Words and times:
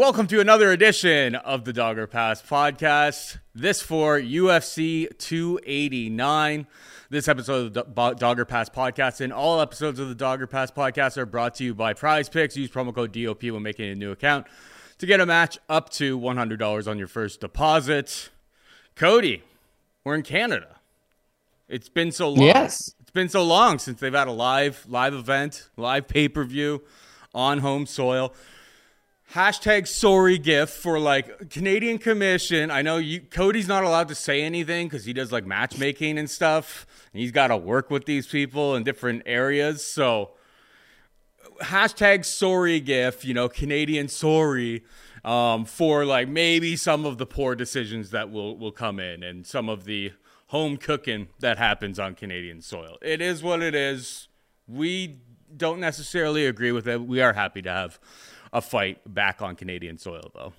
Welcome 0.00 0.26
to 0.26 0.40
another 0.40 0.72
edition 0.72 1.36
of 1.36 1.64
the 1.64 1.72
Dog 1.72 1.96
Or 1.96 2.06
Pass 2.06 2.42
podcast. 2.42 3.38
This 3.54 3.80
for 3.80 4.20
UFC 4.20 5.08
289. 5.16 6.66
This 7.08 7.26
episode 7.26 7.74
of 7.76 7.94
the 7.94 8.14
Dog 8.14 8.40
Or 8.40 8.44
Pass 8.44 8.68
podcast 8.68 9.22
and 9.22 9.32
all 9.32 9.62
episodes 9.62 9.98
of 9.98 10.10
the 10.10 10.14
Dog 10.14 10.42
Or 10.42 10.46
Pass 10.46 10.70
podcast 10.70 11.16
are 11.16 11.24
brought 11.24 11.54
to 11.54 11.64
you 11.64 11.74
by 11.74 11.94
Prize 11.94 12.28
Picks. 12.28 12.58
Use 12.58 12.70
promo 12.70 12.94
code 12.94 13.12
DOP 13.12 13.42
when 13.44 13.62
making 13.62 13.88
a 13.90 13.94
new 13.94 14.10
account 14.10 14.46
to 14.98 15.06
get 15.06 15.18
a 15.18 15.24
match 15.24 15.56
up 15.70 15.88
to 15.90 16.18
$100 16.18 16.86
on 16.86 16.98
your 16.98 17.08
first 17.08 17.40
deposit. 17.40 18.28
Cody, 19.00 19.42
we're 20.04 20.14
in 20.14 20.22
Canada. 20.22 20.76
It's 21.70 21.88
been 21.88 22.12
so 22.12 22.28
long. 22.28 22.46
Yes. 22.46 22.94
It's 23.00 23.10
been 23.10 23.30
so 23.30 23.42
long 23.42 23.78
since 23.78 23.98
they've 23.98 24.12
had 24.12 24.28
a 24.28 24.30
live 24.30 24.84
live 24.86 25.14
event, 25.14 25.70
live 25.78 26.06
pay-per-view 26.06 26.82
on 27.34 27.60
home 27.60 27.86
soil 27.86 28.34
hashtag 29.32 29.88
sorry 29.88 30.36
gif 30.36 30.68
for 30.68 30.98
like 30.98 31.48
Canadian 31.48 31.96
Commission. 31.96 32.70
I 32.70 32.82
know 32.82 32.98
you 32.98 33.22
Cody's 33.22 33.66
not 33.68 33.84
allowed 33.84 34.08
to 34.08 34.14
say 34.14 34.42
anything 34.42 34.88
because 34.88 35.06
he 35.06 35.14
does 35.14 35.32
like 35.32 35.46
matchmaking 35.46 36.18
and 36.18 36.28
stuff. 36.28 36.86
And 37.14 37.22
he's 37.22 37.32
got 37.32 37.46
to 37.46 37.56
work 37.56 37.90
with 37.90 38.04
these 38.04 38.26
people 38.26 38.76
in 38.76 38.82
different 38.82 39.22
areas. 39.24 39.82
So 39.82 40.32
hashtag 41.62 42.26
sorry 42.26 42.80
gif, 42.80 43.24
you 43.24 43.32
know, 43.32 43.48
Canadian 43.48 44.08
sorry. 44.08 44.84
Um, 45.24 45.64
for 45.66 46.04
like 46.04 46.28
maybe 46.28 46.76
some 46.76 47.04
of 47.04 47.18
the 47.18 47.26
poor 47.26 47.54
decisions 47.54 48.10
that 48.10 48.30
will 48.30 48.56
will 48.56 48.72
come 48.72 48.98
in 48.98 49.22
and 49.22 49.46
some 49.46 49.68
of 49.68 49.84
the 49.84 50.12
home 50.46 50.76
cooking 50.76 51.28
that 51.40 51.58
happens 51.58 51.98
on 51.98 52.14
Canadian 52.14 52.60
soil. 52.60 52.98
It 53.02 53.20
is 53.20 53.42
what 53.42 53.62
it 53.62 53.74
is. 53.74 54.28
We 54.66 55.18
don't 55.56 55.80
necessarily 55.80 56.46
agree 56.46 56.72
with 56.72 56.88
it. 56.88 57.02
We 57.02 57.20
are 57.20 57.32
happy 57.32 57.62
to 57.62 57.70
have 57.70 58.00
a 58.52 58.60
fight 58.60 58.98
back 59.06 59.42
on 59.42 59.56
Canadian 59.56 59.98
soil, 59.98 60.30
though. 60.34 60.52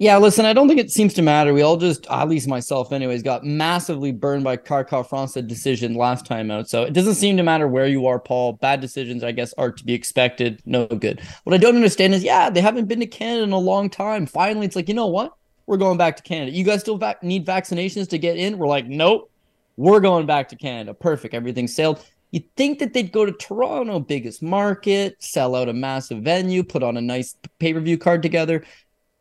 Yeah, 0.00 0.16
listen, 0.16 0.46
I 0.46 0.54
don't 0.54 0.66
think 0.66 0.80
it 0.80 0.90
seems 0.90 1.12
to 1.12 1.20
matter. 1.20 1.52
We 1.52 1.60
all 1.60 1.76
just, 1.76 2.06
at 2.06 2.26
least 2.26 2.48
myself, 2.48 2.90
anyways, 2.90 3.22
got 3.22 3.44
massively 3.44 4.12
burned 4.12 4.44
by 4.44 4.56
Kai 4.56 4.82
Kara-France 4.82 5.34
decision 5.34 5.92
last 5.92 6.24
time 6.24 6.50
out. 6.50 6.70
So 6.70 6.84
it 6.84 6.94
doesn't 6.94 7.16
seem 7.16 7.36
to 7.36 7.42
matter 7.42 7.68
where 7.68 7.86
you 7.86 8.06
are, 8.06 8.18
Paul. 8.18 8.54
Bad 8.54 8.80
decisions, 8.80 9.22
I 9.22 9.32
guess, 9.32 9.52
are 9.58 9.70
to 9.70 9.84
be 9.84 9.92
expected. 9.92 10.62
No 10.64 10.86
good. 10.86 11.20
What 11.44 11.52
I 11.52 11.58
don't 11.58 11.76
understand 11.76 12.14
is, 12.14 12.24
yeah, 12.24 12.48
they 12.48 12.62
haven't 12.62 12.86
been 12.86 13.00
to 13.00 13.06
Canada 13.06 13.42
in 13.42 13.52
a 13.52 13.58
long 13.58 13.90
time. 13.90 14.24
Finally, 14.24 14.64
it's 14.64 14.74
like, 14.74 14.88
you 14.88 14.94
know 14.94 15.06
what? 15.06 15.34
We're 15.66 15.76
going 15.76 15.98
back 15.98 16.16
to 16.16 16.22
Canada. 16.22 16.52
You 16.52 16.64
guys 16.64 16.80
still 16.80 16.96
vac- 16.96 17.22
need 17.22 17.44
vaccinations 17.44 18.08
to 18.08 18.18
get 18.18 18.38
in? 18.38 18.56
We're 18.56 18.68
like, 18.68 18.86
nope, 18.86 19.30
we're 19.76 20.00
going 20.00 20.24
back 20.24 20.48
to 20.48 20.56
Canada. 20.56 20.94
Perfect. 20.94 21.34
Everything 21.34 21.68
sailed. 21.68 22.02
You'd 22.30 22.50
think 22.56 22.78
that 22.78 22.94
they'd 22.94 23.12
go 23.12 23.26
to 23.26 23.32
Toronto, 23.32 24.00
biggest 24.00 24.42
market, 24.42 25.22
sell 25.22 25.54
out 25.54 25.68
a 25.68 25.74
massive 25.74 26.22
venue, 26.22 26.62
put 26.62 26.82
on 26.82 26.96
a 26.96 27.02
nice 27.02 27.36
pay 27.58 27.74
per 27.74 27.80
view 27.80 27.98
card 27.98 28.22
together. 28.22 28.64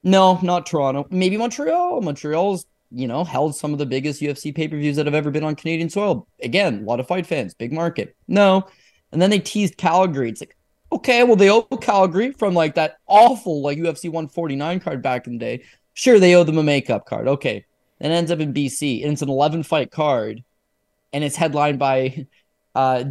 No, 0.03 0.39
not 0.41 0.65
Toronto. 0.65 1.07
Maybe 1.09 1.37
Montreal. 1.37 2.01
Montreal's, 2.01 2.65
you 2.91 3.07
know, 3.07 3.23
held 3.23 3.55
some 3.55 3.73
of 3.73 3.79
the 3.79 3.85
biggest 3.85 4.21
UFC 4.21 4.55
pay 4.55 4.67
per 4.67 4.77
views 4.77 4.95
that 4.95 5.05
have 5.05 5.15
ever 5.15 5.31
been 5.31 5.43
on 5.43 5.55
Canadian 5.55 5.89
soil. 5.89 6.27
Again, 6.41 6.79
a 6.79 6.85
lot 6.85 6.99
of 6.99 7.07
fight 7.07 7.27
fans, 7.27 7.53
big 7.53 7.73
market. 7.73 8.15
No. 8.27 8.67
And 9.11 9.21
then 9.21 9.29
they 9.29 9.39
teased 9.39 9.77
Calgary. 9.77 10.29
It's 10.29 10.41
like, 10.41 10.55
okay, 10.91 11.23
well, 11.23 11.35
they 11.35 11.49
owe 11.49 11.63
Calgary 11.63 12.31
from 12.31 12.53
like 12.53 12.75
that 12.75 12.97
awful 13.07 13.61
like 13.61 13.77
UFC 13.77 14.05
149 14.09 14.79
card 14.79 15.01
back 15.01 15.27
in 15.27 15.33
the 15.33 15.39
day. 15.39 15.63
Sure, 15.93 16.19
they 16.19 16.35
owe 16.35 16.43
them 16.43 16.57
a 16.57 16.63
makeup 16.63 17.05
card. 17.05 17.27
Okay. 17.27 17.65
Then 17.99 18.11
ends 18.11 18.31
up 18.31 18.39
in 18.39 18.53
BC, 18.53 19.03
and 19.03 19.11
it's 19.11 19.21
an 19.21 19.29
11 19.29 19.63
fight 19.63 19.91
card, 19.91 20.41
and 21.11 21.23
it's 21.23 21.35
headlined 21.35 21.79
by 21.79 22.27
uh 22.75 23.03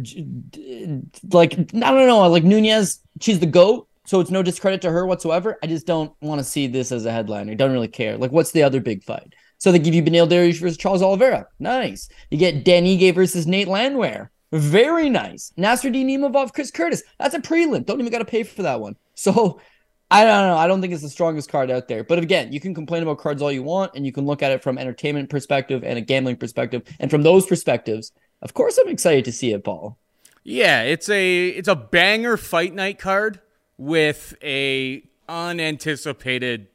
like 1.31 1.53
I 1.53 1.63
don't 1.63 2.07
know, 2.07 2.27
like 2.29 2.43
Nunes. 2.43 3.01
she's 3.21 3.39
the 3.39 3.45
goat, 3.45 3.88
so 4.09 4.19
it's 4.19 4.31
no 4.31 4.41
discredit 4.41 4.81
to 4.81 4.89
her 4.89 5.05
whatsoever. 5.05 5.59
I 5.61 5.67
just 5.67 5.85
don't 5.85 6.11
want 6.19 6.39
to 6.39 6.43
see 6.43 6.65
this 6.65 6.91
as 6.91 7.05
a 7.05 7.11
headliner. 7.11 7.53
Don't 7.53 7.71
really 7.71 7.87
care. 7.87 8.17
Like, 8.17 8.31
what's 8.31 8.49
the 8.49 8.63
other 8.63 8.81
big 8.81 9.03
fight? 9.03 9.35
So 9.59 9.71
they 9.71 9.77
give 9.77 9.93
you 9.93 10.01
Beneil 10.01 10.27
Dariush 10.27 10.59
versus 10.59 10.77
Charles 10.77 11.03
Oliveira. 11.03 11.45
Nice. 11.59 12.09
You 12.31 12.39
get 12.39 12.65
Dan 12.65 12.85
Ige 12.85 13.13
versus 13.13 13.45
Nate 13.45 13.67
Landwehr. 13.67 14.31
Very 14.51 15.11
nice. 15.11 15.53
Nassourdine 15.59 16.07
Imavov, 16.07 16.53
Chris 16.53 16.71
Curtis. 16.71 17.03
That's 17.19 17.35
a 17.35 17.39
prelim. 17.39 17.85
Don't 17.85 17.99
even 17.99 18.11
got 18.11 18.17
to 18.17 18.25
pay 18.25 18.41
for 18.41 18.63
that 18.63 18.81
one. 18.81 18.95
So 19.13 19.61
I 20.09 20.25
don't 20.25 20.47
know. 20.47 20.57
I 20.57 20.65
don't 20.65 20.81
think 20.81 20.91
it's 20.91 21.03
the 21.03 21.09
strongest 21.09 21.51
card 21.51 21.69
out 21.69 21.87
there. 21.87 22.03
But 22.03 22.17
again, 22.17 22.51
you 22.51 22.59
can 22.59 22.73
complain 22.73 23.03
about 23.03 23.19
cards 23.19 23.43
all 23.43 23.51
you 23.51 23.61
want, 23.61 23.91
and 23.93 24.07
you 24.07 24.11
can 24.11 24.25
look 24.25 24.41
at 24.41 24.51
it 24.51 24.63
from 24.63 24.79
entertainment 24.79 25.29
perspective 25.29 25.83
and 25.83 25.99
a 25.99 26.01
gambling 26.01 26.37
perspective. 26.37 26.81
And 26.99 27.11
from 27.11 27.21
those 27.21 27.45
perspectives, 27.45 28.11
of 28.41 28.55
course, 28.55 28.79
I'm 28.79 28.89
excited 28.89 29.23
to 29.25 29.31
see 29.31 29.53
it, 29.53 29.63
Paul. 29.63 29.99
Yeah, 30.43 30.81
it's 30.81 31.09
a 31.09 31.49
it's 31.49 31.67
a 31.67 31.75
banger 31.75 32.37
fight 32.37 32.73
night 32.73 32.97
card 32.97 33.39
with 33.79 34.35
a 34.43 35.01
unanticipated 35.29 36.67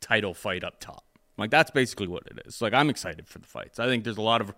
title 0.00 0.34
fight 0.34 0.64
up 0.64 0.80
top. 0.80 1.04
Like 1.38 1.50
that's 1.50 1.70
basically 1.70 2.08
what 2.08 2.24
it 2.26 2.42
is. 2.44 2.60
Like 2.60 2.74
I'm 2.74 2.90
excited 2.90 3.28
for 3.28 3.38
the 3.38 3.46
fights. 3.46 3.78
I 3.78 3.86
think 3.86 4.02
there's 4.02 4.18
a 4.18 4.22
lot 4.22 4.40
of 4.40 4.52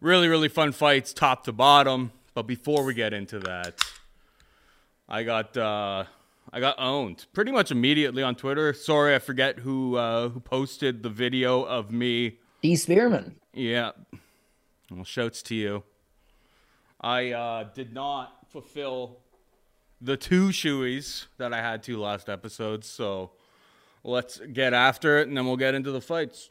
really 0.00 0.26
really 0.26 0.48
fun 0.48 0.72
fights 0.72 1.12
top 1.12 1.44
to 1.44 1.52
bottom. 1.52 2.12
But 2.34 2.44
before 2.44 2.82
we 2.82 2.94
get 2.94 3.12
into 3.12 3.38
that, 3.40 3.74
I 5.08 5.22
got 5.22 5.56
uh, 5.56 6.04
I 6.50 6.60
got 6.60 6.76
owned 6.78 7.26
pretty 7.34 7.52
much 7.52 7.70
immediately 7.70 8.22
on 8.22 8.34
Twitter. 8.34 8.72
Sorry, 8.72 9.14
I 9.14 9.18
forget 9.18 9.58
who 9.58 9.96
uh, 9.96 10.30
who 10.30 10.40
posted 10.40 11.02
the 11.02 11.10
video 11.10 11.62
of 11.62 11.92
me. 11.92 12.38
D. 12.62 12.74
Spearman. 12.74 13.36
Yeah, 13.52 13.90
well, 14.90 15.04
shouts 15.04 15.42
to 15.42 15.54
you. 15.54 15.82
I 17.00 17.32
uh, 17.32 17.64
did 17.74 17.92
not 17.92 18.38
fulfill 18.50 19.18
the 20.00 20.16
two 20.16 20.48
shoeies 20.48 21.26
that 21.38 21.52
I 21.52 21.60
had 21.60 21.82
two 21.82 22.00
last 22.00 22.28
episodes. 22.28 22.88
so 22.88 23.32
let's 24.04 24.38
get 24.52 24.72
after 24.72 25.18
it 25.18 25.28
and 25.28 25.36
then 25.36 25.46
we'll 25.46 25.56
get 25.56 25.74
into 25.74 25.90
the 25.90 26.00
fights. 26.00 26.50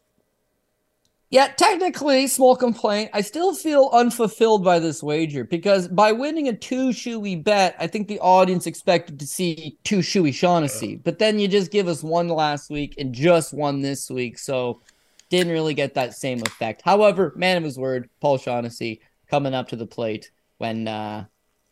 Yeah, 1.29 1.47
technically, 1.47 2.27
small 2.27 2.55
complaint. 2.55 3.09
I 3.13 3.19
still 3.19 3.53
feel 3.53 3.89
unfulfilled 3.91 4.63
by 4.63 4.79
this 4.79 5.03
wager 5.03 5.43
because 5.43 5.89
by 5.89 6.13
winning 6.13 6.47
a 6.47 6.53
two 6.53 6.89
shoey 6.89 7.43
bet, 7.43 7.75
I 7.79 7.87
think 7.87 8.07
the 8.07 8.19
audience 8.21 8.65
expected 8.65 9.19
to 9.19 9.27
see 9.27 9.77
two 9.83 9.99
shoey 9.99 10.33
Shaughnessy. 10.33 10.95
But 10.95 11.19
then 11.19 11.37
you 11.37 11.49
just 11.49 11.69
give 11.69 11.89
us 11.89 12.01
one 12.01 12.29
last 12.29 12.69
week 12.69 12.95
and 12.97 13.13
just 13.13 13.53
one 13.53 13.81
this 13.81 14.09
week. 14.09 14.37
So 14.37 14.81
didn't 15.29 15.51
really 15.51 15.73
get 15.73 15.95
that 15.95 16.13
same 16.13 16.41
effect. 16.43 16.81
However, 16.83 17.33
man 17.35 17.57
of 17.57 17.63
his 17.63 17.77
word, 17.77 18.09
Paul 18.21 18.37
Shaughnessy 18.37 19.01
coming 19.29 19.53
up 19.53 19.67
to 19.69 19.75
the 19.75 19.85
plate 19.85 20.31
when 20.59 20.87
uh, 20.87 21.25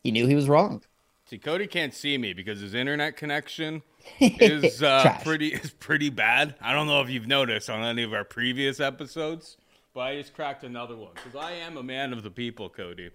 he 0.03 0.11
knew 0.11 0.27
he 0.27 0.35
was 0.35 0.49
wrong. 0.49 0.83
See, 1.27 1.39
Cody 1.39 1.65
can't 1.65 1.93
see 1.93 2.19
me 2.19 2.33
because 2.33 2.59
his 2.59 2.75
internet 2.75 3.17
connection 3.17 3.81
is 4.19 4.83
uh, 4.83 5.17
pretty 5.23 5.47
is 5.47 5.71
pretty 5.71 6.11
bad. 6.11 6.53
I 6.61 6.73
don't 6.73 6.85
know 6.85 7.01
if 7.01 7.09
you've 7.09 7.27
noticed 7.27 7.67
on 7.69 7.83
any 7.83 8.03
of 8.03 8.13
our 8.13 8.23
previous 8.23 8.79
episodes, 8.79 9.57
but 9.95 10.01
I 10.01 10.17
just 10.17 10.35
cracked 10.35 10.63
another 10.63 10.95
one 10.95 11.13
because 11.15 11.35
I 11.35 11.53
am 11.53 11.77
a 11.77 11.83
man 11.83 12.13
of 12.13 12.21
the 12.21 12.29
people, 12.29 12.69
Cody, 12.69 13.09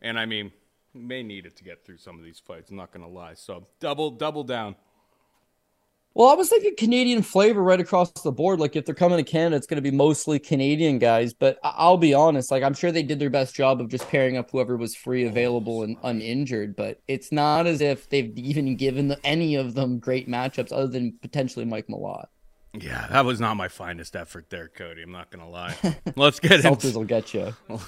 and 0.00 0.16
I 0.16 0.26
mean, 0.26 0.52
may 0.94 1.24
need 1.24 1.44
it 1.44 1.56
to 1.56 1.64
get 1.64 1.84
through 1.84 1.96
some 1.96 2.18
of 2.18 2.24
these 2.24 2.38
fights. 2.38 2.70
I'm 2.70 2.76
not 2.76 2.92
gonna 2.92 3.08
lie. 3.08 3.34
So 3.34 3.66
double 3.80 4.12
double 4.12 4.44
down. 4.44 4.76
Well, 6.16 6.30
I 6.30 6.34
was 6.34 6.48
thinking 6.48 6.72
Canadian 6.78 7.20
flavor 7.20 7.62
right 7.62 7.78
across 7.78 8.10
the 8.10 8.32
board. 8.32 8.58
Like 8.58 8.74
if 8.74 8.86
they're 8.86 8.94
coming 8.94 9.18
to 9.18 9.30
Canada, 9.30 9.56
it's 9.56 9.66
going 9.66 9.76
to 9.76 9.82
be 9.82 9.94
mostly 9.94 10.38
Canadian 10.38 10.98
guys. 10.98 11.34
But 11.34 11.58
I'll 11.62 11.98
be 11.98 12.14
honest, 12.14 12.50
like 12.50 12.62
I'm 12.62 12.72
sure 12.72 12.90
they 12.90 13.02
did 13.02 13.18
their 13.18 13.28
best 13.28 13.54
job 13.54 13.82
of 13.82 13.90
just 13.90 14.08
pairing 14.08 14.38
up 14.38 14.50
whoever 14.50 14.78
was 14.78 14.94
free, 14.94 15.26
available, 15.26 15.82
and 15.82 15.98
uninjured. 16.02 16.74
But 16.74 17.02
it's 17.06 17.32
not 17.32 17.66
as 17.66 17.82
if 17.82 18.08
they've 18.08 18.32
even 18.38 18.76
given 18.76 19.08
the, 19.08 19.20
any 19.26 19.56
of 19.56 19.74
them 19.74 19.98
great 19.98 20.26
matchups 20.26 20.72
other 20.72 20.86
than 20.86 21.18
potentially 21.20 21.66
Mike 21.66 21.88
Malott. 21.88 22.28
Yeah, 22.72 23.08
that 23.08 23.26
was 23.26 23.38
not 23.38 23.58
my 23.58 23.68
finest 23.68 24.16
effort 24.16 24.48
there, 24.48 24.68
Cody. 24.68 25.02
I'm 25.02 25.12
not 25.12 25.30
gonna 25.30 25.50
lie. 25.50 25.76
Let's 26.16 26.40
get 26.40 26.62
Seltzers 26.62 26.94
will 26.94 27.04
get 27.04 27.34
you. 27.34 27.54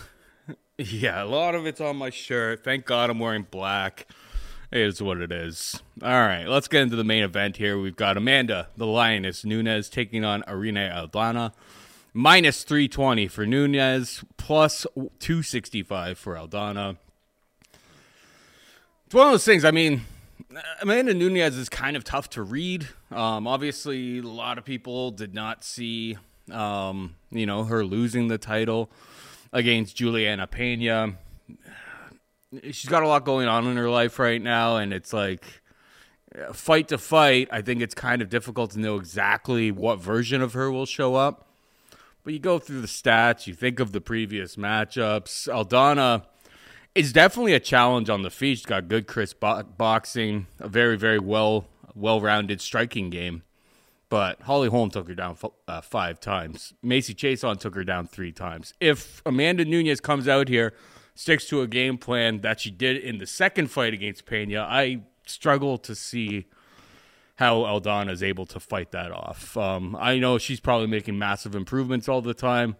Yeah, 0.78 1.24
a 1.24 1.26
lot 1.26 1.56
of 1.56 1.66
it's 1.66 1.80
on 1.80 1.96
my 1.96 2.10
shirt. 2.10 2.62
Thank 2.62 2.86
God 2.86 3.10
I'm 3.10 3.18
wearing 3.18 3.44
black. 3.50 4.06
It 4.70 4.80
is 4.82 5.02
what 5.02 5.18
it 5.18 5.32
is. 5.32 5.82
All 6.02 6.10
right, 6.10 6.46
let's 6.46 6.68
get 6.68 6.82
into 6.82 6.96
the 6.96 7.04
main 7.04 7.22
event 7.22 7.56
here. 7.56 7.78
We've 7.78 7.96
got 7.96 8.18
Amanda, 8.18 8.68
the 8.76 8.86
Lioness 8.86 9.44
Nunes, 9.44 9.88
taking 9.88 10.24
on 10.24 10.44
Irene 10.46 10.74
Aldana. 10.74 11.52
Minus 12.12 12.64
320 12.64 13.28
for 13.28 13.46
Nunes, 13.46 14.24
plus 14.36 14.86
265 14.94 16.18
for 16.18 16.34
Aldana. 16.34 16.96
It's 19.06 19.14
one 19.14 19.26
of 19.28 19.32
those 19.32 19.44
things, 19.44 19.64
I 19.64 19.70
mean, 19.70 20.02
Amanda 20.82 21.14
Nunes 21.14 21.56
is 21.56 21.70
kind 21.70 21.96
of 21.96 22.04
tough 22.04 22.28
to 22.30 22.42
read. 22.42 22.88
Um, 23.10 23.46
obviously, 23.46 24.18
a 24.18 24.22
lot 24.22 24.58
of 24.58 24.64
people 24.64 25.12
did 25.12 25.32
not 25.32 25.64
see, 25.64 26.18
um, 26.50 27.14
you 27.30 27.46
know, 27.46 27.64
her 27.64 27.84
losing 27.84 28.28
the 28.28 28.36
title 28.36 28.90
against 29.50 29.96
Juliana 29.96 30.46
Pena 30.46 31.16
she's 32.64 32.86
got 32.86 33.02
a 33.02 33.08
lot 33.08 33.24
going 33.24 33.48
on 33.48 33.66
in 33.66 33.76
her 33.76 33.90
life 33.90 34.18
right 34.18 34.40
now, 34.40 34.76
and 34.76 34.92
it's 34.92 35.12
like 35.12 35.44
fight 36.52 36.88
to 36.88 36.98
fight. 36.98 37.48
I 37.50 37.62
think 37.62 37.80
it's 37.80 37.94
kind 37.94 38.22
of 38.22 38.28
difficult 38.28 38.72
to 38.72 38.80
know 38.80 38.96
exactly 38.96 39.70
what 39.70 40.00
version 40.00 40.42
of 40.42 40.52
her 40.52 40.70
will 40.70 40.86
show 40.86 41.14
up. 41.14 41.48
But 42.24 42.32
you 42.32 42.38
go 42.38 42.58
through 42.58 42.82
the 42.82 42.88
stats, 42.88 43.46
you 43.46 43.54
think 43.54 43.80
of 43.80 43.92
the 43.92 44.00
previous 44.00 44.56
matchups. 44.56 45.48
Aldana 45.48 46.24
is 46.94 47.12
definitely 47.12 47.54
a 47.54 47.60
challenge 47.60 48.10
on 48.10 48.22
the 48.22 48.30
feet. 48.30 48.58
She's 48.58 48.66
got 48.66 48.88
good 48.88 49.06
crisp 49.06 49.40
bo- 49.40 49.62
boxing, 49.62 50.46
a 50.58 50.68
very, 50.68 50.96
very 50.96 51.18
well 51.18 51.66
well 51.94 52.20
rounded 52.20 52.60
striking 52.60 53.10
game. 53.10 53.42
But 54.10 54.40
Holly 54.42 54.68
Holm 54.68 54.90
took 54.90 55.08
her 55.08 55.14
down 55.14 55.36
uh, 55.66 55.80
five 55.82 56.18
times. 56.18 56.72
Macy 56.82 57.14
Chiasson 57.14 57.58
took 57.58 57.74
her 57.74 57.84
down 57.84 58.06
three 58.06 58.32
times. 58.32 58.72
If 58.80 59.20
Amanda 59.26 59.64
Nunes 59.66 60.00
comes 60.00 60.26
out 60.26 60.48
here, 60.48 60.72
sticks 61.18 61.48
to 61.48 61.60
a 61.62 61.66
game 61.66 61.98
plan 61.98 62.42
that 62.42 62.60
she 62.60 62.70
did 62.70 62.96
in 62.96 63.18
the 63.18 63.26
second 63.26 63.66
fight 63.66 63.92
against 63.92 64.24
Pena, 64.24 64.60
I 64.60 65.00
struggle 65.26 65.76
to 65.78 65.96
see 65.96 66.46
how 67.34 67.56
Aldana 67.62 68.12
is 68.12 68.22
able 68.22 68.46
to 68.46 68.60
fight 68.60 68.92
that 68.92 69.10
off. 69.10 69.56
Um, 69.56 69.96
I 69.98 70.20
know 70.20 70.38
she's 70.38 70.60
probably 70.60 70.86
making 70.86 71.18
massive 71.18 71.56
improvements 71.56 72.08
all 72.08 72.22
the 72.22 72.34
time. 72.34 72.76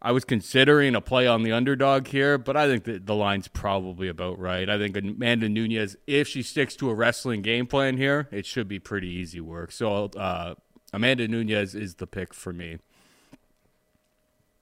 I 0.00 0.12
was 0.12 0.24
considering 0.24 0.94
a 0.94 1.02
play 1.02 1.26
on 1.26 1.42
the 1.42 1.52
underdog 1.52 2.06
here, 2.06 2.38
but 2.38 2.56
I 2.56 2.66
think 2.66 2.84
that 2.84 3.04
the 3.04 3.14
line's 3.14 3.48
probably 3.48 4.08
about 4.08 4.38
right. 4.38 4.66
I 4.66 4.78
think 4.78 4.96
Amanda 4.96 5.46
Nunes, 5.46 5.96
if 6.06 6.28
she 6.28 6.42
sticks 6.42 6.74
to 6.76 6.88
a 6.88 6.94
wrestling 6.94 7.42
game 7.42 7.66
plan 7.66 7.98
here, 7.98 8.26
it 8.32 8.46
should 8.46 8.68
be 8.68 8.78
pretty 8.78 9.08
easy 9.08 9.42
work. 9.42 9.70
So 9.70 10.06
uh, 10.16 10.54
Amanda 10.94 11.28
Nunes 11.28 11.74
is 11.74 11.96
the 11.96 12.06
pick 12.06 12.32
for 12.32 12.54
me. 12.54 12.78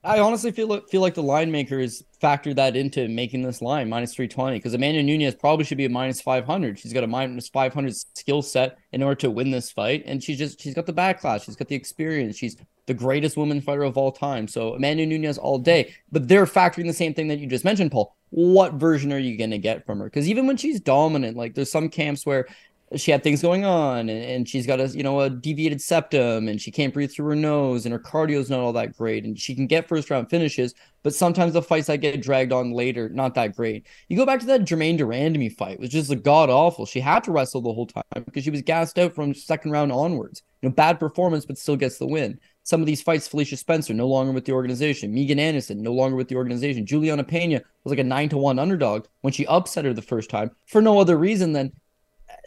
I 0.01 0.19
honestly 0.19 0.51
feel 0.53 0.79
feel 0.87 1.01
like 1.01 1.13
the 1.13 1.23
line 1.23 1.51
makers 1.51 2.03
factored 2.23 2.55
that 2.55 2.77
into 2.77 3.09
making 3.09 3.41
this 3.41 3.61
line 3.61 3.89
minus 3.89 4.13
320 4.13 4.57
because 4.57 4.73
Amanda 4.73 5.03
Nunes 5.03 5.35
probably 5.35 5.65
should 5.65 5.77
be 5.77 5.85
a 5.85 5.89
minus 5.89 6.21
500. 6.21 6.79
She's 6.79 6.93
got 6.93 7.03
a 7.03 7.07
minus 7.07 7.49
500 7.49 7.93
skill 7.93 8.41
set 8.41 8.77
in 8.93 9.03
order 9.03 9.15
to 9.15 9.29
win 9.29 9.51
this 9.51 9.71
fight, 9.71 10.03
and 10.05 10.23
she's 10.23 10.37
just 10.37 10.61
she's 10.61 10.73
got 10.73 10.85
the 10.85 10.93
backlash, 10.93 11.43
she's 11.43 11.57
got 11.57 11.67
the 11.67 11.75
experience, 11.75 12.37
she's 12.37 12.55
the 12.85 12.93
greatest 12.93 13.35
woman 13.35 13.59
fighter 13.59 13.83
of 13.83 13.97
all 13.97 14.11
time. 14.11 14.47
So 14.47 14.73
Amanda 14.73 15.05
Nunes 15.05 15.37
all 15.37 15.59
day, 15.59 15.93
but 16.11 16.29
they're 16.29 16.45
factoring 16.45 16.87
the 16.87 16.93
same 16.93 17.13
thing 17.13 17.27
that 17.27 17.39
you 17.39 17.47
just 17.47 17.65
mentioned, 17.65 17.91
Paul. 17.91 18.15
What 18.29 18.75
version 18.75 19.11
are 19.11 19.19
you 19.19 19.37
going 19.37 19.51
to 19.51 19.57
get 19.57 19.85
from 19.85 19.99
her? 19.99 20.05
Because 20.05 20.29
even 20.29 20.47
when 20.47 20.55
she's 20.55 20.79
dominant, 20.79 21.35
like 21.35 21.55
there's 21.55 21.71
some 21.71 21.89
camps 21.89 22.25
where 22.25 22.47
she 22.95 23.11
had 23.11 23.21
things 23.21 23.41
going 23.41 23.65
on 23.65 24.09
and, 24.09 24.09
and 24.09 24.49
she's 24.49 24.65
got 24.65 24.79
a 24.79 24.87
you 24.87 25.03
know 25.03 25.19
a 25.19 25.29
deviated 25.29 25.81
septum 25.81 26.47
and 26.47 26.59
she 26.59 26.71
can't 26.71 26.93
breathe 26.93 27.11
through 27.11 27.27
her 27.27 27.35
nose 27.35 27.85
and 27.85 27.93
her 27.93 27.99
cardio 27.99 28.39
is 28.39 28.49
not 28.49 28.59
all 28.59 28.73
that 28.73 28.97
great 28.97 29.23
and 29.23 29.39
she 29.39 29.53
can 29.53 29.67
get 29.67 29.87
first 29.87 30.09
round 30.09 30.29
finishes 30.29 30.73
but 31.03 31.13
sometimes 31.13 31.53
the 31.53 31.61
fights 31.61 31.87
that 31.87 31.97
get 31.97 32.21
dragged 32.21 32.51
on 32.51 32.71
later 32.71 33.07
not 33.09 33.35
that 33.35 33.55
great. 33.55 33.85
You 34.07 34.17
go 34.17 34.25
back 34.25 34.39
to 34.41 34.45
that 34.47 34.65
Germaine 34.65 34.97
de 34.97 35.03
Randamie 35.03 35.55
fight 35.55 35.79
was 35.79 35.89
just 35.89 36.11
a 36.11 36.15
god 36.15 36.49
awful 36.49 36.85
she 36.85 36.99
had 36.99 37.23
to 37.25 37.31
wrestle 37.31 37.61
the 37.61 37.73
whole 37.73 37.87
time 37.87 38.03
because 38.25 38.43
she 38.43 38.51
was 38.51 38.61
gassed 38.61 38.97
out 38.97 39.13
from 39.13 39.33
second 39.33 39.71
round 39.71 39.91
onwards. 39.91 40.41
You 40.61 40.69
know 40.69 40.75
bad 40.75 40.99
performance 40.99 41.45
but 41.45 41.57
still 41.57 41.75
gets 41.75 41.99
the 41.99 42.07
win. 42.07 42.39
Some 42.63 42.81
of 42.81 42.87
these 42.87 43.01
fights 43.01 43.27
Felicia 43.27 43.57
Spencer 43.57 43.93
no 43.93 44.07
longer 44.07 44.31
with 44.31 44.45
the 44.45 44.51
organization. 44.51 45.13
Megan 45.13 45.39
Anderson 45.39 45.81
no 45.81 45.93
longer 45.93 46.15
with 46.15 46.27
the 46.27 46.35
organization. 46.35 46.85
Juliana 46.85 47.23
Pena 47.23 47.61
was 47.83 47.91
like 47.91 47.99
a 47.99 48.03
9 48.03 48.29
to 48.29 48.37
1 48.37 48.59
underdog 48.59 49.05
when 49.21 49.33
she 49.33 49.45
upset 49.47 49.85
her 49.85 49.93
the 49.93 50.01
first 50.01 50.29
time 50.29 50.51
for 50.67 50.81
no 50.81 50.99
other 50.99 51.17
reason 51.17 51.53
than 51.53 51.71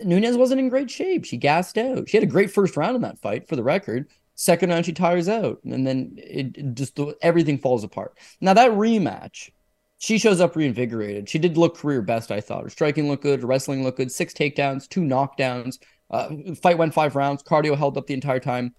Nunes 0.00 0.36
wasn't 0.36 0.60
in 0.60 0.68
great 0.68 0.90
shape. 0.90 1.24
She 1.24 1.36
gassed 1.36 1.76
out. 1.78 2.08
She 2.08 2.16
had 2.16 2.24
a 2.24 2.30
great 2.30 2.50
first 2.50 2.76
round 2.76 2.96
in 2.96 3.02
that 3.02 3.20
fight, 3.20 3.48
for 3.48 3.56
the 3.56 3.62
record. 3.62 4.08
Second 4.34 4.70
round, 4.70 4.86
she 4.86 4.92
tires 4.92 5.28
out, 5.28 5.60
and 5.64 5.86
then 5.86 6.14
it, 6.16 6.56
it 6.56 6.74
just 6.74 6.98
everything 7.20 7.58
falls 7.58 7.84
apart. 7.84 8.18
Now 8.40 8.54
that 8.54 8.70
rematch, 8.72 9.50
she 9.98 10.18
shows 10.18 10.40
up 10.40 10.56
reinvigorated. 10.56 11.28
She 11.28 11.38
did 11.38 11.56
look 11.56 11.76
career 11.76 12.02
best, 12.02 12.32
I 12.32 12.40
thought. 12.40 12.64
Her 12.64 12.70
striking 12.70 13.08
looked 13.08 13.22
good, 13.22 13.40
her 13.40 13.46
wrestling 13.46 13.84
looked 13.84 13.98
good. 13.98 14.10
Six 14.10 14.32
takedowns, 14.32 14.88
two 14.88 15.02
knockdowns. 15.02 15.78
Uh, 16.10 16.30
fight 16.60 16.78
went 16.78 16.94
five 16.94 17.14
rounds. 17.14 17.42
Cardio 17.42 17.76
held 17.76 17.96
up 17.96 18.06
the 18.06 18.14
entire 18.14 18.40
time. 18.40 18.74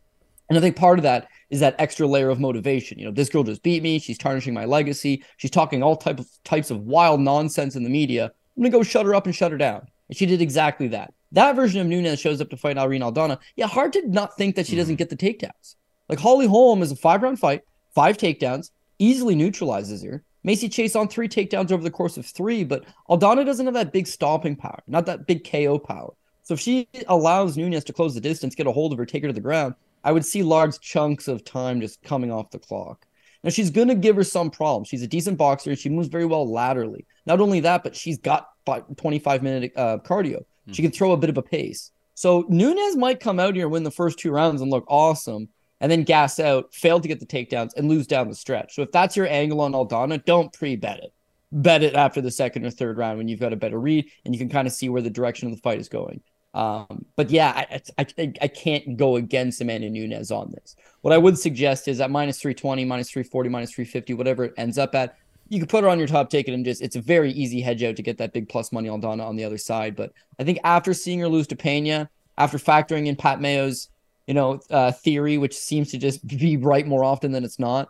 And 0.49 0.57
I 0.57 0.61
think 0.61 0.75
part 0.75 0.99
of 0.99 1.03
that 1.03 1.29
is 1.49 1.61
that 1.61 1.75
extra 1.79 2.05
layer 2.05 2.29
of 2.29 2.39
motivation. 2.39 2.99
You 2.99 3.05
know, 3.05 3.11
this 3.11 3.29
girl 3.29 3.43
just 3.43 3.63
beat 3.63 3.81
me. 3.81 3.99
She's 3.99 4.17
tarnishing 4.17 4.53
my 4.53 4.65
legacy. 4.65 5.23
She's 5.37 5.49
talking 5.49 5.81
all 5.81 5.95
type 5.95 6.19
of 6.19 6.27
types 6.43 6.69
of 6.69 6.81
wild 6.81 7.21
nonsense 7.21 7.75
in 7.75 7.83
the 7.83 7.89
media. 7.89 8.25
I'm 8.57 8.63
gonna 8.63 8.69
go 8.69 8.83
shut 8.83 9.05
her 9.05 9.15
up 9.15 9.25
and 9.25 9.33
shut 9.33 9.51
her 9.51 9.57
down. 9.57 9.87
And 10.09 10.17
she 10.17 10.25
did 10.25 10.41
exactly 10.41 10.87
that. 10.89 11.13
That 11.31 11.55
version 11.55 11.81
of 11.81 11.87
Nunes 11.87 12.19
shows 12.19 12.41
up 12.41 12.49
to 12.51 12.57
fight 12.57 12.77
Irene 12.77 13.01
Aldana. 13.01 13.39
Yeah, 13.55 13.67
hard 13.67 13.93
to 13.93 14.07
not 14.07 14.37
think 14.37 14.55
that 14.55 14.67
she 14.67 14.75
doesn't 14.75 14.95
mm-hmm. 14.95 14.99
get 14.99 15.09
the 15.09 15.15
takedowns. 15.15 15.75
Like 16.09 16.19
Holly 16.19 16.45
Holm 16.45 16.81
is 16.81 16.91
a 16.91 16.95
five 16.95 17.23
round 17.23 17.39
fight, 17.39 17.61
five 17.95 18.17
takedowns, 18.17 18.71
easily 18.99 19.35
neutralizes 19.35 20.03
her. 20.03 20.23
Macy 20.43 20.67
Chiasson 20.67 21.09
three 21.09 21.29
takedowns 21.29 21.71
over 21.71 21.81
the 21.81 21.89
course 21.89 22.17
of 22.17 22.25
three, 22.25 22.63
but 22.63 22.85
Aldana 23.09 23.45
doesn't 23.45 23.65
have 23.65 23.75
that 23.75 23.93
big 23.93 24.07
stomping 24.07 24.55
power, 24.55 24.83
not 24.87 25.05
that 25.05 25.25
big 25.25 25.49
KO 25.49 25.79
power. 25.79 26.13
So 26.43 26.55
if 26.55 26.59
she 26.59 26.89
allows 27.07 27.55
Nunes 27.55 27.85
to 27.85 27.93
close 27.93 28.13
the 28.13 28.21
distance, 28.21 28.53
get 28.53 28.67
a 28.67 28.71
hold 28.71 28.91
of 28.91 28.97
her, 28.97 29.05
take 29.05 29.23
her 29.23 29.29
to 29.29 29.33
the 29.33 29.39
ground, 29.39 29.75
I 30.03 30.11
would 30.11 30.25
see 30.25 30.43
large 30.43 30.79
chunks 30.81 31.29
of 31.29 31.45
time 31.45 31.79
just 31.79 32.03
coming 32.03 32.31
off 32.31 32.51
the 32.51 32.59
clock. 32.59 33.05
Now 33.43 33.49
she's 33.49 33.71
going 33.71 33.87
to 33.87 33.95
give 33.95 34.17
her 34.17 34.23
some 34.23 34.49
problems. 34.49 34.89
She's 34.89 35.01
a 35.01 35.07
decent 35.07 35.37
boxer. 35.37 35.75
She 35.75 35.89
moves 35.89 36.09
very 36.09 36.25
well 36.25 36.49
laterally. 36.49 37.05
Not 37.25 37.39
only 37.39 37.61
that, 37.61 37.83
but 37.83 37.95
she's 37.95 38.17
got 38.17 38.49
25 38.65 39.43
minute 39.43 39.71
uh, 39.75 39.97
cardio. 39.99 40.43
She 40.71 40.81
can 40.81 40.91
throw 40.91 41.11
a 41.11 41.17
bit 41.17 41.29
of 41.29 41.37
a 41.37 41.41
pace. 41.41 41.91
So 42.15 42.45
Nunes 42.47 42.95
might 42.95 43.19
come 43.19 43.39
out 43.39 43.55
here 43.55 43.67
win 43.67 43.83
the 43.83 43.91
first 43.91 44.19
two 44.19 44.31
rounds 44.31 44.61
and 44.61 44.71
look 44.71 44.85
awesome, 44.87 45.49
and 45.81 45.91
then 45.91 46.03
gas 46.03 46.39
out, 46.39 46.73
fail 46.73 46.99
to 46.99 47.07
get 47.07 47.19
the 47.19 47.25
takedowns, 47.25 47.71
and 47.75 47.89
lose 47.89 48.07
down 48.07 48.29
the 48.29 48.35
stretch. 48.35 48.75
So 48.75 48.81
if 48.83 48.91
that's 48.91 49.17
your 49.17 49.27
angle 49.27 49.61
on 49.61 49.73
Aldana, 49.73 50.23
don't 50.23 50.53
pre-bet 50.53 50.99
it. 50.99 51.13
Bet 51.51 51.83
it 51.83 51.95
after 51.95 52.21
the 52.21 52.31
second 52.31 52.65
or 52.65 52.71
third 52.71 52.97
round 52.97 53.17
when 53.17 53.27
you've 53.27 53.39
got 53.39 53.53
a 53.53 53.57
better 53.57 53.79
read 53.79 54.09
and 54.25 54.33
you 54.33 54.39
can 54.39 54.49
kind 54.49 54.67
of 54.67 54.73
see 54.73 54.89
where 54.89 55.01
the 55.01 55.09
direction 55.09 55.47
of 55.47 55.55
the 55.55 55.61
fight 55.61 55.79
is 55.79 55.89
going. 55.89 56.21
Um, 56.53 57.05
but 57.15 57.29
yeah, 57.29 57.51
I, 57.55 57.81
I, 57.97 58.33
I 58.41 58.47
can't 58.47 58.95
go 58.95 59.17
against 59.17 59.61
Amanda 59.61 59.89
Nunes 59.89 60.31
on 60.31 60.51
this. 60.51 60.75
What 61.01 61.13
I 61.13 61.17
would 61.17 61.37
suggest 61.37 61.87
is 61.87 61.99
at 61.99 62.11
minus 62.11 62.39
320, 62.39 62.85
minus 62.85 63.09
340, 63.11 63.49
minus 63.49 63.71
350, 63.71 64.13
whatever 64.13 64.45
it 64.45 64.53
ends 64.57 64.77
up 64.77 64.95
at, 64.95 65.17
you 65.53 65.59
could 65.59 65.69
put 65.69 65.83
her 65.83 65.89
on 65.89 65.99
your 65.99 66.07
top 66.07 66.29
ticket 66.29 66.53
and 66.53 66.65
just 66.65 66.81
it's 66.81 66.95
a 66.95 67.01
very 67.01 67.31
easy 67.31 67.61
hedge 67.61 67.83
out 67.83 67.95
to 67.95 68.01
get 68.01 68.17
that 68.17 68.33
big 68.33 68.49
plus 68.49 68.71
money 68.71 68.89
on 68.89 69.01
Aldana 69.01 69.25
on 69.25 69.35
the 69.35 69.43
other 69.43 69.57
side. 69.57 69.95
But 69.95 70.11
I 70.39 70.43
think 70.43 70.59
after 70.63 70.93
seeing 70.93 71.19
her 71.19 71.27
lose 71.27 71.47
to 71.47 71.55
Pena, 71.55 72.09
after 72.37 72.57
factoring 72.57 73.05
in 73.07 73.15
Pat 73.15 73.39
Mayo's, 73.39 73.89
you 74.27 74.33
know, 74.33 74.59
uh, 74.69 74.91
theory, 74.91 75.37
which 75.37 75.55
seems 75.55 75.91
to 75.91 75.97
just 75.97 76.25
be 76.25 76.57
right 76.57 76.87
more 76.87 77.03
often 77.03 77.31
than 77.31 77.43
it's 77.43 77.59
not. 77.59 77.89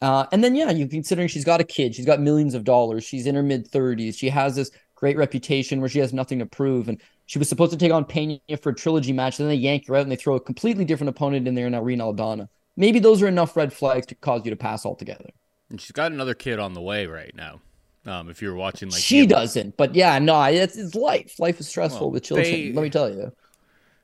Uh, 0.00 0.26
and 0.30 0.44
then 0.44 0.54
yeah, 0.54 0.70
you 0.70 0.86
considering 0.86 1.28
she's 1.28 1.44
got 1.44 1.60
a 1.60 1.64
kid, 1.64 1.94
she's 1.94 2.06
got 2.06 2.20
millions 2.20 2.54
of 2.54 2.62
dollars, 2.62 3.02
she's 3.02 3.26
in 3.26 3.34
her 3.34 3.42
mid 3.42 3.68
30s, 3.68 4.16
she 4.16 4.28
has 4.28 4.54
this 4.54 4.70
great 4.94 5.16
reputation 5.16 5.80
where 5.80 5.88
she 5.88 5.98
has 5.98 6.12
nothing 6.12 6.38
to 6.38 6.46
prove, 6.46 6.88
and 6.88 7.00
she 7.26 7.38
was 7.38 7.48
supposed 7.48 7.72
to 7.72 7.78
take 7.78 7.92
on 7.92 8.04
Pena 8.04 8.38
for 8.62 8.70
a 8.70 8.74
trilogy 8.74 9.12
match, 9.12 9.38
and 9.38 9.48
then 9.48 9.56
they 9.56 9.60
yank 9.60 9.88
her 9.88 9.96
out 9.96 10.02
and 10.02 10.12
they 10.12 10.16
throw 10.16 10.36
a 10.36 10.40
completely 10.40 10.84
different 10.84 11.08
opponent 11.08 11.48
in 11.48 11.54
there 11.54 11.66
in 11.66 11.74
Irene 11.74 11.98
Aldana. 11.98 12.48
Maybe 12.76 13.00
those 13.00 13.22
are 13.22 13.28
enough 13.28 13.56
red 13.56 13.72
flags 13.72 14.06
to 14.06 14.14
cause 14.14 14.42
you 14.44 14.50
to 14.50 14.56
pass 14.56 14.86
altogether. 14.86 15.30
And 15.70 15.80
she's 15.80 15.92
got 15.92 16.12
another 16.12 16.34
kid 16.34 16.58
on 16.58 16.74
the 16.74 16.80
way 16.80 17.06
right 17.06 17.34
now. 17.34 17.60
Um, 18.06 18.30
if 18.30 18.40
you're 18.40 18.54
watching, 18.54 18.88
like 18.88 19.02
she 19.02 19.26
doesn't, 19.26 19.76
but 19.76 19.94
yeah, 19.94 20.18
no, 20.18 20.42
it's, 20.44 20.76
it's 20.76 20.94
life. 20.94 21.38
Life 21.38 21.60
is 21.60 21.68
stressful 21.68 22.06
well, 22.06 22.12
with 22.12 22.22
children. 22.22 22.50
They, 22.50 22.72
let 22.72 22.82
me 22.82 22.90
tell 22.90 23.10
you, 23.10 23.32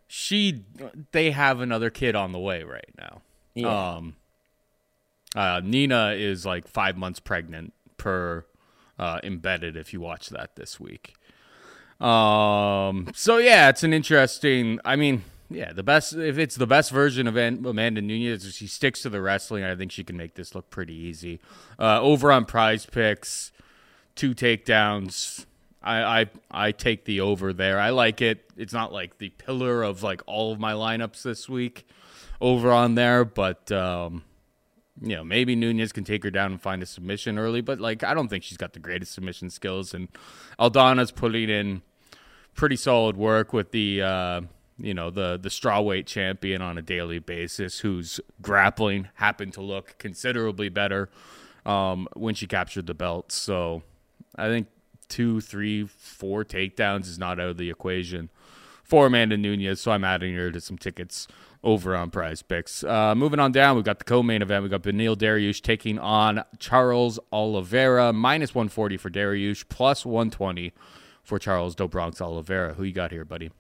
she 0.06 0.64
they 1.12 1.30
have 1.30 1.61
another 1.61 1.88
kid 1.88 2.14
on 2.14 2.33
the 2.33 2.38
way 2.38 2.64
right 2.64 2.92
now. 2.99 3.23
Yeah. 3.54 3.94
Um, 3.94 4.16
uh, 5.35 5.62
Nina 5.64 6.12
is 6.16 6.44
like 6.44 6.68
five 6.68 6.99
months 6.99 7.18
pregnant 7.18 7.73
per 7.97 8.44
uh, 8.99 9.21
embedded. 9.23 9.76
If 9.76 9.94
you 9.94 10.00
watch 10.00 10.28
that 10.30 10.56
this 10.56 10.78
week, 10.78 11.14
um, 11.99 13.09
so 13.14 13.38
yeah, 13.38 13.71
it's 13.71 13.83
an 13.85 13.94
interesting. 13.94 14.80
I 14.85 14.97
mean, 14.97 15.23
yeah, 15.50 15.72
the 15.72 15.82
best 15.82 16.14
if 16.14 16.38
it's 16.38 16.56
the 16.56 16.66
best 16.66 16.90
version 16.90 17.26
of 17.26 17.36
Amanda 17.36 18.00
Nunes, 18.00 18.54
she 18.54 18.66
sticks 18.66 19.02
to 19.02 19.10
the 19.10 19.20
wrestling. 19.20 19.62
I 19.62 19.74
think 19.76 19.92
she 19.92 20.04
can 20.04 20.16
make 20.16 20.34
this 20.34 20.54
look 20.54 20.70
pretty 20.70 20.94
easy. 20.94 21.40
Uh, 21.78 22.00
over 22.00 22.32
on 22.32 22.44
Prize 22.44 22.86
Picks, 22.86 23.52
two 24.14 24.34
takedowns. 24.34 25.46
I, 25.82 26.20
I 26.20 26.26
I 26.50 26.72
take 26.72 27.04
the 27.04 27.20
over 27.20 27.52
there. 27.52 27.78
I 27.78 27.90
like 27.90 28.22
it. 28.22 28.50
It's 28.56 28.72
not 28.72 28.92
like 28.92 29.18
the 29.18 29.28
pillar 29.30 29.82
of 29.82 30.02
like 30.02 30.22
all 30.26 30.52
of 30.52 30.58
my 30.58 30.72
lineups 30.72 31.22
this 31.22 31.48
week 31.48 31.86
over 32.40 32.72
on 32.72 32.94
there, 32.94 33.24
but 33.24 33.70
um, 33.70 34.24
you 35.02 35.14
know 35.14 35.24
maybe 35.24 35.54
Nunes 35.54 35.92
can 35.92 36.04
take 36.04 36.24
her 36.24 36.30
down 36.30 36.52
and 36.52 36.60
find 36.60 36.82
a 36.82 36.86
submission 36.86 37.38
early. 37.38 37.60
But 37.60 37.80
like 37.80 38.02
I 38.02 38.14
don't 38.14 38.28
think 38.28 38.44
she's 38.44 38.56
got 38.56 38.72
the 38.72 38.80
greatest 38.80 39.12
submission 39.12 39.50
skills, 39.50 39.92
and 39.92 40.08
Aldana's 40.58 41.10
putting 41.12 41.50
in 41.50 41.82
pretty 42.54 42.76
solid 42.76 43.16
work 43.18 43.52
with 43.52 43.70
the. 43.72 44.02
Uh, 44.02 44.40
you 44.78 44.95
know 44.95 45.11
the 45.11 45.38
the 45.40 45.49
strawweight 45.49 46.07
champion 46.07 46.61
on 46.61 46.78
a 46.78 46.83
daily 46.83 47.19
basis 47.19 47.81
whose 47.81 48.21
grappling 48.43 49.09
happened 49.14 49.52
to 49.54 49.61
look 49.61 49.97
considerably 49.99 50.69
better 50.69 51.09
um, 51.64 52.09
when 52.14 52.35
she 52.35 52.47
captured 52.47 52.87
the 52.87 52.95
belt. 52.95 53.33
So 53.33 53.83
i 54.37 54.49
think 54.49 54.66
two 55.09 55.40
three 55.40 55.87
four 55.87 56.45
takedowns 56.45 57.07
is 57.07 57.19
not 57.19 57.38
out 57.38 57.50
of 57.50 57.57
the 57.57 57.71
equation 57.71 58.31
for 58.83 59.07
amanda 59.07 59.37
Nunes. 59.37 59.81
so 59.81 59.93
i'm 59.93 60.02
adding 60.02 60.35
her 60.35 60.50
to 60.50 60.61
some 60.61 60.78
tickets 60.78 61.28
over 61.62 61.97
on 61.97 62.11
prize 62.11 62.43
picks. 62.43 62.85
Uh, 62.85 63.14
moving 63.14 63.40
on 63.40 63.52
down 63.52 63.75
we've 63.76 63.87
got 63.87 63.99
the 63.99 64.04
co-main 64.04 64.43
event. 64.43 64.62
We've 64.62 64.71
got 64.71 64.83
Beneil 64.83 65.16
Dariush 65.16 65.62
taking 65.62 65.99
on 65.99 66.43
charles 66.59 67.19
oliveira 67.33 68.12
minus 68.12 68.54
140 68.54 68.97
for 68.97 69.11
Dariush 69.11 69.69
plus 69.69 70.04
120 70.04 70.73
for 71.23 71.38
charles 71.38 71.75
do 71.75 71.88
bronx 71.88 72.21
oliveira. 72.21 72.75
Who 72.75 72.83
you 72.83 72.93
got 72.93 73.12
here 73.12 73.25
buddy 73.25 73.50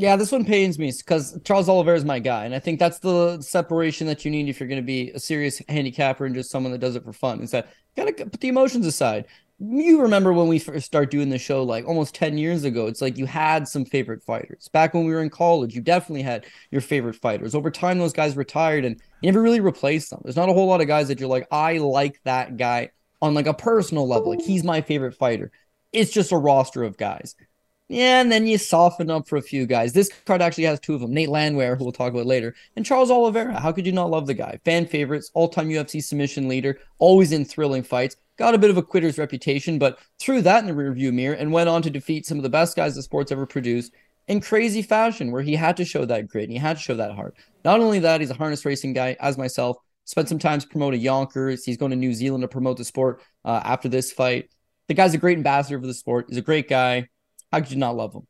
Yeah, 0.00 0.14
this 0.14 0.30
one 0.30 0.44
pains 0.44 0.78
me 0.78 0.92
because 0.96 1.36
Charles 1.42 1.68
Oliveira 1.68 1.98
is 1.98 2.04
my 2.04 2.20
guy, 2.20 2.44
and 2.44 2.54
I 2.54 2.60
think 2.60 2.78
that's 2.78 3.00
the 3.00 3.42
separation 3.42 4.06
that 4.06 4.24
you 4.24 4.30
need 4.30 4.48
if 4.48 4.60
you're 4.60 4.68
going 4.68 4.80
to 4.80 4.86
be 4.86 5.10
a 5.10 5.18
serious 5.18 5.60
handicapper 5.68 6.24
and 6.24 6.36
just 6.36 6.52
someone 6.52 6.70
that 6.70 6.78
does 6.78 6.94
it 6.94 7.02
for 7.02 7.12
fun. 7.12 7.40
Is 7.40 7.50
that 7.50 7.66
you 7.96 8.04
got 8.04 8.16
to 8.16 8.26
put 8.26 8.40
the 8.40 8.46
emotions 8.46 8.86
aside. 8.86 9.24
You 9.58 10.00
remember 10.00 10.32
when 10.32 10.46
we 10.46 10.60
first 10.60 10.86
started 10.86 11.10
doing 11.10 11.30
the 11.30 11.38
show, 11.38 11.64
like 11.64 11.84
almost 11.84 12.14
ten 12.14 12.38
years 12.38 12.62
ago? 12.62 12.86
It's 12.86 13.02
like 13.02 13.18
you 13.18 13.26
had 13.26 13.66
some 13.66 13.84
favorite 13.84 14.22
fighters 14.22 14.68
back 14.68 14.94
when 14.94 15.04
we 15.04 15.12
were 15.12 15.20
in 15.20 15.30
college. 15.30 15.74
You 15.74 15.80
definitely 15.80 16.22
had 16.22 16.46
your 16.70 16.80
favorite 16.80 17.16
fighters. 17.16 17.56
Over 17.56 17.68
time, 17.68 17.98
those 17.98 18.12
guys 18.12 18.36
retired, 18.36 18.84
and 18.84 19.00
you 19.20 19.32
never 19.32 19.42
really 19.42 19.58
replaced 19.58 20.10
them. 20.10 20.20
There's 20.22 20.36
not 20.36 20.48
a 20.48 20.52
whole 20.52 20.68
lot 20.68 20.80
of 20.80 20.86
guys 20.86 21.08
that 21.08 21.18
you're 21.18 21.28
like, 21.28 21.48
I 21.50 21.78
like 21.78 22.20
that 22.22 22.56
guy 22.56 22.90
on 23.20 23.34
like 23.34 23.48
a 23.48 23.54
personal 23.54 24.06
level. 24.06 24.30
Like 24.30 24.42
he's 24.42 24.62
my 24.62 24.80
favorite 24.80 25.16
fighter. 25.16 25.50
It's 25.92 26.12
just 26.12 26.30
a 26.30 26.36
roster 26.36 26.84
of 26.84 26.96
guys. 26.96 27.34
Yeah, 27.88 28.20
and 28.20 28.30
then 28.30 28.46
you 28.46 28.58
soften 28.58 29.10
up 29.10 29.26
for 29.26 29.36
a 29.36 29.42
few 29.42 29.66
guys. 29.66 29.94
This 29.94 30.10
card 30.26 30.42
actually 30.42 30.64
has 30.64 30.78
two 30.78 30.94
of 30.94 31.00
them 31.00 31.14
Nate 31.14 31.30
Landwehr, 31.30 31.74
who 31.74 31.84
we'll 31.84 31.92
talk 31.92 32.12
about 32.12 32.26
later, 32.26 32.54
and 32.76 32.84
Charles 32.84 33.10
Oliveira. 33.10 33.58
How 33.58 33.72
could 33.72 33.86
you 33.86 33.92
not 33.92 34.10
love 34.10 34.26
the 34.26 34.34
guy? 34.34 34.60
Fan 34.62 34.86
favorites, 34.86 35.30
all 35.32 35.48
time 35.48 35.70
UFC 35.70 36.04
submission 36.04 36.48
leader, 36.48 36.78
always 36.98 37.32
in 37.32 37.46
thrilling 37.46 37.82
fights. 37.82 38.16
Got 38.36 38.54
a 38.54 38.58
bit 38.58 38.68
of 38.68 38.76
a 38.76 38.82
quitter's 38.82 39.16
reputation, 39.16 39.78
but 39.78 39.98
threw 40.18 40.42
that 40.42 40.62
in 40.62 40.66
the 40.66 40.80
rearview 40.80 41.12
mirror 41.12 41.34
and 41.34 41.50
went 41.50 41.70
on 41.70 41.80
to 41.80 41.90
defeat 41.90 42.26
some 42.26 42.36
of 42.36 42.42
the 42.42 42.50
best 42.50 42.76
guys 42.76 42.94
the 42.94 43.02
sport's 43.02 43.32
ever 43.32 43.46
produced 43.46 43.94
in 44.28 44.42
crazy 44.42 44.82
fashion, 44.82 45.32
where 45.32 45.42
he 45.42 45.56
had 45.56 45.78
to 45.78 45.84
show 45.86 46.04
that 46.04 46.28
grit 46.28 46.44
and 46.44 46.52
he 46.52 46.58
had 46.58 46.76
to 46.76 46.82
show 46.82 46.94
that 46.94 47.12
heart. 47.12 47.34
Not 47.64 47.80
only 47.80 48.00
that, 48.00 48.20
he's 48.20 48.30
a 48.30 48.34
harness 48.34 48.66
racing 48.66 48.92
guy, 48.92 49.16
as 49.18 49.38
myself. 49.38 49.78
Spent 50.04 50.28
some 50.28 50.38
time 50.38 50.60
a 50.74 50.96
Yonkers. 50.96 51.64
He's 51.64 51.76
going 51.76 51.90
to 51.90 51.96
New 51.96 52.14
Zealand 52.14 52.42
to 52.42 52.48
promote 52.48 52.76
the 52.76 52.84
sport 52.84 53.20
uh, 53.44 53.60
after 53.64 53.88
this 53.88 54.12
fight. 54.12 54.50
The 54.88 54.94
guy's 54.94 55.12
a 55.12 55.18
great 55.18 55.36
ambassador 55.36 55.78
for 55.78 55.86
the 55.86 55.94
sport. 55.94 56.26
He's 56.28 56.38
a 56.38 56.42
great 56.42 56.68
guy 56.68 57.08
how 57.52 57.60
could 57.60 57.70
you 57.70 57.78
not 57.78 57.96
love 57.96 58.14
him? 58.14 58.26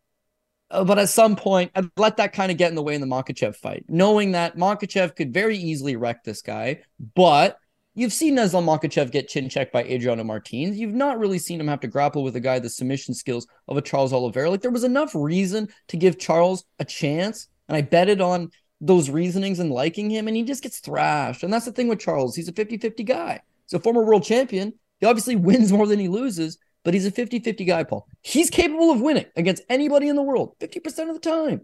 Uh, 0.71 0.85
but 0.85 0.99
at 0.99 1.09
some 1.09 1.35
point, 1.35 1.71
I'd 1.75 1.89
let 1.97 2.19
that 2.19 2.33
kind 2.33 2.51
of 2.53 2.59
get 2.59 2.69
in 2.69 2.75
the 2.75 2.83
way 2.83 2.95
in 2.95 3.01
the 3.01 3.07
Makhachev 3.07 3.57
fight, 3.57 3.85
knowing 3.89 4.33
that 4.33 4.57
Makhachev 4.57 5.17
could 5.17 5.33
very 5.33 5.57
easily 5.57 5.97
wreck 5.97 6.25
this 6.25 6.43
guy. 6.43 6.83
But 7.15 7.59
you've 7.95 8.13
seen 8.13 8.37
Nazal 8.37 8.63
Makhachev 8.63 9.11
get 9.11 9.29
chin 9.29 9.49
checked 9.49 9.73
by 9.73 9.85
Adriano 9.85 10.25
Martins. 10.25 10.79
You've 10.79 10.95
not 10.95 11.19
really 11.19 11.39
seen 11.39 11.59
him 11.59 11.69
have 11.69 11.81
to 11.81 11.89
grapple 11.89 12.23
with 12.23 12.37
a 12.37 12.41
guy 12.41 12.59
the 12.59 12.69
submission 12.69 13.15
skills 13.15 13.47
of 13.67 13.77
a 13.77 13.83
Charles 13.83 14.13
Oliveira. 14.13 14.51
Like 14.51 14.61
there 14.61 14.71
was 14.71 14.85
enough 14.85 15.13
reason 15.15 15.69
to 15.89 15.97
give 15.97 16.19
Charles 16.19 16.65
a 16.79 16.85
chance, 16.85 17.49
and 17.69 17.77
I 17.77 17.81
betted 17.81 18.21
on 18.21 18.51
those 18.81 19.11
reasonings 19.11 19.59
and 19.59 19.73
liking 19.73 20.11
him, 20.11 20.29
and 20.29 20.37
he 20.37 20.43
just 20.43 20.63
gets 20.63 20.81
thrashed. 20.81 21.43
And 21.43 21.53
that's 21.53 21.65
the 21.65 21.73
thing 21.73 21.89
with 21.89 21.99
Charles. 21.99 22.37
He's 22.37 22.49
a 22.49 22.53
50 22.53 22.77
50 22.77 23.05
guy. 23.05 23.41
He's 23.65 23.79
a 23.79 23.83
former 23.83 24.05
world 24.05 24.23
champion. 24.23 24.75
He 25.01 25.07
obviously 25.07 25.37
wins 25.37 25.73
more 25.73 25.87
than 25.87 25.99
he 25.99 26.09
loses, 26.09 26.59
but 26.89 26.95
he's 26.95 27.05
a 27.05 27.11
50 27.11 27.41
50 27.41 27.67
guy, 27.67 27.85
Paul. 27.85 28.09
He's 28.23 28.49
capable 28.49 28.91
of 28.91 29.03
winning 29.03 29.27
against 29.37 29.63
anybody 29.69 30.09
in 30.09 30.17
the 30.17 30.23
world 30.23 30.55
50% 30.59 31.11
of 31.11 31.15
the 31.15 31.21
time. 31.21 31.61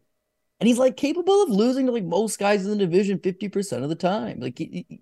And 0.61 0.69
he's 0.69 0.77
like 0.77 0.99
capable 0.99 1.43
of 1.43 1.49
losing 1.49 1.87
to 1.87 1.93
like 1.93 2.05
most 2.05 2.39
guys 2.39 2.63
in 2.67 2.73
the 2.73 2.77
division 2.77 3.19
50% 3.19 3.83
of 3.83 3.89
the 3.89 3.95
time. 3.95 4.39
Like 4.39 4.59
he, 4.59 4.85
he, 4.87 5.01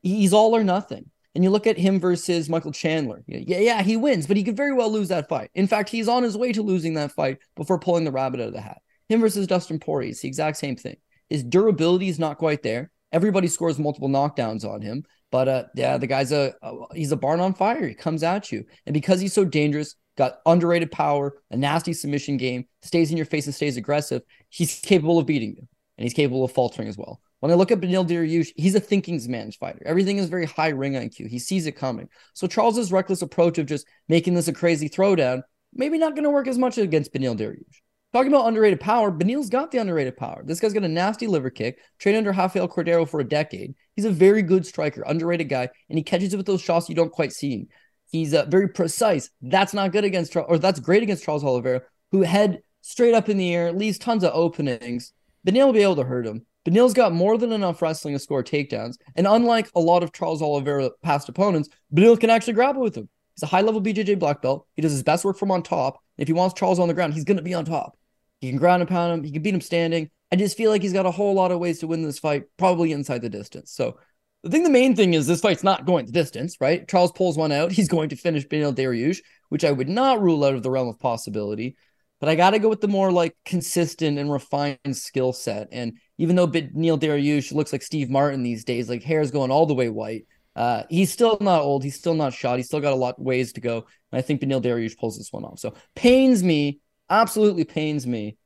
he's 0.00 0.32
all 0.32 0.54
or 0.54 0.62
nothing. 0.62 1.10
And 1.34 1.42
you 1.42 1.50
look 1.50 1.66
at 1.66 1.76
him 1.76 1.98
versus 1.98 2.48
Michael 2.48 2.70
Chandler. 2.70 3.24
Yeah, 3.26 3.58
yeah, 3.58 3.82
he 3.82 3.96
wins, 3.96 4.28
but 4.28 4.36
he 4.36 4.44
could 4.44 4.56
very 4.56 4.72
well 4.72 4.92
lose 4.92 5.08
that 5.08 5.28
fight. 5.28 5.50
In 5.56 5.66
fact, 5.66 5.88
he's 5.88 6.06
on 6.06 6.22
his 6.22 6.36
way 6.36 6.52
to 6.52 6.62
losing 6.62 6.94
that 6.94 7.10
fight 7.10 7.38
before 7.56 7.80
pulling 7.80 8.04
the 8.04 8.12
rabbit 8.12 8.38
out 8.38 8.46
of 8.46 8.54
the 8.54 8.60
hat. 8.60 8.80
Him 9.08 9.22
versus 9.22 9.48
Dustin 9.48 9.80
Poirier, 9.80 10.10
it's 10.10 10.20
the 10.20 10.28
exact 10.28 10.56
same 10.56 10.76
thing. 10.76 10.98
His 11.28 11.42
durability 11.42 12.06
is 12.06 12.20
not 12.20 12.38
quite 12.38 12.62
there. 12.62 12.92
Everybody 13.14 13.46
scores 13.46 13.78
multiple 13.78 14.08
knockdowns 14.08 14.68
on 14.68 14.82
him. 14.82 15.04
But 15.30 15.48
uh, 15.48 15.64
yeah, 15.74 15.98
the 15.98 16.06
guy's 16.06 16.32
a, 16.32 16.52
a 16.62 16.94
he's 16.94 17.12
a 17.12 17.16
barn 17.16 17.40
on 17.40 17.54
fire. 17.54 17.86
He 17.86 17.94
comes 17.94 18.22
at 18.22 18.50
you, 18.52 18.64
and 18.86 18.92
because 18.92 19.20
he's 19.20 19.32
so 19.32 19.44
dangerous, 19.44 19.94
got 20.16 20.38
underrated 20.46 20.90
power, 20.90 21.34
a 21.50 21.56
nasty 21.56 21.92
submission 21.92 22.36
game, 22.36 22.66
stays 22.82 23.10
in 23.10 23.16
your 23.16 23.26
face 23.26 23.46
and 23.46 23.54
stays 23.54 23.76
aggressive. 23.76 24.22
He's 24.48 24.80
capable 24.80 25.18
of 25.18 25.26
beating 25.26 25.50
you, 25.56 25.66
and 25.96 26.04
he's 26.04 26.12
capable 26.12 26.44
of 26.44 26.52
faltering 26.52 26.88
as 26.88 26.98
well. 26.98 27.20
When 27.38 27.52
I 27.52 27.56
look 27.56 27.70
at 27.70 27.80
Beneil 27.80 28.08
Dariush, 28.08 28.52
he's 28.56 28.74
a 28.74 28.80
thinking 28.80 29.20
man's 29.28 29.54
fighter. 29.54 29.82
Everything 29.84 30.18
is 30.18 30.28
very 30.28 30.46
high 30.46 30.70
ring 30.70 30.94
IQ. 30.94 31.28
He 31.28 31.38
sees 31.38 31.66
it 31.66 31.72
coming. 31.72 32.08
So 32.32 32.46
Charles's 32.46 32.90
reckless 32.90 33.22
approach 33.22 33.58
of 33.58 33.66
just 33.66 33.86
making 34.08 34.34
this 34.34 34.48
a 34.48 34.52
crazy 34.52 34.88
throwdown, 34.88 35.42
maybe 35.72 35.98
not 35.98 36.14
going 36.14 36.24
to 36.24 36.30
work 36.30 36.48
as 36.48 36.58
much 36.58 36.78
against 36.78 37.12
Beneil 37.12 37.36
Dariush. 37.36 37.80
Talking 38.14 38.32
about 38.32 38.46
underrated 38.46 38.78
power, 38.78 39.10
Beneil's 39.10 39.50
got 39.50 39.72
the 39.72 39.78
underrated 39.78 40.16
power. 40.16 40.44
This 40.44 40.60
guy's 40.60 40.72
got 40.72 40.84
a 40.84 40.88
nasty 40.88 41.26
liver 41.26 41.50
kick, 41.50 41.80
trained 41.98 42.16
under 42.16 42.30
Rafael 42.30 42.68
Cordero 42.68 43.08
for 43.08 43.18
a 43.18 43.28
decade. 43.28 43.74
He's 43.96 44.04
a 44.04 44.10
very 44.10 44.40
good 44.40 44.64
striker, 44.64 45.02
underrated 45.04 45.48
guy, 45.48 45.68
and 45.88 45.98
he 45.98 46.04
catches 46.04 46.32
it 46.32 46.36
with 46.36 46.46
those 46.46 46.60
shots 46.60 46.88
you 46.88 46.94
don't 46.94 47.10
quite 47.10 47.32
see. 47.32 47.66
He's 48.12 48.32
uh, 48.32 48.44
very 48.44 48.68
precise. 48.68 49.30
That's 49.42 49.74
not 49.74 49.90
good 49.90 50.04
against, 50.04 50.36
or 50.36 50.58
that's 50.58 50.78
great 50.78 51.02
against 51.02 51.24
Charles 51.24 51.42
Oliveira, 51.42 51.82
who 52.12 52.22
head 52.22 52.62
straight 52.82 53.14
up 53.14 53.28
in 53.28 53.36
the 53.36 53.52
air, 53.52 53.72
leaves 53.72 53.98
tons 53.98 54.22
of 54.22 54.30
openings. 54.32 55.12
Beneil 55.44 55.66
will 55.66 55.72
be 55.72 55.82
able 55.82 55.96
to 55.96 56.04
hurt 56.04 56.24
him. 56.24 56.46
Beneil's 56.64 56.94
got 56.94 57.12
more 57.12 57.36
than 57.36 57.50
enough 57.50 57.82
wrestling 57.82 58.14
to 58.14 58.20
score 58.20 58.44
takedowns, 58.44 58.94
and 59.16 59.26
unlike 59.26 59.68
a 59.74 59.80
lot 59.80 60.04
of 60.04 60.12
Charles 60.12 60.40
Oliveira 60.40 60.90
past 61.02 61.28
opponents, 61.28 61.68
Beneil 61.92 62.20
can 62.20 62.30
actually 62.30 62.52
grapple 62.52 62.82
with 62.82 62.96
him. 62.96 63.08
He's 63.34 63.42
a 63.42 63.46
high 63.46 63.62
level 63.62 63.82
BJJ 63.82 64.20
black 64.20 64.40
belt. 64.40 64.68
He 64.74 64.82
does 64.82 64.92
his 64.92 65.02
best 65.02 65.24
work 65.24 65.36
from 65.36 65.50
on 65.50 65.64
top. 65.64 65.98
If 66.16 66.28
he 66.28 66.32
wants 66.32 66.54
Charles 66.54 66.78
on 66.78 66.86
the 66.86 66.94
ground, 66.94 67.14
he's 67.14 67.24
going 67.24 67.38
to 67.38 67.42
be 67.42 67.54
on 67.54 67.64
top. 67.64 67.98
He 68.44 68.50
can 68.50 68.58
ground 68.58 68.82
and 68.82 68.88
pound 68.88 69.12
him. 69.12 69.24
He 69.24 69.32
can 69.32 69.42
beat 69.42 69.54
him 69.54 69.60
standing. 69.62 70.10
I 70.30 70.36
just 70.36 70.56
feel 70.56 70.70
like 70.70 70.82
he's 70.82 70.92
got 70.92 71.06
a 71.06 71.10
whole 71.10 71.32
lot 71.32 71.50
of 71.50 71.60
ways 71.60 71.78
to 71.78 71.86
win 71.86 72.02
this 72.02 72.18
fight, 72.18 72.44
probably 72.58 72.92
inside 72.92 73.22
the 73.22 73.30
distance. 73.30 73.72
So 73.72 73.98
I 74.44 74.50
think 74.50 74.64
the 74.64 74.70
main 74.70 74.94
thing 74.94 75.14
is 75.14 75.26
this 75.26 75.40
fight's 75.40 75.64
not 75.64 75.86
going 75.86 76.04
the 76.04 76.12
distance, 76.12 76.58
right? 76.60 76.86
Charles 76.86 77.12
pulls 77.12 77.38
one 77.38 77.52
out. 77.52 77.72
He's 77.72 77.88
going 77.88 78.10
to 78.10 78.16
finish 78.16 78.46
Beneil 78.46 78.74
Dariush, 78.74 79.18
which 79.48 79.64
I 79.64 79.72
would 79.72 79.88
not 79.88 80.20
rule 80.20 80.44
out 80.44 80.54
of 80.54 80.62
the 80.62 80.70
realm 80.70 80.88
of 80.88 80.98
possibility. 80.98 81.76
But 82.20 82.28
I 82.28 82.34
got 82.34 82.50
to 82.50 82.58
go 82.58 82.68
with 82.68 82.82
the 82.82 82.88
more 82.88 83.10
like 83.10 83.34
consistent 83.46 84.18
and 84.18 84.30
refined 84.30 84.78
skill 84.92 85.32
set. 85.32 85.68
And 85.72 85.98
even 86.18 86.36
though 86.36 86.46
Beneil 86.46 87.00
Dariush 87.00 87.52
looks 87.52 87.72
like 87.72 87.82
Steve 87.82 88.10
Martin 88.10 88.42
these 88.42 88.64
days, 88.64 88.90
like 88.90 89.02
hair's 89.02 89.30
going 89.30 89.50
all 89.50 89.64
the 89.64 89.74
way 89.74 89.88
white, 89.88 90.26
uh, 90.54 90.82
he's 90.90 91.12
still 91.12 91.38
not 91.40 91.62
old. 91.62 91.82
He's 91.82 91.96
still 91.96 92.14
not 92.14 92.34
shot. 92.34 92.58
He's 92.58 92.66
still 92.66 92.80
got 92.80 92.92
a 92.92 92.96
lot 92.96 93.20
ways 93.20 93.54
to 93.54 93.60
go. 93.60 93.86
And 94.12 94.18
I 94.18 94.22
think 94.22 94.40
Beneil 94.40 94.62
Dariush 94.62 94.98
pulls 94.98 95.18
this 95.18 95.32
one 95.32 95.44
off. 95.44 95.58
So 95.58 95.74
pains 95.94 96.42
me 96.42 96.80
absolutely 97.10 97.64
pains 97.64 98.06
me, 98.06 98.36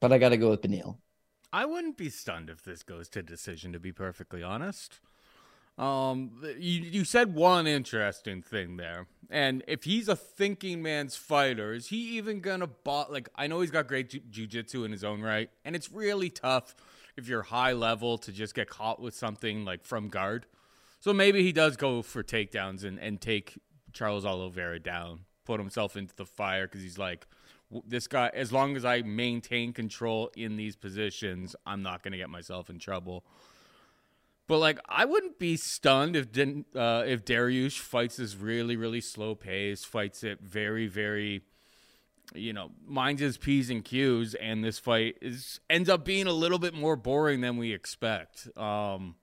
but 0.00 0.12
I 0.12 0.18
got 0.18 0.30
to 0.30 0.36
go 0.36 0.50
with 0.50 0.62
Beneil. 0.62 0.98
I 1.52 1.64
wouldn't 1.64 1.96
be 1.96 2.10
stunned 2.10 2.50
if 2.50 2.62
this 2.62 2.82
goes 2.82 3.08
to 3.10 3.22
decision, 3.22 3.72
to 3.72 3.80
be 3.80 3.92
perfectly 3.92 4.42
honest. 4.42 5.00
Um, 5.78 6.42
you 6.58 6.80
you 6.80 7.04
said 7.04 7.34
one 7.34 7.66
interesting 7.66 8.40
thing 8.40 8.78
there, 8.78 9.06
and 9.30 9.62
if 9.68 9.84
he's 9.84 10.08
a 10.08 10.16
thinking 10.16 10.82
man's 10.82 11.16
fighter, 11.16 11.74
is 11.74 11.88
he 11.88 12.16
even 12.16 12.40
gonna 12.40 12.66
bot? 12.66 13.12
Like, 13.12 13.28
I 13.36 13.46
know 13.46 13.60
he's 13.60 13.70
got 13.70 13.86
great 13.86 14.08
jiu- 14.08 14.48
jujitsu 14.48 14.86
in 14.86 14.92
his 14.92 15.04
own 15.04 15.20
right, 15.20 15.50
and 15.66 15.76
it's 15.76 15.92
really 15.92 16.30
tough 16.30 16.74
if 17.16 17.28
you're 17.28 17.42
high 17.42 17.72
level 17.72 18.16
to 18.18 18.32
just 18.32 18.54
get 18.54 18.70
caught 18.70 19.00
with 19.00 19.14
something 19.14 19.66
like 19.66 19.84
from 19.84 20.08
guard. 20.08 20.46
So 21.00 21.12
maybe 21.12 21.42
he 21.42 21.52
does 21.52 21.76
go 21.76 22.00
for 22.00 22.22
takedowns 22.22 22.82
and 22.82 22.98
and 22.98 23.20
take 23.20 23.58
Charles 23.92 24.24
Oliveira 24.24 24.78
down, 24.78 25.20
put 25.44 25.60
himself 25.60 25.94
into 25.94 26.16
the 26.16 26.24
fire 26.24 26.66
because 26.66 26.80
he's 26.80 26.98
like, 26.98 27.26
this 27.86 28.06
guy, 28.06 28.30
as 28.32 28.52
long 28.52 28.76
as 28.76 28.84
I 28.84 29.02
maintain 29.02 29.72
control 29.72 30.30
in 30.36 30.56
these 30.56 30.76
positions, 30.76 31.56
I'm 31.66 31.82
not 31.82 32.02
going 32.02 32.12
to 32.12 32.18
get 32.18 32.30
myself 32.30 32.70
in 32.70 32.78
trouble. 32.78 33.24
But 34.46 34.58
like, 34.58 34.78
I 34.88 35.04
wouldn't 35.04 35.38
be 35.38 35.56
stunned 35.56 36.14
if 36.14 36.30
didn't 36.30 36.66
uh, 36.74 37.02
if 37.06 37.24
Dariush 37.24 37.78
fights 37.80 38.16
this 38.16 38.36
really 38.36 38.76
really 38.76 39.00
slow 39.00 39.34
pace, 39.34 39.84
fights 39.84 40.22
it 40.22 40.40
very 40.40 40.86
very, 40.86 41.42
you 42.32 42.52
know, 42.52 42.70
minds 42.86 43.20
his 43.20 43.38
p's 43.38 43.70
and 43.70 43.84
q's, 43.84 44.34
and 44.34 44.62
this 44.62 44.78
fight 44.78 45.16
is 45.20 45.58
ends 45.68 45.88
up 45.88 46.04
being 46.04 46.28
a 46.28 46.32
little 46.32 46.60
bit 46.60 46.74
more 46.74 46.94
boring 46.94 47.40
than 47.40 47.56
we 47.56 47.72
expect. 47.72 48.48
Um, 48.56 49.16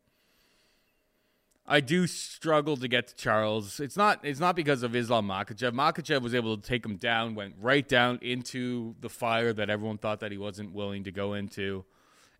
I 1.66 1.80
do 1.80 2.08
struggle 2.08 2.76
to 2.78 2.88
get 2.88 3.08
to 3.08 3.16
Charles. 3.16 3.80
It's 3.80 3.96
not 3.96 4.20
it's 4.24 4.40
not 4.40 4.56
because 4.56 4.84
of 4.84 4.96
Islam 4.96 5.28
Makhachev. 5.28 5.72
Makhachev 5.72 6.22
was 6.22 6.36
able 6.36 6.58
to 6.58 6.62
take 6.62 6.86
him 6.86 6.98
down, 6.98 7.36
went 7.36 7.56
right 7.60 7.88
down 7.88 8.20
into 8.22 8.96
the 9.00 9.10
fire 9.10 9.54
that 9.54 9.70
everyone 9.70 9.98
thought 9.98 10.20
that 10.20 10.32
he 10.32 10.38
wasn't 10.38 10.74
willing 10.74 11.06
to 11.06 11.12
go 11.12 11.34
into, 11.34 11.86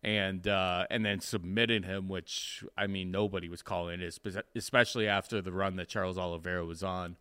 and 0.02 0.46
uh, 0.46 0.86
and 0.90 1.06
then 1.06 1.20
submitted 1.20 1.86
him, 1.86 2.08
which 2.08 2.62
I 2.76 2.86
mean 2.86 3.10
nobody 3.10 3.48
was 3.48 3.62
calling 3.62 4.00
it, 4.00 4.18
especially 4.54 5.08
after 5.08 5.40
the 5.40 5.52
run 5.52 5.76
that 5.76 5.88
Charles 5.88 6.18
Oliveira 6.18 6.66
was 6.66 6.82
on. 6.82 7.16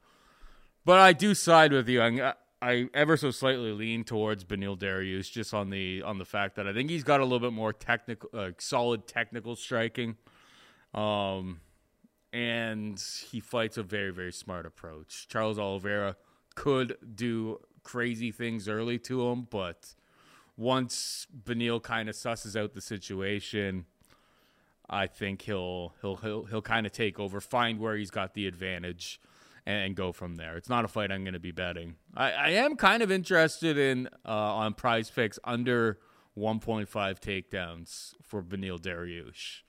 But 0.84 1.00
I 1.00 1.14
do 1.14 1.34
side 1.34 1.72
with 1.72 1.88
you. 1.88 2.02
I, 2.02 2.34
I 2.62 2.90
ever 2.94 3.16
so 3.16 3.32
slightly 3.32 3.72
lean 3.72 4.04
towards 4.04 4.44
Beneil 4.44 4.78
Dariush 4.78 5.32
just 5.32 5.54
on 5.54 5.70
the 5.70 6.02
on 6.02 6.18
the 6.18 6.26
fact 6.26 6.58
that 6.58 6.68
I 6.68 6.74
think 6.74 6.90
he's 6.90 7.06
got 7.06 7.22
a 7.22 7.24
little 7.24 7.40
bit 7.40 7.54
more 7.54 7.72
technical, 7.72 8.30
uh, 8.34 8.52
solid 8.58 9.08
technical 9.08 9.56
striking. 9.56 10.18
Um, 10.94 11.62
and 12.34 13.02
he 13.30 13.40
fights 13.40 13.78
a 13.78 13.84
very 13.84 14.12
very 14.12 14.34
smart 14.34 14.66
approach. 14.66 15.28
Charles 15.30 15.58
Oliveira 15.58 16.18
could 16.56 16.98
do 17.16 17.60
crazy 17.84 18.32
things 18.32 18.68
early 18.68 18.98
to 19.00 19.30
him, 19.30 19.48
but 19.50 19.94
once 20.58 21.28
Beneil 21.46 21.82
kind 21.82 22.10
of 22.10 22.16
susses 22.16 22.60
out 22.60 22.74
the 22.74 22.82
situation, 22.82 23.86
I 24.90 25.08
think 25.08 25.44
he'll 25.44 25.94
he'll 26.02 26.18
he'll 26.18 26.46
he'll 26.46 26.62
kind 26.62 26.86
of 26.86 26.92
take 26.92 27.20
over, 27.20 27.40
find 27.40 27.80
where 27.80 27.96
he's 27.96 28.12
got 28.12 28.34
the 28.34 28.48
advantage, 28.48 29.22
and, 29.66 29.96
go 29.96 30.12
from 30.12 30.36
there. 30.36 30.58
It's 30.58 30.70
not 30.70 30.86
a 30.86 30.88
fight 30.88 31.12
I'm 31.12 31.24
going 31.24 31.34
to 31.34 31.40
be 31.40 31.52
betting. 31.52 31.96
I, 32.16 32.32
I 32.32 32.50
am 32.50 32.76
kind 32.76 33.02
of 33.02 33.12
interested 33.12 33.78
in 33.78 34.08
uh, 34.26 34.32
on 34.32 34.74
Prize 34.74 35.10
Picks 35.10 35.40
under 35.44 36.00
1.5 36.38 36.88
takedowns 36.90 38.16
for 38.22 38.42
Beneil 38.42 38.80
Dariush. 38.80 39.62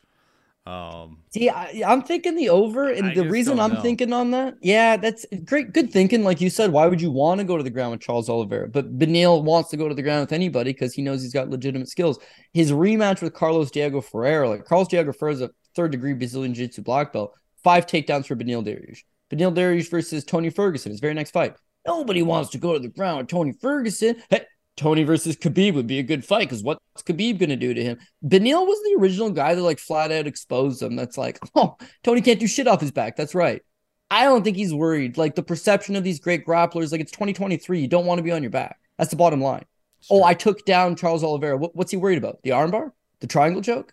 Um, 0.66 1.18
See, 1.30 1.50
I, 1.50 1.82
am 1.84 2.02
thinking 2.02 2.36
the 2.36 2.48
over, 2.48 2.88
and 2.90 3.08
I 3.08 3.14
the 3.14 3.28
reason 3.28 3.60
I'm 3.60 3.74
know. 3.74 3.82
thinking 3.82 4.14
on 4.14 4.30
that, 4.30 4.54
yeah, 4.62 4.96
that's 4.96 5.26
great, 5.44 5.74
good 5.74 5.92
thinking. 5.92 6.24
Like 6.24 6.40
you 6.40 6.48
said, 6.48 6.72
why 6.72 6.86
would 6.86 7.02
you 7.02 7.10
want 7.10 7.40
to 7.40 7.44
go 7.44 7.58
to 7.58 7.62
the 7.62 7.70
ground 7.70 7.92
with 7.92 8.00
Charles 8.00 8.30
Oliveira? 8.30 8.68
But 8.68 8.98
Beneil 8.98 9.44
wants 9.44 9.68
to 9.70 9.76
go 9.76 9.88
to 9.88 9.94
the 9.94 10.02
ground 10.02 10.22
with 10.22 10.32
anybody 10.32 10.72
because 10.72 10.94
he 10.94 11.02
knows 11.02 11.22
he's 11.22 11.34
got 11.34 11.50
legitimate 11.50 11.90
skills. 11.90 12.18
His 12.54 12.72
rematch 12.72 13.20
with 13.20 13.34
Carlos 13.34 13.70
Diego 13.70 14.00
Ferreira, 14.00 14.48
like 14.48 14.64
Carlos 14.64 14.88
Diego 14.88 15.12
Ferreira 15.12 15.34
is 15.34 15.42
a 15.42 15.50
third 15.76 15.92
degree 15.92 16.14
Brazilian 16.14 16.54
Jiu 16.54 16.66
Jitsu 16.66 16.82
black 16.82 17.12
belt, 17.12 17.36
five 17.62 17.86
takedowns 17.86 18.26
for 18.26 18.34
Beneil 18.34 18.64
Dariush. 18.64 19.00
Beneil 19.30 19.54
Dariush 19.54 19.90
versus 19.90 20.24
Tony 20.24 20.48
Ferguson, 20.48 20.92
his 20.92 21.00
very 21.00 21.14
next 21.14 21.32
fight. 21.32 21.56
Nobody 21.86 22.22
wants 22.22 22.50
to 22.50 22.58
go 22.58 22.72
to 22.72 22.78
the 22.78 22.88
ground 22.88 23.18
with 23.18 23.28
Tony 23.28 23.52
Ferguson. 23.52 24.16
Hey, 24.30 24.46
Tony 24.76 25.04
versus 25.04 25.36
Khabib 25.36 25.74
would 25.74 25.86
be 25.86 25.98
a 25.98 26.02
good 26.02 26.24
fight 26.24 26.48
because 26.48 26.62
what's 26.62 26.80
Khabib 26.98 27.38
going 27.38 27.50
to 27.50 27.56
do 27.56 27.74
to 27.74 27.82
him? 27.82 27.98
Beneil 28.24 28.66
was 28.66 28.78
the 28.82 29.00
original 29.00 29.30
guy 29.30 29.54
that 29.54 29.62
like 29.62 29.78
flat 29.78 30.10
out 30.10 30.26
exposed 30.26 30.82
him. 30.82 30.96
That's 30.96 31.16
like, 31.16 31.38
oh, 31.54 31.76
Tony 32.02 32.20
can't 32.20 32.40
do 32.40 32.46
shit 32.46 32.66
off 32.66 32.80
his 32.80 32.90
back. 32.90 33.16
That's 33.16 33.34
right. 33.34 33.62
I 34.10 34.24
don't 34.24 34.42
think 34.42 34.56
he's 34.56 34.74
worried. 34.74 35.16
Like 35.16 35.34
the 35.34 35.42
perception 35.42 35.96
of 35.96 36.04
these 36.04 36.20
great 36.20 36.44
grapplers, 36.46 36.92
like 36.92 37.00
it's 37.00 37.12
2023. 37.12 37.80
You 37.80 37.88
don't 37.88 38.06
want 38.06 38.18
to 38.18 38.22
be 38.22 38.32
on 38.32 38.42
your 38.42 38.50
back. 38.50 38.78
That's 38.98 39.10
the 39.10 39.16
bottom 39.16 39.40
line. 39.40 39.64
it's 40.00 40.08
Oh. 40.10 40.24
I 40.24 40.34
took 40.34 40.64
down 40.64 40.96
Charles 40.96 41.24
Oliveira. 41.24 41.56
What, 41.56 41.74
what's 41.74 41.90
he 41.90 41.96
worried 41.96 42.18
about? 42.18 42.42
The 42.42 42.50
armbar? 42.50 42.90
The 43.20 43.26
triangle 43.26 43.62
choke? 43.62 43.92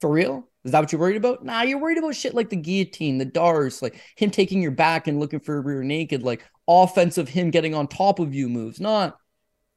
For 0.00 0.10
real? 0.10 0.48
Is 0.64 0.72
that 0.72 0.80
what 0.80 0.90
you're 0.90 1.00
worried 1.00 1.16
about? 1.16 1.44
Nah, 1.44 1.62
you're 1.62 1.78
worried 1.78 1.98
about 1.98 2.16
shit 2.16 2.34
like 2.34 2.50
the 2.50 2.56
guillotine, 2.56 3.18
the 3.18 3.24
darts, 3.24 3.82
like 3.82 4.00
him 4.16 4.30
taking 4.30 4.60
your 4.60 4.72
back 4.72 5.06
and 5.06 5.20
looking 5.20 5.38
for 5.38 5.56
a 5.56 5.60
rear 5.60 5.84
naked, 5.84 6.24
like 6.24 6.44
offensive 6.66 7.28
him 7.28 7.50
getting 7.50 7.72
on 7.72 7.86
top 7.86 8.18
of 8.18 8.34
you 8.34 8.48
moves. 8.48 8.80
Not 8.80 9.16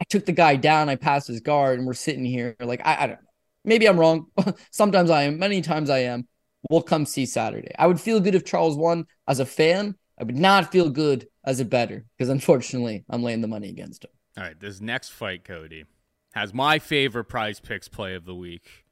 I 0.01 0.05
took 0.05 0.25
the 0.25 0.31
guy 0.31 0.55
down, 0.55 0.89
I 0.89 0.95
passed 0.95 1.27
his 1.27 1.41
guard, 1.41 1.77
and 1.77 1.87
we're 1.87 1.93
sitting 1.93 2.25
here. 2.25 2.55
Like, 2.59 2.81
I, 2.85 3.03
I 3.03 3.07
don't 3.07 3.21
know. 3.21 3.29
Maybe 3.65 3.87
I'm 3.87 3.99
wrong. 3.99 4.27
Sometimes 4.71 5.09
I 5.09 5.23
am. 5.23 5.37
Many 5.37 5.61
times 5.61 5.89
I 5.89 5.99
am. 5.99 6.27
We'll 6.69 6.81
come 6.81 7.05
see 7.05 7.25
Saturday. 7.25 7.71
I 7.77 7.87
would 7.87 7.99
feel 7.99 8.19
good 8.19 8.35
if 8.35 8.45
Charles 8.45 8.77
won 8.77 9.05
as 9.27 9.39
a 9.39 9.45
fan. 9.45 9.95
I 10.19 10.23
would 10.23 10.37
not 10.37 10.71
feel 10.71 10.89
good 10.89 11.27
as 11.45 11.59
a 11.59 11.65
better 11.65 12.05
because 12.17 12.29
unfortunately 12.29 13.05
I'm 13.09 13.23
laying 13.23 13.41
the 13.41 13.47
money 13.47 13.69
against 13.69 14.05
him. 14.05 14.11
All 14.37 14.43
right, 14.43 14.59
this 14.59 14.81
next 14.81 15.09
fight, 15.09 15.43
Cody, 15.43 15.85
has 16.33 16.53
my 16.53 16.79
favorite 16.79 17.25
prize 17.25 17.59
picks 17.59 17.87
play 17.87 18.15
of 18.15 18.25
the 18.25 18.35
week. 18.35 18.85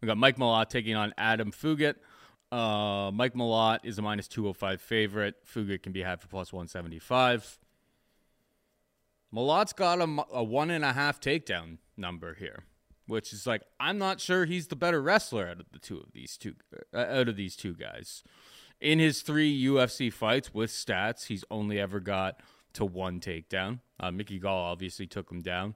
We 0.00 0.06
got 0.06 0.18
Mike 0.18 0.36
Malott 0.36 0.68
taking 0.68 0.94
on 0.94 1.14
Adam 1.16 1.50
Fugitt. 1.50 1.94
Uh, 2.52 3.10
Mike 3.12 3.34
Malott 3.34 3.80
is 3.84 3.98
a 3.98 4.02
minus 4.02 4.28
205 4.28 4.80
favorite. 4.80 5.34
Fugitt 5.46 5.82
can 5.82 5.92
be 5.92 6.02
had 6.02 6.20
for 6.20 6.28
plus 6.28 6.52
175. 6.52 7.58
Malott's 9.32 9.72
got 9.72 10.00
a, 10.00 10.24
a 10.32 10.44
one 10.44 10.70
and 10.70 10.84
a 10.84 10.92
half 10.92 11.20
takedown 11.20 11.78
number 11.96 12.34
here, 12.34 12.64
which 13.06 13.32
is 13.32 13.46
like 13.46 13.62
I'm 13.80 13.98
not 13.98 14.20
sure 14.20 14.44
he's 14.44 14.68
the 14.68 14.76
better 14.76 15.02
wrestler 15.02 15.48
out 15.48 15.60
of 15.60 15.66
the 15.72 15.78
two 15.78 15.98
of 15.98 16.12
these 16.12 16.36
two 16.36 16.54
uh, 16.94 16.98
out 16.98 17.28
of 17.28 17.36
these 17.36 17.56
two 17.56 17.74
guys. 17.74 18.22
In 18.80 18.98
his 18.98 19.22
three 19.22 19.64
UFC 19.64 20.12
fights 20.12 20.52
with 20.52 20.70
stats, 20.70 21.26
he's 21.26 21.44
only 21.50 21.80
ever 21.80 21.98
got 21.98 22.40
to 22.74 22.84
one 22.84 23.20
takedown. 23.20 23.80
Uh, 23.98 24.10
Mickey 24.10 24.38
Gall 24.38 24.64
obviously 24.64 25.06
took 25.06 25.30
him 25.30 25.40
down. 25.40 25.74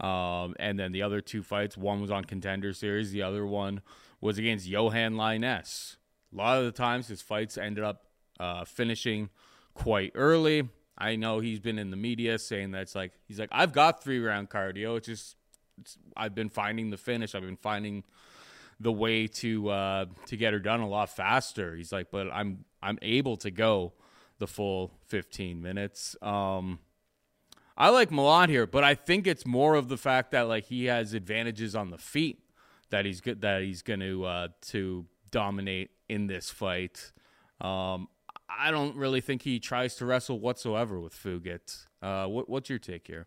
Um, 0.00 0.54
and 0.58 0.78
then 0.78 0.92
the 0.92 1.02
other 1.02 1.20
two 1.20 1.42
fights, 1.42 1.76
one 1.76 2.00
was 2.00 2.10
on 2.10 2.24
Contender 2.24 2.72
Series, 2.72 3.12
the 3.12 3.22
other 3.22 3.46
one 3.46 3.80
was 4.20 4.38
against 4.38 4.68
Yohan 4.68 5.14
Lainesse. 5.14 5.96
A 6.32 6.36
lot 6.36 6.58
of 6.58 6.64
the 6.64 6.72
times 6.72 7.08
his 7.08 7.22
fights 7.22 7.56
ended 7.56 7.84
up 7.84 8.06
uh, 8.40 8.64
finishing 8.64 9.30
quite 9.72 10.12
early. 10.14 10.68
I 10.96 11.16
know 11.16 11.40
he's 11.40 11.60
been 11.60 11.78
in 11.78 11.90
the 11.90 11.96
media 11.96 12.38
saying 12.38 12.72
that 12.72 12.82
it's 12.82 12.94
like 12.94 13.12
he's 13.26 13.38
like 13.38 13.50
I've 13.52 13.72
got 13.72 14.02
three 14.02 14.20
round 14.20 14.50
cardio. 14.50 14.96
It's 14.96 15.06
just 15.06 15.36
it's, 15.80 15.98
I've 16.16 16.34
been 16.34 16.48
finding 16.48 16.90
the 16.90 16.96
finish. 16.96 17.34
I've 17.34 17.42
been 17.42 17.56
finding 17.56 18.04
the 18.80 18.92
way 18.92 19.26
to 19.26 19.68
uh, 19.68 20.04
to 20.26 20.36
get 20.36 20.52
her 20.52 20.58
done 20.58 20.80
a 20.80 20.88
lot 20.88 21.10
faster. 21.10 21.74
He's 21.74 21.92
like, 21.92 22.10
but 22.10 22.28
I'm 22.32 22.64
I'm 22.82 22.98
able 23.02 23.36
to 23.38 23.50
go 23.50 23.92
the 24.38 24.46
full 24.46 24.92
15 25.06 25.62
minutes. 25.62 26.16
Um, 26.20 26.80
I 27.76 27.88
like 27.88 28.10
Milan 28.10 28.50
here, 28.50 28.66
but 28.66 28.84
I 28.84 28.94
think 28.94 29.26
it's 29.26 29.46
more 29.46 29.74
of 29.74 29.88
the 29.88 29.96
fact 29.96 30.30
that 30.32 30.42
like 30.42 30.66
he 30.66 30.86
has 30.86 31.14
advantages 31.14 31.74
on 31.74 31.90
the 31.90 31.98
feet 31.98 32.40
that 32.90 33.04
he's 33.04 33.20
good 33.20 33.40
that 33.40 33.62
he's 33.62 33.82
going 33.82 34.00
to 34.00 34.24
uh, 34.24 34.48
to 34.68 35.06
dominate 35.30 35.90
in 36.08 36.26
this 36.26 36.50
fight. 36.50 37.12
Um, 37.60 38.08
I 38.58 38.70
don't 38.70 38.96
really 38.96 39.20
think 39.20 39.42
he 39.42 39.58
tries 39.60 39.96
to 39.96 40.06
wrestle 40.06 40.40
whatsoever 40.40 41.00
with 41.00 41.14
Fugitt. 41.14 41.86
Uh, 42.02 42.26
what, 42.26 42.48
what's 42.48 42.70
your 42.70 42.78
take 42.78 43.06
here? 43.06 43.26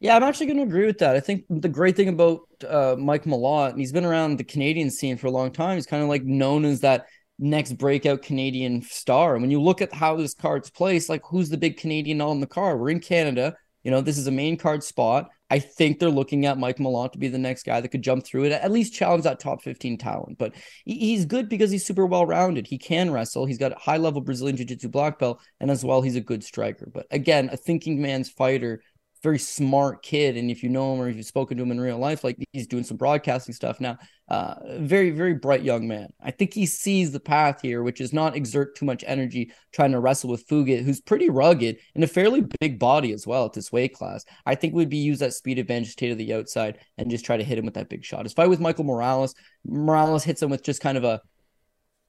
Yeah, 0.00 0.14
I'm 0.14 0.22
actually 0.22 0.46
going 0.46 0.58
to 0.58 0.62
agree 0.62 0.86
with 0.86 0.98
that. 0.98 1.16
I 1.16 1.20
think 1.20 1.44
the 1.50 1.68
great 1.68 1.96
thing 1.96 2.08
about 2.08 2.40
uh, 2.66 2.94
Mike 2.96 3.24
Malott, 3.24 3.70
and 3.70 3.80
he's 3.80 3.92
been 3.92 4.04
around 4.04 4.36
the 4.36 4.44
Canadian 4.44 4.90
scene 4.90 5.16
for 5.16 5.26
a 5.26 5.30
long 5.32 5.50
time. 5.50 5.76
He's 5.76 5.86
kind 5.86 6.02
of 6.02 6.08
like 6.08 6.22
known 6.22 6.64
as 6.64 6.80
that 6.80 7.06
next 7.38 7.72
breakout 7.72 8.22
Canadian 8.22 8.82
star. 8.82 9.34
And 9.34 9.42
when 9.42 9.50
you 9.50 9.60
look 9.60 9.82
at 9.82 9.92
how 9.92 10.16
this 10.16 10.34
card's 10.34 10.70
placed, 10.70 11.08
like 11.08 11.22
who's 11.24 11.48
the 11.48 11.56
big 11.56 11.76
Canadian 11.78 12.20
on 12.20 12.40
the 12.40 12.46
card? 12.46 12.78
We're 12.78 12.90
in 12.90 13.00
Canada. 13.00 13.56
You 13.82 13.90
know, 13.90 14.00
this 14.00 14.18
is 14.18 14.26
a 14.26 14.32
main 14.32 14.56
card 14.56 14.84
spot. 14.84 15.30
I 15.50 15.58
think 15.58 15.98
they're 15.98 16.10
looking 16.10 16.44
at 16.46 16.58
Mike 16.58 16.76
Malott 16.76 17.12
to 17.12 17.18
be 17.18 17.28
the 17.28 17.38
next 17.38 17.64
guy 17.64 17.80
that 17.80 17.88
could 17.88 18.02
jump 18.02 18.24
through 18.24 18.44
it, 18.44 18.52
at 18.52 18.70
least 18.70 18.92
challenge 18.92 19.24
that 19.24 19.40
top 19.40 19.62
15 19.62 19.96
talent. 19.96 20.38
But 20.38 20.54
he's 20.84 21.24
good 21.24 21.48
because 21.48 21.70
he's 21.70 21.86
super 21.86 22.06
well 22.06 22.26
rounded. 22.26 22.66
He 22.66 22.78
can 22.78 23.10
wrestle. 23.10 23.46
He's 23.46 23.58
got 23.58 23.78
high 23.80 23.96
level 23.96 24.20
Brazilian 24.20 24.56
Jiu 24.56 24.66
Jitsu 24.66 24.88
black 24.88 25.18
belt, 25.18 25.40
and 25.60 25.70
as 25.70 25.84
well, 25.84 26.02
he's 26.02 26.16
a 26.16 26.20
good 26.20 26.44
striker. 26.44 26.90
But 26.92 27.06
again, 27.10 27.48
a 27.50 27.56
thinking 27.56 28.00
man's 28.02 28.28
fighter 28.28 28.82
very 29.22 29.38
smart 29.38 30.02
kid. 30.02 30.36
And 30.36 30.50
if 30.50 30.62
you 30.62 30.68
know 30.68 30.94
him 30.94 31.00
or 31.00 31.08
if 31.08 31.16
you've 31.16 31.26
spoken 31.26 31.56
to 31.56 31.62
him 31.62 31.70
in 31.70 31.80
real 31.80 31.98
life, 31.98 32.24
like 32.24 32.36
he's 32.52 32.66
doing 32.66 32.84
some 32.84 32.96
broadcasting 32.96 33.54
stuff 33.54 33.80
now. 33.80 33.98
Uh, 34.28 34.54
very, 34.80 35.10
very 35.10 35.34
bright 35.34 35.62
young 35.62 35.88
man. 35.88 36.08
I 36.20 36.30
think 36.30 36.52
he 36.52 36.66
sees 36.66 37.12
the 37.12 37.20
path 37.20 37.60
here, 37.62 37.82
which 37.82 38.00
is 38.00 38.12
not 38.12 38.36
exert 38.36 38.76
too 38.76 38.84
much 38.84 39.02
energy 39.06 39.52
trying 39.72 39.92
to 39.92 40.00
wrestle 40.00 40.30
with 40.30 40.46
Fugitt, 40.46 40.82
who's 40.82 41.00
pretty 41.00 41.30
rugged 41.30 41.78
and 41.94 42.04
a 42.04 42.08
fairly 42.08 42.44
big 42.60 42.78
body 42.78 43.12
as 43.12 43.26
well 43.26 43.46
at 43.46 43.54
this 43.54 43.72
weight 43.72 43.94
class. 43.94 44.24
I 44.44 44.54
think 44.54 44.74
we'd 44.74 44.90
be 44.90 44.98
use 44.98 45.20
that 45.20 45.32
speed 45.32 45.58
advantage, 45.58 45.96
to 45.96 46.14
the 46.14 46.34
outside, 46.34 46.78
and 46.98 47.10
just 47.10 47.24
try 47.24 47.36
to 47.36 47.44
hit 47.44 47.58
him 47.58 47.64
with 47.64 47.74
that 47.74 47.88
big 47.88 48.04
shot. 48.04 48.24
His 48.24 48.34
fight 48.34 48.50
with 48.50 48.60
Michael 48.60 48.84
Morales, 48.84 49.34
Morales 49.64 50.24
hits 50.24 50.42
him 50.42 50.50
with 50.50 50.62
just 50.62 50.82
kind 50.82 50.98
of 50.98 51.04
a 51.04 51.22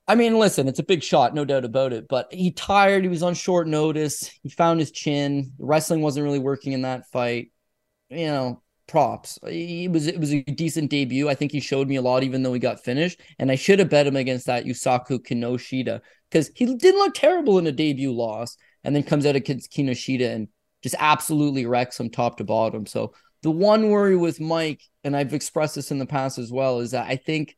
I 0.09 0.15
mean, 0.15 0.39
listen, 0.39 0.67
it's 0.67 0.79
a 0.79 0.83
big 0.83 1.03
shot, 1.03 1.35
no 1.35 1.45
doubt 1.45 1.65
about 1.65 1.93
it. 1.93 2.07
But 2.07 2.33
he 2.33 2.49
tired. 2.49 3.03
He 3.03 3.09
was 3.09 3.21
on 3.21 3.35
short 3.35 3.67
notice. 3.67 4.31
He 4.41 4.49
found 4.49 4.79
his 4.79 4.89
chin. 4.89 5.53
Wrestling 5.59 6.01
wasn't 6.01 6.23
really 6.23 6.39
working 6.39 6.73
in 6.73 6.81
that 6.81 7.07
fight. 7.11 7.51
You 8.09 8.25
know, 8.25 8.63
props. 8.87 9.37
It 9.43 9.91
was 9.91 10.07
it 10.07 10.19
was 10.19 10.33
a 10.33 10.41
decent 10.41 10.89
debut. 10.89 11.29
I 11.29 11.35
think 11.35 11.51
he 11.51 11.59
showed 11.59 11.87
me 11.87 11.97
a 11.97 12.01
lot, 12.01 12.23
even 12.23 12.41
though 12.41 12.53
he 12.53 12.59
got 12.59 12.83
finished. 12.83 13.21
And 13.37 13.51
I 13.51 13.55
should 13.55 13.77
have 13.77 13.91
bet 13.91 14.07
him 14.07 14.15
against 14.15 14.47
that 14.47 14.65
Yusaku 14.65 15.19
Kinoshita 15.19 16.01
because 16.31 16.49
he 16.55 16.65
didn't 16.65 16.99
look 16.99 17.13
terrible 17.13 17.59
in 17.59 17.67
a 17.67 17.71
debut 17.71 18.11
loss, 18.11 18.57
and 18.83 18.95
then 18.95 19.03
comes 19.03 19.27
out 19.27 19.35
against 19.35 19.71
Kinoshita 19.71 20.33
and 20.33 20.47
just 20.81 20.95
absolutely 20.97 21.67
wrecks 21.67 21.99
him 21.99 22.09
top 22.09 22.37
to 22.37 22.43
bottom. 22.43 22.87
So 22.87 23.13
the 23.43 23.51
one 23.51 23.89
worry 23.89 24.17
with 24.17 24.39
Mike, 24.39 24.81
and 25.03 25.15
I've 25.15 25.35
expressed 25.35 25.75
this 25.75 25.91
in 25.91 25.99
the 25.99 26.07
past 26.07 26.39
as 26.39 26.51
well, 26.51 26.79
is 26.79 26.91
that 26.91 27.05
I 27.05 27.15
think 27.15 27.55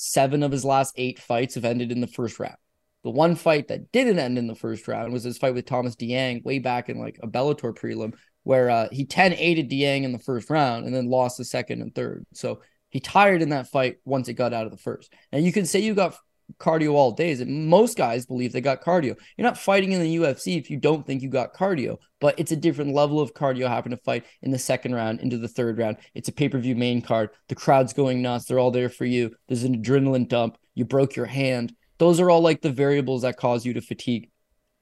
seven 0.00 0.44
of 0.44 0.52
his 0.52 0.64
last 0.64 0.94
eight 0.96 1.18
fights 1.18 1.56
have 1.56 1.64
ended 1.64 1.90
in 1.90 2.00
the 2.00 2.06
first 2.06 2.38
round. 2.38 2.54
The 3.02 3.10
one 3.10 3.34
fight 3.34 3.66
that 3.68 3.90
didn't 3.90 4.20
end 4.20 4.38
in 4.38 4.46
the 4.46 4.54
first 4.54 4.86
round 4.86 5.12
was 5.12 5.24
his 5.24 5.38
fight 5.38 5.54
with 5.54 5.66
Thomas 5.66 5.96
Diang 5.96 6.44
way 6.44 6.60
back 6.60 6.88
in 6.88 6.98
like 6.98 7.18
a 7.20 7.26
Bellator 7.26 7.76
prelim, 7.76 8.14
where 8.44 8.70
uh, 8.70 8.88
he 8.92 9.04
10 9.04 9.32
8 9.32 9.68
Diang 9.68 10.04
in 10.04 10.12
the 10.12 10.18
first 10.20 10.50
round 10.50 10.86
and 10.86 10.94
then 10.94 11.10
lost 11.10 11.36
the 11.36 11.44
second 11.44 11.82
and 11.82 11.92
third. 11.94 12.24
So 12.32 12.60
he 12.90 13.00
tired 13.00 13.42
in 13.42 13.48
that 13.48 13.68
fight 13.68 13.96
once 14.04 14.28
it 14.28 14.34
got 14.34 14.54
out 14.54 14.66
of 14.66 14.70
the 14.70 14.78
first. 14.78 15.12
Now 15.32 15.38
you 15.38 15.52
can 15.52 15.66
say 15.66 15.80
you 15.80 15.94
got 15.94 16.16
cardio 16.58 16.92
all 16.92 17.12
days, 17.12 17.40
and 17.40 17.68
most 17.68 17.96
guys 17.96 18.26
believe 18.26 18.52
they 18.52 18.60
got 18.60 18.82
cardio. 18.82 19.16
You're 19.36 19.46
not 19.46 19.58
fighting 19.58 19.92
in 19.92 20.00
the 20.00 20.16
UFC 20.16 20.58
if 20.58 20.70
you 20.70 20.76
don't 20.76 21.06
think 21.06 21.22
you 21.22 21.28
got 21.28 21.54
cardio, 21.54 21.98
but 22.20 22.38
it's 22.38 22.52
a 22.52 22.56
different 22.56 22.94
level 22.94 23.20
of 23.20 23.34
cardio 23.34 23.68
having 23.68 23.90
to 23.90 23.96
fight 23.96 24.24
in 24.42 24.50
the 24.50 24.58
second 24.58 24.94
round 24.94 25.20
into 25.20 25.38
the 25.38 25.48
third 25.48 25.78
round. 25.78 25.98
It's 26.14 26.28
a 26.28 26.32
pay 26.32 26.48
per 26.48 26.58
view 26.58 26.74
main 26.74 27.02
card. 27.02 27.30
The 27.48 27.54
crowd's 27.54 27.92
going 27.92 28.22
nuts. 28.22 28.46
They're 28.46 28.58
all 28.58 28.70
there 28.70 28.88
for 28.88 29.04
you. 29.04 29.34
There's 29.46 29.64
an 29.64 29.82
adrenaline 29.82 30.28
dump. 30.28 30.58
You 30.74 30.84
broke 30.84 31.16
your 31.16 31.26
hand. 31.26 31.74
Those 31.98 32.20
are 32.20 32.30
all 32.30 32.40
like 32.40 32.62
the 32.62 32.70
variables 32.70 33.22
that 33.22 33.36
cause 33.36 33.66
you 33.66 33.74
to 33.74 33.80
fatigue 33.80 34.30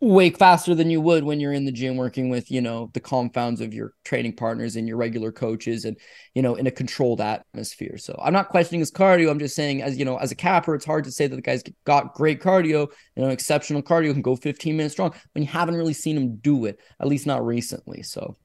way 0.01 0.29
faster 0.29 0.75
than 0.75 0.91
you 0.91 1.01
would 1.01 1.25
when 1.25 1.41
you're 1.41 1.55
in 1.55 1.65
the 1.65 1.73
gym 1.73 1.97
working 1.97 2.29
with 2.29 2.51
you 2.51 2.61
know 2.61 2.91
the 2.93 3.01
confounds 3.01 3.63
of 3.63 3.73
your 3.73 3.95
training 4.05 4.35
partners 4.35 4.77
and 4.77 4.87
your 4.87 4.99
regular 4.99 5.33
coaches 5.33 5.87
and 5.87 5.97
you 6.35 6.43
know 6.43 6.55
in 6.55 6.67
a 6.67 6.71
controlled 6.71 7.21
atmosphere. 7.21 7.97
So 7.97 8.19
i'm 8.23 8.33
not 8.33 8.51
questioning 8.51 8.81
his 8.81 8.91
cardio. 8.91 9.31
I'm 9.31 9.39
just 9.39 9.57
saying 9.57 9.83
as 9.83 9.97
you 9.97 10.05
know 10.05 10.19
as 10.19 10.33
a 10.33 10.35
capper 10.35 10.75
it's 10.75 10.85
hard 10.85 11.05
to 11.05 11.13
say 11.13 11.27
that 11.27 11.35
the 11.35 11.43
guy's 11.43 11.63
got 11.85 12.13
great 12.13 12.43
cardio 12.43 12.89
you 13.17 13.23
know 13.23 13.31
exceptional 13.31 13.83
cardio 13.83 14.13
can 14.13 14.21
go 14.21 14.37
15 14.37 14.77
minutes 14.77 14.93
strong 14.93 15.15
when 15.33 15.43
you 15.43 15.49
haven't 15.49 15.77
really 15.77 15.95
seen 15.95 16.17
him 16.17 16.37
do 16.37 16.67
it 16.67 16.79
at 17.01 17.09
least 17.09 17.27
not 17.27 17.45
recently. 17.47 18.03
So 18.03 18.37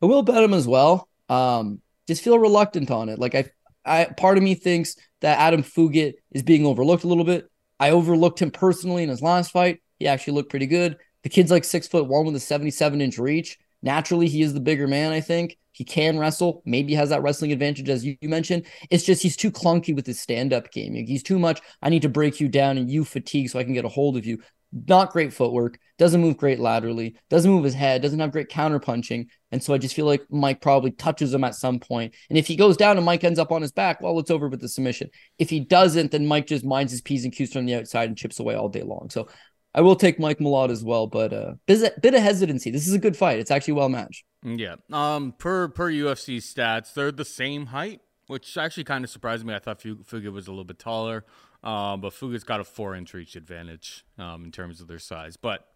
i 0.00 0.06
will 0.06 0.22
bet 0.22 0.44
him 0.44 0.54
as 0.54 0.68
well. 0.68 1.08
Um 1.28 1.80
just 2.06 2.22
feel 2.22 2.38
reluctant 2.38 2.90
on 2.92 3.08
it. 3.08 3.18
Like 3.18 3.34
i 3.34 3.46
i 3.84 4.04
part 4.04 4.36
of 4.36 4.44
me 4.44 4.54
thinks 4.54 4.94
that 5.22 5.40
adam 5.40 5.64
fugitt 5.64 6.14
is 6.30 6.44
being 6.44 6.66
overlooked 6.66 7.02
a 7.02 7.08
little 7.08 7.24
bit. 7.24 7.48
I 7.80 7.90
overlooked 7.90 8.40
him 8.40 8.52
personally 8.52 9.02
in 9.02 9.08
his 9.08 9.22
last 9.22 9.50
fight 9.50 9.80
he 10.02 10.08
actually 10.08 10.32
looked 10.32 10.50
pretty 10.50 10.66
good. 10.66 10.96
The 11.22 11.28
kid's 11.28 11.52
like 11.52 11.62
six 11.62 11.86
foot 11.86 12.08
one 12.08 12.26
with 12.26 12.34
a 12.34 12.40
77 12.40 13.00
inch 13.00 13.18
reach. 13.18 13.56
Naturally, 13.82 14.26
he 14.26 14.42
is 14.42 14.52
the 14.52 14.60
bigger 14.60 14.88
man, 14.88 15.12
I 15.12 15.20
think. 15.20 15.56
He 15.70 15.84
can 15.84 16.18
wrestle, 16.18 16.60
maybe 16.66 16.94
has 16.94 17.10
that 17.10 17.22
wrestling 17.22 17.52
advantage, 17.52 17.88
as 17.88 18.04
you 18.04 18.16
mentioned. 18.22 18.66
It's 18.90 19.04
just 19.04 19.22
he's 19.22 19.36
too 19.36 19.52
clunky 19.52 19.94
with 19.94 20.06
his 20.06 20.20
stand 20.20 20.52
up 20.52 20.72
game. 20.72 20.94
He's 20.94 21.22
too 21.22 21.38
much. 21.38 21.60
I 21.80 21.88
need 21.88 22.02
to 22.02 22.08
break 22.08 22.40
you 22.40 22.48
down 22.48 22.78
and 22.78 22.90
you 22.90 23.04
fatigue 23.04 23.48
so 23.48 23.58
I 23.58 23.64
can 23.64 23.74
get 23.74 23.84
a 23.84 23.88
hold 23.88 24.16
of 24.16 24.26
you. 24.26 24.42
Not 24.72 25.12
great 25.12 25.32
footwork, 25.32 25.78
doesn't 25.98 26.20
move 26.20 26.36
great 26.36 26.58
laterally, 26.58 27.16
doesn't 27.28 27.50
move 27.50 27.64
his 27.64 27.74
head, 27.74 28.02
doesn't 28.02 28.18
have 28.18 28.32
great 28.32 28.48
counter 28.48 28.78
punching. 28.78 29.28
And 29.50 29.62
so 29.62 29.74
I 29.74 29.78
just 29.78 29.94
feel 29.94 30.06
like 30.06 30.22
Mike 30.30 30.62
probably 30.62 30.92
touches 30.92 31.32
him 31.32 31.44
at 31.44 31.54
some 31.54 31.78
point. 31.78 32.14
And 32.30 32.38
if 32.38 32.46
he 32.46 32.56
goes 32.56 32.76
down 32.76 32.96
and 32.96 33.04
Mike 33.04 33.22
ends 33.22 33.38
up 33.38 33.52
on 33.52 33.62
his 33.62 33.72
back, 33.72 34.00
well, 34.00 34.18
it's 34.18 34.30
over 34.30 34.48
with 34.48 34.60
the 34.60 34.68
submission. 34.68 35.10
If 35.38 35.50
he 35.50 35.60
doesn't, 35.60 36.10
then 36.10 36.26
Mike 36.26 36.46
just 36.46 36.64
minds 36.64 36.90
his 36.90 37.02
P's 37.02 37.24
and 37.24 37.34
Q's 37.34 37.52
from 37.52 37.66
the 37.66 37.74
outside 37.74 38.08
and 38.08 38.16
chips 38.16 38.40
away 38.40 38.54
all 38.54 38.70
day 38.70 38.82
long. 38.82 39.10
So 39.10 39.28
I 39.74 39.80
will 39.80 39.96
take 39.96 40.18
Mike 40.18 40.38
Malott 40.38 40.70
as 40.70 40.84
well, 40.84 41.06
but 41.06 41.32
uh, 41.32 41.54
bit, 41.66 42.00
bit 42.02 42.14
of 42.14 42.22
hesitancy. 42.22 42.70
This 42.70 42.86
is 42.86 42.92
a 42.92 42.98
good 42.98 43.16
fight. 43.16 43.38
It's 43.38 43.50
actually 43.50 43.74
well 43.74 43.88
matched. 43.88 44.24
Yeah. 44.44 44.76
Um. 44.92 45.34
Per 45.38 45.68
per 45.68 45.90
UFC 45.90 46.38
stats, 46.38 46.92
they're 46.94 47.12
the 47.12 47.24
same 47.24 47.66
height, 47.66 48.00
which 48.26 48.56
actually 48.56 48.84
kind 48.84 49.04
of 49.04 49.10
surprised 49.10 49.46
me. 49.46 49.54
I 49.54 49.58
thought 49.58 49.80
Fuga 49.80 50.30
was 50.30 50.46
a 50.46 50.50
little 50.50 50.64
bit 50.64 50.78
taller, 50.78 51.24
um, 51.62 52.00
but 52.00 52.12
Fuga's 52.12 52.44
got 52.44 52.60
a 52.60 52.64
four 52.64 52.94
inch 52.94 53.14
reach 53.14 53.36
advantage 53.36 54.04
um, 54.18 54.44
in 54.44 54.52
terms 54.52 54.80
of 54.80 54.88
their 54.88 54.98
size. 54.98 55.36
But 55.36 55.66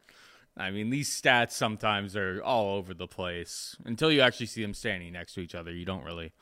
I 0.56 0.70
mean, 0.70 0.90
these 0.90 1.09
stats 1.09 1.52
sometimes 1.52 2.16
are 2.16 2.42
all 2.42 2.74
over 2.76 2.94
the 2.94 3.06
place 3.06 3.76
until 3.85 4.11
you 4.11 4.20
actually 4.20 4.46
see 4.46 4.62
them 4.62 4.74
standing 4.74 5.12
next 5.12 5.35
to 5.35 5.40
each 5.40 5.54
other. 5.54 5.70
You 5.70 5.85
don't 5.85 6.04
really 6.04 6.32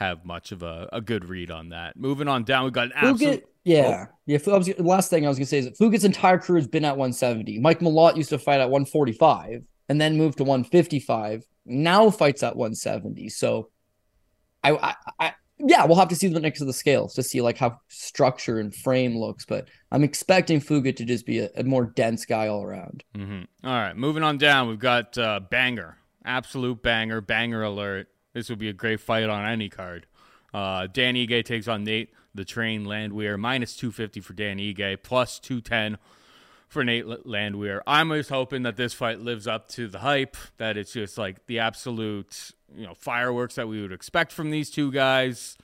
have 0.00 0.24
much 0.24 0.50
of 0.50 0.62
a, 0.62 0.88
a 0.92 1.00
good 1.00 1.28
read 1.28 1.50
on 1.50 1.68
that. 1.68 1.96
Moving 1.96 2.26
on 2.26 2.44
down, 2.44 2.64
we've 2.64 2.72
got 2.72 2.86
an 2.86 2.92
absolute. 2.96 3.44
Yeah, 3.64 4.06
oh. 4.08 4.14
yeah. 4.26 4.38
Was, 4.46 4.78
last 4.78 5.10
thing 5.10 5.26
I 5.26 5.28
was 5.28 5.38
gonna 5.38 5.46
say 5.46 5.58
is 5.58 5.66
that 5.66 6.04
entire 6.04 6.38
career 6.38 6.58
has 6.58 6.66
been 6.66 6.86
at 6.86 6.96
170. 6.96 7.60
Mike 7.60 7.80
Malott 7.80 8.16
used 8.16 8.30
to 8.30 8.38
fight 8.38 8.60
at 8.60 8.70
145 8.70 9.62
and 9.90 10.00
then 10.00 10.16
moved 10.16 10.38
to 10.38 10.44
155. 10.44 11.44
Now 11.66 12.10
fights 12.10 12.42
at 12.42 12.56
170. 12.56 13.28
So, 13.28 13.68
I, 14.64 14.72
I, 14.72 14.94
I 15.18 15.34
yeah, 15.58 15.84
we'll 15.84 15.98
have 15.98 16.08
to 16.08 16.16
see 16.16 16.28
the 16.28 16.40
next 16.40 16.62
of 16.62 16.66
the 16.66 16.72
scales 16.72 17.12
to 17.14 17.22
see 17.22 17.42
like 17.42 17.58
how 17.58 17.78
structure 17.88 18.58
and 18.58 18.74
frame 18.74 19.18
looks. 19.18 19.44
But 19.44 19.68
I'm 19.92 20.02
expecting 20.02 20.60
Fuga 20.60 20.94
to 20.94 21.04
just 21.04 21.26
be 21.26 21.40
a, 21.40 21.50
a 21.56 21.62
more 21.62 21.84
dense 21.84 22.24
guy 22.24 22.48
all 22.48 22.62
around. 22.62 23.04
Mm-hmm. 23.14 23.42
All 23.68 23.74
right, 23.74 23.94
moving 23.94 24.22
on 24.22 24.38
down, 24.38 24.68
we've 24.68 24.78
got 24.78 25.18
uh, 25.18 25.40
banger, 25.40 25.98
absolute 26.24 26.82
banger, 26.82 27.20
banger 27.20 27.62
alert. 27.62 28.08
This 28.32 28.48
would 28.48 28.58
be 28.58 28.68
a 28.68 28.72
great 28.72 29.00
fight 29.00 29.28
on 29.28 29.44
any 29.46 29.68
card. 29.68 30.06
Uh, 30.52 30.86
Dan 30.86 31.14
Ige 31.14 31.44
takes 31.44 31.68
on 31.68 31.84
Nate 31.84 32.12
the 32.34 32.44
Train 32.44 32.84
Landwehr, 32.84 33.36
minus 33.36 33.76
250 33.76 34.20
for 34.20 34.32
Dan 34.32 34.58
Ige, 34.58 35.02
plus 35.02 35.38
210 35.38 35.98
for 36.68 36.84
Nate 36.84 37.26
Landwehr. 37.26 37.82
I'm 37.86 38.10
just 38.10 38.30
hoping 38.30 38.62
that 38.62 38.76
this 38.76 38.92
fight 38.92 39.20
lives 39.20 39.46
up 39.46 39.68
to 39.70 39.88
the 39.88 39.98
hype, 39.98 40.36
that 40.58 40.76
it's 40.76 40.92
just 40.92 41.18
like 41.18 41.46
the 41.46 41.58
absolute, 41.58 42.52
you 42.74 42.86
know, 42.86 42.94
fireworks 42.94 43.56
that 43.56 43.68
we 43.68 43.82
would 43.82 43.92
expect 43.92 44.32
from 44.32 44.50
these 44.50 44.70
two 44.70 44.92
guys. 44.92 45.58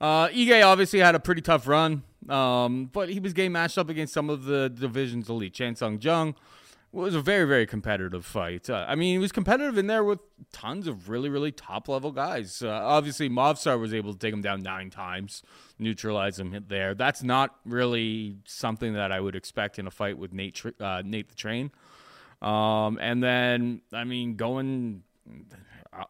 Uh, 0.00 0.28
Ige 0.28 0.64
obviously 0.64 0.98
had 0.98 1.14
a 1.14 1.20
pretty 1.20 1.40
tough 1.40 1.68
run, 1.68 2.02
um, 2.28 2.90
but 2.92 3.08
he 3.08 3.20
was 3.20 3.32
getting 3.32 3.52
matched 3.52 3.78
up 3.78 3.88
against 3.88 4.12
some 4.12 4.28
of 4.28 4.44
the 4.44 4.68
division's 4.68 5.28
elite. 5.28 5.54
Chan 5.54 5.76
Sung 5.76 6.00
Jung 6.00 6.34
was 6.94 7.14
a 7.14 7.20
very, 7.20 7.44
very 7.44 7.66
competitive 7.66 8.24
fight. 8.24 8.70
Uh, 8.70 8.84
I 8.88 8.94
mean, 8.94 9.14
he 9.14 9.18
was 9.18 9.32
competitive 9.32 9.76
in 9.76 9.88
there 9.88 10.04
with 10.04 10.20
tons 10.52 10.86
of 10.86 11.08
really, 11.08 11.28
really 11.28 11.50
top 11.50 11.88
level 11.88 12.12
guys. 12.12 12.62
Uh, 12.62 12.70
obviously, 12.70 13.28
Movsar 13.28 13.78
was 13.80 13.92
able 13.92 14.12
to 14.12 14.18
take 14.18 14.32
him 14.32 14.42
down 14.42 14.62
nine 14.62 14.90
times, 14.90 15.42
neutralize 15.78 16.38
him 16.38 16.64
there. 16.68 16.94
That's 16.94 17.22
not 17.22 17.56
really 17.64 18.38
something 18.46 18.94
that 18.94 19.10
I 19.10 19.20
would 19.20 19.34
expect 19.34 19.78
in 19.78 19.86
a 19.86 19.90
fight 19.90 20.18
with 20.18 20.32
Nate, 20.32 20.62
uh, 20.80 21.02
Nate 21.04 21.28
the 21.28 21.34
Train. 21.34 21.72
Um, 22.40 22.98
and 23.00 23.22
then, 23.22 23.80
I 23.92 24.04
mean, 24.04 24.36
going 24.36 25.02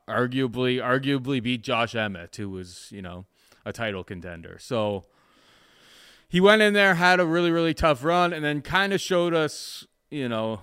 arguably, 0.08 0.82
arguably 0.82 1.42
beat 1.42 1.62
Josh 1.62 1.94
Emmett, 1.94 2.36
who 2.36 2.50
was, 2.50 2.88
you 2.90 3.02
know, 3.02 3.26
a 3.64 3.72
title 3.72 4.04
contender. 4.04 4.58
So 4.60 5.04
he 6.28 6.40
went 6.40 6.62
in 6.62 6.74
there, 6.74 6.94
had 6.94 7.20
a 7.20 7.26
really, 7.26 7.50
really 7.50 7.74
tough 7.74 8.04
run, 8.04 8.32
and 8.32 8.44
then 8.44 8.60
kind 8.60 8.92
of 8.92 9.00
showed 9.00 9.32
us, 9.32 9.86
you 10.10 10.28
know, 10.28 10.60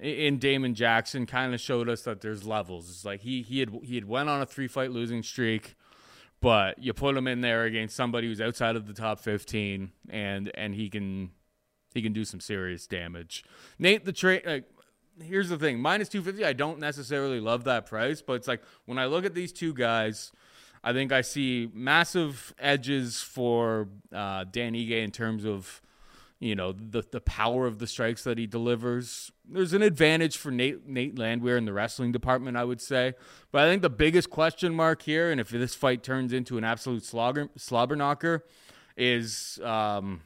in 0.00 0.38
Damon 0.38 0.74
Jackson 0.74 1.26
kind 1.26 1.54
of 1.54 1.60
showed 1.60 1.88
us 1.88 2.02
that 2.02 2.20
there's 2.20 2.44
levels. 2.44 2.88
It's 2.88 3.04
like 3.04 3.20
he 3.20 3.42
he 3.42 3.60
had 3.60 3.70
he 3.82 3.94
had 3.94 4.06
went 4.06 4.28
on 4.28 4.40
a 4.40 4.46
three 4.46 4.68
fight 4.68 4.90
losing 4.90 5.22
streak, 5.22 5.76
but 6.40 6.78
you 6.78 6.92
put 6.92 7.16
him 7.16 7.26
in 7.26 7.40
there 7.42 7.64
against 7.64 7.96
somebody 7.96 8.26
who's 8.26 8.40
outside 8.40 8.76
of 8.76 8.86
the 8.86 8.94
top 8.94 9.20
15 9.20 9.92
and 10.08 10.50
and 10.54 10.74
he 10.74 10.88
can 10.88 11.30
he 11.94 12.02
can 12.02 12.12
do 12.12 12.24
some 12.24 12.40
serious 12.40 12.86
damage. 12.86 13.44
Nate 13.78 14.04
the 14.04 14.12
trade 14.12 14.42
like 14.46 14.64
here's 15.22 15.50
the 15.50 15.58
thing, 15.58 15.80
minus 15.80 16.08
250 16.08 16.44
I 16.46 16.54
don't 16.54 16.78
necessarily 16.78 17.40
love 17.40 17.64
that 17.64 17.86
price, 17.86 18.22
but 18.22 18.34
it's 18.34 18.48
like 18.48 18.62
when 18.86 18.98
I 18.98 19.06
look 19.06 19.24
at 19.24 19.34
these 19.34 19.52
two 19.52 19.74
guys, 19.74 20.32
I 20.82 20.94
think 20.94 21.12
I 21.12 21.20
see 21.20 21.70
massive 21.74 22.54
edges 22.58 23.20
for 23.20 23.88
uh, 24.14 24.44
Dan 24.50 24.72
Ige 24.72 25.02
in 25.04 25.10
terms 25.10 25.44
of 25.44 25.82
you 26.40 26.54
know 26.56 26.72
the 26.72 27.04
the 27.12 27.20
power 27.20 27.66
of 27.66 27.78
the 27.78 27.86
strikes 27.86 28.24
that 28.24 28.38
he 28.38 28.46
delivers. 28.46 29.30
There's 29.46 29.74
an 29.74 29.82
advantage 29.82 30.38
for 30.38 30.50
Nate 30.50 30.86
Nate 30.86 31.18
Landwehr 31.18 31.56
in 31.56 31.66
the 31.66 31.72
wrestling 31.72 32.12
department, 32.12 32.56
I 32.56 32.64
would 32.64 32.80
say. 32.80 33.12
But 33.52 33.62
I 33.62 33.70
think 33.70 33.82
the 33.82 33.90
biggest 33.90 34.30
question 34.30 34.74
mark 34.74 35.02
here, 35.02 35.30
and 35.30 35.40
if 35.40 35.50
this 35.50 35.74
fight 35.74 36.02
turns 36.02 36.32
into 36.32 36.56
an 36.56 36.64
absolute 36.64 37.04
slobber 37.04 37.50
slobber 37.56 37.94
knocker, 37.94 38.46
is 38.96 39.60
um, 39.62 40.22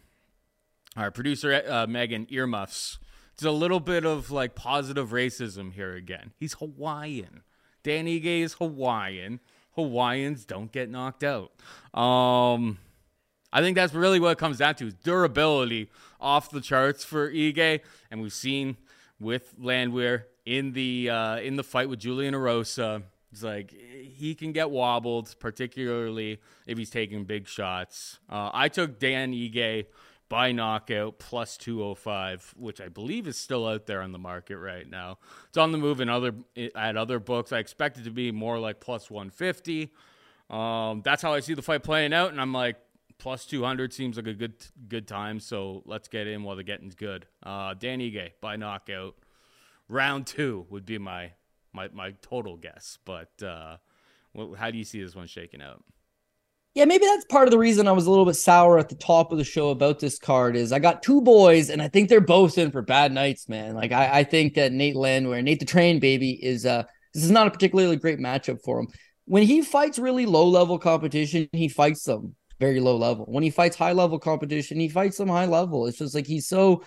our 0.96 1.10
producer 1.10 1.62
uh, 1.68 1.86
Megan 1.88 2.28
earmuffs. 2.30 2.98
It's 3.32 3.42
a 3.42 3.50
little 3.50 3.80
bit 3.80 4.04
of 4.06 4.30
like 4.30 4.54
positive 4.54 5.10
racism 5.10 5.72
here 5.72 5.94
again. 5.94 6.32
He's 6.38 6.54
Hawaiian. 6.54 7.42
Dan 7.82 8.06
Ige 8.06 8.42
is 8.42 8.54
Hawaiian. 8.54 9.40
Hawaiians 9.72 10.44
don't 10.44 10.70
get 10.70 10.88
knocked 10.88 11.24
out. 11.24 11.50
Um, 11.98 12.78
I 13.54 13.60
think 13.60 13.76
that's 13.76 13.94
really 13.94 14.18
what 14.18 14.32
it 14.32 14.38
comes 14.38 14.58
down 14.58 14.74
to 14.76 14.88
is 14.88 14.94
durability 14.94 15.88
off 16.20 16.50
the 16.50 16.60
charts 16.60 17.04
for 17.04 17.30
Ige. 17.30 17.80
And 18.10 18.20
we've 18.20 18.32
seen 18.32 18.76
with 19.20 19.54
Landwehr 19.56 20.26
in 20.44 20.72
the 20.72 21.08
uh, 21.08 21.36
in 21.36 21.54
the 21.54 21.62
fight 21.62 21.88
with 21.88 22.00
Julian 22.00 22.34
Erosa, 22.34 23.04
it's 23.32 23.44
like 23.44 23.70
he 23.70 24.34
can 24.34 24.52
get 24.52 24.70
wobbled, 24.70 25.36
particularly 25.38 26.40
if 26.66 26.76
he's 26.76 26.90
taking 26.90 27.24
big 27.24 27.46
shots. 27.46 28.18
Uh, 28.28 28.50
I 28.52 28.68
took 28.68 28.98
Dan 28.98 29.32
Ige 29.32 29.86
by 30.28 30.52
knockout 30.52 31.18
plus 31.18 31.58
205 31.58 32.54
which 32.56 32.80
i 32.80 32.88
believe 32.88 33.28
is 33.28 33.36
still 33.36 33.68
out 33.68 33.84
there 33.86 34.00
on 34.00 34.10
the 34.10 34.18
market 34.18 34.56
right 34.56 34.88
now 34.88 35.18
it's 35.46 35.58
on 35.58 35.70
the 35.70 35.76
move 35.76 36.00
in 36.00 36.08
other 36.08 36.32
at 36.74 36.96
other 36.96 37.18
books 37.18 37.52
i 37.52 37.58
expect 37.58 37.98
it 37.98 38.04
to 38.04 38.10
be 38.10 38.32
more 38.32 38.58
like 38.58 38.80
plus 38.80 39.10
150 39.10 39.92
um, 40.48 41.02
that's 41.04 41.20
how 41.20 41.34
i 41.34 41.40
see 41.40 41.52
the 41.52 41.62
fight 41.62 41.82
playing 41.82 42.14
out 42.14 42.30
and 42.30 42.40
i'm 42.40 42.54
like 42.54 42.76
plus 43.18 43.46
200 43.46 43.92
seems 43.92 44.16
like 44.16 44.26
a 44.26 44.34
good 44.34 44.54
good 44.88 45.08
time. 45.08 45.40
So 45.40 45.82
let's 45.86 46.08
get 46.08 46.26
in 46.26 46.42
while 46.42 46.56
the 46.56 46.64
getting's 46.64 46.94
good. 46.94 47.26
Uh, 47.42 47.74
Dan 47.74 48.00
Ige 48.00 48.30
by 48.40 48.56
knockout. 48.56 49.14
Round 49.88 50.26
two 50.26 50.66
would 50.70 50.86
be 50.86 50.98
my 50.98 51.32
my, 51.72 51.88
my 51.92 52.12
total 52.22 52.56
guess. 52.56 52.98
But 53.04 53.30
uh, 53.42 53.76
well, 54.32 54.54
how 54.54 54.70
do 54.70 54.78
you 54.78 54.84
see 54.84 55.02
this 55.02 55.14
one 55.14 55.26
shaking 55.26 55.62
out? 55.62 55.82
Yeah, 56.74 56.86
maybe 56.86 57.06
that's 57.06 57.24
part 57.26 57.46
of 57.46 57.52
the 57.52 57.58
reason 57.58 57.86
I 57.86 57.92
was 57.92 58.06
a 58.06 58.10
little 58.10 58.24
bit 58.24 58.34
sour 58.34 58.80
at 58.80 58.88
the 58.88 58.96
top 58.96 59.30
of 59.30 59.38
the 59.38 59.44
show 59.44 59.70
about 59.70 60.00
this 60.00 60.18
card 60.18 60.56
is 60.56 60.72
I 60.72 60.80
got 60.80 61.04
two 61.04 61.20
boys 61.20 61.70
and 61.70 61.80
I 61.80 61.86
think 61.86 62.08
they're 62.08 62.20
both 62.20 62.58
in 62.58 62.72
for 62.72 62.82
bad 62.82 63.12
nights, 63.12 63.48
man. 63.48 63.74
Like 63.74 63.92
I, 63.92 64.18
I 64.18 64.24
think 64.24 64.54
that 64.54 64.72
Nate 64.72 64.96
Landwehr, 64.96 65.40
Nate 65.40 65.60
the 65.60 65.66
Train 65.66 66.00
baby, 66.00 66.32
is 66.32 66.66
uh 66.66 66.82
this 67.12 67.22
is 67.22 67.30
not 67.30 67.46
a 67.46 67.50
particularly 67.50 67.96
great 67.96 68.18
matchup 68.18 68.60
for 68.64 68.80
him. 68.80 68.88
When 69.26 69.44
he 69.44 69.62
fights 69.62 70.00
really 70.00 70.26
low 70.26 70.48
level 70.48 70.78
competition, 70.78 71.48
he 71.52 71.68
fights 71.68 72.02
them 72.02 72.34
very 72.60 72.80
low 72.80 72.96
level. 72.96 73.24
When 73.26 73.42
he 73.42 73.50
fights 73.50 73.76
high 73.76 73.92
level 73.92 74.18
competition, 74.18 74.80
he 74.80 74.88
fights 74.88 75.18
them 75.18 75.28
high 75.28 75.46
level. 75.46 75.86
It's 75.86 75.98
just 75.98 76.14
like 76.14 76.26
he's 76.26 76.46
so 76.46 76.82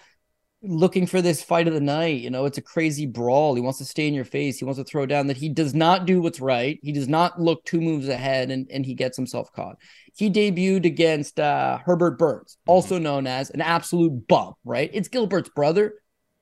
looking 0.63 1.05
for 1.05 1.21
this 1.21 1.43
fight 1.43 1.67
of 1.67 1.73
the 1.73 1.81
night. 1.81 2.19
You 2.21 2.29
know, 2.29 2.45
it's 2.45 2.57
a 2.57 2.63
crazy 2.63 3.05
brawl. 3.05 3.55
He 3.55 3.61
wants 3.61 3.77
to 3.79 3.85
stay 3.85 4.07
in 4.07 4.13
your 4.13 4.25
face. 4.25 4.57
He 4.57 4.65
wants 4.65 4.79
to 4.79 4.83
throw 4.83 5.05
down 5.05 5.27
that 5.27 5.37
he 5.37 5.49
does 5.49 5.75
not 5.75 6.05
do 6.05 6.21
what's 6.21 6.39
right. 6.39 6.79
He 6.81 6.91
does 6.91 7.07
not 7.07 7.39
look 7.39 7.63
two 7.63 7.81
moves 7.81 8.07
ahead 8.07 8.49
and, 8.49 8.67
and 8.71 8.85
he 8.85 8.95
gets 8.95 9.17
himself 9.17 9.51
caught. 9.53 9.77
He 10.15 10.31
debuted 10.31 10.85
against 10.85 11.39
uh, 11.39 11.77
Herbert 11.85 12.17
Burns, 12.17 12.53
mm-hmm. 12.53 12.71
also 12.71 12.97
known 12.97 13.27
as 13.27 13.49
an 13.51 13.61
absolute 13.61 14.27
bump, 14.27 14.55
right? 14.65 14.89
It's 14.93 15.09
Gilbert's 15.09 15.49
brother, 15.49 15.93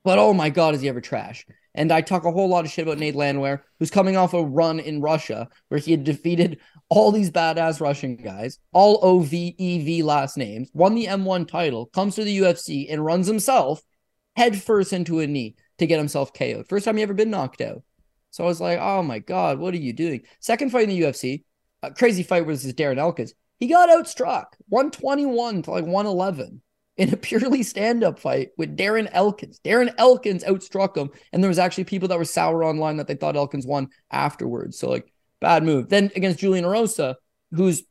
but 0.04 0.18
oh 0.18 0.34
my 0.34 0.50
God, 0.50 0.76
is 0.76 0.82
he 0.82 0.90
ever 0.90 1.02
trash? 1.02 1.46
And 1.76 1.92
I 1.92 2.02
talk 2.02 2.24
a 2.26 2.32
whole 2.32 2.48
lot 2.48 2.66
of 2.66 2.72
shit 2.72 2.88
about 2.88 2.98
Nate 2.98 3.16
Landwehr, 3.16 3.62
who's 3.78 3.92
coming 3.92 4.16
off 4.16 4.34
a 4.34 4.44
run 4.44 4.80
in 4.80 5.02
Russia 5.02 5.50
where 5.68 5.80
he 5.80 5.92
had 5.92 6.06
defeated 6.06 6.60
all 6.90 7.12
these 7.12 7.30
badass 7.30 7.82
Russian 7.82 8.16
guys, 8.16 8.60
all 8.72 9.00
O 9.02 9.20
V 9.20 9.56
E 9.58 9.84
V 9.84 10.02
last 10.02 10.38
names, 10.38 10.70
won 10.74 10.96
the 10.96 11.06
M1 11.06 11.48
title, 11.48 11.88
comes 11.88 12.16
to 12.16 12.24
the 12.24 12.40
UFC 12.40 12.88
and 12.90 13.04
runs 13.04 13.28
himself 13.28 13.82
headfirst 14.36 14.94
into 14.94 15.20
a 15.20 15.28
knee 15.28 15.56
to 15.78 15.86
get 15.86 15.98
himself 15.98 16.34
KO'd. 16.34 16.68
First 16.70 16.86
time 16.86 16.98
he 16.98 17.04
ever 17.04 17.14
been 17.14 17.30
knocked 17.30 17.62
out. 17.62 17.84
So 18.32 18.44
I 18.44 18.48
was 18.48 18.62
like, 18.62 18.80
oh 18.80 19.04
my 19.04 19.20
God, 19.20 19.60
what 19.60 19.74
are 19.74 19.78
you 19.78 19.94
doing? 19.94 20.22
Second 20.40 20.72
fight 20.72 20.90
in 20.90 20.90
the 20.90 21.02
UFC, 21.02 21.44
crazy 21.98 22.24
fight 22.24 22.46
was 22.46 22.64
this 22.64 22.74
Darren 22.74 22.98
Elkins. 22.98 23.34
He 23.60 23.68
got 23.68 23.90
outstruck 23.90 24.46
121 24.70 25.64
to 25.64 25.72
like 25.72 25.86
111 25.86 26.62
in 26.98 27.14
a 27.14 27.18
purely 27.18 27.62
stand-up 27.64 28.20
fight 28.20 28.50
with 28.58 28.78
Darren 28.78 29.10
Elkins. 29.12 29.60
Darren 29.64 29.94
Elkins 29.98 30.44
outstruck 30.44 30.96
him, 30.96 31.10
and 31.34 31.44
there 31.44 31.50
was 31.50 31.60
actually 31.60 31.84
people 31.84 32.08
that 32.08 32.18
were 32.18 32.26
sour 32.26 32.64
online 32.64 32.98
that 32.98 33.08
they 33.08 33.16
thought 33.16 33.36
Elkins 33.36 33.68
won 33.68 33.90
afterwards. 34.12 34.80
So 34.80 34.90
like 34.90 35.12
Bad 35.42 35.64
move. 35.64 35.90
Then 35.90 36.12
against 36.16 36.40
Julian 36.40 36.66
Erosa, 36.66 37.16
who's 37.52 37.84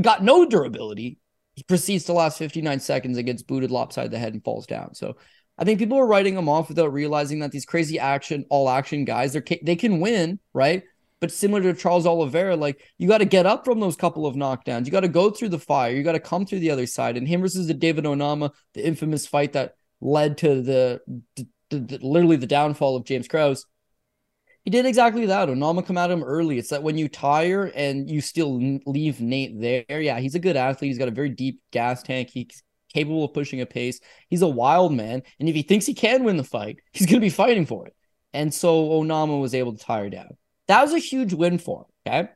got 0.00 0.22
no 0.22 0.44
durability, 0.44 1.18
he 1.54 1.62
proceeds 1.64 2.04
to 2.04 2.12
last 2.12 2.38
59 2.38 2.80
seconds 2.80 3.16
and 3.16 3.26
gets 3.26 3.42
booted 3.42 3.70
lopside 3.70 4.10
the 4.10 4.18
head 4.18 4.32
and 4.32 4.44
falls 4.44 4.66
down. 4.66 4.94
So 4.94 5.16
I 5.58 5.64
think 5.64 5.78
people 5.78 5.98
are 5.98 6.06
writing 6.06 6.36
him 6.36 6.48
off 6.48 6.68
without 6.68 6.92
realizing 6.92 7.40
that 7.40 7.50
these 7.50 7.64
crazy 7.64 7.98
action, 7.98 8.44
all 8.48 8.68
action 8.68 9.04
guys, 9.04 9.32
they 9.32 9.60
they 9.62 9.76
can 9.76 10.00
win, 10.00 10.38
right? 10.54 10.84
But 11.20 11.30
similar 11.30 11.60
to 11.62 11.74
Charles 11.74 12.06
Oliveira, 12.06 12.56
like 12.56 12.82
you 12.96 13.06
got 13.06 13.18
to 13.18 13.26
get 13.26 13.46
up 13.46 13.64
from 13.64 13.78
those 13.78 13.96
couple 13.96 14.26
of 14.26 14.36
knockdowns. 14.36 14.86
You 14.86 14.92
got 14.92 15.00
to 15.00 15.08
go 15.08 15.30
through 15.30 15.50
the 15.50 15.58
fire. 15.58 15.92
You 15.92 16.02
got 16.02 16.12
to 16.12 16.20
come 16.20 16.46
through 16.46 16.60
the 16.60 16.70
other 16.70 16.86
side. 16.86 17.16
And 17.16 17.28
him 17.28 17.42
versus 17.42 17.66
the 17.66 17.74
David 17.74 18.04
Onama, 18.04 18.52
the 18.72 18.86
infamous 18.86 19.26
fight 19.26 19.52
that 19.52 19.74
led 20.00 20.38
to 20.38 20.62
the, 20.62 21.00
the, 21.36 21.46
the, 21.68 21.98
literally 22.02 22.36
the 22.36 22.46
downfall 22.46 22.96
of 22.96 23.04
James 23.04 23.28
Krause. 23.28 23.66
He 24.64 24.70
did 24.70 24.86
exactly 24.86 25.26
that. 25.26 25.48
Onama 25.48 25.84
come 25.86 25.98
at 25.98 26.10
him 26.10 26.22
early. 26.22 26.58
It's 26.58 26.70
that 26.70 26.82
when 26.82 26.98
you 26.98 27.08
tire 27.08 27.66
and 27.74 28.10
you 28.10 28.20
still 28.20 28.78
leave 28.86 29.20
Nate 29.20 29.60
there. 29.60 30.00
Yeah, 30.00 30.20
he's 30.20 30.34
a 30.34 30.40
good 30.40 30.56
athlete. 30.56 30.90
He's 30.90 30.98
got 30.98 31.08
a 31.08 31.12
very 31.12 31.30
deep 31.30 31.60
gas 31.70 32.02
tank. 32.02 32.30
He's 32.32 32.62
capable 32.92 33.24
of 33.24 33.34
pushing 33.34 33.60
a 33.60 33.66
pace. 33.66 34.00
He's 34.28 34.42
a 34.42 34.48
wild 34.48 34.92
man. 34.92 35.22
And 35.38 35.48
if 35.48 35.54
he 35.54 35.62
thinks 35.62 35.86
he 35.86 35.94
can 35.94 36.24
win 36.24 36.36
the 36.36 36.44
fight, 36.44 36.78
he's 36.92 37.06
going 37.06 37.20
to 37.20 37.20
be 37.20 37.30
fighting 37.30 37.66
for 37.66 37.86
it. 37.86 37.94
And 38.32 38.52
so 38.52 38.88
Onama 38.90 39.40
was 39.40 39.54
able 39.54 39.74
to 39.74 39.84
tire 39.84 40.10
down. 40.10 40.36
That 40.70 40.82
was 40.82 40.92
a 40.92 41.00
huge 41.00 41.34
win 41.34 41.58
for 41.58 41.80
him. 41.80 41.86
Okay. 42.06 42.30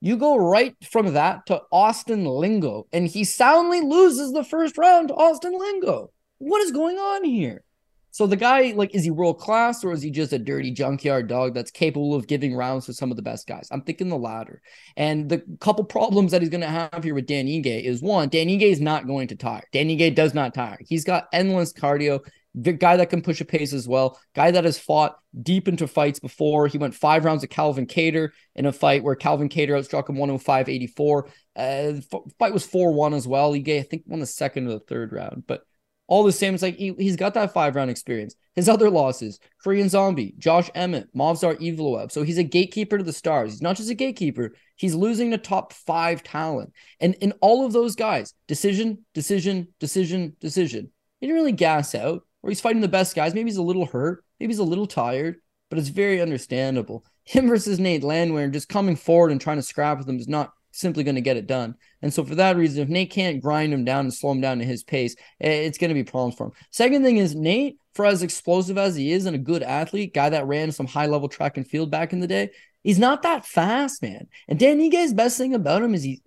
You 0.00 0.16
go 0.16 0.36
right 0.36 0.74
from 0.90 1.14
that 1.14 1.46
to 1.46 1.62
Austin 1.70 2.24
Lingo, 2.24 2.88
and 2.92 3.06
he 3.06 3.22
soundly 3.22 3.82
loses 3.82 4.32
the 4.32 4.42
first 4.42 4.76
round 4.76 5.08
to 5.08 5.14
Austin 5.14 5.56
Lingo. 5.56 6.10
What 6.38 6.60
is 6.62 6.72
going 6.72 6.96
on 6.96 7.22
here? 7.22 7.62
So 8.10 8.26
the 8.26 8.34
guy, 8.34 8.72
like, 8.74 8.96
is 8.96 9.04
he 9.04 9.12
world 9.12 9.38
class 9.38 9.84
or 9.84 9.92
is 9.92 10.02
he 10.02 10.10
just 10.10 10.32
a 10.32 10.40
dirty 10.40 10.72
junkyard 10.72 11.28
dog 11.28 11.54
that's 11.54 11.70
capable 11.70 12.16
of 12.16 12.26
giving 12.26 12.56
rounds 12.56 12.86
to 12.86 12.92
some 12.92 13.12
of 13.12 13.16
the 13.16 13.22
best 13.22 13.46
guys? 13.46 13.68
I'm 13.70 13.82
thinking 13.82 14.08
the 14.08 14.16
latter. 14.16 14.60
And 14.96 15.28
the 15.28 15.44
couple 15.60 15.84
problems 15.84 16.32
that 16.32 16.42
he's 16.42 16.50
going 16.50 16.62
to 16.62 16.66
have 16.66 17.04
here 17.04 17.14
with 17.14 17.26
Dan 17.26 17.46
Ige 17.46 17.84
is 17.84 18.02
one, 18.02 18.28
Dan 18.28 18.48
Ige 18.48 18.62
is 18.62 18.80
not 18.80 19.06
going 19.06 19.28
to 19.28 19.36
tire. 19.36 19.62
Dan 19.72 19.86
Ige 19.86 20.16
does 20.16 20.34
not 20.34 20.52
tire. 20.52 20.78
He's 20.80 21.04
got 21.04 21.28
endless 21.32 21.72
cardio 21.72 22.18
guy 22.58 22.96
that 22.96 23.10
can 23.10 23.22
push 23.22 23.40
a 23.40 23.44
pace 23.44 23.72
as 23.72 23.88
well, 23.88 24.18
guy 24.34 24.50
that 24.50 24.64
has 24.64 24.78
fought 24.78 25.18
deep 25.42 25.68
into 25.68 25.86
fights 25.86 26.18
before. 26.18 26.66
He 26.66 26.78
went 26.78 26.94
five 26.94 27.24
rounds 27.24 27.44
of 27.44 27.50
Calvin 27.50 27.86
Kattar 27.86 28.30
in 28.54 28.66
a 28.66 28.72
fight 28.72 29.02
where 29.02 29.14
Calvin 29.14 29.48
Kattar 29.48 29.70
outstruck 29.70 30.08
him 30.08 30.16
105 30.16 30.68
84. 30.68 31.28
Uh, 31.56 31.92
fight 32.38 32.52
was 32.52 32.66
4 32.66 32.92
1 32.92 33.14
as 33.14 33.26
well. 33.26 33.52
He 33.52 33.60
gave, 33.60 33.82
I 33.82 33.86
think, 33.86 34.02
won 34.06 34.20
the 34.20 34.26
second 34.26 34.66
or 34.66 34.72
the 34.72 34.80
third 34.80 35.12
round, 35.12 35.44
but 35.46 35.64
all 36.08 36.24
the 36.24 36.32
same, 36.32 36.54
it's 36.54 36.62
like 36.62 36.76
he, 36.76 36.94
has 37.06 37.16
got 37.16 37.34
that 37.34 37.52
five 37.52 37.76
round 37.76 37.90
experience. 37.90 38.34
His 38.56 38.68
other 38.68 38.88
losses 38.90 39.38
Korean 39.62 39.90
Zombie, 39.90 40.34
Josh 40.38 40.70
Emmett, 40.74 41.14
Movsar 41.14 41.56
Evloev. 41.60 42.10
So 42.10 42.22
he's 42.22 42.38
a 42.38 42.42
gatekeeper 42.42 42.96
to 42.96 43.04
the 43.04 43.12
stars. 43.12 43.52
He's 43.52 43.62
not 43.62 43.76
just 43.76 43.90
a 43.90 43.94
gatekeeper, 43.94 44.54
he's 44.76 44.94
losing 44.94 45.30
to 45.30 45.38
top 45.38 45.74
five 45.74 46.22
talent. 46.22 46.72
And 46.98 47.14
in 47.16 47.32
all 47.42 47.66
of 47.66 47.74
those 47.74 47.94
guys, 47.94 48.32
decision, 48.48 49.04
decision, 49.12 49.68
decision, 49.78 50.34
decision. 50.40 50.90
He 51.20 51.26
didn't 51.26 51.40
really 51.40 51.52
gas 51.52 51.94
out 51.94 52.22
or 52.42 52.50
he's 52.50 52.60
fighting 52.60 52.80
the 52.80 52.88
best 52.88 53.14
guys. 53.14 53.34
Maybe 53.34 53.50
he's 53.50 53.56
a 53.56 53.62
little 53.62 53.86
hurt, 53.86 54.24
maybe 54.38 54.52
he's 54.52 54.58
a 54.58 54.64
little 54.64 54.86
tired, 54.86 55.36
but 55.70 55.78
it's 55.78 55.88
very 55.88 56.20
understandable. 56.20 57.04
Him 57.24 57.48
versus 57.48 57.78
Nate 57.78 58.02
Landwehr, 58.02 58.48
just 58.48 58.68
coming 58.68 58.96
forward 58.96 59.32
and 59.32 59.40
trying 59.40 59.58
to 59.58 59.62
scrap 59.62 59.98
with 59.98 60.08
him 60.08 60.18
is 60.18 60.28
not 60.28 60.52
simply 60.72 61.04
going 61.04 61.16
to 61.16 61.20
get 61.20 61.36
it 61.36 61.46
done. 61.46 61.74
And 62.00 62.12
so 62.12 62.24
for 62.24 62.34
that 62.36 62.56
reason, 62.56 62.82
if 62.82 62.88
Nate 62.88 63.10
can't 63.10 63.42
grind 63.42 63.72
him 63.72 63.84
down 63.84 64.00
and 64.00 64.14
slow 64.14 64.30
him 64.30 64.40
down 64.40 64.58
to 64.58 64.64
his 64.64 64.82
pace, 64.82 65.14
eh, 65.40 65.50
it's 65.50 65.76
going 65.76 65.88
to 65.88 65.94
be 65.94 66.04
problems 66.04 66.36
for 66.36 66.46
him. 66.46 66.52
Second 66.70 67.02
thing 67.02 67.18
is 67.18 67.34
Nate, 67.34 67.78
for 67.94 68.06
as 68.06 68.22
explosive 68.22 68.78
as 68.78 68.94
he 68.94 69.12
is 69.12 69.26
and 69.26 69.36
a 69.36 69.40
good 69.40 69.62
athlete, 69.62 70.14
guy 70.14 70.30
that 70.30 70.46
ran 70.46 70.72
some 70.72 70.86
high 70.86 71.06
level 71.06 71.28
track 71.28 71.56
and 71.56 71.68
field 71.68 71.90
back 71.90 72.12
in 72.12 72.20
the 72.20 72.26
day, 72.26 72.50
he's 72.82 72.98
not 72.98 73.22
that 73.22 73.44
fast, 73.44 74.02
man. 74.02 74.28
And 74.46 74.58
Dan 74.58 74.80
Ige's 74.80 75.12
best 75.12 75.36
thing 75.36 75.54
about 75.54 75.82
him 75.82 75.94
is 75.94 76.04
he, 76.04 76.22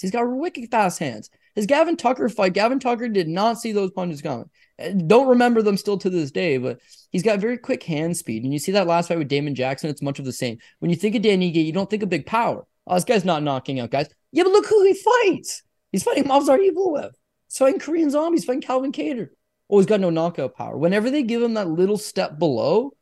He's 0.00 0.10
got 0.10 0.30
wicked 0.30 0.70
fast 0.70 0.98
hands. 0.98 1.30
His 1.54 1.66
Gavin 1.66 1.96
Tucker 1.96 2.28
fight, 2.28 2.52
Gavin 2.52 2.78
Tucker 2.78 3.08
did 3.08 3.26
not 3.26 3.58
see 3.58 3.72
those 3.72 3.90
punches 3.90 4.22
coming. 4.22 4.48
Uh, 4.80 4.90
don't 4.90 5.28
remember 5.28 5.62
them 5.62 5.76
still 5.76 5.98
to 5.98 6.10
this 6.10 6.30
day, 6.30 6.56
but 6.58 6.80
he's 7.10 7.22
got 7.22 7.40
very 7.40 7.58
quick 7.58 7.82
hand 7.82 8.16
speed. 8.16 8.44
And 8.44 8.52
you 8.52 8.58
see 8.58 8.72
that 8.72 8.86
last 8.86 9.08
fight 9.08 9.18
with 9.18 9.28
Damon 9.28 9.54
Jackson, 9.54 9.90
it's 9.90 10.02
much 10.02 10.18
of 10.18 10.24
the 10.24 10.32
same. 10.32 10.58
When 10.78 10.90
you 10.90 10.96
think 10.96 11.16
of 11.16 11.22
Dan 11.22 11.40
Ige, 11.40 11.64
you 11.64 11.72
don't 11.72 11.90
think 11.90 12.02
of 12.02 12.08
big 12.08 12.26
power. 12.26 12.64
Oh, 12.86 12.94
this 12.94 13.04
guy's 13.04 13.24
not 13.24 13.42
knocking 13.42 13.80
out 13.80 13.90
guys. 13.90 14.08
Yeah, 14.30 14.44
but 14.44 14.52
look 14.52 14.66
who 14.66 14.84
he 14.84 14.94
fights. 14.94 15.62
He's 15.90 16.02
fighting 16.02 16.24
Movsar 16.24 16.58
Evloev. 16.58 17.10
He's 17.48 17.58
fighting 17.58 17.80
Korean 17.80 18.10
Zombies, 18.10 18.44
fighting 18.44 18.62
Calvin 18.62 18.92
Kattar. 18.92 19.28
Oh, 19.70 19.78
he's 19.78 19.86
got 19.86 20.00
no 20.00 20.10
knockout 20.10 20.54
power. 20.54 20.76
Whenever 20.76 21.10
they 21.10 21.22
give 21.22 21.42
him 21.42 21.54
that 21.54 21.68
little 21.68 21.98
step 21.98 22.38
below, 22.38 22.92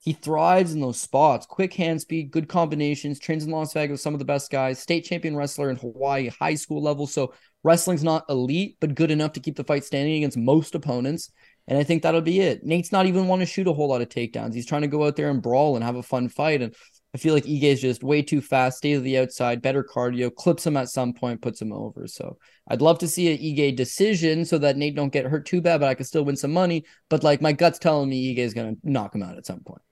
he 0.00 0.14
thrives 0.14 0.72
in 0.72 0.80
those 0.80 0.98
spots. 0.98 1.44
Quick 1.44 1.74
hand 1.74 2.00
speed, 2.00 2.30
good 2.30 2.48
combinations, 2.48 3.18
trains 3.18 3.44
in 3.44 3.50
Las 3.50 3.74
Vegas 3.74 4.02
some 4.02 4.14
of 4.14 4.18
the 4.18 4.24
best 4.24 4.50
guys, 4.50 4.78
state 4.78 5.04
champion 5.04 5.36
wrestler 5.36 5.68
in 5.68 5.76
Hawaii, 5.76 6.28
high 6.28 6.54
school 6.54 6.82
level. 6.82 7.06
So 7.06 7.34
wrestling's 7.64 8.02
not 8.02 8.24
elite, 8.30 8.78
but 8.80 8.94
good 8.94 9.10
enough 9.10 9.34
to 9.34 9.40
keep 9.40 9.56
the 9.56 9.64
fight 9.64 9.84
standing 9.84 10.16
against 10.16 10.38
most 10.38 10.74
opponents. 10.74 11.30
And 11.68 11.78
I 11.78 11.84
think 11.84 12.02
that'll 12.02 12.22
be 12.22 12.40
it. 12.40 12.64
Nate's 12.64 12.92
not 12.92 13.04
even 13.06 13.28
want 13.28 13.40
to 13.40 13.46
shoot 13.46 13.68
a 13.68 13.74
whole 13.74 13.88
lot 13.88 14.00
of 14.00 14.08
takedowns. 14.08 14.54
He's 14.54 14.66
trying 14.66 14.82
to 14.82 14.88
go 14.88 15.04
out 15.04 15.16
there 15.16 15.28
and 15.28 15.42
brawl 15.42 15.76
and 15.76 15.84
have 15.84 15.96
a 15.96 16.02
fun 16.02 16.30
fight. 16.30 16.62
And 16.62 16.74
I 17.14 17.18
feel 17.18 17.34
like 17.34 17.44
Ige 17.44 17.64
is 17.64 17.80
just 17.82 18.02
way 18.02 18.22
too 18.22 18.40
fast, 18.40 18.78
stays 18.78 18.96
to 18.96 19.02
the 19.02 19.18
outside, 19.18 19.60
better 19.60 19.84
cardio, 19.84 20.34
clips 20.34 20.66
him 20.66 20.78
at 20.78 20.88
some 20.88 21.12
point, 21.12 21.42
puts 21.42 21.60
him 21.60 21.72
over. 21.72 22.06
So 22.06 22.38
I'd 22.68 22.80
love 22.80 22.98
to 23.00 23.08
see 23.08 23.30
an 23.30 23.38
Ige 23.38 23.76
decision 23.76 24.46
so 24.46 24.56
that 24.58 24.78
Nate 24.78 24.96
don't 24.96 25.12
get 25.12 25.26
hurt 25.26 25.44
too 25.44 25.60
bad, 25.60 25.80
but 25.80 25.90
I 25.90 25.94
can 25.94 26.06
still 26.06 26.24
win 26.24 26.36
some 26.36 26.52
money. 26.52 26.84
But 27.10 27.22
like 27.22 27.42
my 27.42 27.52
gut's 27.52 27.78
telling 27.78 28.08
me 28.08 28.34
Ige 28.34 28.38
is 28.38 28.54
going 28.54 28.74
to 28.74 28.80
knock 28.82 29.14
him 29.14 29.22
out 29.22 29.36
at 29.36 29.44
some 29.44 29.60
point. 29.60 29.82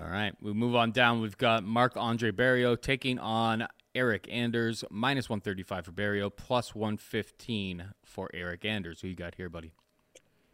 All 0.00 0.08
right, 0.08 0.32
we 0.40 0.52
move 0.52 0.76
on 0.76 0.92
down. 0.92 1.20
We've 1.20 1.36
got 1.36 1.64
Marc 1.64 1.96
Andre 1.96 2.30
Barriault 2.30 2.82
taking 2.82 3.18
on 3.18 3.66
Eryk 3.96 4.32
Anders, 4.32 4.84
minus 4.90 5.28
135 5.28 5.86
for 5.86 5.92
Barriault, 5.92 6.36
plus 6.36 6.72
115 6.72 7.94
for 8.04 8.30
Eryk 8.32 8.64
Anders. 8.64 9.00
Who 9.00 9.08
you 9.08 9.16
got 9.16 9.34
here, 9.34 9.48
buddy? 9.48 9.72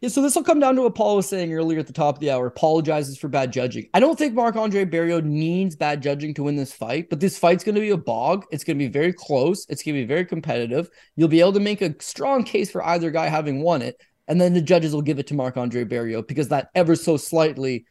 Yeah, 0.01 0.09
so 0.09 0.23
this 0.23 0.35
will 0.35 0.45
come 0.45 0.61
down 0.61 0.77
to 0.77 0.83
what 0.83 0.95
Paul 0.95 1.17
was 1.17 1.29
saying 1.29 1.53
earlier 1.53 1.79
at 1.79 1.87
the 1.87 1.93
top 1.93 2.17
of 2.17 2.21
the 2.21 2.31
hour. 2.31 2.47
Apologizes 2.47 3.19
for 3.19 3.29
bad 3.29 3.53
judging. 3.53 3.87
I 3.93 4.01
don't 4.01 4.19
think 4.19 4.33
Marc 4.33 4.57
Andre 4.57 4.87
Barriault 4.87 5.25
needs 5.25 5.77
bad 5.77 6.03
judging 6.03 6.33
to 6.35 6.45
win 6.45 6.57
this 6.57 6.73
fight, 6.73 7.11
but 7.11 7.21
this 7.21 7.39
fight's 7.39 7.65
going 7.65 7.75
to 7.75 7.81
be 7.83 7.91
a 7.91 7.99
bog. 7.99 8.47
It's 8.51 8.65
going 8.65 8.79
to 8.79 8.85
be 8.85 8.91
very 8.91 9.13
close. 9.13 9.67
It's 9.69 9.83
going 9.83 9.95
to 9.95 10.01
be 10.01 10.07
very 10.07 10.25
competitive. 10.25 10.89
You'll 11.17 11.29
be 11.29 11.41
able 11.41 11.53
to 11.53 11.61
make 11.61 11.83
a 11.83 11.95
strong 12.01 12.45
case 12.45 12.71
for 12.71 12.83
either 12.83 13.11
guy 13.11 13.29
having 13.29 13.61
won 13.61 13.83
it, 13.83 14.01
and 14.27 14.41
then 14.41 14.55
the 14.55 14.63
judges 14.63 14.95
will 14.95 15.03
give 15.03 15.19
it 15.19 15.27
to 15.27 15.35
Marc 15.35 15.59
Andre 15.59 15.85
Barriault 15.85 16.29
because 16.29 16.49
that 16.49 16.71
ever 16.75 16.97
so 16.97 17.19
slightly 17.19 17.85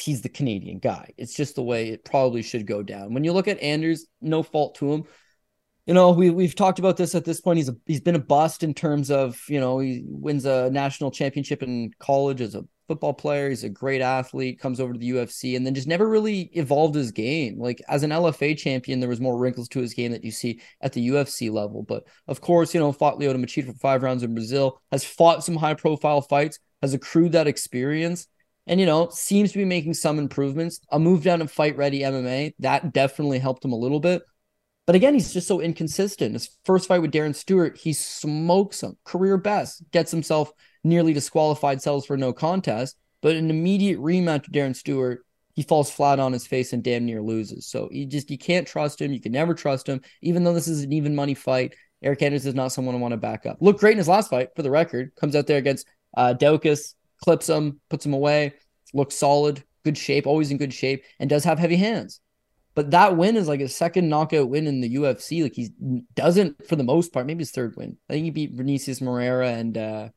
he's 0.00 0.22
the 0.22 0.28
Canadian 0.28 0.78
guy. 0.78 1.10
It's 1.16 1.34
just 1.34 1.54
the 1.54 1.62
way 1.62 1.88
it 1.88 2.04
probably 2.04 2.42
should 2.42 2.66
go 2.66 2.82
down. 2.82 3.14
When 3.14 3.24
you 3.24 3.32
look 3.32 3.48
at 3.48 3.60
Anders, 3.60 4.06
no 4.20 4.42
fault 4.42 4.76
to 4.76 4.92
him. 4.92 5.04
You 5.86 5.94
know, 5.94 6.12
we 6.12 6.30
we've 6.30 6.54
talked 6.54 6.78
about 6.78 6.96
this 6.96 7.14
at 7.14 7.24
this 7.24 7.40
point. 7.40 7.58
He's 7.58 7.68
a, 7.68 7.76
he's 7.86 8.00
been 8.00 8.14
a 8.14 8.20
bust 8.20 8.62
in 8.62 8.72
terms 8.72 9.10
of 9.10 9.38
you 9.48 9.60
know 9.60 9.78
he 9.78 10.02
wins 10.06 10.46
a 10.46 10.70
national 10.70 11.10
championship 11.10 11.62
in 11.62 11.90
college 11.98 12.40
as 12.40 12.54
a 12.54 12.64
football 12.88 13.12
player. 13.12 13.50
He's 13.50 13.64
a 13.64 13.68
great 13.68 14.00
athlete. 14.00 14.58
Comes 14.58 14.80
over 14.80 14.94
to 14.94 14.98
the 14.98 15.10
UFC 15.10 15.56
and 15.56 15.66
then 15.66 15.74
just 15.74 15.86
never 15.86 16.08
really 16.08 16.42
evolved 16.54 16.94
his 16.94 17.12
game. 17.12 17.58
Like 17.58 17.82
as 17.88 18.02
an 18.02 18.10
LFA 18.10 18.56
champion, 18.56 19.00
there 19.00 19.08
was 19.08 19.20
more 19.20 19.38
wrinkles 19.38 19.68
to 19.70 19.80
his 19.80 19.94
game 19.94 20.12
that 20.12 20.24
you 20.24 20.30
see 20.30 20.60
at 20.80 20.92
the 20.92 21.08
UFC 21.08 21.50
level. 21.50 21.82
But 21.82 22.04
of 22.28 22.40
course, 22.40 22.72
you 22.72 22.80
know, 22.80 22.92
fought 22.92 23.18
Lyoto 23.18 23.36
Machida 23.36 23.66
for 23.66 23.74
five 23.74 24.02
rounds 24.02 24.22
in 24.22 24.34
Brazil. 24.34 24.80
Has 24.90 25.04
fought 25.04 25.44
some 25.44 25.56
high 25.56 25.74
profile 25.74 26.22
fights. 26.22 26.58
Has 26.82 26.94
accrued 26.94 27.32
that 27.32 27.46
experience 27.46 28.26
and 28.66 28.80
you 28.80 28.86
know 28.86 29.08
seems 29.10 29.52
to 29.52 29.58
be 29.58 29.64
making 29.64 29.94
some 29.94 30.18
improvements. 30.18 30.80
A 30.90 30.98
move 30.98 31.22
down 31.22 31.40
to 31.40 31.48
fight 31.48 31.76
ready 31.76 32.00
MMA 32.00 32.54
that 32.60 32.92
definitely 32.92 33.38
helped 33.38 33.64
him 33.64 33.72
a 33.72 33.76
little 33.78 34.00
bit. 34.00 34.22
But 34.86 34.96
again, 34.96 35.14
he's 35.14 35.32
just 35.32 35.48
so 35.48 35.60
inconsistent. 35.60 36.34
His 36.34 36.56
first 36.64 36.88
fight 36.88 37.00
with 37.00 37.12
Darren 37.12 37.34
Stewart, 37.34 37.78
he 37.78 37.94
smokes 37.94 38.82
him, 38.82 38.98
career 39.04 39.38
best, 39.38 39.82
gets 39.92 40.10
himself 40.10 40.52
nearly 40.82 41.14
disqualified, 41.14 41.80
sells 41.80 42.04
for 42.04 42.16
no 42.16 42.32
contest. 42.32 42.96
But 43.22 43.36
an 43.36 43.48
immediate 43.48 43.98
rematch 43.98 44.42
with 44.42 44.52
Darren 44.52 44.76
Stewart, 44.76 45.24
he 45.54 45.62
falls 45.62 45.90
flat 45.90 46.18
on 46.18 46.32
his 46.32 46.46
face 46.46 46.74
and 46.74 46.82
damn 46.82 47.06
near 47.06 47.22
loses. 47.22 47.66
So 47.66 47.88
you 47.90 48.04
just 48.04 48.30
you 48.30 48.36
can't 48.36 48.66
trust 48.66 49.00
him. 49.00 49.12
You 49.12 49.20
can 49.20 49.32
never 49.32 49.54
trust 49.54 49.88
him, 49.88 50.02
even 50.20 50.44
though 50.44 50.52
this 50.52 50.68
is 50.68 50.82
an 50.82 50.92
even 50.92 51.14
money 51.14 51.34
fight. 51.34 51.74
eryk 52.04 52.20
Anders 52.20 52.44
is 52.44 52.54
not 52.54 52.72
someone 52.72 52.94
I 52.94 52.98
want 52.98 53.12
to 53.12 53.16
back 53.16 53.46
up. 53.46 53.58
Looked 53.60 53.80
great 53.80 53.92
in 53.92 53.98
his 53.98 54.08
last 54.08 54.28
fight, 54.28 54.48
for 54.54 54.62
the 54.62 54.70
record. 54.70 55.12
Comes 55.16 55.34
out 55.34 55.46
there 55.46 55.58
against 55.58 55.86
uh, 56.14 56.34
clips 57.24 57.48
him, 57.48 57.80
puts 57.88 58.04
him 58.04 58.12
away, 58.12 58.52
looks 58.92 59.14
solid, 59.14 59.64
good 59.82 59.96
shape, 59.96 60.26
always 60.26 60.50
in 60.50 60.58
good 60.58 60.74
shape, 60.74 61.04
and 61.18 61.30
does 61.30 61.44
have 61.44 61.58
heavy 61.58 61.76
hands. 61.76 62.20
But 62.74 62.90
that 62.90 63.16
win 63.16 63.36
is 63.36 63.48
like 63.48 63.60
a 63.60 63.68
second 63.68 64.08
knockout 64.08 64.48
win 64.48 64.66
in 64.66 64.80
the 64.80 64.96
UFC. 64.96 65.42
Like 65.42 65.54
he 65.54 65.70
doesn't, 66.14 66.66
for 66.66 66.76
the 66.76 66.84
most 66.84 67.12
part, 67.12 67.26
maybe 67.26 67.40
his 67.40 67.52
third 67.52 67.76
win. 67.76 67.96
I 68.10 68.12
think 68.12 68.24
he 68.24 68.30
beat 68.30 68.52
Vinicius 68.52 69.00
Moreira 69.00 69.48
and 69.50 69.78
uh, 69.78 70.08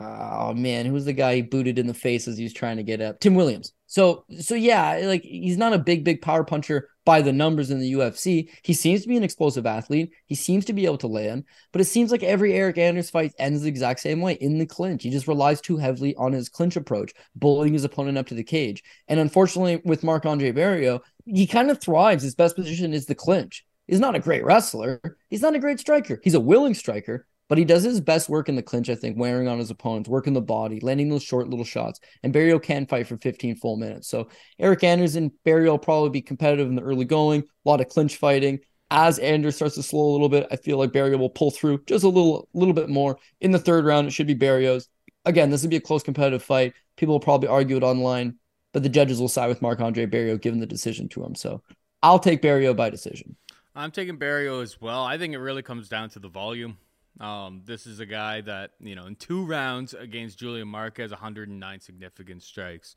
oh 0.00 0.52
man, 0.54 0.86
who 0.86 0.92
was 0.92 1.04
the 1.04 1.12
guy 1.12 1.36
he 1.36 1.42
booted 1.42 1.78
in 1.78 1.86
the 1.86 1.94
face 1.94 2.28
as 2.28 2.36
he 2.36 2.44
was 2.44 2.52
trying 2.52 2.76
to 2.76 2.82
get 2.82 3.00
up? 3.00 3.20
Tim 3.20 3.34
Williams. 3.34 3.72
So 3.86 4.24
so 4.40 4.54
yeah, 4.54 5.02
like 5.04 5.22
he's 5.22 5.56
not 5.56 5.72
a 5.72 5.78
big 5.78 6.04
big 6.04 6.20
power 6.20 6.44
puncher 6.44 6.88
by 7.04 7.22
the 7.22 7.32
numbers 7.32 7.70
in 7.70 7.80
the 7.80 7.92
UFC. 7.92 8.48
He 8.62 8.72
seems 8.72 9.02
to 9.02 9.08
be 9.08 9.16
an 9.16 9.22
explosive 9.22 9.66
athlete. 9.66 10.12
He 10.26 10.34
seems 10.34 10.64
to 10.66 10.72
be 10.72 10.86
able 10.86 10.98
to 10.98 11.06
land, 11.06 11.44
but 11.72 11.80
it 11.80 11.86
seems 11.86 12.10
like 12.10 12.22
every 12.22 12.52
Eryk 12.52 12.78
Anders 12.78 13.10
fight 13.10 13.34
ends 13.38 13.62
the 13.62 13.68
exact 13.68 14.00
same 14.00 14.20
way 14.20 14.34
in 14.34 14.58
the 14.58 14.66
clinch. 14.66 15.02
He 15.02 15.10
just 15.10 15.28
relies 15.28 15.60
too 15.60 15.76
heavily 15.76 16.14
on 16.16 16.32
his 16.32 16.48
clinch 16.48 16.76
approach, 16.76 17.12
bullying 17.34 17.74
his 17.74 17.84
opponent 17.84 18.18
up 18.18 18.26
to 18.28 18.34
the 18.34 18.42
cage. 18.42 18.82
And 19.08 19.20
unfortunately, 19.20 19.82
with 19.84 20.04
Marc 20.04 20.26
Andre 20.26 20.52
Barriault, 20.52 21.02
he 21.26 21.46
kind 21.46 21.70
of 21.70 21.80
thrives. 21.80 22.22
His 22.22 22.34
best 22.34 22.56
position 22.56 22.92
is 22.92 23.06
the 23.06 23.14
clinch. 23.14 23.64
He's 23.86 24.00
not 24.00 24.14
a 24.14 24.20
great 24.20 24.44
wrestler. 24.44 25.00
He's 25.28 25.42
not 25.42 25.54
a 25.54 25.58
great 25.58 25.78
striker. 25.78 26.20
He's 26.24 26.34
a 26.34 26.40
willing 26.40 26.74
striker, 26.74 27.26
but 27.54 27.58
he 27.60 27.64
does 27.64 27.84
his 27.84 28.00
best 28.00 28.28
work 28.28 28.48
in 28.48 28.56
the 28.56 28.64
clinch, 28.64 28.90
I 28.90 28.96
think, 28.96 29.16
wearing 29.16 29.46
on 29.46 29.60
his 29.60 29.70
opponents, 29.70 30.08
working 30.08 30.32
the 30.32 30.40
body, 30.40 30.80
landing 30.80 31.08
those 31.08 31.22
short 31.22 31.48
little 31.48 31.64
shots. 31.64 32.00
And 32.24 32.34
Barriault 32.34 32.64
can 32.64 32.84
fight 32.84 33.06
for 33.06 33.16
15 33.16 33.54
full 33.54 33.76
minutes. 33.76 34.08
So 34.08 34.26
Eryk 34.60 34.82
Anderson, 34.82 35.30
Barriault 35.46 35.70
will 35.70 35.78
probably 35.78 36.10
be 36.10 36.20
competitive 36.20 36.66
in 36.66 36.74
the 36.74 36.82
early 36.82 37.04
going, 37.04 37.42
a 37.42 37.68
lot 37.68 37.80
of 37.80 37.86
clinch 37.86 38.16
fighting. 38.16 38.58
As 38.90 39.20
Anders 39.20 39.54
starts 39.54 39.76
to 39.76 39.84
slow 39.84 40.04
a 40.04 40.10
little 40.10 40.28
bit, 40.28 40.48
I 40.50 40.56
feel 40.56 40.78
like 40.78 40.90
Barriault 40.90 41.20
will 41.20 41.30
pull 41.30 41.52
through 41.52 41.84
just 41.86 42.02
a 42.02 42.08
little, 42.08 42.48
little 42.54 42.74
bit 42.74 42.88
more. 42.88 43.20
In 43.40 43.52
the 43.52 43.60
third 43.60 43.84
round, 43.84 44.08
it 44.08 44.10
should 44.10 44.26
be 44.26 44.34
Barriault's. 44.34 44.88
Again, 45.24 45.50
this 45.50 45.62
would 45.62 45.70
be 45.70 45.76
a 45.76 45.80
close 45.80 46.02
competitive 46.02 46.42
fight. 46.42 46.72
People 46.96 47.14
will 47.14 47.20
probably 47.20 47.46
argue 47.46 47.76
it 47.76 47.84
online, 47.84 48.34
but 48.72 48.82
the 48.82 48.88
judges 48.88 49.20
will 49.20 49.28
side 49.28 49.46
with 49.46 49.62
Marc 49.62 49.78
Andre 49.78 50.06
Barriault, 50.06 50.42
given 50.42 50.58
the 50.58 50.66
decision 50.66 51.08
to 51.10 51.22
him. 51.22 51.36
So 51.36 51.62
I'll 52.02 52.18
take 52.18 52.42
Barriault 52.42 52.76
by 52.76 52.90
decision. 52.90 53.36
I'm 53.76 53.92
taking 53.92 54.18
Barriault 54.18 54.64
as 54.64 54.80
well. 54.80 55.04
I 55.04 55.18
think 55.18 55.34
it 55.34 55.38
really 55.38 55.62
comes 55.62 55.88
down 55.88 56.10
to 56.10 56.18
the 56.18 56.28
volume. 56.28 56.78
Um, 57.20 57.62
this 57.64 57.86
is 57.86 58.00
a 58.00 58.06
guy 58.06 58.40
that, 58.40 58.72
you 58.80 58.94
know, 58.94 59.06
in 59.06 59.16
two 59.16 59.44
rounds 59.44 59.94
against 59.94 60.38
Julian 60.38 60.68
Marquez, 60.68 61.10
109 61.10 61.80
significant 61.80 62.42
strikes. 62.42 62.96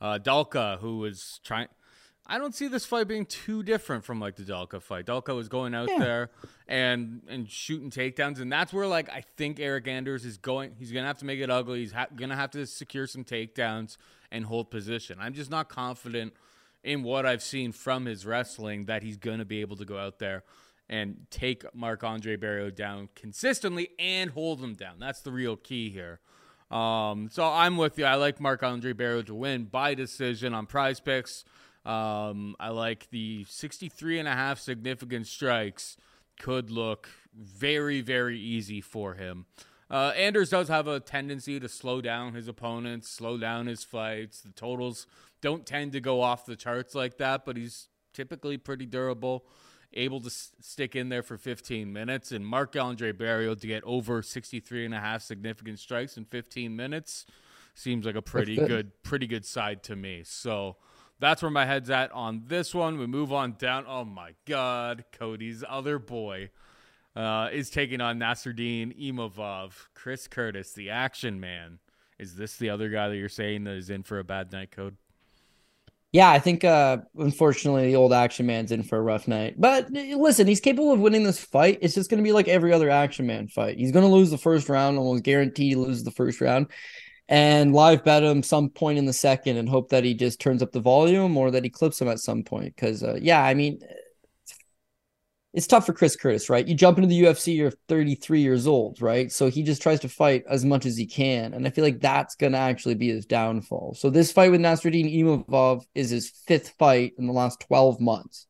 Uh, 0.00 0.18
Dalka, 0.18 0.78
who 0.80 0.98
was 0.98 1.40
trying. 1.44 1.68
I 2.26 2.38
don't 2.38 2.54
see 2.54 2.68
this 2.68 2.86
fight 2.86 3.06
being 3.06 3.26
too 3.26 3.62
different 3.62 4.04
from 4.04 4.18
like 4.18 4.36
the 4.36 4.44
Dalka 4.44 4.82
fight. 4.82 5.06
Dalka 5.06 5.34
was 5.34 5.48
going 5.48 5.74
out 5.74 5.88
yeah. 5.90 5.98
there 5.98 6.30
and 6.66 7.22
and 7.28 7.50
shooting 7.50 7.90
takedowns, 7.90 8.40
and 8.40 8.50
that's 8.50 8.72
where 8.72 8.86
like 8.86 9.08
I 9.10 9.22
think 9.36 9.58
Eryk 9.58 9.86
Anders 9.86 10.24
is 10.24 10.36
going. 10.36 10.72
He's 10.78 10.90
gonna 10.90 11.06
have 11.06 11.18
to 11.18 11.26
make 11.26 11.40
it 11.40 11.50
ugly. 11.50 11.80
He's 11.80 11.92
ha- 11.92 12.06
gonna 12.14 12.36
have 12.36 12.50
to 12.52 12.66
secure 12.66 13.06
some 13.06 13.24
takedowns 13.24 13.98
and 14.30 14.46
hold 14.46 14.70
position. 14.70 15.18
I'm 15.20 15.34
just 15.34 15.50
not 15.50 15.68
confident 15.68 16.32
in 16.82 17.02
what 17.02 17.24
I've 17.24 17.42
seen 17.42 17.72
from 17.72 18.06
his 18.06 18.26
wrestling 18.26 18.86
that 18.86 19.02
he's 19.02 19.18
gonna 19.18 19.44
be 19.44 19.60
able 19.60 19.76
to 19.76 19.84
go 19.84 19.98
out 19.98 20.18
there 20.18 20.44
and 20.94 21.26
take 21.28 21.64
Marc 21.74 22.04
Andre 22.04 22.36
Barriault 22.36 22.76
down 22.76 23.08
consistently 23.16 23.90
and 23.98 24.30
hold 24.30 24.60
him 24.60 24.74
down. 24.74 25.00
That's 25.00 25.22
the 25.22 25.32
real 25.32 25.56
key 25.56 25.90
here. 25.90 26.20
Um, 26.70 27.28
so 27.32 27.44
I'm 27.44 27.76
with 27.76 27.98
you. 27.98 28.04
I 28.04 28.14
like 28.14 28.40
Marc 28.40 28.62
Andre 28.62 28.92
Barriault 28.92 29.26
to 29.26 29.34
win 29.34 29.64
by 29.64 29.94
decision 29.94 30.54
on 30.54 30.66
prize 30.66 31.00
picks. 31.00 31.44
Um, 31.84 32.54
I 32.60 32.68
like 32.68 33.10
the 33.10 33.44
63 33.48 34.20
and 34.20 34.28
a 34.28 34.32
half 34.32 34.60
significant 34.60 35.26
strikes 35.26 35.96
could 36.38 36.70
look 36.70 37.08
very, 37.34 38.00
very 38.00 38.38
easy 38.38 38.80
for 38.80 39.14
him. 39.14 39.46
Uh, 39.90 40.12
Anders 40.16 40.50
does 40.50 40.68
have 40.68 40.86
a 40.86 41.00
tendency 41.00 41.58
to 41.58 41.68
slow 41.68 42.00
down 42.00 42.34
his 42.34 42.46
opponents, 42.46 43.10
slow 43.10 43.36
down 43.36 43.66
his 43.66 43.82
fights. 43.82 44.42
The 44.42 44.52
totals 44.52 45.08
don't 45.40 45.66
tend 45.66 45.90
to 45.92 46.00
go 46.00 46.22
off 46.22 46.46
the 46.46 46.56
charts 46.56 46.94
like 46.94 47.18
that, 47.18 47.44
but 47.44 47.56
he's 47.56 47.88
typically 48.12 48.58
pretty 48.58 48.86
durable 48.86 49.44
able 49.94 50.20
to 50.20 50.26
s- 50.26 50.52
stick 50.60 50.94
in 50.96 51.08
there 51.08 51.22
for 51.22 51.36
15 51.36 51.92
minutes. 51.92 52.32
And 52.32 52.46
Marc 52.46 52.76
Andre 52.76 53.12
Barriault 53.12 53.60
to 53.60 53.66
get 53.66 53.82
over 53.84 54.22
63 54.22 54.84
and 54.84 54.94
a 54.94 55.00
half 55.00 55.22
significant 55.22 55.78
strikes 55.78 56.16
in 56.16 56.24
15 56.24 56.74
minutes 56.74 57.26
seems 57.74 58.06
like 58.06 58.14
a 58.14 58.22
pretty 58.22 58.56
good. 58.56 58.68
good, 58.68 59.02
pretty 59.02 59.26
good 59.26 59.44
side 59.44 59.82
to 59.84 59.96
me. 59.96 60.22
So 60.24 60.76
that's 61.20 61.42
where 61.42 61.50
my 61.50 61.66
head's 61.66 61.90
at 61.90 62.12
on 62.12 62.44
this 62.46 62.74
one. 62.74 62.98
We 62.98 63.06
move 63.06 63.32
on 63.32 63.56
down. 63.58 63.84
Oh 63.88 64.04
my 64.04 64.34
God, 64.46 65.04
Cody's 65.12 65.64
other 65.68 65.98
boy 65.98 66.50
uh, 67.16 67.48
is 67.52 67.70
taking 67.70 68.00
on 68.00 68.18
Nassourdine 68.18 68.96
Imavov. 69.00 69.72
Chris 69.94 70.26
Curtis, 70.28 70.72
the 70.72 70.90
action 70.90 71.40
man. 71.40 71.78
Is 72.18 72.36
this 72.36 72.56
the 72.56 72.70
other 72.70 72.88
guy 72.90 73.08
that 73.08 73.16
you're 73.16 73.28
saying 73.28 73.64
that 73.64 73.74
is 73.74 73.90
in 73.90 74.02
for 74.02 74.18
a 74.18 74.24
bad 74.24 74.52
night 74.52 74.70
code? 74.70 74.96
Yeah, 76.14 76.30
I 76.30 76.38
think 76.38 76.62
uh 76.62 76.98
unfortunately 77.18 77.88
the 77.88 77.96
old 77.96 78.12
action 78.12 78.46
man's 78.46 78.70
in 78.70 78.84
for 78.84 78.96
a 78.96 79.02
rough 79.02 79.26
night. 79.26 79.56
But 79.58 79.90
listen, 79.90 80.46
he's 80.46 80.60
capable 80.60 80.92
of 80.92 81.00
winning 81.00 81.24
this 81.24 81.40
fight. 81.40 81.78
It's 81.82 81.94
just 81.94 82.08
gonna 82.08 82.22
be 82.22 82.30
like 82.30 82.46
every 82.46 82.72
other 82.72 82.88
action 82.88 83.26
man 83.26 83.48
fight. 83.48 83.78
He's 83.78 83.90
gonna 83.90 84.08
lose 84.08 84.30
the 84.30 84.38
first 84.38 84.68
round, 84.68 84.96
almost 84.96 85.24
guaranteed 85.24 85.72
to 85.72 85.80
lose 85.80 86.04
the 86.04 86.12
first 86.12 86.40
round. 86.40 86.68
And 87.28 87.72
live 87.74 88.04
bet 88.04 88.22
him 88.22 88.44
some 88.44 88.70
point 88.70 88.98
in 88.98 89.06
the 89.06 89.12
second 89.12 89.56
and 89.56 89.68
hope 89.68 89.88
that 89.88 90.04
he 90.04 90.14
just 90.14 90.40
turns 90.40 90.62
up 90.62 90.70
the 90.70 90.80
volume 90.80 91.36
or 91.36 91.50
that 91.50 91.64
he 91.64 91.70
clips 91.70 92.00
him 92.00 92.06
at 92.08 92.20
some 92.20 92.44
point. 92.44 92.76
Cause 92.76 93.02
uh, 93.02 93.18
yeah, 93.20 93.42
I 93.42 93.54
mean 93.54 93.80
it's 95.54 95.68
tough 95.68 95.86
for 95.86 95.92
Chris 95.92 96.16
Curtis, 96.16 96.50
right? 96.50 96.66
You 96.66 96.74
jump 96.74 96.98
into 96.98 97.08
the 97.08 97.22
UFC, 97.22 97.56
you're 97.56 97.70
33 97.88 98.40
years 98.40 98.66
old, 98.66 99.00
right? 99.00 99.30
So 99.30 99.48
he 99.48 99.62
just 99.62 99.80
tries 99.80 100.00
to 100.00 100.08
fight 100.08 100.42
as 100.50 100.64
much 100.64 100.84
as 100.84 100.96
he 100.96 101.06
can. 101.06 101.54
And 101.54 101.64
I 101.64 101.70
feel 101.70 101.84
like 101.84 102.00
that's 102.00 102.34
going 102.34 102.52
to 102.52 102.58
actually 102.58 102.96
be 102.96 103.08
his 103.08 103.24
downfall. 103.24 103.94
So 103.96 104.10
this 104.10 104.32
fight 104.32 104.50
with 104.50 104.60
Nassourdine 104.60 105.16
Imavov 105.16 105.84
is 105.94 106.10
his 106.10 106.28
fifth 106.28 106.70
fight 106.70 107.12
in 107.18 107.28
the 107.28 107.32
last 107.32 107.60
12 107.60 108.00
months. 108.00 108.48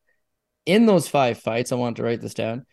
In 0.65 0.87
those 0.87 1.07
five 1.07 1.39
fights, 1.39 1.73
I 1.73 1.75
want 1.75 1.99
to 1.99 2.03
write 2.03 2.23
this 2.23 2.33
down. 2.33 2.65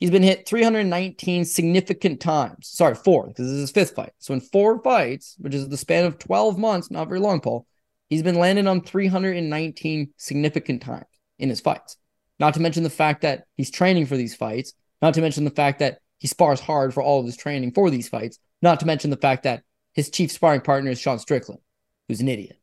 He's 0.00 0.10
been 0.10 0.24
hit 0.24 0.48
319 0.48 1.44
significant 1.44 2.20
times. 2.20 2.68
Sorry, 2.68 2.96
four, 2.96 3.28
because 3.28 3.46
this 3.46 3.54
is 3.54 3.60
his 3.60 3.70
fifth 3.70 3.94
fight. 3.94 4.12
So 4.18 4.34
in 4.34 4.40
four 4.40 4.82
fights, 4.82 5.36
which 5.38 5.54
is 5.54 5.68
the 5.68 5.76
span 5.76 6.04
of 6.04 6.18
12 6.18 6.58
months, 6.58 6.90
not 6.90 7.06
very 7.06 7.20
long, 7.20 7.40
Paul, 7.40 7.64
he's 8.08 8.24
been 8.24 8.40
landed 8.40 8.66
on 8.66 8.80
319 8.80 10.14
significant 10.16 10.82
times 10.82 11.06
in 11.38 11.48
his 11.48 11.60
fights. 11.60 11.96
Not 12.38 12.54
to 12.54 12.60
mention 12.60 12.82
the 12.82 12.90
fact 12.90 13.22
that 13.22 13.44
he's 13.56 13.70
training 13.70 14.06
for 14.06 14.16
these 14.16 14.34
fights. 14.34 14.74
Not 15.02 15.14
to 15.14 15.20
mention 15.20 15.44
the 15.44 15.50
fact 15.50 15.80
that 15.80 15.98
he 16.18 16.26
spars 16.28 16.60
hard 16.60 16.92
for 16.94 17.02
all 17.02 17.20
of 17.20 17.26
his 17.26 17.36
training 17.36 17.72
for 17.72 17.90
these 17.90 18.08
fights. 18.08 18.38
Not 18.62 18.80
to 18.80 18.86
mention 18.86 19.10
the 19.10 19.16
fact 19.16 19.44
that 19.44 19.62
his 19.94 20.10
chief 20.10 20.30
sparring 20.32 20.60
partner 20.60 20.90
is 20.90 21.00
Sean 21.00 21.18
Strickland, 21.18 21.60
who's 22.08 22.20
an 22.20 22.28
idiot 22.28 22.58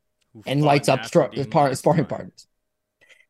and 0.51 0.63
lights 0.63 0.89
up 0.89 0.99
stri- 1.01 1.49
par- 1.51 1.73
sparring 1.75 2.05
partners. 2.05 2.47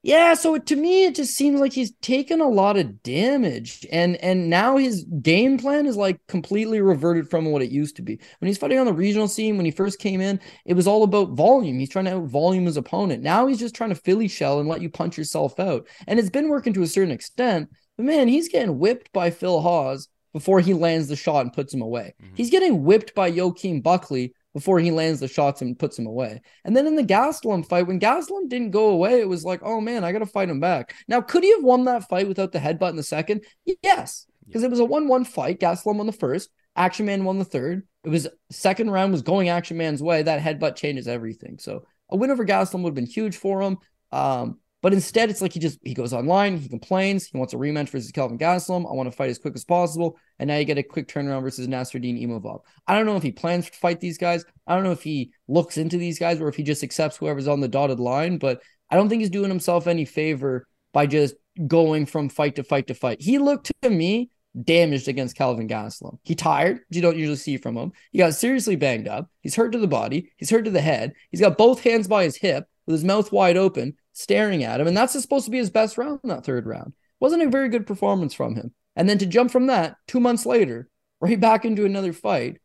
Yeah, 0.05 0.35
so 0.35 0.59
to 0.59 0.75
me, 0.75 1.05
it 1.05 1.15
just 1.15 1.33
seems 1.33 1.59
like 1.59 1.73
he's 1.73 1.91
taken 2.03 2.39
a 2.39 2.47
lot 2.47 2.77
of 2.77 3.01
damage, 3.01 3.87
and 3.91 4.17
and 4.17 4.51
now 4.51 4.77
his 4.77 5.03
game 5.23 5.57
plan 5.57 5.87
is 5.87 5.97
like 5.97 6.19
completely 6.27 6.79
reverted 6.79 7.27
from 7.27 7.45
what 7.45 7.63
it 7.63 7.71
used 7.71 7.95
to 7.95 8.03
be. 8.03 8.19
When 8.37 8.47
he's 8.47 8.59
fighting 8.59 8.77
on 8.77 8.85
the 8.85 8.93
regional 8.93 9.27
scene, 9.27 9.57
when 9.57 9.65
he 9.65 9.71
first 9.71 9.97
came 9.97 10.21
in, 10.21 10.39
it 10.63 10.75
was 10.75 10.85
all 10.85 11.01
about 11.01 11.31
volume. 11.31 11.79
He's 11.79 11.89
trying 11.89 12.05
to 12.05 12.17
out 12.17 12.25
volume 12.25 12.67
his 12.67 12.77
opponent. 12.77 13.23
Now 13.23 13.47
he's 13.47 13.57
just 13.57 13.73
trying 13.73 13.89
to 13.89 13.95
Philly 13.95 14.27
shell 14.27 14.59
and 14.59 14.69
let 14.69 14.79
you 14.79 14.91
punch 14.91 15.17
yourself 15.17 15.59
out, 15.59 15.87
and 16.05 16.19
it's 16.19 16.29
been 16.29 16.49
working 16.49 16.73
to 16.73 16.83
a 16.83 16.87
certain 16.87 17.11
extent. 17.11 17.67
But 17.97 18.05
man, 18.05 18.27
he's 18.27 18.47
getting 18.47 18.77
whipped 18.77 19.11
by 19.11 19.31
Phil 19.31 19.59
Hawes 19.59 20.07
before 20.33 20.59
he 20.59 20.75
lands 20.75 21.07
the 21.07 21.15
shot 21.15 21.45
and 21.45 21.51
puts 21.51 21.73
him 21.73 21.81
away. 21.81 22.13
Mm-hmm. 22.21 22.35
He's 22.35 22.51
getting 22.51 22.83
whipped 22.83 23.15
by 23.15 23.31
Joaquin 23.31 23.81
Buckley 23.81 24.35
before 24.55 24.79
he 24.79 24.89
lands 24.89 25.19
the 25.19 25.27
shots 25.27 25.61
and 25.61 25.77
puts 25.77 25.99
him 25.99 26.07
away. 26.07 26.41
And 26.63 26.75
then 26.75 26.87
in 26.87 26.95
the 26.95 27.03
Gastelum 27.03 27.67
fight, 27.67 27.87
when 27.87 27.99
Gastelum 27.99 28.47
didn't 28.47 28.71
go 28.71 28.87
away, 28.87 29.19
it 29.19 29.27
was 29.27 29.43
like, 29.43 29.59
oh 29.63 29.81
man, 29.81 30.05
I 30.05 30.13
got 30.13 30.19
to 30.19 30.25
fight 30.25 30.47
him 30.47 30.61
back. 30.61 30.95
Now, 31.09 31.19
could 31.19 31.43
he 31.43 31.51
have 31.51 31.63
won 31.63 31.83
that 31.83 32.07
fight 32.07 32.29
without 32.29 32.53
the 32.53 32.59
headbutt 32.59 32.91
in 32.91 32.95
the 32.95 33.03
second? 33.03 33.43
Yes, 33.83 34.25
because 34.47 34.63
it 34.63 34.71
was 34.71 34.79
a 34.79 34.85
1 34.85 35.09
1 35.09 35.25
fight. 35.25 35.59
Gastelum 35.59 35.97
won 35.97 36.07
the 36.07 36.13
first, 36.13 36.49
Action 36.73 37.05
Man 37.05 37.25
won 37.25 37.37
the 37.37 37.43
third. 37.43 37.85
It 38.05 38.09
was 38.09 38.29
second 38.49 38.91
round 38.91 39.11
was 39.11 39.23
going 39.23 39.49
Action 39.49 39.75
Man's 39.75 40.01
way. 40.01 40.23
That 40.23 40.41
headbutt 40.41 40.77
changes 40.77 41.09
everything. 41.09 41.59
So 41.59 41.85
a 42.09 42.15
win 42.15 42.31
over 42.31 42.45
Gastelum 42.45 42.83
would 42.83 42.91
have 42.91 42.95
been 42.95 43.05
huge 43.05 43.35
for 43.35 43.61
him. 43.61 43.77
Um, 44.13 44.59
but 44.81 44.93
instead, 44.93 45.29
it's 45.29 45.41
like 45.41 45.53
he 45.53 45.59
just 45.59 45.79
he 45.83 45.93
goes 45.93 46.13
online, 46.13 46.57
he 46.57 46.69
complains, 46.69 47.25
he 47.25 47.37
wants 47.37 47.53
a 47.53 47.57
rematch 47.57 47.89
versus 47.89 48.11
Kelvin 48.11 48.37
Gastelum. 48.37 48.89
I 48.89 48.93
want 48.93 49.09
to 49.09 49.15
fight 49.15 49.29
as 49.29 49.39
quick 49.39 49.55
as 49.55 49.65
possible, 49.65 50.17
and 50.37 50.47
now 50.47 50.57
you 50.57 50.65
get 50.65 50.77
a 50.77 50.83
quick 50.83 51.07
turnaround 51.07 51.41
versus 51.41 51.67
Nassourdine 51.67 52.21
Imavov. 52.21 52.59
I 52.87 52.95
don't 52.95 53.05
know 53.05 53.15
if 53.15 53.23
he 53.23 53.31
plans 53.31 53.69
to 53.69 53.77
fight 53.77 53.99
these 53.99 54.17
guys. 54.17 54.45
I 54.67 54.75
don't 54.75 54.83
know 54.83 54.91
if 54.91 55.03
he 55.03 55.31
looks 55.47 55.77
into 55.77 55.97
these 55.97 56.19
guys 56.19 56.39
or 56.39 56.49
if 56.49 56.55
he 56.55 56.63
just 56.63 56.83
accepts 56.83 57.17
whoever's 57.17 57.47
on 57.47 57.61
the 57.61 57.67
dotted 57.67 57.99
line. 57.99 58.37
But 58.37 58.61
I 58.89 58.95
don't 58.95 59.09
think 59.09 59.21
he's 59.21 59.29
doing 59.29 59.49
himself 59.49 59.87
any 59.87 60.05
favor 60.05 60.67
by 60.93 61.07
just 61.07 61.35
going 61.67 62.05
from 62.05 62.29
fight 62.29 62.55
to 62.57 62.63
fight 62.63 62.87
to 62.87 62.93
fight. 62.93 63.21
He 63.21 63.37
looked 63.37 63.71
to 63.81 63.89
me 63.89 64.29
damaged 64.63 65.07
against 65.07 65.35
Calvin 65.35 65.67
Gastelum. 65.67 66.17
He 66.23 66.35
tired, 66.35 66.79
you 66.89 67.01
don't 67.01 67.17
usually 67.17 67.37
see 67.37 67.57
from 67.57 67.75
him. 67.75 67.91
He 68.11 68.19
got 68.19 68.35
seriously 68.35 68.75
banged 68.75 69.07
up. 69.07 69.29
He's 69.41 69.55
hurt 69.55 69.71
to 69.71 69.77
the 69.77 69.87
body. 69.87 70.31
He's 70.37 70.49
hurt 70.49 70.65
to 70.65 70.71
the 70.71 70.81
head. 70.81 71.13
He's 71.31 71.41
got 71.41 71.57
both 71.57 71.83
hands 71.83 72.07
by 72.07 72.23
his 72.23 72.37
hip 72.37 72.65
with 72.85 72.93
his 72.93 73.03
mouth 73.03 73.31
wide 73.31 73.57
open 73.57 73.95
staring 74.15 74.63
at 74.63 74.79
him. 74.79 74.87
And 74.87 74.97
that's 74.97 75.19
supposed 75.21 75.45
to 75.45 75.51
be 75.51 75.57
his 75.57 75.69
best 75.69 75.97
round 75.97 76.21
in 76.23 76.29
that 76.29 76.45
third 76.45 76.65
round. 76.65 76.93
Wasn't 77.19 77.43
a 77.43 77.49
very 77.49 77.69
good 77.69 77.85
performance 77.85 78.33
from 78.33 78.55
him. 78.55 78.73
And 78.95 79.09
then 79.09 79.17
to 79.19 79.25
jump 79.25 79.51
from 79.51 79.67
that 79.67 79.97
two 80.07 80.19
months 80.19 80.45
later, 80.45 80.89
right 81.19 81.39
back 81.39 81.65
into 81.65 81.85
another 81.85 82.13
fight, 82.13 82.57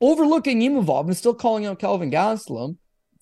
overlooking 0.00 0.60
Imavov 0.60 1.06
and 1.06 1.16
still 1.16 1.34
calling 1.34 1.64
out 1.64 1.78
Calvin 1.78 2.10
Gastelum, 2.10 2.76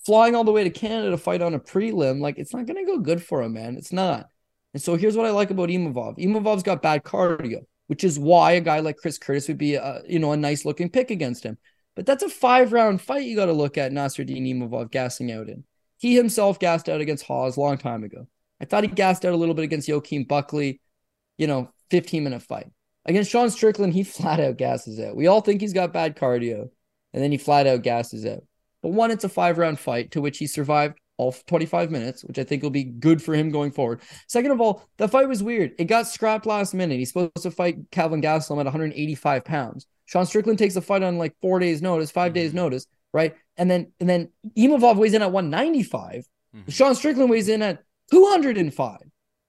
flying 0.05 0.35
all 0.35 0.45
the 0.45 0.53
way 0.53 0.65
to 0.65 0.71
Canada 0.71 1.11
to 1.11 1.19
fight 1.19 1.43
on 1.43 1.55
a 1.55 1.61
prelim, 1.61 2.21
like 2.21 2.39
it's 2.39 2.55
not 2.55 2.67
going 2.67 2.85
to 2.85 2.91
go 2.91 2.99
good 2.99 3.23
for 3.23 3.43
him, 3.43 3.53
man. 3.53 3.77
It's 3.77 3.93
not. 3.93 4.27
And 4.73 4.83
so 4.83 4.97
here's 4.97 5.17
what 5.17 5.27
I 5.27 5.31
like 5.31 5.51
about 5.51 5.69
Imavov. 5.69 6.19
Imavov's 6.19 6.63
got 6.63 6.83
bad 6.83 7.05
cardio, 7.05 7.67
which 7.89 8.03
is 8.03 8.19
why 8.19 8.53
a 8.53 8.61
guy 8.61 8.81
like 8.81 8.97
Chris 8.97 9.19
Curtis 9.19 9.49
would 9.49 9.59
be 9.59 9.75
a, 9.75 10.03
you 10.09 10.19
know, 10.19 10.33
a 10.33 10.37
nice 10.37 10.65
looking 10.65 10.89
pick 10.89 11.11
against 11.11 11.45
him. 11.45 11.59
But 11.95 12.07
that's 12.07 12.23
a 12.23 12.29
five 12.29 12.73
round 12.73 13.03
fight 13.03 13.25
you 13.25 13.37
got 13.37 13.47
to 13.47 13.53
look 13.53 13.77
at 13.77 13.93
Nassourdine 13.93 14.49
Imavov 14.55 14.91
gassing 14.91 15.33
out 15.33 15.49
in. 15.49 15.65
He 15.99 16.15
himself 16.15 16.59
gassed 16.59 16.89
out 16.89 17.01
against 17.01 17.25
Hawes 17.25 17.57
a 17.57 17.61
long 17.61 17.79
time 17.79 18.05
ago. 18.05 18.27
I 18.61 18.65
thought 18.65 18.85
he 18.85 18.89
gassed 18.89 19.25
out 19.25 19.35
a 19.35 19.37
little 19.37 19.55
bit 19.55 19.65
against 19.65 19.89
Joaquin 19.89 20.25
Buckley, 20.25 20.81
you 21.37 21.47
know, 21.47 21.71
15 21.91 22.25
minute 22.25 22.43
fight. 22.43 22.69
Against 23.05 23.31
Sean 23.31 23.51
Strickland, 23.51 23.95
he 23.95 24.03
flat 24.05 24.41
out 24.41 24.57
gasses 24.57 25.01
out. 25.01 25.17
We 25.17 25.27
all 25.27 25.41
think 25.41 25.61
he's 25.61 25.73
got 25.73 25.93
bad 25.93 26.17
cardio, 26.17 26.71
and 27.13 27.23
then 27.23 27.33
he 27.33 27.39
flat 27.39 27.67
out 27.67 27.83
gasses 27.83 28.27
out. 28.27 28.45
But 28.83 28.91
one, 28.91 29.11
it's 29.11 29.25
a 29.25 29.29
five 29.29 29.59
round 29.59 29.79
fight 29.79 30.13
to 30.13 30.21
which 30.21 30.39
he 30.39 30.47
survived 30.47 30.99
all 31.17 31.33
25 31.33 31.91
minutes, 31.91 32.25
which 32.25 32.39
I 32.39 32.45
think 32.45 32.63
will 32.63 32.71
be 32.71 32.85
good 32.85 33.21
for 33.21 33.35
him 33.35 33.51
going 33.51 33.73
forward. 33.73 34.03
Second 34.29 34.53
of 34.53 34.61
all, 34.61 34.89
the 34.99 35.09
fight 35.09 35.29
was 35.29 35.43
weird. 35.43 35.73
It 35.79 35.87
got 35.87 36.07
scrapped 36.07 36.47
last 36.47 36.75
minute. 36.75 36.99
He's 36.99 37.09
supposed 37.09 37.43
to 37.43 37.51
fight 37.51 37.91
Calvin 37.91 38.23
Gastelum 38.23 38.61
at 38.61 38.67
185 38.67 39.45
pounds. 39.45 39.87
Sean 40.07 40.27
Strickland 40.27 40.59
takes 40.59 40.77
a 40.77 40.81
fight 40.81 41.03
on 41.03 41.19
like 41.19 41.35
four 41.43 41.59
days' 41.59 41.83
notice, 41.83 42.11
5 42.11 42.33
days' 42.33 42.51
mm-hmm. 42.51 42.59
notice, 42.59 42.87
right? 43.19 43.35
And 43.57 43.69
then 43.71 43.93
and 43.99 44.09
then 44.09 44.31
Imavov 44.57 44.97
weighs 44.97 45.15
in 45.15 45.23
at 45.23 45.33
195. 45.33 46.25
Mm-hmm. 46.55 46.71
Sean 46.71 46.95
Strickland 46.95 47.29
weighs 47.29 47.49
in 47.49 47.61
at 47.61 47.83
205. 48.13 48.99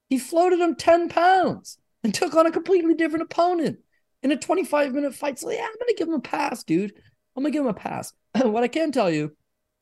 He 0.08 0.18
floated 0.18 0.58
him 0.58 0.74
10 0.74 1.08
pounds 1.08 1.78
and 2.02 2.12
took 2.12 2.34
on 2.34 2.46
a 2.46 2.50
completely 2.50 2.94
different 2.94 3.22
opponent 3.22 3.78
in 4.22 4.32
a 4.32 4.36
25 4.36 4.92
minute 4.92 5.14
fight. 5.14 5.38
So 5.38 5.50
yeah, 5.50 5.64
I'm 5.64 5.78
gonna 5.78 5.96
give 5.96 6.08
him 6.08 6.14
a 6.14 6.20
pass, 6.20 6.64
dude. 6.64 6.92
I'm 7.36 7.44
gonna 7.44 7.52
give 7.52 7.62
him 7.62 7.70
a 7.70 7.74
pass. 7.74 8.12
what 8.42 8.64
I 8.64 8.68
can 8.68 8.90
tell 8.90 9.10
you 9.10 9.36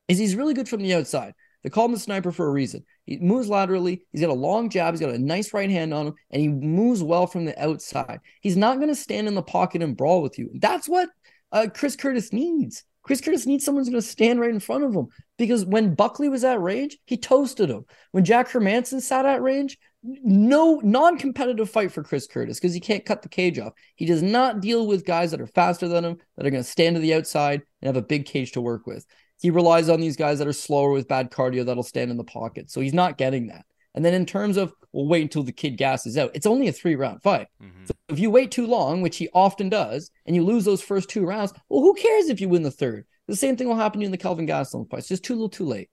is 0.07 0.19
he's 0.19 0.37
really 0.37 0.55
good 0.55 0.69
from 0.69 0.83
the 0.83 0.95
outside. 0.95 1.33
They 1.63 1.71
call 1.71 1.87
him 1.87 1.93
the 1.93 1.99
sniper 1.99 2.31
for 2.31 2.47
a 2.47 2.53
reason. 2.53 2.85
He 3.05 3.19
moves 3.19 3.49
laterally. 3.49 4.03
He's 4.13 4.21
got 4.21 4.31
a 4.31 4.35
long 4.35 4.71
jab. 4.71 4.95
He's 4.95 5.01
got 5.01 5.15
a 5.15 5.19
nice 5.19 5.53
right 5.53 5.71
hand 5.71 5.93
on 5.93 6.09
him, 6.09 6.15
and 6.31 6.41
he 6.41 6.49
moves 6.49 7.03
well 7.03 7.27
from 7.27 7.47
the 7.47 7.61
outside. 7.61 8.21
He's 8.41 8.57
not 8.57 8.77
going 8.77 8.89
to 8.89 8.95
stand 8.95 9.27
in 9.27 9.35
the 9.35 9.43
pocket 9.43 9.83
and 9.83 9.97
brawl 9.97 10.23
with 10.23 10.39
you. 10.39 10.51
That's 10.55 10.89
what 10.89 11.09
uh, 11.51 11.67
Chris 11.75 11.97
Curtis 11.97 12.33
needs. 12.33 12.85
Chris 13.09 13.23
Curtis 13.23 13.47
needs 13.47 13.65
someone 13.65 13.81
who's 13.81 13.89
going 13.89 14.03
to 14.03 14.07
stand 14.07 14.39
right 14.39 14.51
in 14.51 14.61
front 14.61 14.85
of 14.85 14.93
him 14.93 15.07
because 15.39 15.65
when 15.65 15.95
Buckley 15.95 16.29
was 16.29 16.45
at 16.45 16.61
range, 16.61 16.99
he 17.07 17.17
toasted 17.17 17.71
him. 17.71 17.87
When 18.11 18.23
Jack 18.23 18.51
Hermansson 18.51 19.01
sat 19.01 19.25
at 19.25 19.41
range, 19.41 19.79
no 20.03 20.79
non-competitive 20.85 21.71
fight 21.71 21.91
for 21.91 22.03
Chris 22.03 22.27
Curtis 22.27 22.61
because 22.61 22.75
he 22.75 22.81
can't 22.81 23.07
cut 23.07 23.23
the 23.23 23.31
cage 23.31 23.59
off. 23.59 23.73
He 23.95 24.05
does 24.05 24.23
not 24.23 24.61
deal 24.61 24.87
with 24.87 25.07
guys 25.07 25.31
that 25.31 25.41
are 25.41 25.47
faster 25.47 25.89
than 25.89 26.05
him, 26.05 26.19
that 26.37 26.45
are 26.45 26.51
going 26.51 26.63
to 26.63 26.69
stand 26.69 26.97
to 26.97 27.01
the 27.01 27.15
outside 27.15 27.63
and 27.81 27.87
have 27.87 27.97
a 27.97 28.07
big 28.07 28.27
cage 28.27 28.53
to 28.53 28.61
work 28.61 28.87
with. 28.87 29.07
He 29.41 29.49
relies 29.51 29.89
on 29.89 30.03
these 30.03 30.17
guys 30.17 30.39
that 30.41 30.49
are 30.49 30.53
slower 30.53 30.91
with 30.91 31.09
bad 31.09 31.31
cardio 31.31 31.65
that'll 31.65 31.85
stand 31.85 32.11
in 32.11 32.19
the 32.19 32.25
pocket. 32.25 32.71
So 32.71 32.83
he's 32.83 32.93
not 32.93 33.17
getting 33.17 33.47
that. 33.47 33.65
And 33.95 34.05
then 34.05 34.13
in 34.13 34.27
terms 34.27 34.59
of, 34.59 34.75
we'll 34.99 35.07
wait 35.07 35.23
until 35.23 35.45
the 35.45 35.53
kid 35.53 35.77
gasses 35.77 36.19
out, 36.19 36.33
it's 36.35 36.45
only 36.45 36.67
a 36.67 36.73
three 36.73 36.97
round 36.97 37.23
fight. 37.23 37.47
Mm-hmm. 37.63 37.85
So 37.85 37.95
if 38.09 38.19
you 38.19 38.33
wait 38.33 38.51
too 38.51 38.67
long, 38.67 39.01
which 39.01 39.17
he 39.17 39.29
often 39.33 39.69
does, 39.69 40.11
and 40.27 40.35
you 40.35 40.45
lose 40.45 40.65
those 40.65 40.83
first 40.83 41.09
two 41.09 41.25
rounds, 41.25 41.53
well, 41.69 41.83
who 41.83 41.95
cares 41.95 42.29
if 42.29 42.41
you 42.41 42.49
win 42.49 42.65
the 42.65 42.71
third? 42.73 43.07
The 43.29 43.37
same 43.37 43.57
thing 43.57 43.69
will 43.69 43.77
happen 43.77 44.01
to 44.01 44.03
you 44.03 44.07
in 44.07 44.11
the 44.11 44.19
Kelvin 44.19 44.49
Gastelum 44.49 44.91
fight. 44.91 44.99
It's 44.99 45.09
just 45.09 45.23
too 45.23 45.35
little 45.35 45.49
too 45.49 45.67
late. 45.67 45.89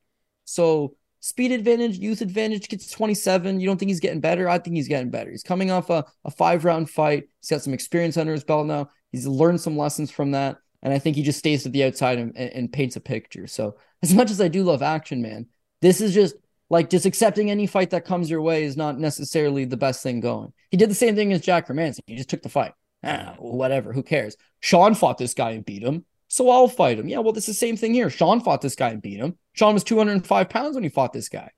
So 0.46 0.96
speed 1.20 1.52
advantage, 1.52 2.00
youth 2.00 2.22
advantage 2.22 2.68
gets 2.68 2.90
27. 2.90 3.60
You 3.60 3.68
don't 3.68 3.78
think 3.78 3.90
he's 3.90 4.00
getting 4.00 4.22
better? 4.22 4.50
I 4.50 4.58
think 4.58 4.76
he's 4.76 4.88
getting 4.88 5.12
better. 5.12 5.30
He's 5.30 5.44
coming 5.44 5.70
off 5.70 5.92
a, 5.92 6.04
a 6.24 6.32
five 6.32 6.66
round 6.66 6.90
fight. 6.90 7.26
He's 7.42 7.52
got 7.52 7.62
some 7.62 7.76
experience 7.76 8.18
under 8.18 8.34
his 8.34 8.44
belt 8.44 8.66
now. 8.66 8.90
He's 9.12 9.28
learned 9.28 9.62
some 9.62 9.78
lessons 9.78 10.10
from 10.10 10.32
that. 10.32 10.58
And 10.82 10.92
I 10.92 10.98
think 10.98 11.16
he 11.16 11.22
just 11.22 11.40
stays 11.40 11.62
to 11.64 11.70
the 11.70 11.84
outside 11.84 12.18
and, 12.18 12.36
and, 12.36 12.52
and 12.54 12.74
paints 12.74 12.96
a 12.96 13.02
picture. 13.02 13.46
So 13.46 13.78
as 14.02 14.16
much 14.16 14.32
as 14.32 14.42
I 14.42 14.48
do 14.48 14.64
love 14.64 14.82
action, 14.82 15.22
man, 15.22 15.46
this 15.82 16.02
is 16.02 16.12
just 16.12 16.36
like 16.70 16.90
just 16.90 17.06
accepting 17.06 17.52
any 17.52 17.68
fight 17.68 17.92
that 17.92 18.06
comes 18.06 18.30
your 18.30 18.42
way 18.42 18.64
is 18.64 18.78
not 18.78 19.00
necessarily 19.00 19.66
the 19.66 19.78
best 19.78 20.02
thing 20.02 20.20
going. 20.20 20.52
He 20.72 20.78
did 20.78 20.90
the 20.90 20.96
same 20.96 21.16
thing 21.16 21.32
as 21.32 21.42
Jack 21.42 21.68
Hermansson. 21.68 22.02
He 22.08 22.16
just 22.16 22.30
took 22.30 22.42
the 22.42 22.50
fight. 22.50 22.74
Ah, 23.04 23.36
whatever. 23.38 23.94
Who 23.94 24.02
cares? 24.02 24.36
Sean 24.62 24.96
fought 24.96 25.18
this 25.18 25.36
guy 25.36 25.52
and 25.52 25.66
beat 25.66 25.84
him. 25.84 26.06
So 26.28 26.50
I'll 26.50 26.68
fight 26.68 26.98
him. 26.98 27.08
Yeah, 27.08 27.20
well, 27.20 27.38
it's 27.38 27.46
the 27.46 27.54
same 27.54 27.78
thing 27.78 27.94
here. 27.94 28.10
Sean 28.10 28.42
fought 28.42 28.62
this 28.62 28.76
guy 28.76 28.90
and 28.90 29.02
beat 29.02 29.20
him. 29.20 29.38
Sean 29.54 29.76
was 29.76 29.84
205 29.84 30.50
pounds 30.50 30.76
when 30.76 30.84
he 30.84 30.90
fought 30.90 31.14
this 31.14 31.30
guy. 31.30 31.52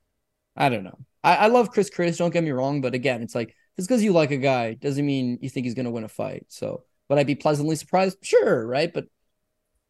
I 0.54 0.68
don't 0.68 0.84
know. 0.84 0.98
I, 1.24 1.36
I 1.36 1.46
love 1.46 1.70
Chris 1.70 1.90
Chris, 1.90 2.18
don't 2.18 2.32
get 2.32 2.44
me 2.44 2.50
wrong, 2.50 2.80
but 2.80 2.94
again, 2.94 3.22
it's 3.22 3.34
like 3.34 3.54
just 3.76 3.88
because 3.88 4.04
you 4.04 4.12
like 4.12 4.30
a 4.30 4.36
guy 4.36 4.74
doesn't 4.74 5.04
mean 5.04 5.38
you 5.40 5.48
think 5.48 5.64
he's 5.64 5.74
gonna 5.74 5.90
win 5.90 6.04
a 6.04 6.08
fight. 6.08 6.44
So 6.48 6.84
would 7.08 7.18
I 7.18 7.24
be 7.24 7.34
pleasantly 7.34 7.76
surprised? 7.76 8.18
Sure, 8.22 8.66
right? 8.66 8.92
But 8.92 9.06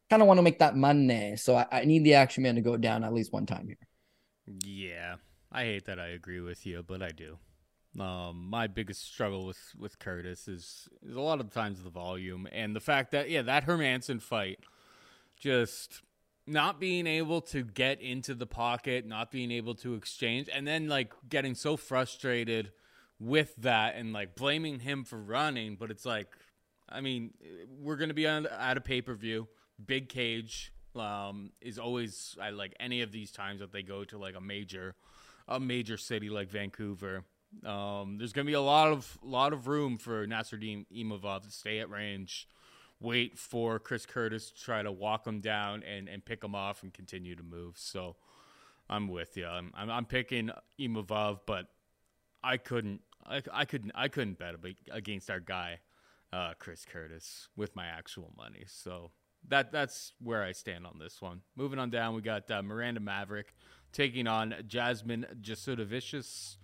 kind 0.09 0.21
of 0.21 0.27
want 0.27 0.37
to 0.37 0.43
make 0.43 0.59
that 0.59 0.75
money. 0.75 1.35
So 1.35 1.55
I, 1.55 1.65
I 1.71 1.85
need 1.85 2.03
the 2.03 2.15
action 2.15 2.43
man 2.43 2.55
to 2.55 2.61
go 2.61 2.77
down 2.77 3.03
at 3.03 3.13
least 3.13 3.33
one 3.33 3.45
time 3.45 3.67
here. 3.67 3.77
Yeah, 4.49 5.15
I 5.51 5.63
hate 5.63 5.85
that 5.85 5.99
I 5.99 6.07
agree 6.07 6.39
with 6.39 6.65
you, 6.65 6.83
but 6.85 7.01
I 7.01 7.09
do. 7.09 7.37
Um, 7.99 8.47
my 8.49 8.67
biggest 8.67 9.03
struggle 9.03 9.45
with 9.45 9.59
with 9.77 9.99
Curtis 9.99 10.47
is, 10.47 10.87
is 11.03 11.15
a 11.15 11.21
lot 11.21 11.39
of 11.39 11.51
times 11.51 11.83
the 11.83 11.89
volume 11.89 12.47
and 12.51 12.75
the 12.75 12.79
fact 12.79 13.11
that 13.11 13.29
yeah, 13.29 13.41
that 13.43 13.65
Hermansson 13.65 14.21
fight, 14.21 14.59
just 15.39 16.01
not 16.45 16.79
being 16.79 17.07
able 17.07 17.41
to 17.41 17.63
get 17.63 18.01
into 18.01 18.33
the 18.33 18.45
pocket, 18.45 19.05
not 19.05 19.31
being 19.31 19.51
able 19.51 19.75
to 19.75 19.95
exchange, 19.95 20.49
and 20.53 20.67
then 20.67 20.87
like 20.87 21.13
getting 21.27 21.55
so 21.55 21.77
frustrated 21.77 22.71
with 23.19 23.55
that 23.57 23.95
and 23.95 24.13
like 24.13 24.35
blaming 24.35 24.79
him 24.79 25.03
for 25.03 25.19
running. 25.19 25.75
But 25.75 25.91
it's 25.91 26.05
like, 26.05 26.27
I 26.87 27.01
mean, 27.01 27.33
we're 27.67 27.97
gonna 27.97 28.13
be 28.13 28.27
on 28.27 28.45
at 28.47 28.77
a 28.77 28.81
pay 28.81 29.01
per 29.01 29.15
view, 29.15 29.47
big 29.83 30.09
cage. 30.09 30.71
Um, 30.95 31.51
is 31.61 31.77
always 31.77 32.35
I 32.41 32.49
like 32.49 32.75
any 32.79 33.01
of 33.01 33.11
these 33.11 33.31
times 33.31 33.59
that 33.59 33.71
they 33.71 33.83
go 33.83 34.03
to 34.05 34.17
like 34.17 34.35
a 34.35 34.41
major 34.41 34.95
a 35.47 35.59
major 35.59 35.97
city 35.97 36.29
like 36.29 36.49
Vancouver. 36.49 37.23
Um, 37.65 38.17
there's 38.17 38.33
to 38.45 38.49
be 38.49 38.53
a 38.53 38.61
lot 38.61 38.89
of 38.89 39.17
lot 39.23 39.53
of 39.53 39.67
room 39.67 39.97
for 39.97 40.25
Nassourdine 40.27 40.85
Imavov 40.95 41.43
to 41.43 41.51
stay 41.51 41.79
at 41.79 41.89
range, 41.89 42.47
wait 42.99 43.37
for 43.37 43.79
Chris 43.79 44.05
Curtis 44.05 44.51
to 44.51 44.61
try 44.61 44.83
to 44.83 44.91
walk 44.91 45.25
him 45.25 45.41
down 45.41 45.83
and, 45.83 46.07
and 46.07 46.23
pick 46.23 46.43
him 46.43 46.55
off 46.55 46.83
and 46.83 46.93
continue 46.93 47.35
to 47.35 47.43
move. 47.43 47.75
So 47.77 48.15
I'm 48.89 49.07
with 49.07 49.37
you. 49.37 49.47
I'm, 49.47 49.71
I'm, 49.75 49.89
I'm 49.89 50.05
picking 50.05 50.51
Imavov, 50.79 51.39
but 51.45 51.67
I 52.43 52.57
couldn't 52.57 53.01
I, 53.25 53.41
I 53.51 53.65
couldn't 53.65 53.91
I 53.95 54.07
couldn't 54.07 54.39
bet 54.39 54.55
against 54.91 55.29
our 55.29 55.39
guy 55.39 55.79
uh, 56.31 56.53
Chris 56.59 56.85
Curtis 56.85 57.49
with 57.55 57.75
my 57.75 57.87
actual 57.87 58.31
money. 58.37 58.63
So 58.67 59.11
that 59.47 59.71
that's 59.71 60.13
where 60.21 60.43
I 60.43 60.51
stand 60.51 60.85
on 60.85 60.99
this 60.99 61.21
one. 61.21 61.41
Moving 61.55 61.79
on 61.79 61.89
down, 61.89 62.15
we 62.15 62.21
got 62.21 62.49
uh, 62.51 62.61
Miranda 62.61 62.99
Maverick 62.99 63.53
taking 63.91 64.27
on 64.27 64.53
Jasmine 64.67 65.25
Jasudavicius. 65.41 66.57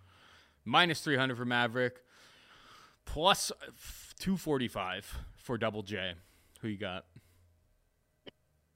Minus 0.63 1.01
300 1.01 1.37
for 1.37 1.45
Maverick. 1.45 2.01
Plus 3.05 3.51
245 4.19 5.19
for 5.37 5.57
Double 5.57 5.83
J. 5.83 6.13
Who 6.61 6.67
you 6.67 6.77
got? 6.77 7.05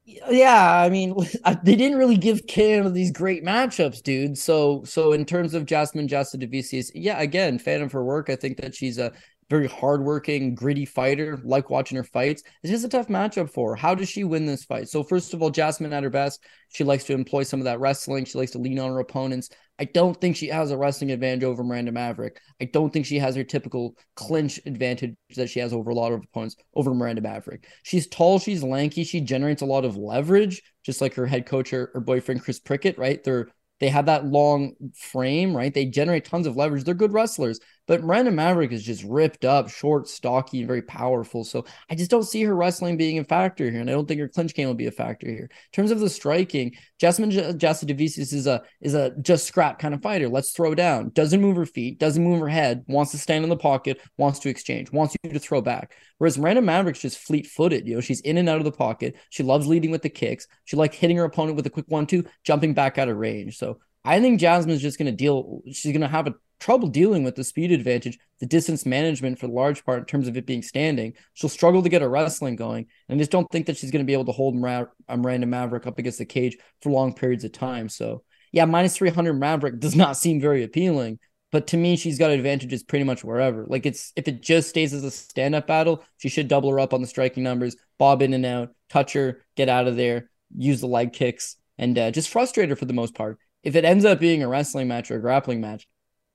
Yeah, 0.06 0.82
I 0.84 0.90
mean, 0.90 1.16
they 1.64 1.76
didn't 1.76 1.98
really 1.98 2.18
give 2.18 2.48
Canada 2.48 2.90
these 2.90 3.12
great 3.12 3.44
matchups, 3.44 4.02
dude. 4.02 4.38
So, 4.38 4.84
so 4.84 5.14
in 5.14 5.26
terms 5.26 5.54
of 5.54 5.66
Jasmine 5.66 6.08
Jasudavicius, 6.08 6.92
yeah, 6.94 7.20
again, 7.20 7.60
fan 7.60 7.82
of 7.82 7.92
her 7.92 8.04
work. 8.04 8.30
I 8.30 8.36
think 8.36 8.58
that 8.62 8.76
she's 8.76 8.98
a 8.98 9.12
very 9.50 9.68
hardworking, 9.68 10.56
gritty 10.56 10.86
fighter. 10.86 11.40
Like 11.44 11.70
watching 11.70 11.98
her 11.98 12.04
fights. 12.04 12.44
It's 12.64 12.72
just 12.72 12.86
a 12.86 12.90
tough 12.90 13.08
matchup 13.08 13.52
for 13.52 13.72
her. 13.72 13.76
How 13.76 13.96
does 13.96 14.10
she 14.10 14.24
win 14.24 14.46
this 14.46 14.64
fight? 14.64 14.90
So 14.90 15.04
first 15.04 15.34
of 15.34 15.42
all, 15.42 15.50
Jasmine 15.50 15.94
at 15.94 16.04
her 16.04 16.10
best, 16.10 16.44
she 16.70 16.84
likes 16.84 17.04
to 17.06 17.14
employ 17.14 17.44
some 17.44 17.60
of 17.60 17.66
that 17.66 17.80
wrestling. 17.80 18.26
She 18.26 18.38
likes 18.38 18.52
to 18.52 18.60
lean 18.60 18.80
on 18.80 18.92
her 18.92 19.00
opponents. 19.00 19.50
I 19.80 19.86
don't 19.86 20.20
think 20.20 20.36
she 20.36 20.48
has 20.48 20.72
a 20.72 20.78
wrestling 20.78 21.12
advantage 21.12 21.46
over 21.46 21.64
Miranda 21.64 21.94
Maverick. 21.94 22.42
I 22.62 22.66
don't 22.66 22.92
think 22.92 23.06
she 23.06 23.18
has 23.20 23.36
her 23.36 23.46
typical 23.46 23.96
clinch 24.16 24.60
advantage 24.66 25.16
that 25.38 25.50
she 25.50 25.62
has 25.62 25.72
over 25.72 25.92
a 25.92 25.96
lot 25.96 26.12
of 26.12 26.22
opponents 26.22 26.58
over 26.76 26.94
Miranda 26.94 27.22
Maverick. 27.22 27.66
She's 27.84 28.06
tall, 28.06 28.40
she's 28.40 28.62
lanky, 28.62 29.06
she 29.06 29.22
generates 29.22 29.62
a 29.62 29.66
lot 29.66 29.86
of 29.86 29.96
leverage, 29.96 30.62
just 30.86 31.00
like 31.00 31.14
her 31.14 31.26
head 31.26 31.46
coach 31.46 31.72
or, 31.72 31.92
or 31.94 32.02
boyfriend 32.02 32.44
Chris 32.44 32.60
Prickett, 32.60 32.98
right? 32.98 33.24
They're 33.24 33.48
they 33.80 33.88
have 33.88 34.08
that 34.08 34.26
long 34.26 34.74
frame, 34.94 35.56
right? 35.56 35.74
They 35.74 35.86
generate 35.86 36.26
tons 36.26 36.48
of 36.48 36.58
leverage. 36.58 36.84
They're 36.84 36.94
good 36.94 37.14
wrestlers. 37.14 37.60
But 37.90 38.04
Miranda 38.04 38.30
Maverick 38.30 38.72
is 38.72 38.84
just 38.84 39.04
ripped 39.04 39.44
up, 39.44 39.68
short, 39.68 40.08
stocky, 40.08 40.60
and 40.60 40.68
very 40.68 40.84
powerful. 40.84 41.44
So 41.44 41.66
I 41.90 41.96
just 41.96 42.12
don't 42.12 42.22
see 42.22 42.44
her 42.44 42.56
wrestling 42.56 42.98
being 42.98 43.18
a 43.18 43.24
factor 43.24 43.68
here, 43.68 43.82
and 43.82 43.90
I 43.90 43.94
don't 43.94 44.08
think 44.08 44.22
her 44.22 44.28
clinch 44.28 44.54
game 44.54 44.68
will 44.68 44.76
be 44.76 44.86
a 44.86 44.92
factor 44.92 45.28
here. 45.28 45.50
In 45.50 45.72
terms 45.74 45.90
of 45.90 46.00
the 46.00 46.08
striking, 46.08 46.76
Jasmine 47.00 47.32
Jasudavicius 47.32 48.32
is 48.32 48.46
a 48.46 48.62
is 48.80 48.94
a 48.94 49.16
just 49.22 49.48
scrap 49.48 49.80
kind 49.80 49.96
of 49.96 50.04
fighter. 50.04 50.30
Let's 50.30 50.52
throw 50.52 50.76
down. 50.76 51.10
Doesn't 51.16 51.42
move 51.42 51.56
her 51.56 51.66
feet, 51.66 51.98
doesn't 51.98 52.24
move 52.24 52.40
her 52.42 52.48
head. 52.48 52.86
Wants 52.88 53.10
to 53.14 53.18
stand 53.18 53.44
in 53.44 53.50
the 53.50 53.58
pocket, 53.58 54.00
wants 54.18 54.38
to 54.42 54.50
exchange, 54.50 54.92
wants 54.92 55.16
you 55.24 55.32
to 55.32 55.40
throw 55.40 55.60
back. 55.60 55.96
Whereas 56.20 56.38
Miranda 56.38 56.62
Maverick's 56.62 57.02
just 57.02 57.18
fleet 57.18 57.48
footed. 57.48 57.88
You 57.88 57.96
know, 57.96 58.02
she's 58.02 58.22
in 58.22 58.38
and 58.38 58.48
out 58.48 58.60
of 58.60 58.66
the 58.66 58.72
pocket. 58.72 59.16
She 59.32 59.42
loves 59.42 59.66
leading 59.66 59.90
with 59.90 60.04
the 60.04 60.10
kicks. 60.10 60.46
She 60.66 60.76
likes 60.76 60.96
hitting 60.96 61.18
her 61.18 61.24
opponent 61.24 61.56
with 61.56 61.66
a 61.66 61.72
quick 61.72 61.86
one 61.88 62.06
two, 62.06 62.26
jumping 62.44 62.76
back 62.76 63.00
out 63.00 63.10
of 63.10 63.18
range. 63.18 63.58
So 63.58 63.80
I 64.06 64.20
think 64.20 64.40
Jasmine's 64.40 64.84
just 64.84 65.00
going 65.00 65.08
to 65.08 65.12
deal. 65.12 65.64
She's 65.72 65.92
going 65.92 66.02
to 66.02 66.08
have 66.08 66.28
a 66.28 66.36
trouble 66.60 66.88
dealing 66.88 67.24
with 67.24 67.36
the 67.36 67.44
speed 67.44 67.72
advantage, 67.72 68.18
the 68.40 68.46
distance 68.46 68.86
management 68.86 69.40
for 69.40 69.48
the 69.48 69.54
large 69.54 69.84
part 69.86 70.00
in 70.00 70.06
terms 70.06 70.28
of 70.28 70.38
it 70.38 70.46
being 70.46 70.62
standing. 70.62 71.14
She'll 71.34 71.50
struggle 71.50 71.82
to 71.82 71.90
get 71.90 72.02
her 72.02 72.10
wrestling 72.10 72.56
going. 72.56 72.88
And 73.08 73.18
I 73.18 73.20
just 73.20 73.32
don't 73.32 73.50
think 73.52 73.68
that 73.68 73.78
she's 73.78 73.92
going 73.92 74.04
to 74.04 74.08
be 74.08 74.14
able 74.14 74.26
to 74.26 74.32
hold 74.32 74.56
Miranda 74.56 75.48
Maverick 75.48 75.88
up 75.88 76.00
against 76.00 76.20
the 76.20 76.26
cage 76.26 76.58
for 76.82 76.92
long 76.92 77.14
periods 77.14 77.44
of 77.44 77.52
time. 77.52 77.90
So, 77.90 78.24
yeah, 78.52 78.66
minus 78.66 78.98
300 78.98 79.34
Maverick 79.34 79.80
does 79.80 79.96
not 79.96 80.18
seem 80.18 80.42
very 80.42 80.64
appealing. 80.64 81.20
But 81.52 81.68
to 81.68 81.78
me, 81.78 81.96
she's 81.96 82.20
got 82.20 82.32
advantages 82.32 82.84
pretty 82.84 83.06
much 83.06 83.24
wherever. 83.24 83.66
Like 83.66 83.86
it's 83.86 84.14
if 84.16 84.28
it 84.28 84.42
just 84.42 84.70
stays 84.70 84.94
as 84.94 85.04
a 85.04 85.12
stand 85.12 85.56
up 85.56 85.66
battle, 85.66 86.04
she 86.18 86.30
should 86.30 86.48
double 86.48 86.70
her 86.70 86.80
up 86.80 86.94
on 86.94 87.02
the 87.02 87.08
striking 87.08 87.44
numbers, 87.44 87.76
bob 87.98 88.22
in 88.22 88.34
and 88.34 88.46
out, 88.46 88.70
touch 88.90 89.14
her, 89.14 89.42
get 89.56 89.68
out 89.68 89.88
of 89.88 89.96
there, 89.96 90.30
use 90.56 90.82
the 90.82 90.88
leg 90.88 91.12
kicks, 91.14 91.56
and 91.78 91.98
uh, 91.98 92.12
just 92.12 92.30
frustrate 92.30 92.70
her 92.70 92.76
for 92.76 92.86
the 92.86 92.94
most 92.94 93.16
part. 93.16 93.40
If 93.64 93.76
it 93.76 93.84
ends 93.84 94.06
up 94.06 94.20
being 94.20 94.44
a 94.44 94.48
wrestling 94.48 94.88
match 94.88 95.10
or 95.10 95.16
a 95.16 95.22
grappling 95.22 95.60
match, 95.60 95.88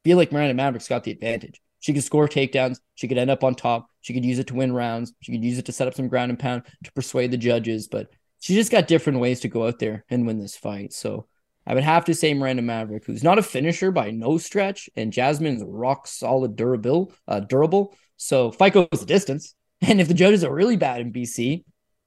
feel 0.05 0.17
like 0.17 0.33
Miranda 0.33 0.55
Maverick's 0.55 0.89
got 0.89 1.05
the 1.05 1.11
advantage. 1.11 1.61
She 1.81 1.93
could 1.93 2.05
score 2.05 2.29
takedowns. 2.29 2.79
She 2.95 3.09
could 3.09 3.19
end 3.19 3.31
up 3.31 3.45
on 3.45 3.55
top. 3.55 3.89
She 4.01 4.15
could 4.15 4.25
use 4.25 4.39
it 4.39 4.47
to 4.49 4.55
win 4.55 4.73
rounds. 4.73 5.13
She 5.21 5.33
could 5.33 5.45
use 5.45 5.59
it 5.59 5.67
to 5.67 5.73
set 5.73 5.89
up 5.89 5.95
some 5.95 6.09
ground 6.09 6.31
and 6.31 6.39
pound 6.39 6.63
to 6.85 6.93
persuade 6.93 7.31
the 7.31 7.37
judges. 7.37 7.89
But 7.89 8.09
she 8.41 8.55
just 8.55 8.71
got 8.71 8.89
different 8.89 9.21
ways 9.21 9.41
to 9.41 9.49
go 9.49 9.67
out 9.67 9.79
there 9.79 10.05
and 10.09 10.27
win 10.27 10.39
this 10.39 10.57
fight. 10.57 10.93
So 10.93 11.27
I 11.67 11.75
would 11.75 11.83
have 11.83 12.05
to 12.07 12.15
say 12.15 12.35
Miranda 12.35 12.63
Maverick, 12.63 13.05
who's 13.05 13.25
not 13.25 13.39
a 13.39 13.43
finisher 13.43 13.91
by 13.91 14.11
no 14.11 14.39
stretch, 14.39 14.89
and 14.97 15.13
Jasmine's 15.13 15.63
rock 15.65 16.07
solid 16.07 16.57
durable, 16.57 17.13
uh, 17.27 17.41
durable. 17.41 17.97
So 18.17 18.51
fight 18.51 18.75
goes 18.75 18.89
the 18.91 19.07
distance. 19.07 19.55
And 19.87 20.01
if 20.01 20.09
the 20.09 20.15
judges 20.15 20.45
are 20.45 20.55
really 20.55 20.79
bad 20.79 21.03
in 21.03 21.13
BC, 21.13 21.63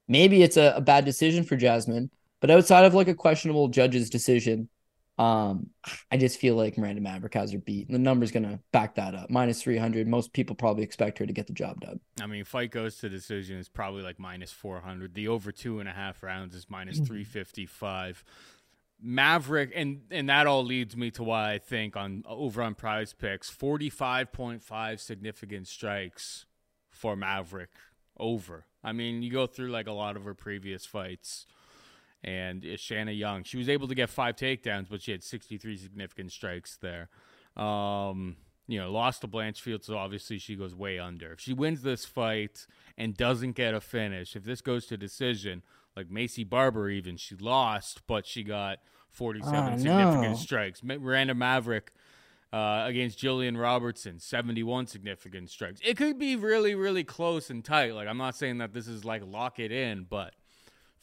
maybe 0.07 0.41
it's 0.41 0.57
a, 0.57 0.73
a 0.77 0.81
bad 0.81 1.05
decision 1.05 1.43
for 1.43 1.55
Jasmine. 1.55 2.09
But 2.39 2.49
outside 2.49 2.85
of 2.85 2.95
like 2.95 3.07
a 3.07 3.13
questionable 3.13 3.67
judge's 3.67 4.09
decision, 4.09 4.67
um, 5.17 5.71
I 6.11 6.17
just 6.17 6.39
feel 6.39 6.55
like 6.55 6.77
Miranda 6.77 7.01
Maverick 7.01 7.33
has 7.33 7.51
her 7.51 7.57
beat. 7.57 7.87
And 7.87 7.95
the 7.95 7.99
number's 7.99 8.31
gonna 8.31 8.59
back 8.71 8.95
that 8.95 9.15
up. 9.15 9.29
Minus 9.29 9.61
three 9.61 9.77
hundred. 9.77 10.07
Most 10.07 10.31
people 10.33 10.55
probably 10.55 10.83
expect 10.83 11.17
her 11.17 11.25
to 11.25 11.33
get 11.33 11.47
the 11.47 11.53
job 11.53 11.81
done. 11.81 11.99
I 12.21 12.27
mean, 12.27 12.43
fight 12.43 12.71
goes 12.71 12.97
to 12.97 13.09
decision 13.09 13.57
is 13.57 13.69
probably 13.69 14.03
like 14.03 14.19
minus 14.19 14.51
four 14.51 14.79
hundred. 14.81 15.15
The 15.15 15.27
over 15.27 15.51
two 15.51 15.79
and 15.79 15.89
a 15.89 15.93
half 15.93 16.21
rounds 16.21 16.53
is 16.55 16.65
mm-hmm. 16.65 17.03
three 17.03 17.23
fifty 17.23 17.65
five. 17.65 18.23
Maverick, 19.01 19.71
and 19.75 20.01
and 20.11 20.29
that 20.29 20.47
all 20.47 20.63
leads 20.63 20.95
me 20.95 21.11
to 21.11 21.23
why 21.23 21.53
I 21.53 21.57
think 21.59 21.95
on 21.95 22.23
over 22.27 22.61
on 22.61 22.75
Prize 22.75 23.13
Picks, 23.13 23.49
forty 23.49 23.89
five 23.89 24.31
point 24.31 24.61
five 24.61 25.01
significant 25.01 25.67
strikes 25.67 26.45
for 26.89 27.15
Maverick 27.15 27.69
over. 28.17 28.65
I 28.83 28.93
mean, 28.93 29.21
you 29.21 29.31
go 29.31 29.47
through 29.47 29.69
like 29.69 29.87
a 29.87 29.91
lot 29.91 30.15
of 30.15 30.25
her 30.25 30.33
previous 30.33 30.85
fights 30.85 31.45
and 32.27 32.65
Shanna 32.75 33.13
Young. 33.13 33.43
She 33.43 33.57
was 33.57 33.69
able 33.69 33.87
to 33.87 33.95
get 33.95 34.09
five 34.09 34.35
takedowns, 34.35 34.87
but 34.89 35.01
she 35.01 35.11
had 35.11 35.23
63 35.23 35.77
significant 35.77 36.33
strikes 36.33 36.77
there. 36.77 37.07
Um, 37.55 38.35
you 38.67 38.77
know, 38.77 38.91
lost 38.91 39.21
to 39.21 39.29
Blanchfield, 39.29 39.85
so 39.85 39.97
obviously 39.97 40.37
she 40.37 40.57
goes 40.57 40.75
way 40.75 40.99
under. 40.99 41.31
If 41.31 41.39
she 41.39 41.53
wins 41.53 41.83
this 41.83 42.03
fight 42.03 42.67
and 42.97 43.15
doesn't 43.15 43.53
get 43.53 43.73
a 43.73 43.79
finish, 43.79 44.35
if 44.35 44.43
this 44.43 44.59
goes 44.59 44.87
to 44.87 44.97
decision, 44.97 45.63
like 45.95 46.09
Maycee 46.09 46.47
Barber, 46.47 46.89
even 46.89 47.15
she 47.15 47.35
lost, 47.35 48.01
but 48.07 48.27
she 48.27 48.43
got 48.43 48.79
47 49.09 49.55
oh, 49.55 49.77
significant 49.77 50.31
no. 50.31 50.35
strikes. 50.35 50.83
Miranda 50.83 51.33
Maverick 51.33 51.93
uh, 52.51 52.83
against 52.85 53.19
Jillian 53.19 53.57
Robertson, 53.57 54.19
71 54.19 54.87
significant 54.87 55.49
strikes. 55.49 55.79
It 55.81 55.95
could 55.95 56.19
be 56.19 56.35
really, 56.35 56.75
really 56.75 57.05
close 57.05 57.49
and 57.49 57.63
tight. 57.63 57.95
Like 57.95 58.09
I'm 58.09 58.17
not 58.17 58.35
saying 58.35 58.57
that 58.57 58.73
this 58.73 58.89
is 58.89 59.05
like 59.05 59.21
lock 59.25 59.59
it 59.59 59.71
in, 59.71 60.05
but 60.09 60.33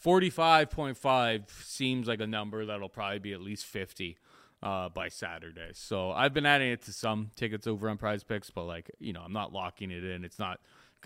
45.5 0.02 1.50
seems 1.62 2.06
like 2.06 2.20
a 2.20 2.26
number 2.26 2.66
that'll 2.66 2.88
probably 2.88 3.18
be 3.18 3.32
at 3.32 3.40
least 3.40 3.66
50 3.66 4.18
uh, 4.62 4.88
by 4.88 5.08
Saturday. 5.08 5.70
So 5.74 6.10
I've 6.10 6.32
been 6.32 6.46
adding 6.46 6.70
it 6.70 6.82
to 6.82 6.92
some 6.92 7.30
tickets 7.36 7.66
over 7.66 7.88
on 7.88 7.98
prize 7.98 8.24
picks, 8.24 8.50
but 8.50 8.64
like, 8.64 8.90
you 8.98 9.12
know, 9.12 9.20
I'm 9.24 9.32
not 9.32 9.52
locking 9.52 9.90
it 9.90 10.04
in. 10.04 10.24
It's 10.24 10.38
not 10.38 10.60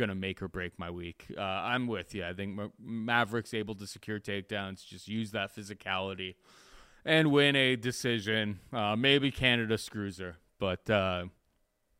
to 0.06 0.14
make 0.14 0.40
or 0.40 0.46
break 0.46 0.78
my 0.78 0.90
week. 0.90 1.26
Uh, 1.36 1.40
I'm 1.40 1.88
with 1.88 2.14
you. 2.14 2.24
I 2.24 2.32
think 2.32 2.58
Mavericks 2.80 3.52
able 3.52 3.74
to 3.74 3.86
secure 3.86 4.20
takedowns, 4.20 4.86
just 4.86 5.08
use 5.08 5.32
that 5.32 5.54
physicality 5.54 6.36
and 7.04 7.32
win 7.32 7.56
a 7.56 7.74
decision. 7.74 8.60
Uh, 8.72 8.94
maybe 8.94 9.32
Canada 9.32 9.76
screws 9.76 10.18
her, 10.18 10.36
but, 10.60 10.88
uh, 10.88 11.24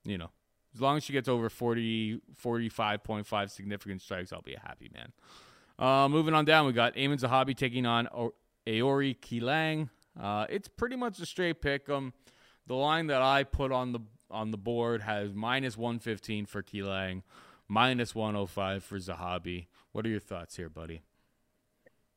you 0.05 0.17
know, 0.17 0.31
as 0.75 0.81
long 0.81 0.97
as 0.97 1.03
she 1.03 1.13
gets 1.13 1.29
over 1.29 1.51
40, 1.51 2.21
45.5 2.41 3.51
significant 3.51 4.01
strikes, 4.01 4.33
I'll 4.33 4.43
be 4.43 4.55
a 4.55 4.61
happy 4.61 4.91
man. 4.95 5.13
Uh, 5.79 6.09
moving 6.09 6.35
on 6.35 6.45
down, 6.45 6.67
we 6.67 6.73
got 6.73 6.95
Aiemann 6.97 7.21
Zahabi 7.21 7.57
taking 7.57 7.87
on 7.87 8.09
o- 8.09 8.35
Aori 8.67 9.17
Qileng. 9.17 9.89
Uh, 10.21 10.47
it's 10.49 10.69
pretty 10.69 10.97
much 10.97 11.21
a 11.21 11.27
straight 11.27 11.61
pick. 11.61 11.89
Um, 11.89 12.13
the 12.67 12.75
line 12.75 13.07
that 13.07 13.23
I 13.23 13.45
put 13.45 13.73
on 13.73 13.93
the 13.93 14.01
on 14.31 14.51
the 14.51 14.59
board 14.59 15.03
has 15.03 15.33
minus 15.33 15.77
115 15.77 16.47
for 16.47 16.63
Qileng, 16.63 17.23
minus 17.69 18.15
105 18.15 18.85
for 18.85 18.99
Zahabi. 18.99 19.67
What 19.93 20.05
are 20.05 20.11
your 20.11 20.21
thoughts 20.21 20.57
here, 20.57 20.69
buddy? 20.69 21.03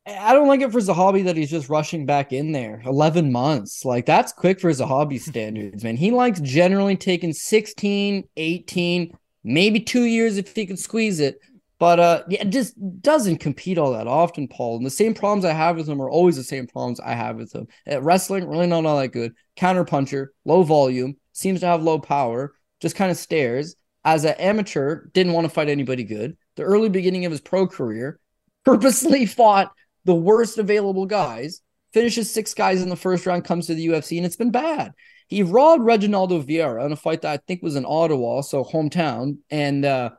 I 0.05 0.33
don't 0.33 0.47
like 0.47 0.61
it 0.61 0.71
for 0.71 0.79
Zahabi 0.79 1.23
that 1.25 1.37
he's 1.37 1.51
just 1.51 1.69
rushing 1.69 2.05
back 2.05 2.33
in 2.33 2.51
there. 2.51 2.81
11 2.85 3.31
months. 3.31 3.85
Like, 3.85 4.05
that's 4.05 4.33
quick 4.33 4.59
for 4.59 4.71
Zahabi 4.71 5.21
standards, 5.29 5.83
man. 5.83 5.95
He 5.95 6.11
likes 6.11 6.39
generally 6.41 6.97
taking 6.97 7.33
16, 7.33 8.27
18, 8.35 9.17
maybe 9.43 9.79
two 9.79 10.03
years 10.05 10.37
if 10.37 10.55
he 10.55 10.65
could 10.65 10.79
squeeze 10.79 11.19
it. 11.19 11.39
But 11.81 11.99
uh, 11.99 12.23
yeah, 12.29 12.43
it 12.43 12.49
just 12.49 12.75
doesn't 13.01 13.39
compete 13.39 13.79
all 13.79 13.93
that 13.93 14.05
often, 14.05 14.47
Paul. 14.47 14.77
And 14.77 14.85
the 14.85 14.91
same 14.91 15.15
problems 15.15 15.45
I 15.45 15.53
have 15.53 15.77
with 15.77 15.89
him 15.89 15.99
are 15.99 16.11
always 16.11 16.35
the 16.35 16.43
same 16.43 16.67
problems 16.67 16.99
I 16.99 17.15
have 17.15 17.37
with 17.37 17.55
him. 17.55 17.65
At 17.87 18.03
wrestling, 18.03 18.47
really 18.47 18.67
not 18.67 18.85
all 18.85 18.99
that 18.99 19.07
good. 19.07 19.33
Counter 19.55 19.83
puncher, 19.83 20.31
low 20.45 20.61
volume, 20.61 21.15
seems 21.33 21.61
to 21.61 21.65
have 21.65 21.81
low 21.81 21.97
power, 21.97 22.53
just 22.81 22.95
kind 22.95 23.09
of 23.09 23.17
stares. 23.17 23.75
As 24.05 24.25
an 24.25 24.35
amateur, 24.37 25.07
didn't 25.13 25.33
want 25.33 25.45
to 25.45 25.49
fight 25.49 25.69
anybody 25.69 26.03
good. 26.03 26.37
The 26.55 26.61
early 26.61 26.87
beginning 26.87 27.25
of 27.25 27.31
his 27.31 27.41
pro 27.41 27.65
career, 27.65 28.19
purposely 28.63 29.25
fought 29.25 29.71
the 30.05 30.13
worst 30.13 30.59
available 30.59 31.07
guys, 31.07 31.61
finishes 31.93 32.31
six 32.31 32.53
guys 32.53 32.83
in 32.83 32.89
the 32.89 32.95
first 32.95 33.25
round, 33.25 33.43
comes 33.43 33.65
to 33.65 33.73
the 33.73 33.87
UFC, 33.87 34.17
and 34.17 34.25
it's 34.27 34.35
been 34.35 34.51
bad. 34.51 34.91
He 35.29 35.41
robbed 35.41 35.81
Reginaldo 35.81 36.45
Vieira 36.45 36.85
in 36.85 36.91
a 36.91 36.95
fight 36.95 37.23
that 37.23 37.33
I 37.33 37.37
think 37.37 37.63
was 37.63 37.75
in 37.75 37.85
Ottawa, 37.87 38.41
so 38.41 38.63
hometown, 38.63 39.37
and 39.49 39.83
uh, 39.83 40.11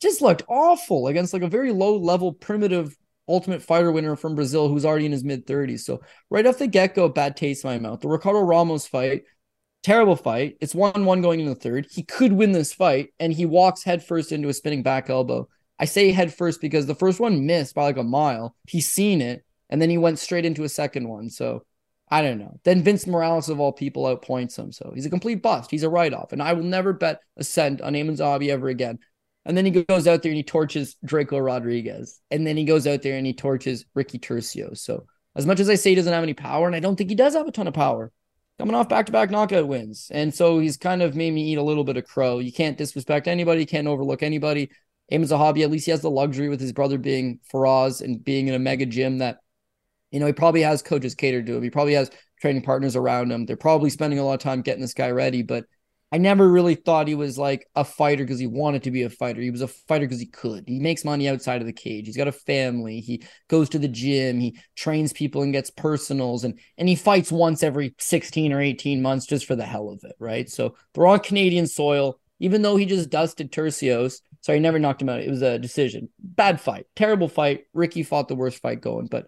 just 0.00 0.22
looked 0.22 0.42
awful 0.48 1.08
against 1.08 1.32
like 1.32 1.42
a 1.42 1.48
very 1.48 1.72
low 1.72 1.96
level 1.96 2.32
primitive 2.32 2.96
ultimate 3.28 3.62
fighter 3.62 3.92
winner 3.92 4.16
from 4.16 4.34
Brazil 4.34 4.68
who's 4.68 4.84
already 4.84 5.06
in 5.06 5.12
his 5.12 5.24
mid 5.24 5.46
30s. 5.46 5.80
So 5.80 6.00
right 6.30 6.46
off 6.46 6.58
the 6.58 6.66
get 6.66 6.94
go, 6.94 7.08
bad 7.08 7.36
taste 7.36 7.64
in 7.64 7.70
my 7.70 7.78
mouth. 7.78 8.00
The 8.00 8.08
Ricardo 8.08 8.40
Ramos 8.40 8.86
fight, 8.86 9.22
terrible 9.82 10.16
fight. 10.16 10.56
It's 10.60 10.74
1 10.74 11.04
1 11.04 11.22
going 11.22 11.40
into 11.40 11.54
the 11.54 11.60
third. 11.60 11.86
He 11.90 12.02
could 12.02 12.32
win 12.32 12.52
this 12.52 12.72
fight, 12.72 13.10
and 13.20 13.32
he 13.32 13.46
walks 13.46 13.84
headfirst 13.84 14.32
into 14.32 14.48
a 14.48 14.54
spinning 14.54 14.82
back 14.82 15.08
elbow. 15.08 15.48
I 15.78 15.84
say 15.84 16.10
headfirst 16.10 16.60
because 16.60 16.86
the 16.86 16.94
first 16.94 17.20
one 17.20 17.46
missed 17.46 17.74
by 17.74 17.84
like 17.84 17.96
a 17.96 18.02
mile. 18.02 18.54
He's 18.66 18.90
seen 18.90 19.22
it, 19.22 19.44
and 19.70 19.80
then 19.80 19.90
he 19.90 19.98
went 19.98 20.18
straight 20.18 20.44
into 20.44 20.64
a 20.64 20.68
second 20.68 21.08
one. 21.08 21.30
So 21.30 21.64
I 22.10 22.22
don't 22.22 22.38
know. 22.38 22.58
Then 22.64 22.82
Vince 22.82 23.06
Morales 23.06 23.48
of 23.48 23.60
all 23.60 23.72
people 23.72 24.04
outpoints 24.04 24.58
him. 24.58 24.72
So 24.72 24.92
he's 24.94 25.06
a 25.06 25.10
complete 25.10 25.42
bust. 25.42 25.70
He's 25.70 25.84
a 25.84 25.88
write 25.88 26.12
off. 26.12 26.32
And 26.32 26.42
I 26.42 26.54
will 26.54 26.64
never 26.64 26.92
bet 26.92 27.20
a 27.36 27.44
cent 27.44 27.80
on 27.80 27.94
Aiemann 27.94 28.18
Zahabi 28.18 28.48
ever 28.48 28.68
again. 28.68 28.98
And 29.46 29.56
then 29.56 29.64
he 29.64 29.70
goes 29.70 30.06
out 30.06 30.22
there 30.22 30.30
and 30.30 30.36
he 30.36 30.42
torches 30.42 30.96
Draco 31.04 31.38
Rodriguez. 31.38 32.20
And 32.30 32.46
then 32.46 32.56
he 32.56 32.64
goes 32.64 32.86
out 32.86 33.02
there 33.02 33.16
and 33.16 33.26
he 33.26 33.32
torches 33.32 33.86
Ricky 33.94 34.18
Turcios. 34.18 34.78
So 34.78 35.06
as 35.34 35.46
much 35.46 35.60
as 35.60 35.70
I 35.70 35.76
say 35.76 35.90
he 35.90 35.96
doesn't 35.96 36.12
have 36.12 36.22
any 36.22 36.34
power, 36.34 36.66
and 36.66 36.76
I 36.76 36.80
don't 36.80 36.96
think 36.96 37.08
he 37.08 37.16
does 37.16 37.34
have 37.34 37.48
a 37.48 37.52
ton 37.52 37.66
of 37.66 37.74
power, 37.74 38.12
coming 38.58 38.74
off 38.74 38.90
back-to-back 38.90 39.30
knockout 39.30 39.66
wins. 39.66 40.10
And 40.12 40.34
so 40.34 40.58
he's 40.58 40.76
kind 40.76 41.00
of 41.00 41.16
made 41.16 41.32
me 41.32 41.52
eat 41.52 41.58
a 41.58 41.62
little 41.62 41.84
bit 41.84 41.96
of 41.96 42.04
crow. 42.04 42.38
You 42.38 42.52
can't 42.52 42.76
disrespect 42.76 43.28
anybody, 43.28 43.62
you 43.62 43.66
can't 43.66 43.88
overlook 43.88 44.22
anybody. 44.22 44.70
Aiemann 45.10 45.28
Zahabi, 45.28 45.62
at 45.62 45.70
least 45.70 45.86
he 45.86 45.90
has 45.90 46.02
the 46.02 46.10
luxury 46.10 46.48
with 46.48 46.60
his 46.60 46.72
brother 46.72 46.98
being 46.98 47.40
Firas 47.50 48.02
and 48.02 48.22
being 48.22 48.48
in 48.48 48.54
a 48.54 48.58
mega 48.58 48.84
gym 48.84 49.18
that, 49.18 49.38
you 50.10 50.20
know, 50.20 50.26
he 50.26 50.32
probably 50.32 50.62
has 50.62 50.82
coaches 50.82 51.14
catered 51.14 51.46
to 51.46 51.56
him. 51.56 51.62
He 51.62 51.70
probably 51.70 51.94
has 51.94 52.10
training 52.40 52.62
partners 52.62 52.94
around 52.94 53.32
him. 53.32 53.46
They're 53.46 53.56
probably 53.56 53.90
spending 53.90 54.18
a 54.18 54.24
lot 54.24 54.34
of 54.34 54.40
time 54.40 54.60
getting 54.60 54.82
this 54.82 54.94
guy 54.94 55.10
ready, 55.10 55.42
but– 55.42 55.64
I 56.12 56.18
never 56.18 56.50
really 56.50 56.74
thought 56.74 57.06
he 57.06 57.14
was 57.14 57.38
like 57.38 57.68
a 57.76 57.84
fighter 57.84 58.24
because 58.24 58.40
he 58.40 58.48
wanted 58.48 58.82
to 58.82 58.90
be 58.90 59.02
a 59.02 59.10
fighter. 59.10 59.40
He 59.40 59.52
was 59.52 59.60
a 59.60 59.68
fighter 59.68 60.06
because 60.06 60.18
he 60.18 60.26
could. 60.26 60.64
He 60.66 60.80
makes 60.80 61.04
money 61.04 61.28
outside 61.28 61.60
of 61.60 61.68
the 61.68 61.72
cage. 61.72 62.06
He's 62.06 62.16
got 62.16 62.26
a 62.26 62.32
family. 62.32 63.00
He 63.00 63.22
goes 63.48 63.68
to 63.70 63.78
the 63.78 63.86
gym. 63.86 64.40
He 64.40 64.58
trains 64.74 65.12
people 65.12 65.42
and 65.42 65.52
gets 65.52 65.70
personals 65.70 66.42
and 66.42 66.58
and 66.76 66.88
he 66.88 66.96
fights 66.96 67.30
once 67.30 67.62
every 67.62 67.94
16 67.98 68.52
or 68.52 68.60
18 68.60 69.02
months 69.02 69.26
just 69.26 69.46
for 69.46 69.54
the 69.54 69.64
hell 69.64 69.88
of 69.88 70.02
it, 70.02 70.16
right? 70.18 70.50
So 70.50 70.74
they're 70.94 71.06
on 71.06 71.20
Canadian 71.20 71.68
soil, 71.68 72.18
even 72.40 72.62
though 72.62 72.76
he 72.76 72.86
just 72.86 73.10
dusted 73.10 73.52
Turcios. 73.52 74.20
Sorry, 74.40 74.58
never 74.58 74.78
knocked 74.80 75.02
him 75.02 75.10
out. 75.10 75.20
It 75.20 75.30
was 75.30 75.42
a 75.42 75.58
decision. 75.58 76.08
Bad 76.18 76.60
fight. 76.60 76.86
Terrible 76.96 77.28
fight. 77.28 77.64
Ricky 77.72 78.02
fought 78.02 78.26
the 78.26 78.34
worst 78.34 78.60
fight 78.60 78.80
going, 78.80 79.06
but 79.06 79.26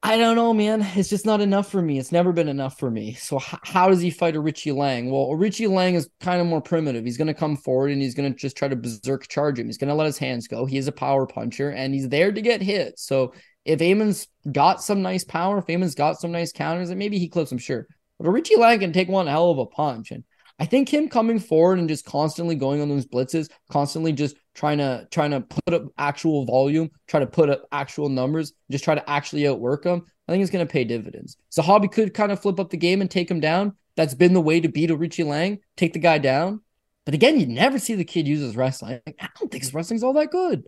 I 0.00 0.16
don't 0.16 0.36
know, 0.36 0.54
man. 0.54 0.86
It's 0.94 1.08
just 1.08 1.26
not 1.26 1.40
enough 1.40 1.70
for 1.70 1.82
me. 1.82 1.98
It's 1.98 2.12
never 2.12 2.32
been 2.32 2.48
enough 2.48 2.78
for 2.78 2.88
me. 2.88 3.14
So 3.14 3.38
h- 3.38 3.58
how 3.64 3.88
does 3.88 4.00
he 4.00 4.10
fight 4.10 4.34
Aori 4.34 4.52
Qileng? 4.52 5.10
Well, 5.10 5.26
Aori 5.26 5.48
Qileng 5.48 5.94
is 5.94 6.08
kind 6.20 6.40
of 6.40 6.46
more 6.46 6.60
primitive. 6.60 7.04
He's 7.04 7.16
going 7.16 7.26
to 7.26 7.34
come 7.34 7.56
forward 7.56 7.90
and 7.90 8.00
he's 8.00 8.14
going 8.14 8.32
to 8.32 8.38
just 8.38 8.56
try 8.56 8.68
to 8.68 8.76
berserk 8.76 9.26
charge 9.26 9.58
him. 9.58 9.66
He's 9.66 9.76
going 9.76 9.88
to 9.88 9.94
let 9.94 10.06
his 10.06 10.16
hands 10.18 10.46
go. 10.46 10.66
He 10.66 10.78
is 10.78 10.86
a 10.86 10.92
power 10.92 11.26
puncher 11.26 11.70
and 11.70 11.92
he's 11.92 12.08
there 12.08 12.30
to 12.30 12.40
get 12.40 12.62
hit. 12.62 12.96
So 12.98 13.34
if 13.64 13.80
Aiemann's 13.80 14.28
got 14.50 14.82
some 14.82 15.02
nice 15.02 15.24
power, 15.24 15.58
if 15.58 15.66
Aiemann's 15.66 15.96
got 15.96 16.20
some 16.20 16.30
nice 16.30 16.52
counters, 16.52 16.90
then 16.90 16.98
maybe 16.98 17.18
he 17.18 17.28
clips 17.28 17.50
him, 17.50 17.58
sure. 17.58 17.88
But 18.18 18.28
Aori 18.28 18.42
Qileng 18.42 18.78
can 18.78 18.92
take 18.92 19.08
one 19.08 19.26
hell 19.26 19.50
of 19.50 19.58
a 19.58 19.66
punch. 19.66 20.12
And 20.12 20.22
I 20.58 20.64
think 20.64 20.88
him 20.88 21.08
coming 21.08 21.38
forward 21.38 21.78
and 21.78 21.88
just 21.88 22.04
constantly 22.04 22.56
going 22.56 22.80
on 22.80 22.88
those 22.88 23.06
blitzes, 23.06 23.48
constantly 23.70 24.12
just 24.12 24.36
trying 24.54 24.78
to 24.78 25.06
trying 25.10 25.30
to 25.30 25.40
put 25.40 25.74
up 25.74 25.84
actual 25.98 26.44
volume, 26.44 26.90
try 27.06 27.20
to 27.20 27.26
put 27.26 27.48
up 27.48 27.62
actual 27.70 28.08
numbers, 28.08 28.52
just 28.70 28.82
try 28.82 28.94
to 28.94 29.10
actually 29.10 29.46
outwork 29.46 29.84
them. 29.84 30.04
I 30.26 30.32
think 30.32 30.42
it's 30.42 30.50
going 30.50 30.66
to 30.66 30.72
pay 30.72 30.84
dividends. 30.84 31.36
Zahabi 31.52 31.90
could 31.90 32.12
kind 32.12 32.32
of 32.32 32.40
flip 32.40 32.58
up 32.58 32.70
the 32.70 32.76
game 32.76 33.00
and 33.00 33.10
take 33.10 33.30
him 33.30 33.40
down. 33.40 33.74
That's 33.96 34.14
been 34.14 34.34
the 34.34 34.40
way 34.40 34.60
to 34.60 34.68
beat 34.68 34.90
Aori 34.90 35.08
Qileng, 35.08 35.60
take 35.76 35.92
the 35.92 35.98
guy 35.98 36.18
down. 36.18 36.60
But 37.04 37.14
again, 37.14 37.40
you 37.40 37.46
never 37.46 37.78
see 37.78 37.94
the 37.94 38.04
kid 38.04 38.28
use 38.28 38.40
his 38.40 38.56
wrestling. 38.56 39.00
I 39.06 39.28
don't 39.38 39.50
think 39.50 39.62
his 39.62 39.72
wrestling's 39.72 40.02
all 40.02 40.12
that 40.14 40.30
good. 40.30 40.64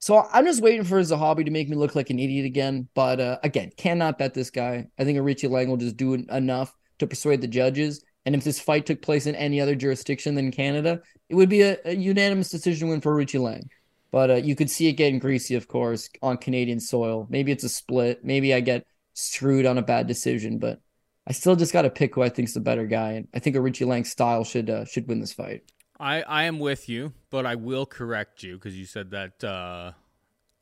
So 0.00 0.26
I'm 0.32 0.46
just 0.46 0.62
waiting 0.62 0.84
for 0.84 1.00
Zahabi 1.00 1.44
to 1.44 1.50
make 1.50 1.68
me 1.68 1.76
look 1.76 1.94
like 1.94 2.10
an 2.10 2.18
idiot 2.18 2.46
again. 2.46 2.88
But 2.94 3.20
uh, 3.20 3.38
again, 3.44 3.70
cannot 3.76 4.18
bet 4.18 4.34
this 4.34 4.50
guy. 4.50 4.88
I 4.98 5.04
think 5.04 5.18
Aori 5.18 5.36
Qileng 5.36 5.68
will 5.68 5.76
just 5.76 5.96
do 5.96 6.14
enough 6.14 6.74
to 6.98 7.06
persuade 7.06 7.42
the 7.42 7.48
judges. 7.48 8.02
And 8.26 8.34
if 8.34 8.44
this 8.44 8.60
fight 8.60 8.86
took 8.86 9.00
place 9.02 9.26
in 9.26 9.34
any 9.34 9.60
other 9.60 9.74
jurisdiction 9.74 10.34
than 10.34 10.50
Canada, 10.50 11.00
it 11.28 11.34
would 11.34 11.48
be 11.48 11.62
a, 11.62 11.78
a 11.84 11.94
unanimous 11.94 12.50
decision 12.50 12.88
win 12.88 13.00
for 13.00 13.14
Richie 13.14 13.38
Lang. 13.38 13.68
But 14.10 14.30
uh, 14.30 14.34
you 14.34 14.56
could 14.56 14.68
see 14.68 14.88
it 14.88 14.94
getting 14.94 15.18
greasy, 15.18 15.54
of 15.54 15.68
course, 15.68 16.10
on 16.20 16.36
Canadian 16.36 16.80
soil. 16.80 17.26
Maybe 17.30 17.52
it's 17.52 17.64
a 17.64 17.68
split. 17.68 18.24
Maybe 18.24 18.52
I 18.52 18.60
get 18.60 18.84
screwed 19.14 19.66
on 19.66 19.78
a 19.78 19.82
bad 19.82 20.06
decision, 20.06 20.58
but 20.58 20.80
I 21.26 21.32
still 21.32 21.54
just 21.54 21.72
got 21.72 21.82
to 21.82 21.90
pick 21.90 22.14
who 22.14 22.22
I 22.22 22.28
think's 22.28 22.54
the 22.54 22.60
better 22.60 22.86
guy, 22.86 23.12
and 23.12 23.28
I 23.32 23.38
think 23.38 23.54
Aori 23.54 23.70
Qileng 23.70 24.06
style 24.06 24.42
should 24.42 24.68
uh, 24.68 24.84
should 24.84 25.06
win 25.06 25.20
this 25.20 25.32
fight. 25.32 25.62
I, 25.98 26.22
I 26.22 26.44
am 26.44 26.58
with 26.58 26.88
you, 26.88 27.12
but 27.28 27.46
I 27.46 27.54
will 27.54 27.86
correct 27.86 28.42
you 28.42 28.54
because 28.54 28.76
you 28.76 28.86
said 28.86 29.10
that 29.10 29.44
uh, 29.44 29.92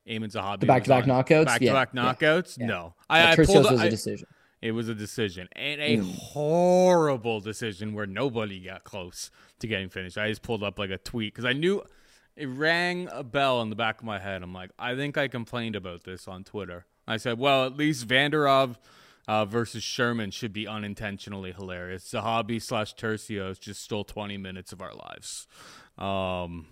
Aiemann 0.07 0.33
Zahabi 0.33 0.67
back 0.67 0.85
to 0.85 0.91
back 0.91 1.05
knockouts, 1.05 1.47
back 1.47 1.61
to 1.61 1.73
back 1.73 1.95
knockouts. 1.95 2.59
Yeah. 2.59 2.67
No, 2.67 2.95
I, 3.09 3.33
I 3.33 3.37
pulled. 3.37 3.71
Was 3.71 3.81
a 3.81 3.89
decision. 3.89 4.27
It 4.61 4.73
was 4.73 4.89
a 4.89 4.95
decision 4.95 5.49
and 5.53 5.81
a 5.81 5.99
mm. 5.99 6.15
horrible 6.17 7.41
decision 7.41 7.95
where 7.95 8.07
nobody 8.07 8.61
got 8.61 8.85
close 8.85 9.31
to 9.61 9.67
getting 9.67 9.89
finished. 9.89 10.19
I 10.19 10.29
just 10.29 10.43
pulled 10.43 10.63
up 10.63 10.79
like 10.79 10.91
a 10.91 10.99
tweet 10.99 11.33
because 11.33 11.45
I 11.45 11.53
knew 11.53 11.83
it 12.37 12.47
rang 12.47 13.09
a 13.13 13.23
bell 13.23 13.63
in 13.63 13.71
the 13.71 13.77
back 13.77 14.01
of 14.01 14.05
my 14.05 14.19
head. 14.19 14.43
I'm 14.43 14.53
like, 14.53 14.71
I 14.79 14.95
think 14.95 15.17
I 15.17 15.29
complained 15.29 15.77
about 15.77 16.05
this 16.05 16.27
on 16.27 16.45
Twitter. 16.45 16.87
I 17.07 17.17
said, 17.17 17.39
well, 17.39 17.67
at 17.67 17.77
least 17.77 18.07
Vanderov 18.07 18.77
uh, 19.27 19.45
versus 19.45 19.83
Sherman 19.83 20.31
should 20.31 20.53
be 20.53 20.67
unintentionally 20.67 21.53
hilarious. 21.53 22.09
Zahabi 22.11 22.61
slash 22.61 22.95
Turcios 22.95 23.61
just 23.61 23.83
stole 23.83 24.05
20 24.05 24.37
minutes 24.39 24.73
of 24.73 24.81
our 24.81 24.95
lives. 24.95 25.47
Um, 25.99 26.67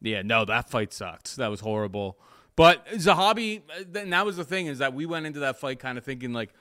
yeah, 0.00 0.22
no, 0.22 0.44
that 0.44 0.70
fight 0.70 0.92
sucked. 0.92 1.36
That 1.36 1.48
was 1.48 1.60
horrible. 1.60 2.18
But 2.54 2.86
Zahabi, 2.88 3.62
and 3.94 4.12
that 4.12 4.26
was 4.26 4.36
the 4.36 4.44
thing 4.44 4.66
is 4.66 4.78
that 4.78 4.94
we 4.94 5.06
went 5.06 5.26
into 5.26 5.40
that 5.40 5.58
fight 5.58 5.78
kind 5.78 5.96
of 5.96 6.04
thinking 6.04 6.32
like 6.32 6.52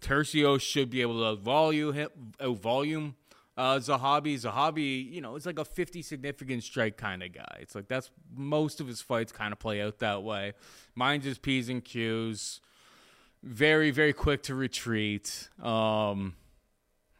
Turcios 0.00 0.60
should 0.60 0.90
be 0.90 1.02
able 1.02 1.22
to 1.22 1.40
volume 1.40 2.08
uh, 2.38 2.50
volume 2.50 3.16
uh, 3.56 3.76
Zahabi. 3.76 4.34
Zahabi, 4.34 5.10
you 5.10 5.20
know, 5.20 5.36
it's 5.36 5.46
like 5.46 5.58
a 5.58 5.64
50 5.64 6.02
significant 6.02 6.62
strike 6.62 6.96
kind 6.96 7.22
of 7.22 7.32
guy. 7.32 7.58
It's 7.60 7.74
like 7.74 7.88
that's 7.88 8.10
most 8.34 8.80
of 8.80 8.86
his 8.86 9.00
fights 9.00 9.32
kind 9.32 9.52
of 9.52 9.58
play 9.58 9.80
out 9.80 9.98
that 10.00 10.22
way. 10.22 10.52
Mine 10.94 11.20
just 11.20 11.42
P's 11.42 11.68
and 11.68 11.84
Q's 11.84 12.60
very 13.42 13.90
very 13.90 14.12
quick 14.12 14.42
to 14.44 14.54
retreat. 14.54 15.48
Um, 15.62 16.34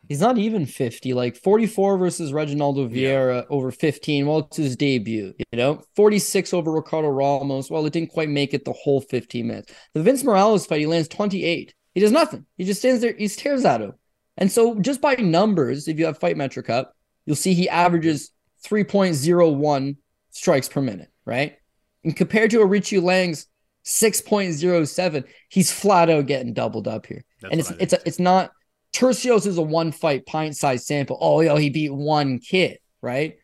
He's 0.09 0.20
not 0.20 0.39
even 0.39 0.66
50, 0.66 1.14
like 1.14 1.37
44 1.37 1.99
versus 1.99 2.33
Reginaldo 2.33 2.89
Vieira 2.89 3.41
yeah. 3.41 3.47
over 3.51 3.72
15. 3.72 4.27
Well, 4.27 4.39
it's 4.39 4.57
his 4.57 4.77
debut, 4.77 5.35
you 5.39 5.59
know, 5.59 5.83
46 5.97 6.55
over 6.55 6.70
Ricardo 6.70 7.09
Ramos. 7.09 7.70
Well, 7.70 7.85
it 7.87 7.93
didn't 7.93 8.11
quite 8.11 8.29
make 8.29 8.55
it 8.55 8.64
the 8.64 8.72
whole 8.72 9.01
15 9.01 9.47
minutes. 9.47 9.72
The 9.95 10.03
Vince 10.03 10.22
Morales 10.22 10.66
fight, 10.66 10.81
he 10.81 10.87
lands 10.87 11.09
28. 11.09 11.74
He 11.97 12.03
does 12.03 12.12
nothing. 12.12 12.44
He 12.59 12.64
just 12.66 12.80
stands 12.80 13.01
there, 13.01 13.14
he 13.16 13.26
stares 13.26 13.64
at 13.64 13.80
him. 13.80 13.94
And 14.36 14.53
so, 14.53 14.78
just 14.78 15.01
by 15.01 15.14
numbers, 15.14 15.88
if 15.88 15.99
you 15.99 16.05
have 16.05 16.18
Fight 16.18 16.36
Metric 16.36 16.68
up, 16.68 16.94
you'll 17.24 17.36
see 17.36 17.55
he 17.55 17.70
averages 17.70 18.32
3.01 18.66 19.97
strikes 20.28 20.68
per 20.68 20.82
minute, 20.82 21.11
right? 21.24 21.57
And 22.05 22.14
compared 22.14 22.51
to 22.51 22.59
Aori 22.59 22.82
Qileng's 22.82 23.47
6.07. 23.86 25.24
He's 25.49 25.72
flat 25.72 26.11
out 26.11 26.26
getting 26.26 26.53
doubled 26.53 26.86
up 26.86 27.07
here. 27.07 27.24
That's 27.40 27.53
and 27.53 27.61
it's 27.61 27.70
it's 27.70 27.92
a, 27.94 27.99
it's 28.05 28.18
not 28.18 28.51
Turcios 28.92 29.47
is 29.47 29.57
a 29.57 29.62
one 29.62 29.90
fight 29.90 30.26
pint 30.26 30.55
size 30.55 30.86
sample. 30.86 31.16
Oh, 31.18 31.40
yo, 31.40 31.57
he 31.57 31.70
beat 31.70 31.94
one 31.94 32.40
kid, 32.40 32.78
right? 33.01 33.38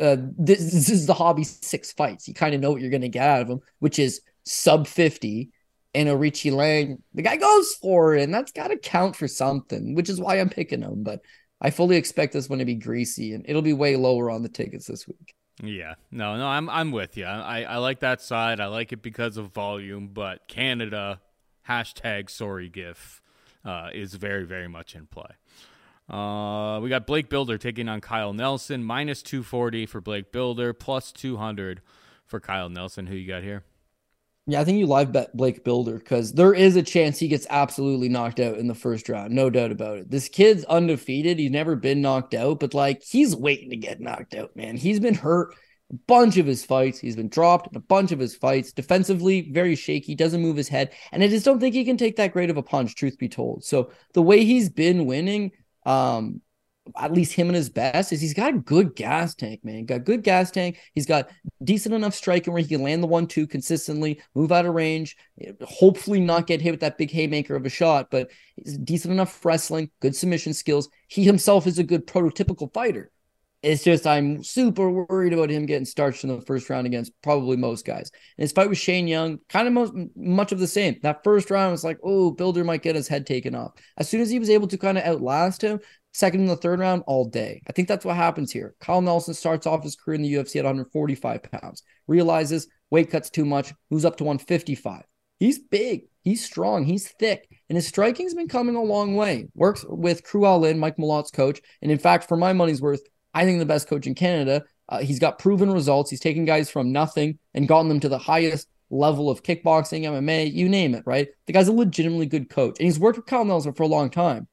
Uh, 0.00 0.16
this, 0.18 0.72
this 0.72 0.88
is 0.88 1.08
hobby 1.08 1.44
six 1.44 1.92
fights. 1.92 2.26
You 2.26 2.34
kind 2.34 2.52
of 2.52 2.60
know 2.60 2.72
what 2.72 2.80
you're 2.80 2.90
going 2.90 3.02
to 3.02 3.08
get 3.08 3.28
out 3.28 3.42
of 3.42 3.48
him, 3.48 3.60
which 3.78 4.00
is 4.00 4.22
sub 4.44 4.88
50 4.88 5.50
and 5.94 6.08
Aori 6.08 6.30
Qileng. 6.30 6.98
The 7.14 7.22
guy 7.22 7.36
goes 7.36 7.74
for 7.74 8.14
it, 8.14 8.22
and 8.22 8.34
that's 8.34 8.52
got 8.52 8.68
to 8.68 8.78
count 8.78 9.16
for 9.16 9.28
something, 9.28 9.94
which 9.94 10.08
is 10.08 10.20
why 10.20 10.40
I'm 10.40 10.48
picking 10.48 10.82
him. 10.82 11.02
But 11.02 11.20
I 11.60 11.70
fully 11.70 11.96
expect 11.96 12.32
this 12.32 12.48
one 12.48 12.58
to 12.58 12.64
be 12.64 12.74
greasy, 12.74 13.34
and 13.34 13.44
it'll 13.48 13.62
be 13.62 13.72
way 13.72 13.96
lower 13.96 14.30
on 14.30 14.42
the 14.42 14.48
tickets 14.48 14.86
this 14.86 15.06
week. 15.06 15.34
Yeah, 15.62 15.94
no, 16.10 16.36
no, 16.36 16.46
I'm 16.46 16.68
I'm 16.70 16.90
with 16.92 17.16
you. 17.16 17.24
I, 17.26 17.62
I 17.62 17.76
like 17.76 18.00
that 18.00 18.20
side. 18.20 18.58
I 18.58 18.66
like 18.66 18.92
it 18.92 19.02
because 19.02 19.36
of 19.36 19.52
volume, 19.52 20.08
but 20.08 20.48
Canada 20.48 21.20
hashtag 21.68 22.28
sorry 22.28 22.68
gif 22.68 23.22
uh, 23.64 23.90
is 23.92 24.14
very 24.14 24.44
very 24.44 24.68
much 24.68 24.96
in 24.96 25.06
play. 25.06 25.30
Uh, 26.10 26.80
we 26.80 26.88
got 26.88 27.06
Blake 27.06 27.28
Bilder 27.28 27.58
taking 27.58 27.88
on 27.88 28.00
Kyle 28.00 28.32
Nelson 28.32 28.82
minus 28.82 29.22
240 29.22 29.86
for 29.86 30.00
Blake 30.00 30.32
Bilder, 30.32 30.72
plus 30.72 31.12
200 31.12 31.80
for 32.26 32.40
Kyle 32.40 32.68
Nelson. 32.68 33.06
Who 33.06 33.14
you 33.14 33.28
got 33.28 33.42
here? 33.42 33.62
Yeah, 34.46 34.60
I 34.60 34.64
think 34.64 34.78
you 34.78 34.86
live 34.86 35.12
bet 35.12 35.36
Blake 35.36 35.62
Bilder 35.62 35.98
because 35.98 36.32
there 36.32 36.52
is 36.52 36.74
a 36.74 36.82
chance 36.82 37.18
he 37.18 37.28
gets 37.28 37.46
absolutely 37.48 38.08
knocked 38.08 38.40
out 38.40 38.58
in 38.58 38.66
the 38.66 38.74
first 38.74 39.08
round. 39.08 39.32
No 39.32 39.50
doubt 39.50 39.70
about 39.70 39.98
it. 39.98 40.10
This 40.10 40.28
kid's 40.28 40.64
undefeated. 40.64 41.38
He's 41.38 41.50
never 41.52 41.76
been 41.76 42.02
knocked 42.02 42.34
out, 42.34 42.58
but 42.58 42.74
like 42.74 43.02
he's 43.04 43.36
waiting 43.36 43.70
to 43.70 43.76
get 43.76 44.00
knocked 44.00 44.34
out, 44.34 44.56
man. 44.56 44.76
He's 44.76 44.98
been 44.98 45.14
hurt 45.14 45.54
a 45.92 45.96
bunch 46.08 46.38
of 46.38 46.46
his 46.46 46.64
fights. 46.64 46.98
He's 46.98 47.14
been 47.14 47.28
dropped 47.28 47.68
in 47.68 47.76
a 47.76 47.80
bunch 47.80 48.10
of 48.10 48.18
his 48.18 48.34
fights. 48.34 48.72
Defensively, 48.72 49.52
very 49.52 49.76
shaky, 49.76 50.16
doesn't 50.16 50.42
move 50.42 50.56
his 50.56 50.68
head. 50.68 50.92
And 51.12 51.22
I 51.22 51.28
just 51.28 51.44
don't 51.44 51.60
think 51.60 51.74
he 51.74 51.84
can 51.84 51.96
take 51.96 52.16
that 52.16 52.32
great 52.32 52.50
of 52.50 52.56
a 52.56 52.64
punch, 52.64 52.96
truth 52.96 53.18
be 53.18 53.28
told. 53.28 53.62
So 53.64 53.92
the 54.12 54.22
way 54.22 54.44
he's 54.44 54.70
been 54.70 55.06
winning, 55.06 55.52
um, 55.86 56.40
at 56.96 57.12
least 57.12 57.32
him 57.32 57.48
and 57.48 57.56
his 57.56 57.70
best 57.70 58.12
is 58.12 58.20
he's 58.20 58.34
got 58.34 58.54
a 58.54 58.58
good 58.58 58.96
gas 58.96 59.34
tank, 59.34 59.64
man. 59.64 59.84
Got 59.84 60.04
good 60.04 60.22
gas 60.22 60.50
tank. 60.50 60.78
He's 60.94 61.06
got 61.06 61.30
decent 61.62 61.94
enough 61.94 62.14
striking 62.14 62.52
where 62.52 62.62
he 62.62 62.68
can 62.68 62.82
land 62.82 63.02
the 63.02 63.08
one 63.08 63.26
two 63.26 63.46
consistently, 63.46 64.20
move 64.34 64.52
out 64.52 64.66
of 64.66 64.74
range, 64.74 65.16
hopefully 65.62 66.20
not 66.20 66.46
get 66.46 66.60
hit 66.60 66.72
with 66.72 66.80
that 66.80 66.98
big 66.98 67.10
haymaker 67.10 67.54
of 67.54 67.64
a 67.66 67.70
shot, 67.70 68.10
but 68.10 68.30
he's 68.56 68.76
decent 68.78 69.12
enough 69.12 69.44
wrestling, 69.44 69.90
good 70.00 70.16
submission 70.16 70.52
skills. 70.52 70.88
He 71.06 71.24
himself 71.24 71.66
is 71.66 71.78
a 71.78 71.84
good 71.84 72.06
prototypical 72.06 72.72
fighter. 72.72 73.10
It's 73.62 73.84
just 73.84 74.08
I'm 74.08 74.42
super 74.42 74.90
worried 74.90 75.32
about 75.32 75.48
him 75.48 75.66
getting 75.66 75.84
starched 75.84 76.24
in 76.24 76.30
the 76.30 76.40
first 76.40 76.68
round 76.68 76.84
against 76.84 77.12
probably 77.22 77.56
most 77.56 77.84
guys. 77.84 78.10
And 78.36 78.42
his 78.42 78.50
fight 78.50 78.68
with 78.68 78.78
Shane 78.78 79.06
Young, 79.06 79.38
kind 79.48 79.68
of 79.68 79.72
most, 79.72 79.92
much 80.16 80.50
of 80.50 80.58
the 80.58 80.66
same. 80.66 80.98
That 81.04 81.22
first 81.22 81.48
round 81.48 81.70
was 81.70 81.84
like, 81.84 81.98
oh, 82.02 82.32
Bilder 82.32 82.64
might 82.64 82.82
get 82.82 82.96
his 82.96 83.06
head 83.06 83.24
taken 83.24 83.54
off. 83.54 83.70
As 83.96 84.08
soon 84.08 84.20
as 84.20 84.30
he 84.30 84.40
was 84.40 84.50
able 84.50 84.66
to 84.66 84.76
kind 84.76 84.98
of 84.98 85.04
outlast 85.04 85.62
him, 85.62 85.78
second 86.12 86.40
in 86.40 86.46
the 86.46 86.56
third 86.56 86.78
round 86.78 87.02
all 87.06 87.24
day. 87.24 87.62
I 87.66 87.72
think 87.72 87.88
that's 87.88 88.04
what 88.04 88.16
happens 88.16 88.52
here. 88.52 88.74
Kyle 88.80 89.00
Nelson 89.00 89.34
starts 89.34 89.66
off 89.66 89.82
his 89.82 89.96
career 89.96 90.14
in 90.14 90.22
the 90.22 90.32
UFC 90.32 90.56
at 90.56 90.64
145 90.64 91.42
pounds, 91.42 91.82
realizes 92.06 92.68
weight 92.90 93.10
cuts 93.10 93.30
too 93.30 93.44
much, 93.44 93.72
moves 93.90 94.04
up 94.04 94.16
to 94.18 94.24
155. 94.24 95.04
He's 95.38 95.58
big, 95.58 96.02
he's 96.22 96.44
strong, 96.44 96.84
he's 96.84 97.08
thick, 97.08 97.48
and 97.68 97.76
his 97.76 97.88
striking's 97.88 98.34
been 98.34 98.48
coming 98.48 98.76
a 98.76 98.82
long 98.82 99.16
way. 99.16 99.48
Works 99.54 99.84
with 99.88 100.22
Crew 100.22 100.48
Lin, 100.56 100.78
Mike 100.78 100.98
Malott's 100.98 101.30
coach, 101.30 101.60
and 101.80 101.90
in 101.90 101.98
fact, 101.98 102.28
for 102.28 102.36
my 102.36 102.52
money's 102.52 102.80
worth, 102.80 103.02
I 103.34 103.44
think 103.44 103.58
the 103.58 103.66
best 103.66 103.88
coach 103.88 104.06
in 104.06 104.14
Canada. 104.14 104.64
Uh, 104.88 104.98
he's 104.98 105.18
got 105.18 105.38
proven 105.38 105.72
results. 105.72 106.10
He's 106.10 106.20
taken 106.20 106.44
guys 106.44 106.70
from 106.70 106.92
nothing 106.92 107.38
and 107.54 107.66
gotten 107.66 107.88
them 107.88 108.00
to 108.00 108.08
the 108.08 108.18
highest 108.18 108.68
level 108.90 109.30
of 109.30 109.42
kickboxing, 109.42 110.02
MMA, 110.02 110.52
you 110.52 110.68
name 110.68 110.94
it, 110.94 111.02
right? 111.06 111.28
The 111.46 111.52
guy's 111.52 111.68
a 111.68 111.72
legitimately 111.72 112.26
good 112.26 112.50
coach, 112.50 112.78
and 112.78 112.84
he's 112.84 112.98
worked 112.98 113.16
with 113.16 113.26
Kyle 113.26 113.44
Nelson 113.44 113.72
for 113.72 113.82
a 113.84 113.88
long 113.88 114.10
time. 114.10 114.46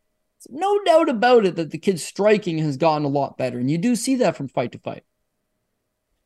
No 0.49 0.79
doubt 0.83 1.09
about 1.09 1.45
it 1.45 1.55
that 1.55 1.71
the 1.71 1.77
kid's 1.77 2.03
striking 2.03 2.59
has 2.59 2.77
gotten 2.77 3.05
a 3.05 3.09
lot 3.09 3.37
better. 3.37 3.59
And 3.59 3.69
you 3.69 3.77
do 3.77 3.95
see 3.95 4.15
that 4.17 4.37
from 4.37 4.47
fight 4.47 4.71
to 4.73 4.79
fight. 4.79 5.03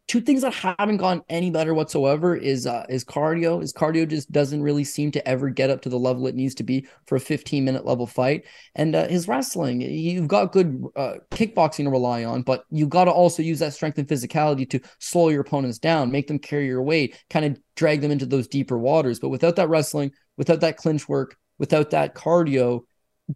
Two 0.06 0.20
things 0.20 0.42
that 0.42 0.54
haven't 0.54 0.98
gone 0.98 1.24
any 1.30 1.50
better 1.50 1.74
whatsoever 1.74 2.36
is 2.36 2.68
uh, 2.68 2.86
is 2.90 3.06
cardio. 3.06 3.62
His 3.62 3.72
cardio 3.72 4.06
just 4.06 4.30
doesn't 4.34 4.62
really 4.62 4.84
seem 4.84 5.12
to 5.12 5.26
ever 5.26 5.50
get 5.50 5.70
up 5.70 5.82
to 5.84 5.90
the 5.90 5.98
level 5.98 6.28
it 6.28 6.36
needs 6.36 6.54
to 6.56 6.64
be 6.64 6.86
for 7.08 7.16
a 7.16 7.22
15 7.22 7.64
minute 7.64 7.86
level 7.86 8.06
fight. 8.06 8.44
And 8.76 8.96
uh, 8.96 9.08
his 9.08 9.30
wrestling, 9.30 9.80
you've 9.80 10.28
got 10.28 10.52
good 10.52 10.84
uh, 10.98 11.16
kickboxing 11.32 11.86
to 11.86 11.90
rely 11.90 12.26
on, 12.26 12.42
but 12.42 12.66
you've 12.70 12.90
got 12.90 13.06
to 13.06 13.12
also 13.12 13.42
use 13.42 13.60
that 13.60 13.74
strength 13.74 13.98
and 13.98 14.08
physicality 14.08 14.70
to 14.72 14.82
slow 15.00 15.30
your 15.30 15.42
opponents 15.42 15.80
down, 15.80 16.12
make 16.12 16.28
them 16.28 16.38
carry 16.38 16.68
your 16.68 16.84
weight, 16.84 17.18
kind 17.30 17.46
of 17.46 17.58
drag 17.78 18.02
them 18.02 18.12
into 18.12 18.26
those 18.26 18.50
deeper 18.50 18.78
waters. 18.78 19.22
But 19.22 19.30
without 19.30 19.56
that 19.56 19.70
wrestling, 19.70 20.12
without 20.36 20.60
that 20.60 20.76
clinch 20.76 21.08
work, 21.08 21.38
without 21.58 21.92
that 21.92 22.14
cardio, 22.14 22.82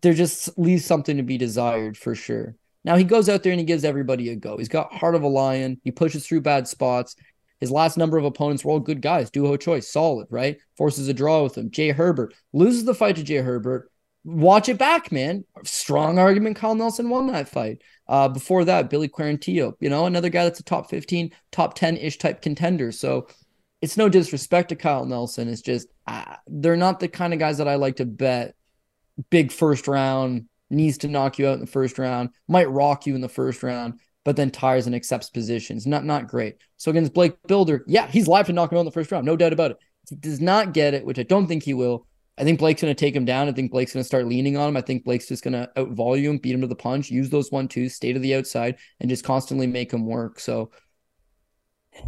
there 0.01 0.13
just 0.13 0.57
leaves 0.57 0.85
something 0.85 1.17
to 1.17 1.23
be 1.23 1.37
desired 1.37 1.97
for 1.97 2.15
sure. 2.15 2.55
Now 2.83 2.95
he 2.95 3.03
goes 3.03 3.29
out 3.29 3.43
there 3.43 3.51
and 3.51 3.59
he 3.59 3.65
gives 3.65 3.83
everybody 3.83 4.29
a 4.29 4.35
go. 4.35 4.57
He's 4.57 4.69
got 4.69 4.93
heart 4.93 5.15
of 5.15 5.23
a 5.23 5.27
lion. 5.27 5.79
He 5.83 5.91
pushes 5.91 6.25
through 6.25 6.41
bad 6.41 6.67
spots. 6.67 7.15
His 7.59 7.71
last 7.71 7.97
number 7.97 8.17
of 8.17 8.25
opponents 8.25 8.63
were 8.63 8.71
all 8.71 8.79
good 8.79 9.01
guys. 9.01 9.31
Doo 9.31 9.57
choice, 9.57 9.91
solid, 9.91 10.27
right? 10.29 10.57
Forces 10.77 11.07
a 11.07 11.13
draw 11.13 11.43
with 11.43 11.57
him. 11.57 11.71
Jai 11.71 11.91
Herbert 11.91 12.33
loses 12.53 12.85
the 12.85 12.93
fight 12.93 13.15
to 13.15 13.23
Jai 13.23 13.41
Herbert. 13.41 13.91
Watch 14.23 14.69
it 14.69 14.77
back, 14.77 15.11
man. 15.11 15.45
Strong 15.63 16.19
argument. 16.19 16.57
Kyle 16.57 16.75
Nelson 16.75 17.09
won 17.09 17.27
that 17.27 17.49
fight. 17.49 17.81
Uh, 18.07 18.27
before 18.27 18.65
that, 18.65 18.89
Billy 18.89 19.07
Quarantillo, 19.07 19.73
you 19.79 19.89
know, 19.89 20.05
another 20.05 20.29
guy 20.29 20.43
that's 20.43 20.59
a 20.59 20.63
top 20.63 20.89
15, 20.89 21.31
top 21.51 21.75
10 21.75 21.97
ish 21.97 22.17
type 22.17 22.41
contender. 22.41 22.91
So 22.91 23.27
it's 23.81 23.97
no 23.97 24.09
disrespect 24.09 24.69
to 24.69 24.75
Kyle 24.75 25.05
Nelson. 25.05 25.47
It's 25.47 25.61
just 25.61 25.87
uh, 26.07 26.35
they're 26.47 26.75
not 26.75 26.99
the 26.99 27.07
kind 27.07 27.33
of 27.33 27.39
guys 27.39 27.57
that 27.57 27.67
I 27.67 27.75
like 27.75 27.97
to 27.97 28.05
bet 28.05 28.55
big 29.29 29.51
first 29.51 29.87
round, 29.87 30.47
needs 30.69 30.99
to 30.99 31.07
knock 31.07 31.39
you 31.39 31.47
out 31.47 31.55
in 31.55 31.59
the 31.59 31.67
first 31.67 31.97
round, 31.97 32.29
might 32.47 32.69
rock 32.69 33.05
you 33.05 33.15
in 33.15 33.21
the 33.21 33.29
first 33.29 33.63
round, 33.63 33.99
but 34.23 34.35
then 34.35 34.51
tires 34.51 34.87
and 34.87 34.95
accepts 34.95 35.29
positions. 35.29 35.87
Not 35.87 36.05
not 36.05 36.27
great. 36.27 36.57
So 36.77 36.91
against 36.91 37.13
Blake 37.13 37.35
Bilder, 37.47 37.83
yeah, 37.87 38.07
he's 38.07 38.27
live 38.27 38.47
to 38.47 38.53
knock 38.53 38.71
him 38.71 38.77
out 38.77 38.81
in 38.81 38.85
the 38.85 38.91
first 38.91 39.11
round, 39.11 39.25
no 39.25 39.35
doubt 39.35 39.53
about 39.53 39.71
it. 39.71 39.77
he 40.09 40.15
does 40.15 40.41
not 40.41 40.73
get 40.73 40.93
it, 40.93 41.05
which 41.05 41.19
I 41.19 41.23
don't 41.23 41.47
think 41.47 41.63
he 41.63 41.73
will. 41.73 42.05
I 42.39 42.43
think 42.43 42.59
Blake's 42.59 42.81
going 42.81 42.93
to 42.93 42.99
take 42.99 43.15
him 43.15 43.25
down. 43.25 43.47
I 43.47 43.51
think 43.51 43.71
Blake's 43.71 43.93
going 43.93 44.03
to 44.03 44.07
start 44.07 44.27
leaning 44.27 44.57
on 44.57 44.69
him. 44.69 44.77
I 44.77 44.81
think 44.81 45.03
Blake's 45.03 45.27
just 45.27 45.43
going 45.43 45.53
to 45.53 45.69
out 45.75 45.89
volume, 45.89 46.37
beat 46.37 46.53
him 46.53 46.61
to 46.61 46.67
the 46.67 46.75
punch, 46.75 47.09
use 47.09 47.31
those 47.31 47.51
one 47.51 47.67
twos, 47.67 47.95
stay 47.95 48.13
to 48.13 48.19
the 48.19 48.35
outside, 48.35 48.77
and 48.99 49.09
just 49.09 49.23
constantly 49.23 49.65
make 49.65 49.91
him 49.91 50.05
work. 50.05 50.39
So 50.39 50.69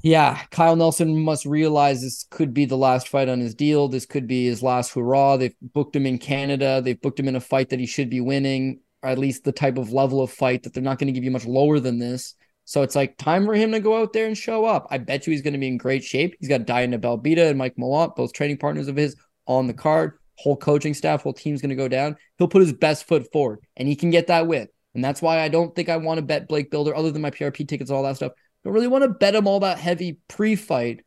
Yeah, 0.03 0.41
Kyle 0.51 0.75
Nelson 0.75 1.19
must 1.19 1.45
realize 1.45 2.01
this 2.01 2.25
could 2.29 2.53
be 2.53 2.65
the 2.65 2.77
last 2.77 3.07
fight 3.07 3.29
on 3.29 3.39
his 3.39 3.53
deal. 3.53 3.87
This 3.87 4.05
could 4.05 4.27
be 4.27 4.45
his 4.45 4.63
last 4.63 4.93
hurrah. 4.93 5.37
They've 5.37 5.55
booked 5.61 5.95
him 5.95 6.05
in 6.05 6.17
Canada. 6.17 6.81
They've 6.81 6.99
booked 6.99 7.19
him 7.19 7.27
in 7.27 7.35
a 7.35 7.41
fight 7.41 7.69
that 7.69 7.79
he 7.79 7.85
should 7.85 8.09
be 8.09 8.21
winning, 8.21 8.81
or 9.03 9.09
at 9.09 9.17
least 9.17 9.43
the 9.43 9.51
type 9.51 9.77
of 9.77 9.91
level 9.91 10.21
of 10.21 10.31
fight 10.31 10.63
that 10.63 10.73
they're 10.73 10.83
not 10.83 10.99
going 10.99 11.07
to 11.07 11.13
give 11.13 11.23
you 11.23 11.31
much 11.31 11.45
lower 11.45 11.79
than 11.79 11.99
this. 11.99 12.35
So 12.65 12.83
it's 12.83 12.95
like 12.95 13.17
time 13.17 13.45
for 13.45 13.55
him 13.55 13.71
to 13.71 13.79
go 13.79 13.99
out 13.99 14.13
there 14.13 14.27
and 14.27 14.37
show 14.37 14.65
up. 14.65 14.87
I 14.91 14.99
bet 14.99 15.25
you 15.25 15.31
he's 15.31 15.41
going 15.41 15.53
to 15.53 15.59
be 15.59 15.67
in 15.67 15.77
great 15.77 16.03
shape. 16.03 16.35
He's 16.39 16.49
got 16.49 16.65
Diana 16.65 16.99
Belbita 16.99 17.49
and 17.49 17.57
Mike 17.57 17.75
Malott, 17.77 18.15
both 18.15 18.31
training 18.31 18.57
partners 18.57 18.87
of 18.87 18.95
his, 18.95 19.15
on 19.47 19.67
the 19.67 19.73
card. 19.73 20.19
Whole 20.37 20.55
coaching 20.55 20.93
staff, 20.93 21.23
whole 21.23 21.33
team's 21.33 21.61
going 21.61 21.69
to 21.69 21.75
go 21.75 21.87
down. 21.89 22.15
He'll 22.37 22.47
put 22.47 22.61
his 22.61 22.71
best 22.71 23.07
foot 23.07 23.29
forward, 23.31 23.59
and 23.75 23.87
he 23.87 23.95
can 23.95 24.09
get 24.09 24.27
that 24.27 24.47
win. 24.47 24.69
And 24.93 25.03
that's 25.03 25.21
why 25.21 25.41
I 25.41 25.49
don't 25.49 25.75
think 25.75 25.89
I 25.89 25.97
want 25.97 26.19
to 26.19 26.21
bet 26.21 26.47
Blake 26.47 26.71
Bilder, 26.71 26.95
other 26.95 27.11
than 27.11 27.21
my 27.21 27.31
PRP 27.31 27.67
tickets, 27.67 27.89
and 27.89 27.97
all 27.97 28.03
that 28.03 28.15
stuff 28.15 28.31
don't 28.63 28.73
really 28.73 28.87
want 28.87 29.03
to 29.03 29.09
bet 29.09 29.35
him 29.35 29.47
all 29.47 29.61
that 29.61 29.79
heavy 29.79 30.19
pre-fight. 30.27 31.01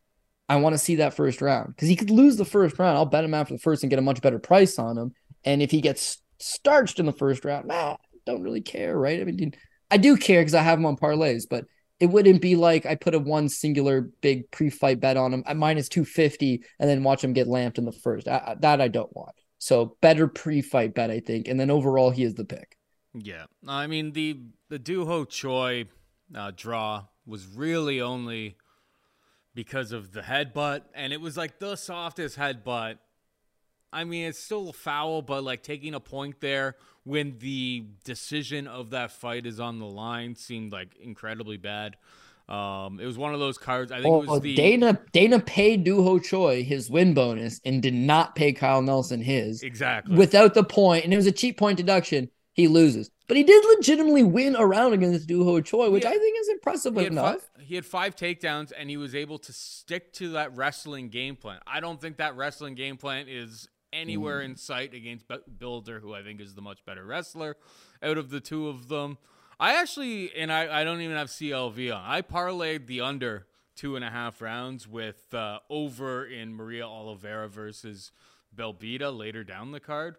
I 0.49 0.57
want 0.57 0.75
to 0.75 0.79
see 0.79 0.97
that 0.97 1.15
first 1.15 1.41
round 1.41 1.69
because 1.69 1.89
he 1.89 1.97
could 1.97 2.11
lose 2.11 2.37
the 2.37 2.45
first 2.45 2.79
round. 2.79 2.97
I'll 2.97 3.07
bet 3.07 3.25
him 3.25 3.35
after 3.35 3.55
the 3.55 3.61
first 3.61 3.83
and 3.83 3.91
get 3.91 3.99
a 3.99 4.03
much 4.03 4.21
better 4.21 4.39
price 4.39 4.79
on 4.79 4.99
him. 4.99 5.13
And 5.45 5.63
if 5.63 5.71
he 5.71 5.81
gets 5.81 6.19
starched 6.41 6.99
in 6.99 7.07
the 7.07 7.13
first 7.13 7.45
round, 7.45 7.69
nah, 7.69 7.97
don't 8.27 8.43
really 8.43 8.61
care, 8.61 8.99
right? 8.99 9.21
I 9.21 9.25
mean, 9.25 9.55
I 9.91 9.97
do 9.97 10.17
care 10.17 10.41
because 10.41 10.55
I 10.55 10.63
have 10.63 10.79
him 10.79 10.87
on 10.87 10.97
parlays, 10.97 11.45
but 11.49 11.65
it 12.01 12.07
wouldn't 12.07 12.43
be 12.43 12.57
like 12.57 12.85
I 12.85 12.97
put 12.97 13.15
a 13.15 13.19
one 13.19 13.49
singular 13.49 14.11
big 14.21 14.51
pre-fight 14.51 15.01
bet 15.01 15.17
on 15.17 15.33
him 15.33 15.45
at 15.47 15.57
minus 15.57 15.89
250 15.89 16.65
and 16.81 16.91
then 16.91 17.05
watch 17.05 17.23
him 17.23 17.33
get 17.33 17.47
lamped 17.47 17.79
in 17.79 17.85
the 17.85 17.93
first. 17.93 18.27
I, 18.27 18.57
that 18.61 18.81
I 18.81 18.89
don't 18.89 19.15
want. 19.15 19.37
So 19.59 19.97
better 20.01 20.27
pre-fight 20.27 20.95
bet, 20.95 21.11
I 21.11 21.21
think. 21.21 21.47
And 21.47 21.61
then 21.61 21.71
overall, 21.71 22.11
he 22.11 22.25
is 22.25 22.35
the 22.35 22.45
pick. 22.45 22.77
Yeah. 23.15 23.45
I 23.69 23.87
mean, 23.87 24.13
the, 24.13 24.41
the 24.69 24.79
Doo 24.81 25.05
Ho 25.05 25.25
Choi 25.25 25.85
uh, 26.35 26.51
draw 26.57 27.05
was 27.27 27.47
really 27.47 28.01
only 28.01 28.57
because 29.55 29.93
of 29.93 30.13
the 30.13 30.21
headbutt, 30.23 30.83
and 30.95 31.13
it 31.13 31.21
was 31.21 31.37
like 31.37 31.59
the 31.59 31.77
softest 31.77 32.39
headbutt. 32.39 32.99
I 33.93 34.05
mean, 34.05 34.29
it's 34.29 34.39
still 34.39 34.71
a 34.71 34.73
foul, 34.73 35.21
but 35.23 35.45
like 35.45 35.63
taking 35.63 35.95
a 35.95 36.01
point 36.01 36.41
there 36.41 36.77
when 37.05 37.39
the 37.39 37.85
decision 38.05 38.67
of 38.67 38.91
that 38.91 39.13
fight 39.13 39.45
is 39.45 39.61
on 39.61 39.79
the 39.79 39.87
line 39.87 40.35
seemed 40.35 40.73
like 40.73 40.97
incredibly 40.97 41.59
bad. 41.59 41.97
Um, 42.49 43.01
it 43.01 43.07
was 43.07 43.17
one 43.17 43.35
of 43.35 43.41
those 43.41 43.59
cards. 43.59 43.93
I 43.93 44.03
think 44.03 44.15
oh, 44.15 44.23
it 44.23 44.29
was 44.29 44.41
the 44.41 44.55
Dana. 44.55 44.99
Dana 45.13 45.41
paid 45.41 45.85
Doo 45.85 46.03
Ho 46.03 46.19
Choi 46.19 46.65
his 46.65 46.91
win 46.91 47.15
bonus 47.15 47.61
and 47.65 47.83
did 47.83 47.95
not 47.95 48.35
pay 48.35 48.53
Kyle 48.53 48.83
Nelson 48.83 49.21
his 49.21 49.63
exactly 49.63 50.17
without 50.17 50.55
the 50.55 50.65
point, 50.65 51.05
and 51.05 51.13
it 51.13 51.17
was 51.17 51.27
a 51.27 51.33
cheap 51.33 51.57
point 51.59 51.77
deduction. 51.77 52.31
He 52.53 52.69
loses. 52.69 53.11
But 53.29 53.37
he 53.37 53.45
did 53.45 53.65
legitimately 53.77 54.25
win 54.25 54.57
a 54.57 54.67
round 54.67 54.95
against 54.95 55.27
Doo 55.27 55.45
Ho 55.45 55.61
Choi, 55.61 55.91
which 55.91 56.05
I 56.05 56.11
think 56.11 56.41
is 56.41 56.49
impressive 56.49 56.97
he 56.97 57.07
enough. 57.07 57.35
Five, 57.35 57.51
he 57.61 57.75
had 57.77 57.87
five 57.87 58.17
takedowns 58.17 58.73
and 58.77 58.91
he 58.91 58.97
was 58.97 59.15
able 59.15 59.39
to 59.39 59.53
stick 59.53 60.13
to 60.15 60.31
that 60.31 60.55
wrestling 60.57 61.09
game 61.09 61.37
plan. 61.37 61.61
I 61.67 61.81
don't 61.81 62.01
think 62.01 62.17
that 62.17 62.37
wrestling 62.37 62.75
game 62.75 62.97
plan 62.97 63.27
is 63.29 63.69
anywhere 63.93 64.41
mm. 64.41 64.47
in 64.47 64.57
sight 64.57 64.95
against 64.95 65.27
Bilder, 65.59 66.01
who 66.01 66.15
I 66.15 66.23
think 66.23 66.41
is 66.41 66.55
the 66.55 66.63
much 66.63 66.85
better 66.85 67.05
wrestler 67.05 67.57
out 68.03 68.19
of 68.19 68.31
the 68.31 68.41
two 68.41 68.69
of 68.69 68.89
them. 68.89 69.19
I 69.61 69.81
actually, 69.81 70.35
and 70.35 70.53
I, 70.53 70.81
I 70.81 70.85
don't 70.85 71.01
even 71.01 71.17
have 71.17 71.29
CLV 71.29 71.95
on. 71.95 72.03
I 72.05 72.23
parlayed 72.23 72.87
the 72.87 73.03
under 73.03 73.47
two 73.77 73.97
and 73.97 74.05
a 74.05 74.11
half 74.11 74.43
rounds 74.43 74.89
with 74.89 75.33
uh, 75.33 75.61
over 75.71 76.25
in 76.27 76.55
Maria 76.55 76.87
Oliveira 76.87 77.49
versus 77.49 78.11
Belbita 78.55 79.17
later 79.17 79.45
down 79.45 79.71
the 79.71 79.81
card 79.81 80.17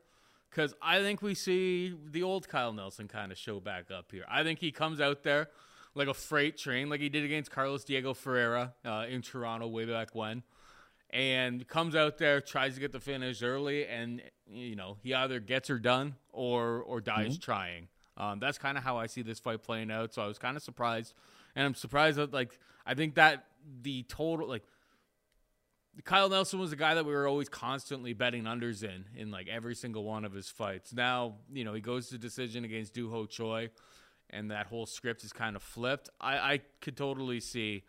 because 0.54 0.74
I 0.82 1.00
think 1.00 1.22
we 1.22 1.34
see 1.34 1.96
the 2.12 2.24
old 2.24 2.48
Kyle 2.48 2.74
Nelson 2.74 3.08
kind 3.08 3.32
of 3.32 3.38
show 3.38 3.60
back 3.60 3.90
up 3.90 4.12
here. 4.12 4.26
I 4.30 4.44
think 4.44 4.60
he 4.60 4.72
comes 4.72 5.02
out 5.02 5.24
there 5.24 5.50
like 5.96 6.08
a 6.08 6.14
freight 6.14 6.58
train, 6.58 6.90
like 6.90 7.02
he 7.02 7.10
did 7.10 7.24
against 7.24 7.52
Carlos 7.52 7.84
Diego 7.84 8.14
Ferreira 8.14 8.74
uh, 8.86 9.06
in 9.10 9.22
Toronto 9.22 9.68
way 9.68 9.86
back 9.86 10.14
when, 10.14 10.44
and 11.10 11.68
comes 11.68 11.96
out 11.96 12.18
there, 12.18 12.40
tries 12.42 12.76
to 12.76 12.80
get 12.80 12.92
the 12.92 13.00
finish 13.00 13.42
early, 13.42 13.88
and 13.88 14.22
you 14.48 14.76
know 14.76 14.98
he 15.02 15.14
either 15.14 15.40
gets 15.40 15.70
her 15.70 15.80
done 15.80 16.16
or 16.32 16.82
or 16.82 17.02
dies 17.02 17.34
mm-hmm. 17.34 17.42
trying. 17.42 17.88
Um, 18.16 18.40
that's 18.40 18.60
kind 18.60 18.78
of 18.78 18.84
how 18.84 18.98
I 18.98 19.08
see 19.08 19.24
this 19.24 19.40
fight 19.40 19.64
playing 19.64 19.90
out. 19.90 20.14
So 20.14 20.22
I 20.22 20.28
was 20.28 20.38
kind 20.38 20.56
of 20.56 20.62
surprised, 20.62 21.14
and 21.56 21.66
I'm 21.66 21.76
surprised 21.76 22.18
that 22.18 22.32
like 22.32 22.60
I 22.86 22.94
think 22.94 23.16
that 23.16 23.46
the 23.82 24.04
total 24.04 24.48
like 24.48 24.64
Kyle 26.04 26.28
Nelson 26.28 26.60
was 26.60 26.72
a 26.72 26.76
guy 26.76 26.96
that 26.96 27.06
we 27.06 27.14
were 27.14 27.28
always 27.28 27.50
constantly 27.50 28.14
betting 28.14 28.44
unders 28.44 28.84
in 28.84 29.06
in 29.16 29.30
like 29.30 29.48
every 29.48 29.76
single 29.76 30.04
one 30.04 30.26
of 30.26 30.34
his 30.34 30.50
fights. 30.50 30.94
Now, 30.94 31.36
you 31.52 31.64
know, 31.64 31.74
he 31.74 31.82
goes 31.82 32.10
to 32.10 32.18
decision 32.18 32.66
against 32.66 32.94
Doo 32.94 33.10
Ho 33.12 33.26
Choi, 33.26 33.70
and 34.30 34.50
that 34.52 34.68
whole 34.68 34.86
script 34.86 35.24
is 35.24 35.32
kind 35.32 35.56
of 35.56 35.62
flipped. 35.62 36.10
I, 36.20 36.38
I 36.38 36.60
could 36.82 36.98
totally 36.98 37.40
see. 37.40 37.84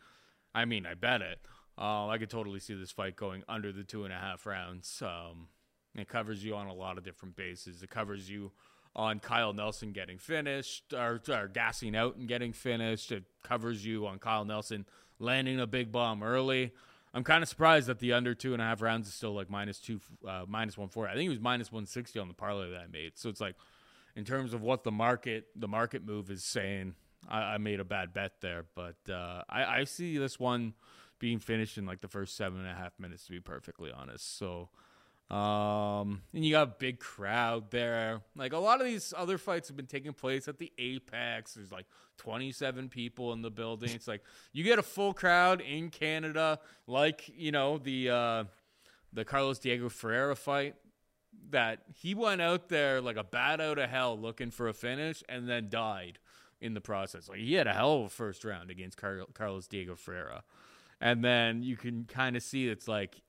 I 0.54 0.66
mean, 0.66 0.86
I 0.86 0.94
bet 0.94 1.22
it. 1.22 1.40
Uh, 1.76 2.08
I 2.08 2.18
could 2.18 2.30
totally 2.30 2.60
see 2.60 2.74
this 2.74 2.92
fight 2.92 3.16
going 3.16 3.42
under 3.48 3.72
the 3.72 3.82
two 3.82 4.04
and 4.04 4.12
a 4.12 4.16
half 4.16 4.46
rounds. 4.46 5.02
Um, 5.02 5.48
it 5.96 6.08
covers 6.08 6.44
you 6.44 6.54
on 6.54 6.66
a 6.66 6.74
lot 6.74 6.98
of 6.98 7.04
different 7.04 7.36
bases. 7.36 7.82
It 7.82 7.90
covers 7.90 8.30
you 8.30 8.52
on 8.94 9.18
Kyle 9.18 9.52
Nelson 9.52 9.92
getting 9.92 10.18
finished 10.18 10.92
or, 10.92 11.20
or 11.28 11.48
gassing 11.48 11.96
out 11.96 12.16
and 12.16 12.28
getting 12.28 12.52
finished. 12.52 13.10
It 13.10 13.24
covers 13.42 13.84
you 13.84 14.06
on 14.06 14.18
Kyle 14.18 14.44
Nelson 14.44 14.86
landing 15.18 15.58
a 15.58 15.66
big 15.66 15.90
bomb 15.90 16.22
early. 16.22 16.72
I'm 17.14 17.22
kind 17.22 17.42
of 17.42 17.48
surprised 17.48 17.86
that 17.86 18.00
the 18.00 18.12
under 18.12 18.34
two 18.34 18.54
and 18.54 18.60
a 18.60 18.64
half 18.64 18.82
rounds 18.82 19.06
is 19.06 19.14
still 19.14 19.32
like 19.32 19.48
minus 19.48 19.78
two, 19.78 20.00
uh, 20.26 20.44
minus 20.48 20.76
one 20.76 20.88
forty. 20.88 21.12
I 21.12 21.14
think 21.14 21.28
it 21.28 21.30
was 21.30 21.40
minus 21.40 21.70
one 21.70 21.86
sixty 21.86 22.18
on 22.18 22.26
the 22.26 22.34
parlay 22.34 22.70
that 22.70 22.80
I 22.80 22.86
made. 22.92 23.12
So 23.14 23.28
it's 23.28 23.40
like, 23.40 23.54
in 24.16 24.24
terms 24.24 24.52
of 24.52 24.62
what 24.62 24.82
the 24.82 24.90
market, 24.90 25.46
the 25.54 25.68
market 25.68 26.04
move 26.04 26.28
is 26.28 26.42
saying, 26.44 26.96
I, 27.28 27.54
I 27.54 27.58
made 27.58 27.78
a 27.78 27.84
bad 27.84 28.12
bet 28.12 28.40
there. 28.40 28.64
But 28.74 28.96
uh, 29.08 29.42
I, 29.48 29.64
I 29.64 29.84
see 29.84 30.18
this 30.18 30.40
one 30.40 30.74
being 31.20 31.38
finished 31.38 31.78
in 31.78 31.86
like 31.86 32.00
the 32.00 32.08
first 32.08 32.36
seven 32.36 32.58
and 32.58 32.68
a 32.68 32.74
half 32.74 32.98
minutes, 32.98 33.26
to 33.26 33.30
be 33.30 33.40
perfectly 33.40 33.92
honest. 33.92 34.36
So 34.36 34.70
um, 35.30 36.20
and 36.34 36.44
you 36.44 36.52
got 36.52 36.68
a 36.68 36.74
big 36.78 36.98
crowd 36.98 37.70
there. 37.70 38.20
Like 38.36 38.52
a 38.52 38.58
lot 38.58 38.80
of 38.80 38.86
these 38.86 39.14
other 39.16 39.38
fights 39.38 39.68
have 39.68 39.76
been 39.76 39.86
taking 39.86 40.12
place 40.12 40.48
at 40.48 40.58
the 40.58 40.70
Apex. 40.78 41.54
There's 41.54 41.72
like 41.72 41.86
27 42.18 42.88
people 42.88 43.32
in 43.32 43.42
the 43.42 43.50
building. 43.50 43.90
It's 43.90 44.06
like 44.06 44.22
you 44.52 44.64
get 44.64 44.78
a 44.78 44.82
full 44.82 45.14
crowd 45.14 45.60
in 45.60 45.90
Canada, 45.90 46.58
like 46.86 47.30
you 47.34 47.52
know 47.52 47.78
the 47.78 48.10
uh, 48.10 48.44
the 49.12 49.24
Carlos 49.24 49.58
Diego 49.58 49.88
Ferreira 49.88 50.36
fight. 50.36 50.74
That 51.50 51.80
he 51.92 52.14
went 52.14 52.40
out 52.40 52.68
there 52.68 53.00
like 53.00 53.16
a 53.16 53.24
bat 53.24 53.60
out 53.60 53.78
of 53.78 53.90
hell 53.90 54.18
looking 54.18 54.50
for 54.50 54.68
a 54.68 54.74
finish 54.74 55.22
and 55.28 55.48
then 55.48 55.68
died 55.68 56.18
in 56.60 56.74
the 56.74 56.80
process. 56.80 57.28
Like 57.28 57.38
he 57.38 57.54
had 57.54 57.66
a 57.66 57.72
hell 57.72 57.98
of 57.98 58.04
a 58.04 58.08
first 58.08 58.44
round 58.44 58.70
against 58.70 58.96
Car- 58.96 59.26
Carlos 59.34 59.66
Diego 59.66 59.96
Ferreira. 59.96 60.44
And 61.00 61.24
then 61.24 61.62
you 61.62 61.76
can 61.76 62.04
kind 62.04 62.36
of 62.36 62.42
see 62.42 62.68
it's 62.68 62.86
like 62.86 63.20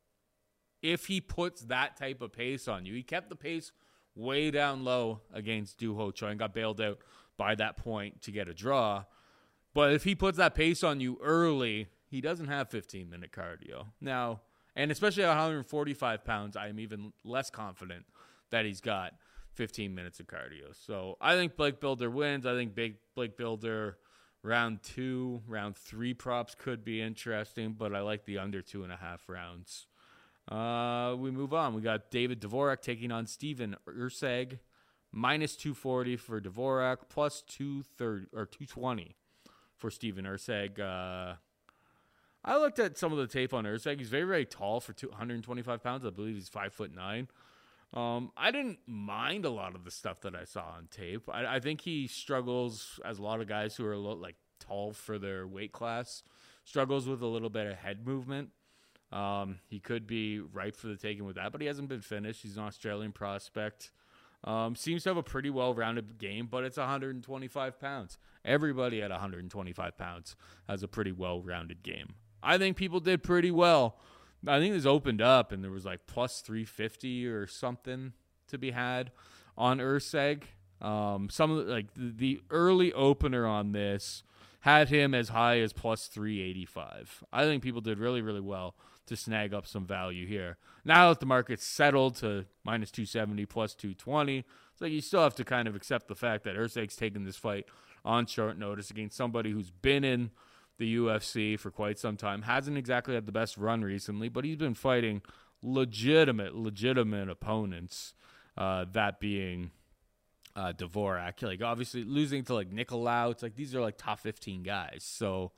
if 0.82 1.08
he 1.08 1.22
puts 1.22 1.62
that 1.64 1.98
type 1.98 2.22
of 2.22 2.32
pace 2.32 2.68
on 2.68 2.86
you. 2.86 2.94
He 2.94 3.04
kept 3.04 3.30
the 3.30 3.36
pace 3.36 3.72
way 4.16 4.52
down 4.52 4.84
low 4.84 5.22
against 5.34 5.78
Doo 5.78 5.96
Ho 5.96 6.12
Choi 6.12 6.28
and 6.30 6.40
got 6.40 6.54
bailed 6.54 6.80
out 6.80 7.00
by 7.38 7.56
that 7.56 7.78
point 7.78 8.22
to 8.22 8.32
get 8.32 8.48
a 8.48 8.54
draw. 8.54 9.04
But 9.74 9.92
if 9.94 10.04
he 10.04 10.16
puts 10.16 10.38
that 10.38 10.56
pace 10.56 10.84
on 10.84 11.00
you 11.00 11.20
early, 11.22 11.88
he 12.08 12.22
doesn't 12.22 12.48
have 12.48 12.70
15 12.70 13.10
minute 13.10 13.32
cardio. 13.32 13.88
Now, 14.00 14.42
and 14.76 14.92
especially 14.92 15.24
at 15.24 15.30
145 15.30 16.24
pounds, 16.24 16.56
I 16.56 16.68
am 16.68 16.80
even 16.80 17.14
less 17.24 17.50
confident 17.50 18.06
that 18.52 18.66
he's 18.66 18.82
got 18.82 19.14
15 19.54 19.94
minutes 19.94 20.20
of 20.20 20.28
cardio. 20.28 20.74
So 20.74 21.18
I 21.20 21.36
think 21.36 21.56
Blake 21.56 21.80
Bilder 21.80 22.10
wins. 22.10 22.46
I 22.46 22.54
think 22.54 22.76
Blake 23.16 23.38
Bilder 23.38 23.98
round 24.44 24.84
two, 24.84 25.42
round 25.48 25.76
three 25.76 26.14
props 26.14 26.56
could 26.56 26.86
be 26.86 27.02
interesting, 27.02 27.74
but 27.78 27.94
I 27.94 28.02
like 28.02 28.26
the 28.26 28.38
under 28.38 28.62
two 28.62 28.84
and 28.84 28.92
a 28.92 28.98
half 28.98 29.28
rounds. 29.28 29.88
Uh, 30.50 31.16
we 31.18 31.32
move 31.32 31.54
on. 31.54 31.74
We 31.74 31.82
got 31.82 32.12
David 32.12 32.42
Dvorak 32.42 32.82
taking 32.82 33.12
on 33.12 33.26
Stephen 33.26 33.76
Erceg, 33.88 34.60
minus 35.12 35.56
240 35.56 36.18
for 36.18 36.40
Dvorak, 36.40 36.98
plus 37.10 37.42
230 37.48 38.28
or 38.34 38.46
220 38.46 39.16
for 39.76 39.90
Stephen 39.90 40.26
Erceg. 40.26 40.80
Uh, 40.80 41.36
I 42.44 42.58
looked 42.58 42.78
at 42.78 42.98
some 42.98 43.12
of 43.12 43.18
the 43.18 43.28
tape 43.28 43.54
on 43.54 43.66
Erceg. 43.66 43.98
He's 43.98 44.10
very, 44.10 44.26
very 44.26 44.46
tall 44.46 44.80
for 44.80 44.94
225 44.94 45.84
pounds. 45.84 46.06
I 46.06 46.12
believe 46.12 46.36
he's 46.36 46.48
five 46.48 46.74
foot 46.74 46.94
nine. 46.94 47.28
Um, 47.94 48.32
I 48.36 48.52
didn't 48.52 48.80
mind 48.86 49.46
a 49.46 49.50
lot 49.50 49.74
of 49.74 49.84
the 49.84 49.92
stuff 49.92 50.22
that 50.22 50.36
I 50.36 50.44
saw 50.44 50.62
on 50.78 50.88
tape. 50.92 51.30
I, 51.32 51.56
I 51.56 51.60
think 51.60 51.82
he 51.82 52.08
struggles, 52.08 53.00
as 53.04 53.20
a 53.20 53.24
lot 53.24 53.42
of 53.42 53.48
guys 53.48 53.76
who 53.76 53.86
are 53.86 53.94
a 53.94 53.98
little 53.98 54.18
like 54.18 54.36
tall 54.60 54.92
for 54.92 55.18
their 55.18 55.48
weight 55.48 55.72
class, 55.72 56.22
struggles 56.66 57.08
with 57.08 57.22
a 57.22 57.28
little 57.28 57.50
bit 57.50 57.68
of 57.68 57.78
head 57.78 58.06
movement. 58.06 58.50
Um, 59.12 59.60
he 59.68 59.80
could 59.80 60.08
be 60.08 60.40
ripe 60.40 60.76
for 60.76 60.88
the 60.88 60.98
taking 60.98 61.26
with 61.26 61.36
that, 61.36 61.52
but 61.52 61.62
he 61.62 61.68
hasn't 61.68 61.90
been 61.90 62.02
finished. 62.02 62.42
He's 62.42 62.58
an 62.58 62.64
Australian 62.64 63.12
prospect. 63.12 63.92
Um, 64.44 64.76
seems 64.76 65.04
to 65.04 65.10
have 65.10 65.18
a 65.18 65.24
pretty 65.24 65.50
well 65.50 65.74
rounded 65.74 66.18
game, 66.18 66.48
but 66.50 66.64
it's 66.64 66.78
125 66.78 67.80
pounds. 67.80 68.18
Everybody 68.44 69.02
at 69.02 69.10
125 69.10 69.98
pounds 69.98 70.36
has 70.70 70.84
a 70.84 70.88
pretty 70.88 71.12
well 71.12 71.42
rounded 71.42 71.82
game. 71.82 72.16
I 72.44 72.58
think 72.58 72.78
people 72.78 73.00
did 73.00 73.24
pretty 73.24 73.52
well. 73.52 73.98
I 74.48 74.60
think 74.60 74.76
this 74.76 74.86
opened 74.86 75.22
up 75.22 75.52
and 75.52 75.64
there 75.64 75.72
was 75.72 75.86
like 75.86 76.06
plus 76.06 76.42
350 76.42 77.26
or 77.28 77.48
something 77.48 78.14
to 78.48 78.58
be 78.60 78.72
had 78.72 79.12
on 79.58 79.80
Erceg. 79.80 80.44
Um, 80.80 81.30
some 81.32 81.50
of 81.52 81.66
the, 81.66 81.72
like 81.72 81.94
the, 81.96 82.12
the 82.16 82.42
early 82.52 82.94
opener 82.94 83.48
on 83.48 83.72
this 83.72 84.22
had 84.60 84.90
him 84.90 85.16
as 85.16 85.30
high 85.30 85.60
as 85.60 85.74
plus 85.74 86.08
385. 86.08 87.24
I 87.34 87.44
think 87.44 87.64
people 87.64 87.82
did 87.82 87.98
really, 87.98 88.22
really 88.22 88.42
well 88.42 88.76
to 89.08 89.16
snag 89.16 89.54
up 89.54 89.68
some 89.68 89.86
value 89.86 90.26
here. 90.26 90.58
Now 90.84 91.10
that 91.10 91.20
the 91.20 91.26
market's 91.26 91.66
settled 91.66 92.16
to 92.18 92.46
minus 92.64 92.92
270, 92.92 93.46
plus 93.46 93.76
220, 93.76 94.40
it's 94.40 94.82
like 94.82 94.92
you 94.92 95.02
still 95.02 95.24
have 95.24 95.36
to 95.36 95.44
kind 95.44 95.68
of 95.68 95.76
accept 95.76 96.08
the 96.08 96.16
fact 96.16 96.44
that 96.44 96.56
Erceg's 96.56 96.96
taking 96.96 97.24
this 97.24 97.38
fight 97.38 97.66
on 98.04 98.26
short 98.26 98.58
notice 98.58 98.90
against 98.90 99.18
somebody 99.18 99.52
who's 99.52 99.72
been 99.72 100.04
in 100.04 100.32
the 100.78 100.96
UFC 100.96 101.60
for 101.60 101.72
quite 101.72 101.98
some 101.98 102.18
time. 102.18 102.44
Hasn't 102.44 102.78
exactly 102.78 103.16
had 103.16 103.26
the 103.26 103.32
best 103.32 103.58
run 103.58 103.82
recently, 103.82 104.30
but 104.30 104.44
he's 104.44 104.58
been 104.58 104.74
fighting 104.74 105.22
legitimate, 105.62 106.56
legitimate 106.56 107.30
opponents. 107.30 108.14
Uh, 108.58 108.86
that 108.94 109.20
being 109.20 109.72
uh, 110.56 110.74
Dvorak. 110.74 111.42
Like 111.42 111.62
obviously 111.62 112.04
losing 112.04 112.44
to 112.46 112.54
like 112.54 112.72
Nicolau, 112.72 113.32
it's 113.32 113.44
like 113.44 113.56
these 113.56 113.76
are 113.76 113.82
like 113.82 113.98
top 113.98 114.20
15 114.20 114.64
guys. 114.64 115.06
So 115.06 115.52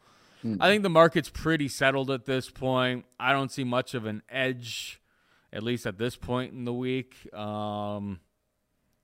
mm. 0.43 0.57
I 0.59 0.69
think 0.69 0.83
the 0.83 0.89
market's 0.89 1.29
pretty 1.29 1.67
settled 1.67 2.11
at 2.11 2.25
this 2.25 2.49
point. 2.49 3.05
I 3.19 3.31
don't 3.31 3.51
see 3.51 3.63
much 3.63 3.93
of 3.93 4.05
an 4.05 4.23
edge, 4.29 5.01
at 5.51 5.63
least 5.63 5.85
at 5.85 5.97
this 5.97 6.15
point 6.15 6.53
in 6.53 6.65
the 6.65 6.73
week. 6.73 7.33
Um, 7.33 8.19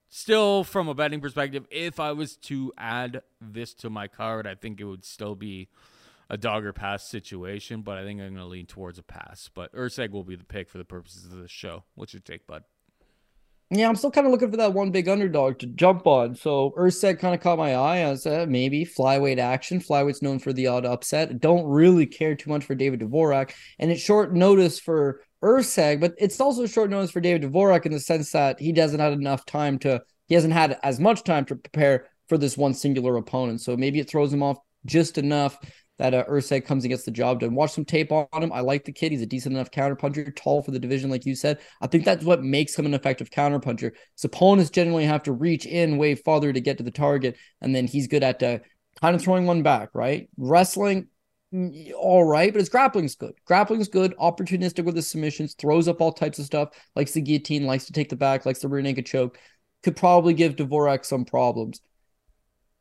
still, 0.10 0.64
from 0.64 0.88
a 0.88 0.94
betting 0.94 1.22
perspective, 1.22 1.66
if 1.72 2.00
I 2.00 2.12
was 2.12 2.36
to 2.38 2.74
add 2.78 3.22
this 3.42 3.74
to 3.76 3.90
my 3.90 4.08
card, 4.08 4.48
I 4.48 4.56
think 4.56 4.80
it 4.80 4.86
would 4.86 5.06
still 5.06 5.36
be 5.36 5.70
a 6.30 6.38
dog 6.38 6.66
or 6.66 6.74
pass 6.74 7.08
situation, 7.08 7.82
but 7.82 7.98
I 7.98 8.04
think 8.04 8.20
I'm 8.20 8.30
going 8.30 8.38
to 8.38 8.46
lean 8.46 8.66
towards 8.66 8.98
a 8.98 9.04
pass. 9.04 9.50
But 9.54 9.74
Erceg 9.74 10.12
will 10.12 10.24
be 10.24 10.36
the 10.36 10.44
pick 10.44 10.70
for 10.70 10.78
the 10.78 10.86
purposes 10.86 11.26
of 11.26 11.38
the 11.38 11.48
show. 11.48 11.84
What's 11.96 12.14
your 12.14 12.22
take, 12.22 12.48
bud? 12.48 12.64
Yeah, 13.76 13.90
I'm 13.90 13.96
still 13.96 14.12
kind 14.12 14.28
of 14.28 14.32
looking 14.32 14.52
for 14.52 14.58
that 14.58 14.74
one 14.74 14.92
big 14.92 15.10
underdog 15.10 15.58
to 15.60 15.66
jump 15.66 16.06
on. 16.06 16.36
So 16.36 16.76
Erceg 16.78 17.18
kind 17.18 17.34
of 17.34 17.42
caught 17.42 17.58
my 17.58 17.74
eye. 17.74 18.08
I 18.08 18.14
said 18.14 18.42
eh, 18.42 18.46
maybe 18.46 18.86
flyweight 18.86 19.40
action. 19.40 19.80
Flyweight's 19.80 20.22
known 20.22 20.38
for 20.38 20.54
the 20.54 20.68
odd 20.68 20.86
upset. 20.86 21.40
Don't 21.40 21.66
really 21.66 22.06
care 22.06 22.36
too 22.36 22.52
much 22.52 22.66
for 22.66 22.76
David 22.76 23.00
Dvorak, 23.00 23.52
and 23.80 23.90
it's 23.90 24.02
short 24.02 24.32
notice 24.32 24.80
for 24.80 25.22
Erceg, 25.44 26.00
but 26.00 26.14
it's 26.20 26.40
also 26.40 26.68
short 26.68 26.92
notice 26.92 27.10
for 27.10 27.20
David 27.20 27.52
Dvorak 27.52 27.88
in 27.88 27.92
the 27.92 28.00
sense 28.00 28.32
that 28.34 28.60
he 28.60 28.72
doesn't 28.72 29.00
have 29.00 29.14
enough 29.14 29.44
time 29.46 29.80
to. 29.80 30.04
He 30.28 30.36
hasn't 30.36 30.54
had 30.54 30.78
as 30.84 31.00
much 31.00 31.24
time 31.24 31.46
to 31.46 31.56
prepare 31.56 32.08
for 32.30 32.38
this 32.38 32.56
one 32.56 32.76
singular 32.76 33.18
opponent. 33.18 33.62
So 33.62 33.76
maybe 33.76 34.00
it 34.00 34.10
throws 34.10 34.32
him 34.32 34.44
off 34.44 34.58
just 34.86 35.18
enough 35.18 35.58
that 36.04 36.14
uh, 36.14 36.26
Erceg 36.26 36.66
comes 36.66 36.84
and 36.84 36.92
gets 36.92 37.04
the 37.04 37.12
job 37.12 37.40
done. 37.40 37.56
Watch 37.56 37.72
some 37.72 37.86
tape 37.86 38.12
on 38.12 38.28
him. 38.34 38.52
I 38.52 38.60
like 38.60 38.84
the 38.84 38.92
kid. 38.92 39.14
He's 39.14 39.22
a 39.22 39.26
decent 39.26 39.56
enough 39.56 39.72
counterpuncher, 39.72 40.36
tall 40.36 40.62
for 40.62 40.72
the 40.72 40.80
division, 40.80 41.10
like 41.10 41.26
you 41.26 41.34
said. 41.34 41.60
I 41.80 41.88
think 41.88 42.04
that's 42.04 42.26
what 42.26 42.44
makes 42.44 42.78
him 42.78 42.86
an 42.86 42.94
effective 42.94 43.30
counterpuncher. 43.30 43.94
His 44.16 44.26
opponents 44.26 44.70
generally 44.70 45.06
have 45.06 45.24
to 45.24 45.32
reach 45.32 45.66
in 45.66 45.98
way 45.98 46.16
farther 46.16 46.52
to 46.52 46.60
get 46.60 46.78
to 46.80 46.84
the 46.84 46.92
target, 46.92 47.38
and 47.62 47.74
then 47.74 47.88
he's 47.88 48.08
good 48.08 48.22
at 48.22 48.44
uh, 48.44 48.60
kind 49.00 49.16
of 49.16 49.22
throwing 49.22 49.46
one 49.46 49.64
back, 49.64 49.92
right? 49.94 50.28
Wrestling, 50.36 51.08
mm, 51.54 51.94
all 51.98 52.26
right, 52.26 52.52
but 52.52 52.60
his 52.60 52.68
grappling's 52.68 53.16
good. 53.16 53.36
Grappling's 53.46 53.88
good, 53.88 54.14
opportunistic 54.18 54.84
with 54.84 54.98
his 54.98 55.08
submissions, 55.08 55.54
throws 55.54 55.88
up 55.88 56.02
all 56.02 56.12
types 56.12 56.38
of 56.38 56.44
stuff, 56.44 56.72
likes 56.98 57.14
the 57.14 57.22
guillotine, 57.22 57.66
likes 57.66 57.86
to 57.86 57.94
take 57.94 58.10
the 58.10 58.18
back, 58.18 58.46
likes 58.46 58.60
the 58.60 58.68
rear 58.68 58.82
naked 58.82 59.06
choke. 59.06 59.40
Could 59.84 59.96
probably 59.96 60.34
give 60.34 60.58
Dvorak 60.58 61.06
some 61.06 61.24
problems. 61.24 61.80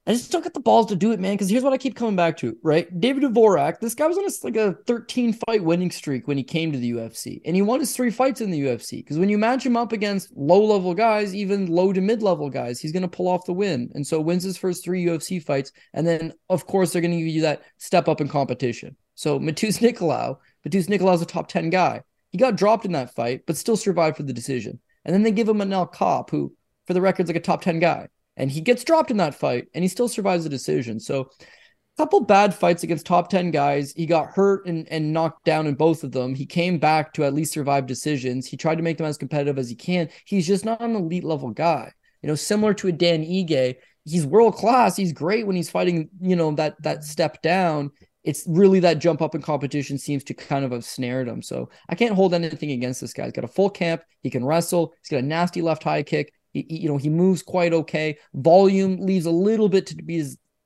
I 0.05 0.15
just 0.15 0.33
don't 0.33 0.43
get 0.43 0.53
the 0.53 0.59
balls 0.59 0.87
to 0.87 0.97
do 0.97 1.13
it, 1.13 1.21
man. 1.21 1.35
Because 1.35 1.49
here's 1.49 1.63
what 1.63 1.73
I 1.73 1.79
keep 1.79 1.95
coming 1.95 2.17
back 2.17 2.37
to, 2.39 2.57
right? 2.65 3.01
David 3.01 3.23
Dvorak, 3.23 3.79
this 3.79 3.95
guy 3.95 4.09
was 4.09 4.19
on 4.19 4.25
a, 4.25 4.31
like 4.43 4.57
a 4.57 4.77
13 4.85 5.33
fight 5.33 5.63
winning 5.63 5.93
streak 5.93 6.27
when 6.27 6.37
he 6.37 6.43
came 6.43 6.73
to 6.73 6.79
the 6.79 6.91
UFC, 6.93 7.41
and 7.45 7.55
he 7.55 7.63
won 7.63 7.79
his 7.79 7.95
three 7.95 8.11
fights 8.11 8.41
in 8.41 8.51
the 8.51 8.63
UFC. 8.63 8.99
Because 8.99 9.19
when 9.19 9.29
you 9.29 9.39
match 9.39 9.65
him 9.65 9.77
up 9.77 9.93
against 9.93 10.37
low 10.37 10.65
level 10.65 10.93
guys, 10.93 11.37
even 11.37 11.67
low 11.67 11.93
to 11.93 12.01
mid 12.01 12.21
level 12.21 12.51
guys, 12.51 12.81
he's 12.81 12.91
going 12.91 13.03
to 13.03 13.09
pull 13.09 13.29
off 13.29 13.47
the 13.47 13.53
win. 13.53 13.93
And 13.95 14.05
so 14.05 14.21
wins 14.21 14.43
his 14.43 14.59
first 14.59 14.83
three 14.83 15.05
UFC 15.05 15.41
fights, 15.41 15.71
and 15.95 16.05
then 16.05 16.33
of 16.51 16.67
course 16.67 16.93
they're 16.93 17.03
going 17.03 17.13
to 17.13 17.19
give 17.19 17.29
you 17.29 17.43
that 17.43 17.63
step 17.79 18.09
up 18.09 18.21
in 18.21 18.27
competition. 18.27 18.97
So 19.15 19.39
Matheus 19.39 19.79
Nicolau, 19.79 20.39
Matheus 20.67 20.89
Nicolau's 20.89 21.23
a 21.23 21.27
top 21.27 21.47
10 21.47 21.71
guy. 21.71 22.03
He 22.31 22.39
got 22.39 22.57
dropped 22.57 22.85
in 22.85 22.93
that 22.93 23.15
fight, 23.15 23.43
but 23.47 23.57
still 23.57 23.77
survived 23.77 24.17
for 24.17 24.25
the 24.25 24.33
decision. 24.33 24.81
And 25.05 25.15
then 25.15 25.23
they 25.23 25.31
give 25.31 25.49
him 25.49 25.59
Manel 25.59 25.93
Kape, 25.93 26.31
who, 26.31 26.57
for 26.89 26.95
the 26.95 27.01
record, 27.01 27.25
is 27.25 27.29
like 27.29 27.37
a 27.37 27.41
top 27.41 27.63
10 27.63 27.79
guy 27.79 28.09
and 28.37 28.51
he 28.51 28.61
gets 28.61 28.85
dropped 28.85 29.11
in 29.11 29.18
that 29.18 29.35
fight 29.35 29.68
and 29.74 29.85
he 29.85 29.89
still 29.89 30.09
survives 30.09 30.45
the 30.45 30.51
decision. 30.51 30.99
So 31.01 31.20
a 31.20 32.03
couple 32.03 32.20
bad 32.20 32.55
fights 32.55 32.83
against 32.83 33.07
top 33.07 33.28
10 33.28 33.51
guys. 33.51 33.93
He 33.93 34.07
got 34.07 34.28
hurt 34.28 34.66
and, 34.66 34.89
and 34.91 35.12
knocked 35.12 35.45
down 35.45 35.66
in 35.66 35.74
both 35.74 36.05
of 36.05 36.12
them. 36.12 36.35
He 36.35 36.47
came 36.47 36.78
back 36.78 37.12
to 37.14 37.24
at 37.24 37.35
least 37.35 37.53
survive 37.53 37.87
decisions. 37.87 38.47
He 38.47 38.57
tried 38.57 38.76
to 38.76 38.83
make 38.83 38.97
them 38.97 39.07
as 39.07 39.18
competitive 39.18 39.59
as 39.59 39.68
he 39.68 39.74
can. 39.74 40.09
He's 40.24 40.47
just 40.47 40.64
not 40.64 40.80
an 40.80 40.97
elite 40.97 41.24
level 41.24 41.51
guy. 41.51 41.93
You 42.22 42.28
know, 42.28 42.35
similar 42.35 42.72
to 42.74 42.89
a 42.89 42.93
Dan 42.93 43.22
Ige, 43.22 43.76
he's 44.05 44.26
world 44.26 44.55
class. 44.55 44.97
He's 44.97 45.12
great 45.12 45.47
when 45.47 45.57
he's 45.57 45.70
fighting, 45.70 46.09
you 46.20 46.37
know, 46.37 46.53
that 46.53 46.80
that 46.83 47.05
step 47.05 47.43
down. 47.43 47.91
It's 48.24 48.45
really 48.47 48.78
that 48.80 49.01
jump 49.01 49.20
up 49.20 49.35
in 49.35 49.43
competition 49.43 49.99
seems 49.99 50.22
to 50.24 50.35
kind 50.35 50.64
of 50.64 50.70
have 50.70 50.85
snared 50.85 51.26
him. 51.26 51.43
So 51.43 51.68
I 51.89 51.97
can't 51.97 52.14
hold 52.14 52.33
anything 52.33 52.70
against 52.70 53.01
this 53.01 53.12
guy. 53.12 53.24
He's 53.24 53.33
got 53.33 53.45
a 53.45 53.49
full 53.49 53.68
camp. 53.68 54.03
He 54.22 54.30
can 54.30 54.45
wrestle. 54.45 54.95
He's 55.03 55.09
got 55.09 55.24
a 55.24 55.26
nasty 55.26 55.61
left 55.61 55.83
high 55.83 56.05
kick. 56.05 56.33
He, 56.53 56.67
you 56.69 56.89
know, 56.89 56.97
he 56.97 57.09
moves 57.09 57.43
quite 57.43 57.73
okay. 57.73 58.19
Volume 58.35 59.01
leaves 59.01 59.27
a 59.27 59.31
little 59.31 59.69
bit 59.69 59.87
to 59.89 59.97
be 59.97 60.25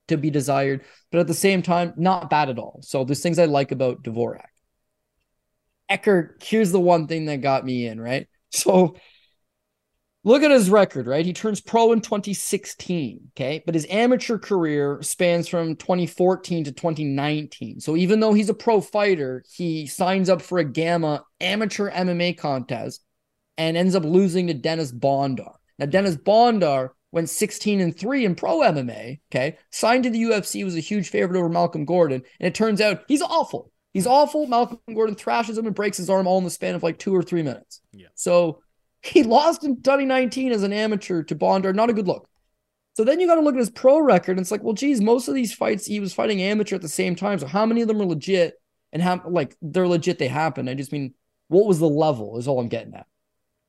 to 0.09 0.17
be 0.17 0.31
desired, 0.31 0.85
but 1.11 1.21
at 1.21 1.27
the 1.27 1.35
same 1.35 1.63
time, 1.63 1.93
not 1.97 2.31
bad 2.31 2.49
at 2.49 2.59
all. 2.59 2.81
So 2.83 3.05
there's 3.05 3.23
things 3.23 3.39
I 3.39 3.47
like 3.47 3.73
about 3.73 4.03
Dvorak. 4.03 4.47
Erceg, 5.91 6.43
here's 6.43 6.73
the 6.73 6.81
one 6.81 7.07
thing 7.07 7.27
that 7.27 7.41
got 7.41 7.65
me 7.65 7.87
in, 7.87 8.01
right? 8.01 8.27
So 8.51 8.97
look 10.25 10.43
at 10.43 10.51
his 10.53 10.71
record, 10.71 11.07
right? 11.07 11.27
He 11.27 11.33
turns 11.33 11.61
pro 11.61 11.93
in 11.93 12.01
2016, 12.01 13.33
okay? 13.33 13.63
But 13.67 13.75
his 13.75 13.87
amateur 13.91 14.39
career 14.39 14.99
spans 15.03 15.47
from 15.47 15.77
2014 15.77 16.65
to 16.65 16.73
2019. 16.73 17.81
So 17.81 17.97
even 17.97 18.21
though 18.21 18.33
he's 18.33 18.49
a 18.49 18.55
pro 18.55 18.81
fighter, 18.81 19.45
he 19.53 19.87
signs 19.87 20.31
up 20.31 20.41
for 20.41 20.59
a 20.59 20.65
Gamma 20.65 21.25
amateur 21.41 21.91
MMA 21.91 22.39
contest 22.39 23.05
and 23.59 23.77
ends 23.77 23.95
up 23.95 24.05
losing 24.05 24.47
to 24.47 24.55
Dennis 24.55 24.93
Bondar. 24.93 25.55
Now, 25.79 25.87
Dennis 25.87 26.17
Bondar 26.17 26.91
went 27.13 27.31
16 27.31 27.81
and 27.81 27.97
3 27.97 28.25
in 28.25 28.35
pro 28.35 28.59
MMA, 28.59 29.21
okay? 29.31 29.59
Signed 29.71 30.05
to 30.05 30.11
the 30.11 30.23
UFC, 30.23 30.65
was 30.65 30.77
a 30.77 30.81
huge 30.81 31.09
favorite 31.09 31.39
over 31.39 31.49
Malcolm 31.49 31.85
Gordon. 31.85 32.23
And 32.41 32.47
it 32.47 32.55
turns 32.55 32.81
out 32.81 33.05
he's 33.09 33.23
awful. 33.23 33.73
He's 33.93 34.07
awful. 34.07 34.47
Malcolm 34.47 34.79
Gordon 34.95 35.15
thrashes 35.15 35.57
him 35.57 35.67
and 35.67 35.75
breaks 35.75 35.97
his 35.97 36.11
arm 36.11 36.27
all 36.27 36.39
in 36.39 36.45
the 36.45 36.51
span 36.51 36.75
of 36.75 36.83
like 36.83 36.99
two 36.99 37.17
or 37.17 37.23
three 37.23 37.43
minutes. 37.43 37.81
Yeah. 37.93 38.09
So 38.15 38.61
he 39.03 39.23
lost 39.25 39.65
in 39.65 39.77
2019 39.77 40.53
as 40.53 40.63
an 40.63 40.73
amateur 40.73 41.23
to 41.23 41.35
Bondar. 41.35 41.75
Not 41.75 41.91
a 41.91 41.95
good 41.95 42.07
look. 42.07 42.29
So 42.95 43.05
then 43.05 43.21
you 43.21 43.27
got 43.27 43.37
to 43.37 43.41
look 43.43 43.55
at 43.55 43.61
his 43.61 43.71
pro 43.71 43.99
record. 43.99 44.33
And 44.33 44.41
it's 44.41 44.51
like, 44.51 44.63
well, 44.63 44.75
geez, 44.75 45.01
most 45.01 45.29
of 45.29 45.35
these 45.35 45.55
fights 45.55 45.87
he 45.87 46.01
was 46.01 46.13
fighting 46.13 46.43
amateur 46.43 46.77
at 46.77 46.83
the 46.83 46.89
same 46.89 47.15
time. 47.15 47.39
So 47.39 47.47
how 47.47 47.65
many 47.65 47.83
of 47.83 47.89
them 47.89 48.01
are 48.01 48.07
legit 48.07 48.55
and 48.93 49.03
how 49.03 49.23
like 49.27 49.57
they're 49.63 49.89
legit? 49.89 50.19
They 50.19 50.29
happen. 50.29 50.69
I 50.69 50.75
just 50.75 50.93
mean, 50.93 51.15
what 51.49 51.67
was 51.67 51.79
the 51.79 51.89
level? 51.89 52.37
Is 52.37 52.49
all 52.49 52.61
I'm 52.61 52.69
getting 52.69 52.95
at. 52.95 53.07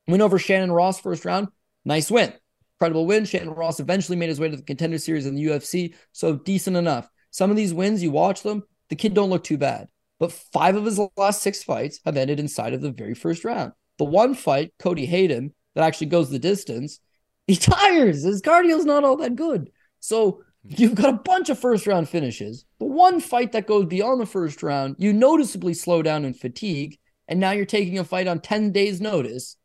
Went 0.07 0.21
over 0.21 0.39
Shannon 0.39 0.71
Ross 0.71 0.99
first 0.99 1.25
round. 1.25 1.49
Nice 1.88 2.11
win. 2.11 2.33
Incredible 2.75 3.05
win. 3.05 3.23
Shannon 3.23 3.51
Ross 3.51 3.79
eventually 3.79 4.17
made 4.17 4.27
his 4.27 4.41
way 4.41 4.49
to 4.49 4.57
the 4.57 4.61
contender 4.61 4.97
series 4.97 5.25
in 5.25 5.35
the 5.35 5.45
UFC. 5.45 5.95
So 6.11 6.35
decent 6.35 6.75
enough. 6.75 7.09
Some 7.31 7.49
of 7.49 7.55
these 7.55 7.73
wins, 7.73 8.03
you 8.03 8.11
watch 8.11 8.43
them, 8.43 8.63
the 8.89 8.97
kid 8.97 9.13
don't 9.13 9.29
look 9.29 9.45
too 9.45 9.57
bad. 9.57 9.88
But 10.19 10.33
five 10.33 10.75
of 10.75 10.83
his 10.83 10.99
last 11.15 11.41
six 11.41 11.63
fights 11.63 12.01
have 12.03 12.17
ended 12.17 12.41
inside 12.41 12.73
of 12.73 12.81
the 12.81 12.91
very 12.91 13.13
first 13.13 13.45
round. 13.45 13.71
The 13.99 14.03
one 14.03 14.35
fight, 14.35 14.73
Cody 14.77 15.05
Hayden, 15.05 15.53
that 15.75 15.85
actually 15.85 16.07
goes 16.07 16.29
the 16.29 16.39
distance, 16.39 16.99
he 17.47 17.55
tires. 17.55 18.23
His 18.23 18.41
cardio's 18.41 18.85
not 18.85 19.05
all 19.05 19.15
that 19.17 19.38
good. 19.38 19.69
So 20.01 20.43
you've 20.65 20.95
got 20.95 21.13
a 21.13 21.19
bunch 21.19 21.49
of 21.49 21.57
first 21.57 21.88
round 21.88 22.09
finishes. 22.09 22.65
The 22.79 22.85
one 22.85 23.21
fight 23.21 23.53
that 23.53 23.65
goes 23.65 23.85
beyond 23.85 24.19
the 24.19 24.25
first 24.25 24.61
round, 24.61 24.97
you 24.99 25.13
noticeably 25.13 25.73
slow 25.73 26.01
down 26.01 26.25
in 26.25 26.33
fatigue. 26.33 26.99
And 27.29 27.39
now 27.39 27.51
you're 27.51 27.65
taking 27.65 27.97
a 27.97 28.03
fight 28.03 28.27
on 28.27 28.41
10 28.41 28.73
days' 28.73 28.99
notice 28.99 29.55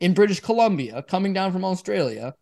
in 0.00 0.14
British 0.14 0.40
Columbia, 0.40 1.02
coming 1.02 1.32
down 1.32 1.52
from 1.52 1.64
Australia, 1.64 2.34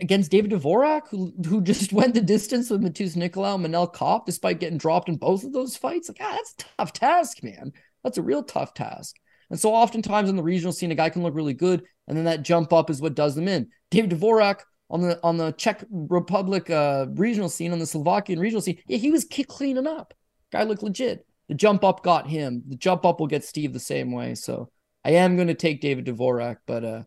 against 0.00 0.30
David 0.30 0.50
Dvorak, 0.50 1.08
who 1.08 1.32
who 1.46 1.62
just 1.62 1.92
went 1.92 2.14
the 2.14 2.20
distance 2.20 2.70
with 2.70 2.82
Matheus 2.82 3.16
Nicolau 3.16 3.54
and 3.54 3.64
Manel 3.64 3.92
Kape 3.92 4.26
despite 4.26 4.60
getting 4.60 4.78
dropped 4.78 5.08
in 5.08 5.16
both 5.16 5.44
of 5.44 5.52
those 5.52 5.76
fights. 5.76 6.08
Like, 6.08 6.18
ah, 6.20 6.32
that's 6.32 6.54
a 6.58 6.64
tough 6.78 6.92
task, 6.92 7.42
man. 7.42 7.72
That's 8.04 8.18
a 8.18 8.22
real 8.22 8.42
tough 8.42 8.74
task. 8.74 9.16
And 9.50 9.58
so 9.58 9.74
oftentimes 9.74 10.28
in 10.28 10.36
the 10.36 10.42
regional 10.42 10.72
scene, 10.72 10.92
a 10.92 10.94
guy 10.94 11.10
can 11.10 11.22
look 11.22 11.34
really 11.34 11.54
good, 11.54 11.84
and 12.08 12.16
then 12.16 12.24
that 12.24 12.42
jump 12.42 12.72
up 12.72 12.90
is 12.90 13.00
what 13.00 13.14
does 13.14 13.34
them 13.34 13.48
in. 13.48 13.68
David 13.90 14.10
Dvorak 14.10 14.60
on 14.90 15.00
the 15.00 15.18
on 15.22 15.38
the 15.38 15.52
Czech 15.52 15.84
Republic 15.90 16.68
uh, 16.68 17.06
regional 17.14 17.48
scene, 17.48 17.72
on 17.72 17.78
the 17.78 17.86
Slovakian 17.86 18.38
regional 18.38 18.60
scene, 18.60 18.78
yeah, 18.86 18.98
he 18.98 19.10
was 19.10 19.26
cleaning 19.48 19.86
up. 19.86 20.14
Guy 20.50 20.64
looked 20.64 20.82
legit. 20.82 21.26
The 21.48 21.54
jump 21.54 21.84
up 21.84 22.02
got 22.02 22.28
him. 22.28 22.62
The 22.68 22.76
jump 22.76 23.04
up 23.04 23.20
will 23.20 23.26
get 23.26 23.44
Steve 23.44 23.72
the 23.72 23.80
same 23.80 24.12
way. 24.12 24.34
So 24.34 24.70
I 25.04 25.12
am 25.12 25.36
going 25.36 25.48
to 25.48 25.54
take 25.54 25.80
David 25.80 26.06
Dvorak, 26.06 26.58
but 26.66 26.84
uh, 26.84 27.02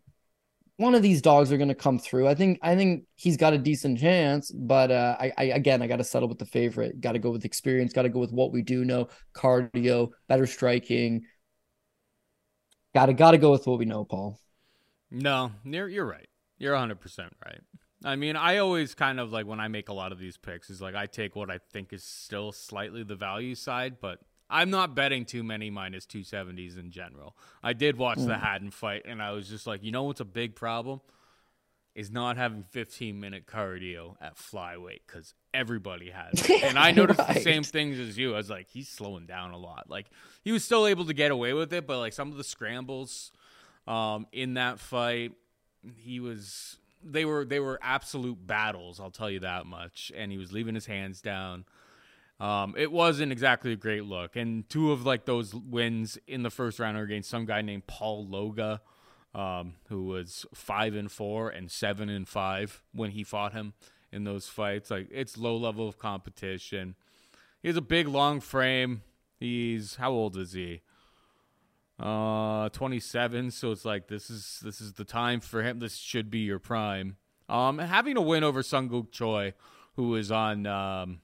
one 0.78 0.96
of 0.96 1.02
these 1.02 1.22
dogs 1.22 1.52
are 1.52 1.58
going 1.58 1.70
to 1.70 1.76
come 1.76 1.98
through. 1.98 2.28
I 2.28 2.36
think 2.36 2.60
I 2.62 2.76
think 2.76 3.06
he's 3.16 3.38
got 3.38 3.54
a 3.54 3.58
decent 3.58 4.00
chance, 4.00 4.52
but 4.52 4.92
uh, 4.92 5.16
I, 5.20 5.32
I 5.38 5.44
again 5.46 5.82
I 5.82 5.88
got 5.88 5.98
to 5.98 6.04
settle 6.04 6.28
with 6.28 6.40
the 6.40 6.46
favorite. 6.46 7.00
Got 7.00 7.14
to 7.14 7.20
go 7.20 7.32
with 7.32 7.46
experience. 7.46 7.94
Got 7.94 8.04
to 8.04 8.10
go 8.10 8.20
with 8.20 8.32
what 8.32 8.52
we 8.52 8.62
do 8.62 8.84
know: 8.84 9.08
cardio, 9.34 10.10
better 10.28 10.46
striking. 10.46 11.26
Got 12.94 13.08
to 13.08 13.14
got 13.14 13.32
to 13.32 13.38
go 13.38 13.52
with 13.52 13.66
what 13.66 13.80
we 13.80 13.86
know, 13.86 14.04
Paul. 14.04 14.40
No, 15.10 15.52
you're 15.64 15.88
you're 15.88 16.06
right. 16.06 16.28
You're 16.58 16.74
100 16.74 17.00
percent 17.00 17.34
right. 17.46 17.62
I 18.04 18.18
mean, 18.18 18.36
I 18.36 18.58
always 18.58 18.94
kind 18.94 19.20
of 19.20 19.32
like 19.32 19.48
when 19.48 19.60
I 19.60 19.68
make 19.68 19.90
a 19.90 19.94
lot 19.94 20.12
of 20.12 20.20
these 20.20 20.38
picks 20.38 20.70
is 20.70 20.82
like 20.82 20.96
I 20.96 21.06
take 21.06 21.36
what 21.36 21.50
I 21.50 21.60
think 21.72 21.94
is 21.94 22.04
still 22.04 22.52
slightly 22.52 23.04
the 23.04 23.16
value 23.16 23.56
side, 23.56 23.96
but 24.02 24.20
I'm 24.50 24.70
not 24.70 24.96
betting 24.96 25.26
too 25.26 25.44
many 25.44 25.70
minus 25.70 26.06
270s 26.06 26.78
in 26.78 26.92
general. 26.92 27.36
I 27.64 27.74
did 27.74 27.98
watch 27.98 28.20
mm. 28.20 28.28
the 28.28 28.38
Haddon 28.38 28.72
fight 28.72 29.04
and 29.06 29.22
I 29.22 29.32
was 29.32 29.50
just 29.50 29.66
like, 29.66 29.84
you 29.84 29.92
know 29.92 30.04
what's 30.04 30.20
a 30.20 30.26
big 30.26 30.56
problem? 30.56 31.02
Is 31.96 32.12
not 32.12 32.36
having 32.36 32.64
15 32.64 33.20
minute 33.20 33.46
cardio 33.48 34.16
at 34.22 34.36
flyweight 34.36 35.00
because 35.08 35.34
everybody 35.54 36.10
has 36.10 36.48
it. 36.50 36.64
And 36.64 36.78
I 36.78 36.92
noticed 36.92 37.20
right. 37.20 37.36
the 37.36 37.42
same 37.42 37.64
things 37.64 37.98
as 38.00 38.18
you. 38.18 38.34
I 38.34 38.38
was 38.38 38.50
like, 38.50 38.68
he's 38.68 38.90
slowing 38.90 39.26
down 39.26 39.52
a 39.52 39.58
lot. 39.58 39.90
Like, 39.90 40.08
he 40.44 40.52
was 40.52 40.66
still 40.66 40.88
able 40.88 41.06
to 41.06 41.14
get 41.14 41.32
away 41.32 41.54
with 41.54 41.72
it, 41.72 41.88
but 41.88 42.00
like 42.00 42.12
some 42.12 42.32
of 42.32 42.38
the 42.38 42.44
scrambles 42.44 43.32
um, 43.88 44.28
in 44.34 44.56
that 44.56 44.80
fight, 44.80 45.32
he 45.98 46.20
was 46.20 46.78
they 47.04 47.24
were 47.24 47.46
they 47.46 47.60
were 47.60 47.80
absolute 47.82 48.46
battles. 48.46 49.00
I'll 49.00 49.12
tell 49.12 49.30
you 49.30 49.42
that 49.42 49.66
much. 49.66 50.12
And 50.16 50.32
he 50.32 50.38
was 50.38 50.52
leaving 50.52 50.76
his 50.76 50.86
hands 50.86 51.22
down. 51.22 51.66
Um, 52.40 52.76
it 52.78 52.92
wasn't 52.92 53.32
exactly 53.32 53.72
a 53.72 53.78
great 53.78 54.04
look. 54.06 54.36
And 54.36 54.68
two 54.70 54.92
of 54.92 55.06
like 55.06 55.26
those 55.26 55.56
wins 55.56 56.18
in 56.28 56.44
the 56.44 56.50
first 56.50 56.80
round 56.80 56.98
are 56.98 57.04
against 57.04 57.30
some 57.30 57.46
guy 57.46 57.62
named 57.62 57.88
Paul 57.88 58.28
Loga, 58.28 58.82
um, 59.34 59.76
who 59.88 60.04
was 60.04 60.46
five 60.54 60.96
and 60.96 61.12
four 61.12 61.50
and 61.50 61.72
seven 61.72 62.10
and 62.10 62.28
five 62.28 62.82
when 62.94 63.12
he 63.12 63.24
fought 63.24 63.54
him 63.54 63.74
in 64.12 64.26
those 64.26 64.48
fights. 64.48 64.92
Like 64.92 65.08
it's 65.12 65.38
low 65.38 65.56
level 65.56 65.88
of 65.88 65.98
competition. 65.98 66.96
He 67.62 67.70
has 67.70 67.78
a 67.78 67.82
big 67.82 68.08
long 68.08 68.42
frame. 68.42 69.04
He's 69.40 69.96
how 69.96 70.12
old 70.12 70.38
is 70.38 70.54
he? 70.54 70.82
uh 71.98 72.68
27 72.70 73.52
so 73.52 73.72
it's 73.72 73.86
like 73.86 74.10
this 74.10 74.30
is 74.30 74.60
this 74.64 74.82
is 74.82 74.94
the 74.94 75.06
time 75.06 75.40
for 75.40 75.64
him 75.64 75.80
this 75.80 75.96
should 75.96 76.30
be 76.30 76.40
your 76.40 76.60
prime 76.60 77.16
um 77.48 77.78
having 77.78 78.18
a 78.18 78.22
win 78.22 78.44
over 78.44 78.62
Seung 78.62 79.10
Choi 79.12 79.54
who 79.96 80.14
is 80.16 80.30
on 80.30 80.66
um 80.68 81.22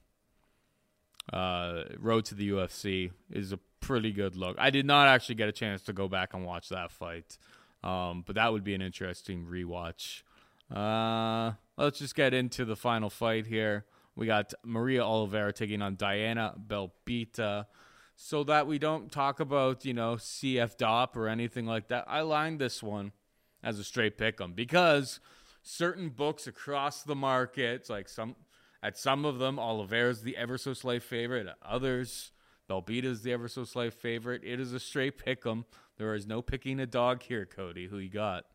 uh 1.31 1.83
road 1.99 2.25
to 2.25 2.35
the 2.35 2.49
UFC 2.49 3.11
is 3.29 3.51
a 3.51 3.59
pretty 3.79 4.11
good 4.11 4.35
look. 4.35 4.55
I 4.59 4.69
did 4.69 4.85
not 4.85 5.07
actually 5.07 5.35
get 5.35 5.49
a 5.49 5.51
chance 5.51 5.83
to 5.83 5.93
go 5.93 6.07
back 6.07 6.33
and 6.33 6.45
watch 6.45 6.69
that 6.69 6.91
fight. 6.91 7.37
Um 7.83 8.23
but 8.25 8.35
that 8.35 8.51
would 8.51 8.63
be 8.63 8.73
an 8.73 8.81
interesting 8.81 9.45
rewatch. 9.45 10.23
Uh 10.73 11.53
let's 11.77 11.99
just 11.99 12.15
get 12.15 12.33
into 12.33 12.65
the 12.65 12.75
final 12.75 13.09
fight 13.09 13.47
here. 13.47 13.85
We 14.15 14.25
got 14.25 14.53
Maria 14.63 15.03
Oliveira 15.03 15.53
taking 15.53 15.81
on 15.81 15.95
Diana 15.95 16.53
Belbita. 16.67 17.65
So 18.15 18.43
that 18.43 18.67
we 18.67 18.77
don't 18.77 19.11
talk 19.11 19.39
about, 19.39 19.83
you 19.83 19.95
know, 19.95 20.15
CF 20.15 20.77
DOP 20.77 21.17
or 21.17 21.27
anything 21.27 21.65
like 21.65 21.87
that. 21.87 22.05
I 22.07 22.21
lined 22.21 22.59
this 22.59 22.83
one 22.83 23.13
as 23.63 23.79
a 23.79 23.83
straight 23.83 24.17
pick 24.17 24.39
'em 24.39 24.53
because 24.53 25.19
certain 25.63 26.09
books 26.09 26.45
across 26.45 27.01
the 27.03 27.15
market, 27.15 27.89
like 27.89 28.07
some 28.09 28.35
at 28.83 28.97
some 28.97 29.25
of 29.25 29.39
them, 29.39 29.59
Oliveira's 29.59 30.21
the 30.21 30.37
ever 30.37 30.57
so 30.57 30.73
slight 30.73 31.03
favorite. 31.03 31.47
At 31.47 31.57
others, 31.63 32.31
Belbita's 32.69 33.21
the 33.21 33.33
ever 33.33 33.47
so 33.47 33.63
slight 33.63 33.93
favorite. 33.93 34.43
It 34.43 34.59
is 34.59 34.73
a 34.73 34.79
straight 34.79 35.17
pick 35.17 35.45
'em. 35.45 35.65
There 35.97 36.15
is 36.15 36.25
no 36.25 36.41
picking 36.41 36.79
a 36.79 36.87
dog 36.87 37.21
here, 37.21 37.45
Cody. 37.45 37.87
Who 37.87 37.97
you 37.97 38.09
got? 38.09 38.45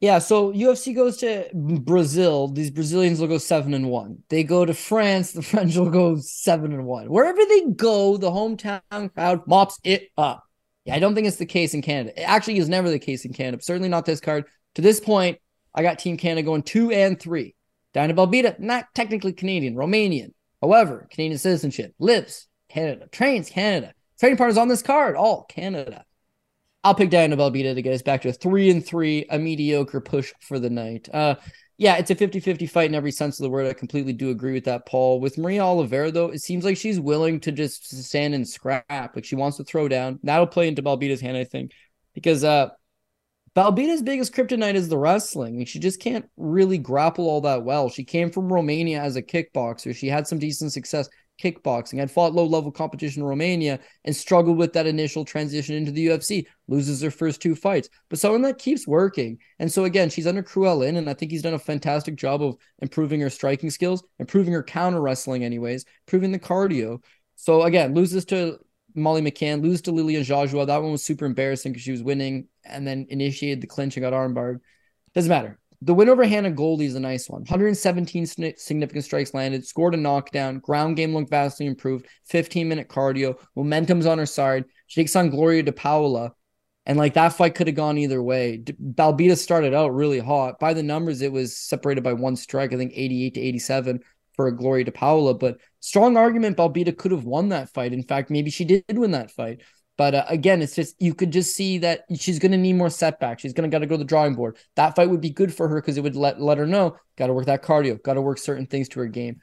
Yeah, 0.00 0.18
so 0.18 0.52
UFC 0.52 0.94
goes 0.94 1.16
to 1.18 1.48
Brazil. 1.54 2.48
These 2.48 2.70
Brazilians 2.70 3.18
will 3.18 3.28
go 3.28 3.38
seven 3.38 3.72
and 3.72 3.88
one. 3.88 4.22
They 4.28 4.44
go 4.44 4.66
to 4.66 4.74
France. 4.74 5.32
The 5.36 5.42
French 5.42 5.74
will 5.76 5.90
go 5.90 6.16
seven 6.16 6.72
and 6.72 6.84
one. 6.84 7.08
Wherever 7.08 7.40
they 7.48 7.62
go, 7.74 8.18
the 8.18 8.30
hometown 8.30 9.14
crowd 9.14 9.46
mops 9.46 9.80
it 9.82 10.10
up. 10.18 10.44
Yeah, 10.84 10.96
I 10.96 10.98
don't 10.98 11.14
think 11.14 11.26
it's 11.26 11.38
the 11.38 11.46
case 11.46 11.72
in 11.72 11.80
Canada. 11.80 12.20
It 12.20 12.24
actually 12.24 12.58
is 12.58 12.68
never 12.68 12.90
the 12.90 12.98
case 12.98 13.24
in 13.24 13.32
Canada. 13.32 13.62
Certainly 13.62 13.88
not 13.88 14.04
this 14.04 14.20
card. 14.20 14.44
To 14.74 14.82
this 14.82 15.00
point, 15.00 15.38
I 15.74 15.82
got 15.82 15.98
Team 15.98 16.18
Canada 16.18 16.44
going 16.44 16.62
two 16.62 16.92
and 16.92 17.18
three. 17.18 17.55
Diana 17.96 18.12
Belbita, 18.12 18.60
not 18.60 18.94
technically 18.94 19.32
Canadian, 19.32 19.74
Romanian. 19.74 20.34
However, 20.60 21.08
Canadian 21.10 21.38
citizenship, 21.38 21.94
lives 21.98 22.46
Canada, 22.68 23.08
trains 23.10 23.48
Canada. 23.48 23.94
Training 24.20 24.36
partners 24.36 24.58
on 24.58 24.68
this 24.68 24.82
card, 24.82 25.16
all 25.16 25.44
Canada. 25.44 26.04
I'll 26.84 26.94
pick 26.94 27.08
Diana 27.08 27.38
Belbita 27.38 27.74
to 27.74 27.80
get 27.80 27.94
us 27.94 28.02
back 28.02 28.20
to 28.22 28.28
a 28.28 28.32
three 28.34 28.68
and 28.68 28.84
three, 28.84 29.24
a 29.30 29.38
mediocre 29.38 30.02
push 30.02 30.34
for 30.42 30.58
the 30.58 30.68
night. 30.68 31.08
Uh, 31.10 31.36
yeah, 31.78 31.96
it's 31.96 32.10
a 32.10 32.14
50 32.14 32.38
50 32.38 32.66
fight 32.66 32.90
in 32.90 32.94
every 32.94 33.12
sense 33.12 33.40
of 33.40 33.44
the 33.44 33.50
word. 33.50 33.66
I 33.66 33.72
completely 33.72 34.12
do 34.12 34.28
agree 34.28 34.52
with 34.52 34.64
that, 34.64 34.84
Paul. 34.84 35.18
With 35.18 35.38
Maria 35.38 35.62
Oliveira, 35.62 36.10
though, 36.10 36.28
it 36.28 36.42
seems 36.42 36.66
like 36.66 36.76
she's 36.76 37.00
willing 37.00 37.40
to 37.40 37.52
just 37.52 37.88
stand 38.04 38.34
and 38.34 38.46
scrap. 38.46 38.84
Like 38.90 39.24
she 39.24 39.36
wants 39.36 39.56
to 39.56 39.64
throw 39.64 39.88
down. 39.88 40.20
That'll 40.22 40.46
play 40.46 40.68
into 40.68 40.82
Belbita's 40.82 41.22
hand, 41.22 41.38
I 41.38 41.44
think, 41.44 41.72
because 42.12 42.44
uh, 42.44 42.68
Belbita's 43.56 44.02
biggest 44.02 44.34
kryptonite 44.34 44.74
is 44.74 44.90
the 44.90 44.98
wrestling. 44.98 45.64
She 45.64 45.78
just 45.78 45.98
can't 45.98 46.28
really 46.36 46.76
grapple 46.76 47.26
all 47.26 47.40
that 47.40 47.64
well. 47.64 47.88
She 47.88 48.04
came 48.04 48.30
from 48.30 48.52
Romania 48.52 49.00
as 49.00 49.16
a 49.16 49.22
kickboxer. 49.22 49.96
She 49.96 50.08
had 50.08 50.28
some 50.28 50.38
decent 50.38 50.72
success 50.72 51.08
kickboxing. 51.42 52.02
I'd 52.02 52.10
fought 52.10 52.34
low 52.34 52.44
level 52.44 52.70
competition 52.70 53.22
in 53.22 53.28
Romania 53.28 53.80
and 54.04 54.14
struggled 54.14 54.58
with 54.58 54.74
that 54.74 54.86
initial 54.86 55.24
transition 55.24 55.74
into 55.74 55.90
the 55.90 56.08
UFC, 56.08 56.44
loses 56.68 57.00
her 57.00 57.10
first 57.10 57.40
two 57.40 57.54
fights. 57.54 57.88
But 58.10 58.18
someone 58.18 58.42
that 58.42 58.58
keeps 58.58 58.86
working. 58.86 59.38
And 59.58 59.72
so 59.72 59.84
again, 59.84 60.10
she's 60.10 60.26
under 60.26 60.42
Cruel 60.42 60.76
Lin, 60.76 60.96
and 60.96 61.08
I 61.08 61.14
think 61.14 61.30
he's 61.30 61.42
done 61.42 61.54
a 61.54 61.58
fantastic 61.58 62.16
job 62.16 62.42
of 62.42 62.56
improving 62.80 63.22
her 63.22 63.30
striking 63.30 63.70
skills, 63.70 64.04
improving 64.18 64.52
her 64.52 64.62
counter 64.62 65.00
wrestling, 65.00 65.44
anyways, 65.44 65.86
improving 66.06 66.30
the 66.30 66.38
cardio. 66.38 67.02
So 67.36 67.62
again, 67.62 67.94
loses 67.94 68.26
to 68.26 68.58
Molly 68.96 69.22
McCann, 69.22 69.62
loses 69.62 69.82
to 69.82 69.92
Liana 69.92 70.24
Jojua. 70.24 70.66
That 70.66 70.82
one 70.82 70.92
was 70.92 71.04
super 71.04 71.26
embarrassing 71.26 71.72
because 71.72 71.84
she 71.84 71.92
was 71.92 72.02
winning 72.02 72.48
and 72.64 72.86
then 72.86 73.06
initiated 73.10 73.60
the 73.60 73.66
clinch 73.66 73.96
and 73.96 74.02
got 74.02 74.12
armbarred. 74.12 74.60
Doesn't 75.14 75.28
matter. 75.28 75.58
The 75.82 75.92
win 75.92 76.08
over 76.08 76.24
Hannah 76.24 76.50
Goldy 76.50 76.86
is 76.86 76.94
a 76.94 77.00
nice 77.00 77.28
one. 77.28 77.42
117 77.42 78.24
significant 78.56 79.04
strikes 79.04 79.34
landed, 79.34 79.66
scored 79.66 79.94
a 79.94 79.98
knockdown, 79.98 80.58
ground 80.60 80.96
game 80.96 81.14
looked 81.14 81.28
vastly 81.28 81.66
improved, 81.66 82.06
15 82.24 82.66
minute 82.66 82.88
cardio, 82.88 83.38
momentum's 83.54 84.06
on 84.06 84.16
her 84.18 84.26
side. 84.26 84.64
She 84.86 85.02
takes 85.02 85.14
on 85.14 85.28
Gloria 85.28 85.62
de 85.62 85.72
Paula, 85.72 86.32
And 86.86 86.96
like 86.96 87.14
that 87.14 87.34
fight 87.34 87.54
could 87.56 87.66
have 87.66 87.76
gone 87.76 87.98
either 87.98 88.22
way. 88.22 88.58
Belbita 88.58 89.36
started 89.36 89.74
out 89.74 89.94
really 89.94 90.18
hot. 90.18 90.58
By 90.58 90.72
the 90.72 90.82
numbers, 90.82 91.20
it 91.20 91.32
was 91.32 91.56
separated 91.56 92.02
by 92.02 92.14
one 92.14 92.36
strike, 92.36 92.72
I 92.72 92.76
think 92.76 92.92
88 92.94 93.34
to 93.34 93.40
87 93.40 94.00
for 94.36 94.46
a 94.46 94.56
Gloria 94.56 94.84
de 94.84 94.92
Paula, 94.92 95.34
But 95.34 95.58
strong 95.80 96.16
argument, 96.16 96.56
Belbita 96.56 96.96
could 96.96 97.10
have 97.10 97.24
won 97.24 97.48
that 97.48 97.70
fight. 97.70 97.92
In 97.92 98.02
fact, 98.02 98.30
maybe 98.30 98.50
she 98.50 98.64
did 98.64 98.84
win 98.90 99.12
that 99.12 99.30
fight. 99.30 99.62
But 99.96 100.14
uh, 100.14 100.24
again, 100.28 100.60
it's 100.60 100.74
just 100.74 101.00
you 101.00 101.14
could 101.14 101.32
just 101.32 101.56
see 101.56 101.78
that 101.78 102.04
she's 102.18 102.38
going 102.38 102.52
to 102.52 102.58
need 102.58 102.74
more 102.74 102.90
setbacks. 102.90 103.42
She's 103.42 103.54
going 103.54 103.68
to 103.68 103.74
got 103.74 103.80
to 103.80 103.86
go 103.86 103.94
to 103.94 103.98
the 103.98 104.04
drawing 104.04 104.34
board. 104.34 104.58
That 104.76 104.94
fight 104.94 105.08
would 105.08 105.22
be 105.22 105.30
good 105.30 105.54
for 105.54 105.68
her 105.68 105.80
because 105.80 105.96
it 105.96 106.02
would 106.02 106.16
let 106.16 106.40
let 106.40 106.58
her 106.58 106.66
know 106.66 106.96
got 107.16 107.28
to 107.28 107.32
work 107.32 107.46
that 107.46 107.62
cardio, 107.62 108.02
got 108.02 108.14
to 108.14 108.20
work 108.20 108.38
certain 108.38 108.66
things 108.66 108.88
to 108.90 109.00
her 109.00 109.06
game. 109.06 109.40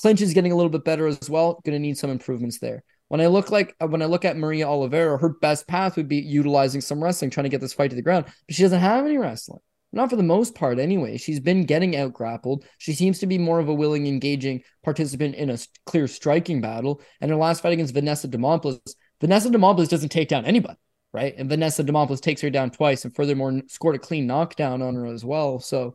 Clinch 0.00 0.20
is 0.20 0.34
getting 0.34 0.50
a 0.50 0.56
little 0.56 0.70
bit 0.70 0.84
better 0.84 1.06
as 1.06 1.30
well. 1.30 1.60
Going 1.64 1.74
to 1.74 1.78
need 1.78 1.96
some 1.96 2.10
improvements 2.10 2.58
there. 2.58 2.82
When 3.08 3.20
I 3.20 3.28
look 3.28 3.52
like 3.52 3.76
when 3.78 4.02
I 4.02 4.06
look 4.06 4.24
at 4.24 4.36
Maria 4.36 4.66
Oliveira, 4.66 5.18
her 5.18 5.28
best 5.28 5.68
path 5.68 5.96
would 5.96 6.08
be 6.08 6.16
utilizing 6.16 6.80
some 6.80 7.02
wrestling, 7.02 7.30
trying 7.30 7.44
to 7.44 7.50
get 7.50 7.60
this 7.60 7.74
fight 7.74 7.90
to 7.90 7.96
the 7.96 8.02
ground. 8.02 8.24
But 8.26 8.56
she 8.56 8.62
doesn't 8.62 8.80
have 8.80 9.04
any 9.04 9.18
wrestling. 9.18 9.60
Not 9.94 10.10
for 10.10 10.16
the 10.16 10.24
most 10.24 10.56
part, 10.56 10.80
anyway. 10.80 11.16
She's 11.16 11.38
been 11.38 11.64
getting 11.64 11.96
out 11.96 12.12
grappled. 12.12 12.64
She 12.78 12.92
seems 12.92 13.20
to 13.20 13.26
be 13.26 13.38
more 13.38 13.60
of 13.60 13.68
a 13.68 13.74
willing, 13.74 14.08
engaging 14.08 14.62
participant 14.82 15.36
in 15.36 15.50
a 15.50 15.58
clear 15.86 16.08
striking 16.08 16.60
battle. 16.60 17.00
And 17.20 17.30
her 17.30 17.36
last 17.36 17.62
fight 17.62 17.72
against 17.72 17.94
Vanessa 17.94 18.26
Demopoulos, 18.26 18.80
Vanessa 19.20 19.50
Demopoulos 19.50 19.88
doesn't 19.88 20.08
take 20.08 20.28
down 20.28 20.46
anybody, 20.46 20.78
right? 21.12 21.34
And 21.38 21.48
Vanessa 21.48 21.84
Demopoulos 21.84 22.20
takes 22.20 22.40
her 22.40 22.50
down 22.50 22.70
twice 22.70 23.04
and 23.04 23.14
furthermore 23.14 23.62
scored 23.68 23.94
a 23.94 24.00
clean 24.00 24.26
knockdown 24.26 24.82
on 24.82 24.96
her 24.96 25.06
as 25.06 25.24
well. 25.24 25.60
So 25.60 25.94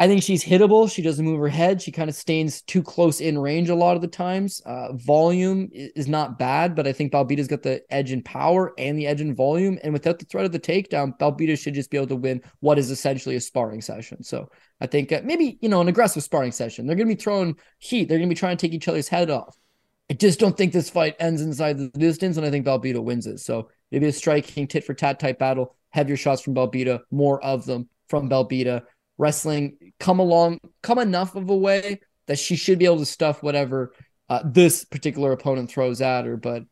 I 0.00 0.08
think 0.08 0.24
she's 0.24 0.44
hittable. 0.44 0.90
She 0.90 1.02
doesn't 1.02 1.24
move 1.24 1.38
her 1.38 1.48
head. 1.48 1.80
She 1.80 1.92
kind 1.92 2.10
of 2.10 2.16
stays 2.16 2.62
too 2.62 2.82
close 2.82 3.20
in 3.20 3.38
range 3.38 3.68
a 3.70 3.76
lot 3.76 3.94
of 3.94 4.02
the 4.02 4.08
times. 4.08 4.60
Uh, 4.66 4.92
volume 4.94 5.68
is 5.72 6.08
not 6.08 6.36
bad, 6.36 6.74
but 6.74 6.88
I 6.88 6.92
think 6.92 7.12
Belbita's 7.12 7.46
got 7.46 7.62
the 7.62 7.80
edge 7.90 8.10
in 8.10 8.20
power 8.20 8.72
and 8.76 8.98
the 8.98 9.06
edge 9.06 9.20
in 9.20 9.36
volume. 9.36 9.78
And 9.84 9.92
without 9.92 10.18
the 10.18 10.24
threat 10.24 10.46
of 10.46 10.50
the 10.50 10.58
takedown, 10.58 11.16
Belbita 11.18 11.56
should 11.56 11.74
just 11.74 11.90
be 11.90 11.96
able 11.96 12.08
to 12.08 12.16
win 12.16 12.42
what 12.58 12.76
is 12.76 12.90
essentially 12.90 13.36
a 13.36 13.40
sparring 13.40 13.80
session. 13.80 14.24
So 14.24 14.50
I 14.80 14.88
think 14.88 15.12
uh, 15.12 15.20
maybe, 15.22 15.58
you 15.62 15.68
know, 15.68 15.80
an 15.80 15.86
aggressive 15.86 16.24
sparring 16.24 16.52
session. 16.52 16.86
They're 16.86 16.96
going 16.96 17.08
to 17.08 17.14
be 17.14 17.22
throwing 17.22 17.56
heat. 17.78 18.08
They're 18.08 18.18
going 18.18 18.28
to 18.28 18.34
be 18.34 18.38
trying 18.38 18.56
to 18.56 18.66
take 18.66 18.74
each 18.74 18.88
other's 18.88 19.08
head 19.08 19.30
off. 19.30 19.56
I 20.10 20.14
just 20.14 20.40
don't 20.40 20.56
think 20.56 20.72
this 20.72 20.90
fight 20.90 21.14
ends 21.20 21.40
inside 21.40 21.78
the 21.78 21.88
distance, 21.90 22.36
and 22.36 22.44
I 22.44 22.50
think 22.50 22.66
Belbita 22.66 23.02
wins 23.02 23.28
it. 23.28 23.38
So 23.38 23.70
maybe 23.92 24.06
a 24.06 24.12
striking 24.12 24.66
tit 24.66 24.84
for 24.84 24.92
tat 24.92 25.20
type 25.20 25.38
battle. 25.38 25.76
Heavier 25.90 26.16
shots 26.16 26.42
from 26.42 26.54
Belbita, 26.56 27.00
more 27.12 27.42
of 27.44 27.64
them 27.64 27.88
from 28.08 28.28
Belbita. 28.28 28.82
Wrestling 29.18 29.76
come 30.00 30.18
along, 30.18 30.58
come 30.82 30.98
enough 30.98 31.36
of 31.36 31.48
a 31.50 31.56
way 31.56 32.00
that 32.26 32.38
she 32.38 32.56
should 32.56 32.78
be 32.78 32.84
able 32.84 32.98
to 32.98 33.06
stuff 33.06 33.42
whatever 33.42 33.92
uh, 34.28 34.42
this 34.44 34.84
particular 34.84 35.32
opponent 35.32 35.70
throws 35.70 36.00
at 36.00 36.24
her. 36.24 36.36
But 36.36 36.64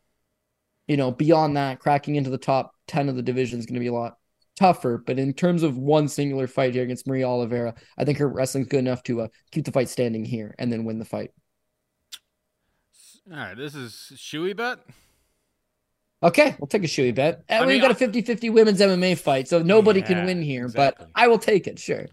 you 0.87 0.97
know, 0.97 1.11
beyond 1.11 1.55
that, 1.57 1.79
cracking 1.79 2.15
into 2.15 2.29
the 2.29 2.37
top 2.37 2.73
ten 2.87 3.09
of 3.09 3.15
the 3.15 3.21
division 3.21 3.59
is 3.59 3.65
going 3.65 3.75
to 3.75 3.79
be 3.79 3.87
a 3.87 3.93
lot 3.93 4.17
tougher. 4.55 4.97
But 4.97 5.19
in 5.19 5.33
terms 5.33 5.63
of 5.63 5.77
one 5.77 6.07
singular 6.07 6.47
fight 6.47 6.73
here 6.73 6.83
against 6.83 7.07
Maria 7.07 7.27
Oliveira, 7.27 7.75
I 7.97 8.05
think 8.05 8.17
her 8.17 8.27
wrestling's 8.27 8.67
good 8.67 8.79
enough 8.79 9.03
to 9.03 9.21
uh, 9.21 9.27
keep 9.51 9.65
the 9.65 9.71
fight 9.71 9.89
standing 9.89 10.25
here 10.25 10.53
and 10.59 10.71
then 10.71 10.83
win 10.83 10.99
the 10.99 11.05
fight. 11.05 11.31
All 13.31 13.37
right, 13.37 13.57
this 13.57 13.73
is 13.73 14.11
Shoey 14.15 14.55
bet. 14.55 14.79
Okay, 16.23 16.55
we'll 16.57 16.67
take 16.67 16.85
a 16.85 16.87
shoey 16.87 17.13
bet. 17.13 17.43
And 17.49 17.67
we've 17.67 17.81
got 17.81 17.91
a 17.91 17.95
50 17.95 18.21
50 18.21 18.49
women's 18.49 18.79
MMA 18.79 19.17
fight, 19.17 19.49
so 19.49 19.61
nobody 19.61 19.99
yeah, 19.99 20.07
can 20.07 20.25
win 20.25 20.41
here, 20.41 20.65
exactly. 20.65 21.05
but 21.07 21.11
I 21.13 21.27
will 21.27 21.37
take 21.37 21.67
it, 21.67 21.77
sure. 21.77 22.05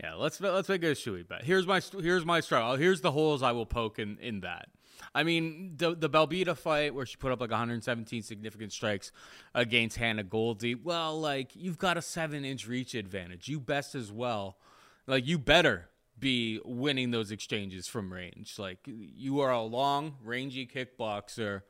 Yeah, 0.00 0.14
let's 0.14 0.40
let's 0.40 0.68
make 0.68 0.82
a 0.84 0.92
shoey 0.92 1.26
bet. 1.26 1.44
Here's 1.44 1.66
my 1.66 1.80
here's 2.00 2.24
my 2.24 2.40
struggle. 2.40 2.72
Oh, 2.72 2.76
here's 2.76 3.00
the 3.00 3.10
holes 3.10 3.42
I 3.42 3.52
will 3.52 3.66
poke 3.66 3.98
in 3.98 4.18
in 4.20 4.40
that. 4.40 4.68
I 5.14 5.24
mean, 5.24 5.74
the 5.76 5.94
the 5.94 6.08
Belbita 6.08 6.56
fight 6.56 6.94
where 6.94 7.04
she 7.04 7.16
put 7.16 7.32
up 7.32 7.40
like 7.40 7.50
117 7.50 8.22
significant 8.22 8.72
strikes 8.72 9.10
against 9.54 9.96
Hannah 9.96 10.22
Goldy. 10.22 10.74
Well, 10.76 11.18
like 11.18 11.50
you've 11.54 11.78
got 11.78 11.96
a 11.96 12.02
seven 12.02 12.44
inch 12.44 12.68
reach 12.68 12.94
advantage. 12.94 13.48
You 13.48 13.58
best 13.58 13.94
as 13.94 14.12
well. 14.12 14.58
Like 15.06 15.26
you 15.26 15.38
better 15.38 15.88
be 16.18 16.60
winning 16.64 17.10
those 17.10 17.30
exchanges 17.30 17.88
from 17.88 18.12
range. 18.12 18.58
Like 18.58 18.78
you 18.86 19.40
are 19.40 19.50
a 19.50 19.62
long, 19.62 20.16
rangy 20.22 20.66
kickboxer 20.66 21.62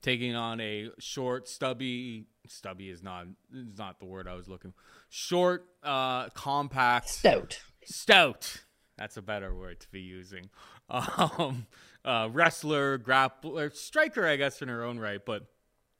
taking 0.00 0.34
on 0.34 0.60
a 0.60 0.90
short, 0.98 1.48
stubby. 1.48 2.26
Stubby 2.50 2.90
is 2.90 3.02
not 3.02 3.26
is 3.52 3.78
not 3.78 3.98
the 3.98 4.06
word 4.06 4.28
I 4.28 4.34
was 4.34 4.48
looking. 4.48 4.72
For. 4.72 4.78
Short, 5.08 5.66
uh, 5.82 6.28
compact, 6.30 7.08
stout, 7.08 7.60
stout. 7.84 8.62
That's 8.96 9.16
a 9.16 9.22
better 9.22 9.54
word 9.54 9.80
to 9.80 9.90
be 9.90 10.00
using. 10.00 10.50
Um, 10.90 11.66
uh, 12.02 12.30
wrestler, 12.32 12.98
grappler, 12.98 13.74
striker, 13.74 14.26
I 14.26 14.36
guess, 14.36 14.62
in 14.62 14.68
her 14.68 14.82
own 14.82 14.98
right, 14.98 15.20
but 15.22 15.44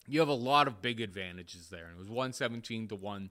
you 0.07 0.21
have 0.21 0.31
a 0.31 0.33
lot 0.33 0.67
of 0.67 0.81
big 0.81 1.03
advantages 1.03 1.69
there. 1.69 1.85
And 1.85 1.97
it 1.97 1.99
was 1.99 2.09
117 2.09 2.89
to 2.89 2.97
1 2.97 3.31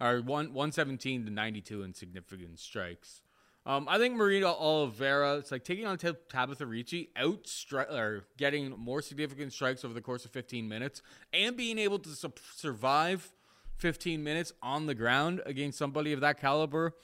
or 0.00 0.16
1 0.20 0.24
117 0.24 1.26
to 1.26 1.30
92 1.30 1.82
in 1.84 1.94
significant 1.94 2.58
strikes. 2.58 3.22
Um, 3.66 3.88
I 3.88 3.98
think 3.98 4.14
Maria 4.14 4.46
Oliveira, 4.46 5.38
it's 5.38 5.50
like 5.50 5.64
taking 5.64 5.86
on 5.86 5.98
Tabitha 5.98 6.64
Ricci, 6.64 7.10
out 7.16 7.44
stri- 7.44 7.90
or 7.92 8.24
getting 8.38 8.70
more 8.70 9.02
significant 9.02 9.52
strikes 9.52 9.84
over 9.84 9.92
the 9.92 10.00
course 10.00 10.24
of 10.24 10.30
15 10.30 10.68
minutes, 10.68 11.02
and 11.32 11.56
being 11.56 11.76
able 11.76 11.98
to 11.98 12.10
su- 12.10 12.32
survive 12.54 13.32
15 13.78 14.22
minutes 14.22 14.52
on 14.62 14.86
the 14.86 14.94
ground 14.94 15.42
against 15.46 15.78
somebody 15.78 16.12
of 16.12 16.20
that 16.20 16.40
caliber. 16.40 16.94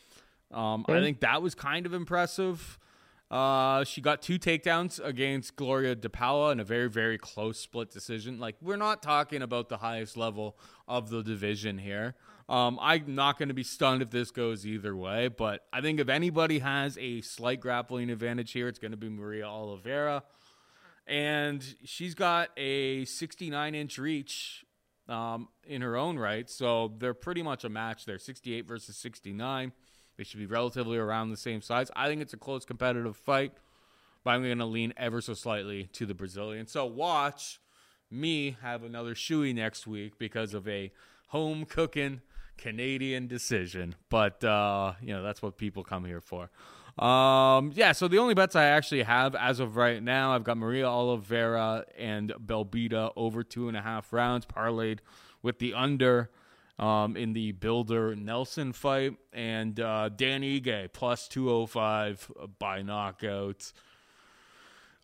Um, 0.53 0.85
I 0.89 1.01
think 1.01 1.21
that 1.21 1.43
was 1.43 1.57
kind 1.57 1.85
of 1.85 1.95
impressive. 1.95 2.79
Uh, 3.29 3.83
she 3.83 4.01
got 4.01 4.21
two 4.21 4.39
takedowns 4.39 5.03
against 5.03 5.57
Gloria 5.57 5.95
de 5.95 6.11
Paula 6.11 6.53
in 6.53 6.61
a 6.61 6.65
very, 6.65 6.89
very 6.89 7.17
close 7.19 7.59
split 7.59 7.91
decision. 7.91 8.39
Like, 8.39 8.57
we're 8.61 8.77
not 8.77 9.03
talking 9.03 9.43
about 9.43 9.69
the 9.69 9.79
highest 9.79 10.17
level 10.17 10.59
of 10.87 11.09
the 11.11 11.23
division 11.23 11.79
here. 11.79 12.15
Um, 12.49 12.79
I'm 12.81 13.15
not 13.15 13.39
going 13.39 13.49
to 13.49 13.55
be 13.55 13.63
stunned 13.63 14.03
if 14.03 14.11
this 14.11 14.31
goes 14.31 14.67
either 14.67 14.97
way, 14.97 15.29
but 15.29 15.65
I 15.73 15.81
think 15.81 16.01
if 16.01 16.09
anybody 16.09 16.59
has 16.59 16.99
a 16.99 17.21
slight 17.21 17.61
grappling 17.61 18.11
advantage 18.11 18.53
here, 18.53 18.69
it's 18.69 18.79
going 18.79 18.91
to 18.91 18.97
be 18.97 19.09
Maria 19.09 19.47
Oliveira. 19.47 20.25
And 21.07 21.65
she's 21.85 22.15
got 22.15 22.51
a 22.57 23.05
69 23.05 23.75
inch 23.75 23.99
reach 23.99 24.65
um, 25.09 25.49
in 25.67 25.83
her 25.83 25.97
own 25.97 26.19
right. 26.19 26.49
So 26.49 26.93
they're 26.99 27.15
pretty 27.15 27.43
much 27.43 27.65
a 27.65 27.69
match 27.69 28.05
there 28.05 28.19
68 28.19 28.67
versus 28.67 28.97
69. 28.97 29.73
They 30.17 30.25
should 30.25 30.41
be 30.41 30.47
relatively 30.47 30.99
around 30.99 31.31
the 31.31 31.37
same 31.37 31.63
size. 31.63 31.91
I 31.97 32.09
think 32.09 32.21
it's 32.23 32.35
a 32.35 32.39
close 32.39 32.65
competitive 32.65 33.17
fight, 33.17 33.53
but 34.25 34.31
I'm 34.31 34.43
going 34.43 34.59
to 34.59 34.67
lean 34.67 34.93
ever 34.97 35.21
so 35.21 35.35
slightly 35.35 35.85
to 35.95 36.07
the 36.07 36.15
Brazilian. 36.15 36.67
So 36.67 36.85
watch 36.87 37.61
me 38.11 38.57
have 38.63 38.85
another 38.85 39.15
shoey 39.15 39.55
next 39.55 39.87
week 39.87 40.19
because 40.19 40.55
of 40.55 40.69
a 40.69 40.93
home 41.29 41.65
cooking 41.65 42.21
Canadian 42.63 43.27
decision. 43.27 43.97
But 44.09 44.43
uh, 44.45 44.93
you 45.03 45.13
know 45.13 45.23
that's 45.23 45.43
what 45.43 45.59
people 45.59 45.83
come 45.83 46.05
here 46.05 46.21
for. 46.21 46.49
Um, 47.03 47.73
yeah, 47.75 47.93
so 47.93 48.07
the 48.07 48.19
only 48.19 48.35
bets 48.35 48.55
I 48.55 48.67
actually 48.67 49.03
have 49.03 49.35
as 49.35 49.61
of 49.61 49.77
right 49.77 50.03
now, 50.03 50.35
I've 50.35 50.45
got 50.45 50.59
Maria 50.59 50.87
Oliveira 50.87 51.87
and 51.99 52.33
Belbita 52.33 53.13
over 53.17 53.43
two 53.43 53.69
and 53.69 53.77
a 53.77 53.81
half 53.81 54.13
rounds, 54.13 54.47
parlayed 54.47 54.99
with 55.43 55.59
the 55.59 55.75
under 55.75 56.31
um, 56.79 57.17
in 57.17 57.33
the 57.33 57.53
Bilder 57.53 58.15
Nelson 58.15 58.73
fight, 58.73 59.17
and 59.33 59.81
uh, 59.81 60.11
Dan 60.11 60.43
Ige 60.43 60.93
plus 60.93 61.29
205 61.29 62.31
by 62.59 62.83
knockout. 62.83 63.73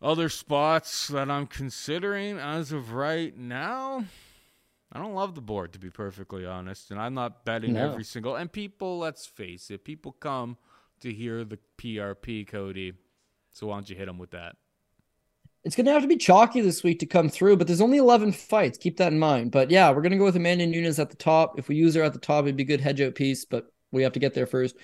Other 0.01 0.29
spots 0.29 1.07
that 1.09 1.29
I'm 1.29 1.47
considering 1.47 2.37
as 2.37 2.71
of 2.71 2.93
right 2.93 3.35
now, 3.37 4.05
I 4.91 4.99
don't 4.99 5.13
love 5.13 5.35
the 5.35 5.41
board 5.41 5.73
to 5.73 5.79
be 5.79 5.91
perfectly 5.91 6.45
honest, 6.45 6.89
and 6.89 6.99
I'm 6.99 7.13
not 7.13 7.45
betting 7.45 7.73
no. 7.73 7.91
every 7.91 8.03
single. 8.03 8.35
And 8.35 8.51
people, 8.51 8.97
let's 8.97 9.25
face 9.25 9.69
it, 9.69 9.83
people 9.83 10.13
come 10.13 10.57
to 11.01 11.13
hear 11.13 11.43
the 11.43 11.59
PRP, 11.77 12.47
Cody. 12.47 12.93
So 13.51 13.67
why 13.67 13.75
don't 13.75 13.89
you 13.89 13.95
hit 13.95 14.07
them 14.07 14.17
with 14.17 14.31
that? 14.31 14.55
It's 15.63 15.75
going 15.75 15.85
to 15.85 15.91
have 15.91 16.01
to 16.01 16.07
be 16.07 16.17
chalky 16.17 16.61
this 16.61 16.83
week 16.83 16.99
to 16.99 17.05
come 17.05 17.29
through, 17.29 17.57
but 17.57 17.67
there's 17.67 17.81
only 17.81 17.97
11 17.97 18.31
fights. 18.31 18.77
Keep 18.77 18.97
that 18.97 19.11
in 19.11 19.19
mind. 19.19 19.51
But 19.51 19.69
yeah, 19.69 19.91
we're 19.91 20.01
going 20.01 20.13
to 20.13 20.17
go 20.17 20.23
with 20.23 20.37
Amanda 20.37 20.65
Nunes 20.65 20.99
at 20.99 21.09
the 21.09 21.17
top. 21.17 21.59
If 21.59 21.67
we 21.67 21.75
use 21.75 21.93
her 21.95 22.03
at 22.03 22.13
the 22.13 22.19
top, 22.19 22.45
it'd 22.45 22.55
be 22.55 22.63
a 22.63 22.65
good 22.65 22.81
hedge 22.81 23.01
out 23.01 23.15
piece, 23.15 23.45
but 23.45 23.65
we 23.91 24.03
have 24.03 24.13
to 24.13 24.19
get 24.19 24.33
there 24.33 24.47
first. 24.47 24.75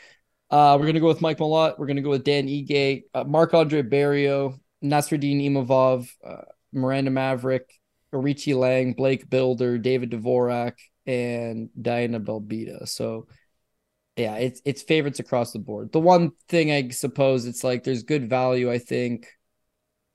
Uh, 0.52 0.76
we're 0.78 0.86
going 0.86 0.96
to 0.96 1.00
go 1.00 1.08
with 1.08 1.22
Mike 1.22 1.38
Malott. 1.38 1.80
We're 1.80 1.88
going 1.88 1.96
to 1.96 2.04
go 2.04 2.10
with 2.10 2.24
Dan 2.24 2.48
Ige, 2.48 3.04
uh, 3.14 3.24
Marc 3.24 3.54
Andre 3.54 3.82
Barriault, 3.82 4.60
Nassourdine 4.84 5.50
Imavov, 5.50 6.10
uh, 6.24 6.42
Miranda 6.74 7.10
Maverick, 7.10 7.74
Aori 8.16 8.36
Qileng, 8.36 8.96
Blake 8.96 9.30
Bilder, 9.30 9.78
David 9.78 10.12
Dvorak, 10.12 10.74
and 11.06 11.70
Diana 11.80 12.20
Belbita. 12.20 12.88
So 12.88 13.28
yeah, 14.16 14.36
it's 14.36 14.62
it's 14.66 14.82
favorites 14.82 15.20
across 15.20 15.52
the 15.52 15.60
board. 15.60 15.92
The 15.92 16.00
one 16.00 16.32
thing 16.48 16.72
I 16.72 16.90
suppose 16.90 17.46
it's 17.46 17.64
like 17.64 17.84
there's 17.84 18.04
good 18.04 18.30
value, 18.30 18.72
I 18.72 18.80
think, 18.80 19.28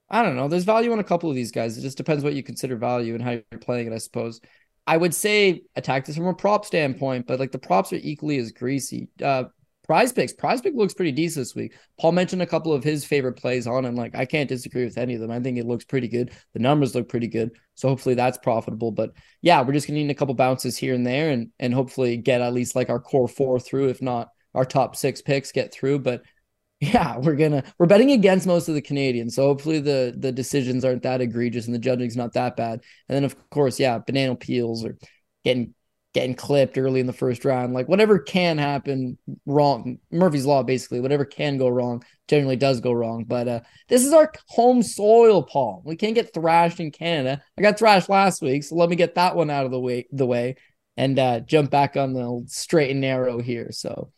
I 0.09 0.23
don't 0.23 0.37
know. 0.37 0.49
There's 0.49 0.65
value 0.65 0.93
in 0.93 0.99
a 0.99 1.05
couple 1.05 1.31
of 1.31 1.37
these 1.37 1.53
guys. 1.53 1.79
It 1.79 1.83
just 1.83 1.97
depends 1.97 2.25
what 2.25 2.35
you 2.35 2.43
consider 2.43 2.77
value 2.77 3.15
and 3.15 3.23
how 3.23 3.31
you're 3.31 3.61
playing 3.61 3.87
it, 3.87 3.93
I 3.93 3.99
suppose. 3.99 4.41
I 4.87 4.97
would 4.97 5.15
say 5.15 5.63
attack 5.77 6.05
this 6.05 6.17
from 6.17 6.27
a 6.27 6.35
prop 6.35 6.65
standpoint, 6.65 7.29
but 7.29 7.39
like 7.39 7.53
the 7.53 7.59
props 7.59 7.93
are 7.93 8.01
equally 8.03 8.39
as 8.39 8.51
greasy. 8.51 9.09
Uh, 9.23 9.45
prize 9.91 10.13
picks, 10.13 10.33
prize 10.33 10.61
pick 10.61 10.73
looks 10.77 10.95
pretty 10.95 11.11
decent 11.11 11.41
this 11.41 11.57
week. 11.57 11.75
Paul 11.99 12.13
mentioned 12.13 12.43
a 12.43 12.47
couple 12.47 12.73
of 12.73 12.85
his 12.85 13.05
favorite 13.05 13.33
plays 13.33 13.67
on 13.67 13.87
and 13.87 13.97
Like 13.97 14.15
I 14.15 14.25
can't 14.25 14.49
disagree 14.49 14.85
with 14.85 14.97
any 14.97 15.15
of 15.15 15.21
them. 15.21 15.33
I 15.33 15.41
think 15.41 15.59
it 15.59 15.67
looks 15.67 15.85
pretty 15.85 16.07
good. 16.07 16.31
The 16.53 16.61
numbers 16.61 16.95
look 16.95 17.09
pretty 17.09 17.27
good. 17.27 17.51
So 17.75 17.89
hopefully 17.89 18.15
that's 18.15 18.39
profitable. 18.39 18.93
But 18.93 19.11
yeah, 19.43 19.61
we're 19.63 19.73
just 19.73 19.89
gonna 19.89 19.99
need 19.99 20.13
a 20.13 20.15
couple 20.15 20.37
bounces 20.37 20.77
here 20.77 20.95
and 20.95 21.05
there 21.05 21.31
and 21.31 21.49
and 21.59 21.75
hopefully 21.75 22.17
get 22.19 22.41
at 22.41 22.55
least 22.55 22.77
like 22.77 22.89
our 22.89 23.01
core 23.01 23.27
four 23.27 23.59
through, 23.59 23.89
if 23.89 24.01
not 24.01 24.29
our 24.55 24.65
top 24.65 24.95
six 24.95 25.23
picks 25.23 25.51
get 25.51 25.73
through. 25.73 25.99
But 25.99 26.23
yeah, 26.81 27.19
we're 27.19 27.35
gonna 27.35 27.65
we're 27.77 27.87
betting 27.87 28.13
against 28.13 28.47
most 28.47 28.69
of 28.69 28.77
the 28.77 28.83
Canadians, 28.83 29.35
so 29.35 29.43
hopefully 29.43 29.81
the 29.81 30.15
the 30.17 30.31
decisions 30.31 30.85
aren't 30.85 31.03
that 31.03 31.21
egregious 31.21 31.67
and 31.67 31.75
the 31.75 31.81
judging's 31.81 32.17
not 32.17 32.35
that 32.35 32.55
bad. 32.55 32.85
And 33.09 33.17
then 33.17 33.25
of 33.25 33.35
course, 33.51 33.81
yeah, 33.81 33.99
banana 33.99 34.37
peels 34.37 34.85
or 34.85 34.99
getting 35.43 35.75
getting 36.13 36.35
clipped 36.35 36.77
early 36.77 37.01
in 37.01 37.07
the 37.07 37.13
first 37.13 37.45
round, 37.45 37.73
like 37.73 37.89
whatever 37.89 38.19
can 38.19 38.59
happen 38.59 39.17
wrong. 39.47 39.99
Murphy's 40.11 40.47
law, 40.47 40.63
basically, 40.63 41.01
whatever 41.01 41.25
can 41.25 41.57
go 41.57 41.69
wrong 41.69 42.03
generally 42.29 42.57
does 42.57 42.81
go 42.81 42.93
wrong. 42.93 43.25
But 43.25 43.49
uh, 43.49 43.61
this 43.89 44.05
is 44.05 44.13
our 44.13 44.33
home 44.49 44.83
soil, 44.83 45.43
Paul. 45.43 45.83
We 45.85 45.97
can't 45.97 46.15
get 46.15 46.35
thrashed 46.35 46.81
in 46.81 46.91
Canada. 46.91 47.43
I 47.57 47.63
got 47.63 47.79
thrashed 47.79 48.09
last 48.09 48.43
week, 48.43 48.65
so 48.65 48.75
let 48.75 48.89
me 48.91 48.97
get 48.97 49.15
that 49.15 49.37
one 49.37 49.51
out 49.51 49.67
of 49.67 49.71
the 49.71 49.81
way 49.81 50.07
the 50.11 50.27
way 50.27 50.57
and 50.97 51.19
uh, 51.19 51.41
jump 51.41 51.71
back 51.71 51.97
on 51.97 52.13
the 52.13 52.45
straight 52.47 52.91
and 52.91 53.01
narrow 53.01 53.41
here. 53.41 53.69
So 53.71 54.11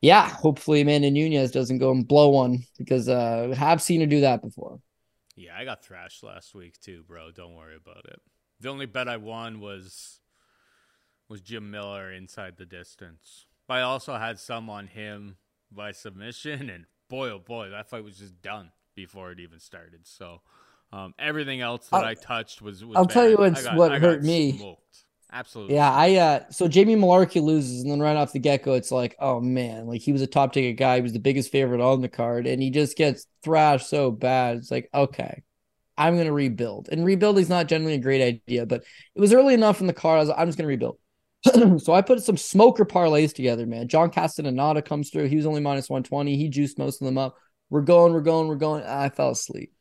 yeah, 0.00 0.28
hopefully 0.28 0.82
Amanda 0.82 1.10
Nunes 1.10 1.50
doesn't 1.50 1.78
go 1.78 1.90
and 1.90 2.06
blow 2.06 2.28
one 2.28 2.64
because 2.78 3.08
uh, 3.08 3.54
have 3.56 3.80
seen 3.80 4.00
her 4.00 4.06
do 4.06 4.20
that 4.20 4.42
before. 4.42 4.80
Yeah, 5.36 5.56
I 5.56 5.64
got 5.64 5.84
thrashed 5.84 6.22
last 6.22 6.54
week 6.54 6.78
too, 6.80 7.02
bro. 7.06 7.30
Don't 7.30 7.54
worry 7.54 7.76
about 7.76 8.04
it. 8.06 8.20
The 8.60 8.70
only 8.70 8.86
bet 8.86 9.08
I 9.08 9.18
won 9.18 9.60
was 9.60 10.20
was 11.28 11.40
Jim 11.40 11.70
Miller 11.70 12.12
inside 12.12 12.56
the 12.56 12.66
distance. 12.66 13.46
But 13.66 13.78
I 13.78 13.82
also 13.82 14.16
had 14.16 14.38
some 14.38 14.70
on 14.70 14.86
him 14.86 15.36
by 15.72 15.92
submission, 15.92 16.70
and 16.70 16.86
boy, 17.08 17.30
oh 17.30 17.38
boy, 17.38 17.70
that 17.70 17.88
fight 17.88 18.04
was 18.04 18.18
just 18.18 18.40
done 18.42 18.70
before 18.94 19.32
it 19.32 19.40
even 19.40 19.58
started. 19.58 20.00
So 20.06 20.40
um, 20.92 21.14
everything 21.18 21.60
else 21.60 21.88
that 21.88 21.96
I'll, 21.96 22.04
i 22.04 22.14
touched 22.14 22.62
was. 22.62 22.84
was 22.84 22.96
I'll 22.96 23.06
bad. 23.06 23.12
tell 23.12 23.28
you 23.28 23.36
what's, 23.36 23.64
got, 23.64 23.76
what 23.76 23.92
hurt 24.00 24.22
me. 24.22 24.58
Smoked. 24.58 25.04
Absolutely. 25.32 25.74
Yeah, 25.74 25.92
I 25.92 26.14
uh 26.14 26.50
so 26.50 26.68
Jamie 26.68 26.94
Mullarkey 26.94 27.42
loses, 27.42 27.82
and 27.82 27.90
then 27.90 28.00
right 28.00 28.16
off 28.16 28.32
the 28.32 28.38
get 28.38 28.62
go, 28.62 28.74
it's 28.74 28.92
like, 28.92 29.16
oh 29.18 29.40
man, 29.40 29.86
like 29.86 30.00
he 30.00 30.12
was 30.12 30.22
a 30.22 30.26
top 30.26 30.52
ticket 30.52 30.76
guy, 30.76 30.96
he 30.96 31.02
was 31.02 31.12
the 31.12 31.18
biggest 31.18 31.50
favorite 31.50 31.80
on 31.80 32.00
the 32.00 32.08
card, 32.08 32.46
and 32.46 32.62
he 32.62 32.70
just 32.70 32.96
gets 32.96 33.26
thrashed 33.42 33.88
so 33.88 34.12
bad. 34.12 34.58
It's 34.58 34.70
like, 34.70 34.88
okay, 34.94 35.42
I'm 35.98 36.16
gonna 36.16 36.32
rebuild. 36.32 36.88
And 36.90 37.04
rebuilding 37.04 37.42
is 37.42 37.48
not 37.48 37.66
generally 37.66 37.94
a 37.94 37.98
great 37.98 38.22
idea, 38.22 38.66
but 38.66 38.84
it 39.14 39.20
was 39.20 39.34
early 39.34 39.52
enough 39.52 39.80
in 39.80 39.88
the 39.88 39.92
card. 39.92 40.18
I 40.18 40.20
was 40.20 40.28
like, 40.28 40.38
I'm 40.38 40.46
just 40.46 40.58
gonna 40.58 40.68
rebuild. 40.68 40.98
so 41.78 41.92
I 41.92 42.02
put 42.02 42.22
some 42.22 42.36
smoker 42.36 42.84
parlays 42.84 43.34
together, 43.34 43.66
man. 43.66 43.88
John 43.88 44.10
Castaneda 44.10 44.82
comes 44.82 45.10
through. 45.10 45.28
He 45.28 45.36
was 45.36 45.46
only 45.46 45.60
minus 45.60 45.88
120. 45.88 46.36
He 46.36 46.48
juiced 46.48 46.78
most 46.78 47.00
of 47.00 47.06
them 47.06 47.18
up. 47.18 47.36
We're 47.70 47.82
going, 47.82 48.12
we're 48.12 48.20
going, 48.20 48.48
we're 48.48 48.56
going. 48.56 48.84
I 48.84 49.08
fell 49.08 49.30
asleep. 49.30 49.72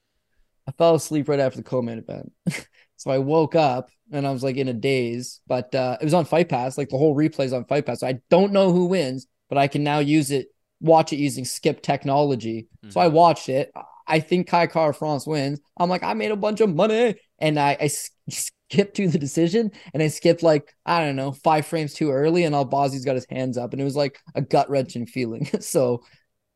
I 0.67 0.71
fell 0.71 0.95
asleep 0.95 1.29
right 1.29 1.39
after 1.39 1.57
the 1.57 1.63
co-main 1.63 1.99
event. 1.99 2.31
so 2.95 3.11
I 3.11 3.19
woke 3.19 3.55
up 3.55 3.89
and 4.11 4.25
I 4.25 4.31
was 4.31 4.43
like 4.43 4.57
in 4.57 4.67
a 4.67 4.73
daze. 4.73 5.41
But 5.47 5.73
uh, 5.75 5.97
it 6.01 6.03
was 6.03 6.13
on 6.13 6.25
Fight 6.25 6.49
Pass, 6.49 6.77
like 6.77 6.89
the 6.89 6.97
whole 6.97 7.15
replays 7.15 7.55
on 7.55 7.65
Fight 7.65 7.85
Pass. 7.85 7.99
So 7.99 8.07
I 8.07 8.19
don't 8.29 8.51
know 8.51 8.71
who 8.71 8.85
wins, 8.85 9.27
but 9.49 9.57
I 9.57 9.67
can 9.67 9.83
now 9.83 9.99
use 9.99 10.31
it, 10.31 10.47
watch 10.81 11.13
it 11.13 11.17
using 11.17 11.45
skip 11.45 11.81
technology. 11.81 12.67
Mm-hmm. 12.77 12.91
So 12.91 12.99
I 12.99 13.07
mm-hmm. 13.07 13.15
watched 13.15 13.49
it. 13.49 13.71
I 14.07 14.19
think 14.19 14.47
Kai 14.47 14.67
Kara-France 14.67 15.25
wins. 15.25 15.59
I'm 15.77 15.89
like, 15.89 16.03
I 16.03 16.13
made 16.13 16.31
a 16.31 16.35
bunch 16.35 16.61
of 16.61 16.73
money, 16.73 17.15
and 17.39 17.59
I, 17.59 17.77
I 17.81 17.89
skip 18.69 18.93
to 18.95 19.07
the 19.07 19.19
decision 19.19 19.71
and 19.93 20.01
I 20.01 20.07
skipped 20.07 20.43
like, 20.43 20.75
I 20.85 20.99
don't 20.99 21.15
know, 21.15 21.31
five 21.31 21.65
frames 21.65 21.93
too 21.93 22.11
early 22.11 22.43
and 22.43 22.55
Albazi's 22.55 23.05
got 23.05 23.15
his 23.15 23.27
hands 23.29 23.57
up 23.57 23.73
and 23.73 23.81
it 23.81 23.85
was 23.85 23.95
like 23.95 24.19
a 24.33 24.41
gut 24.41 24.69
wrenching 24.69 25.05
feeling. 25.05 25.45
so, 25.59 26.03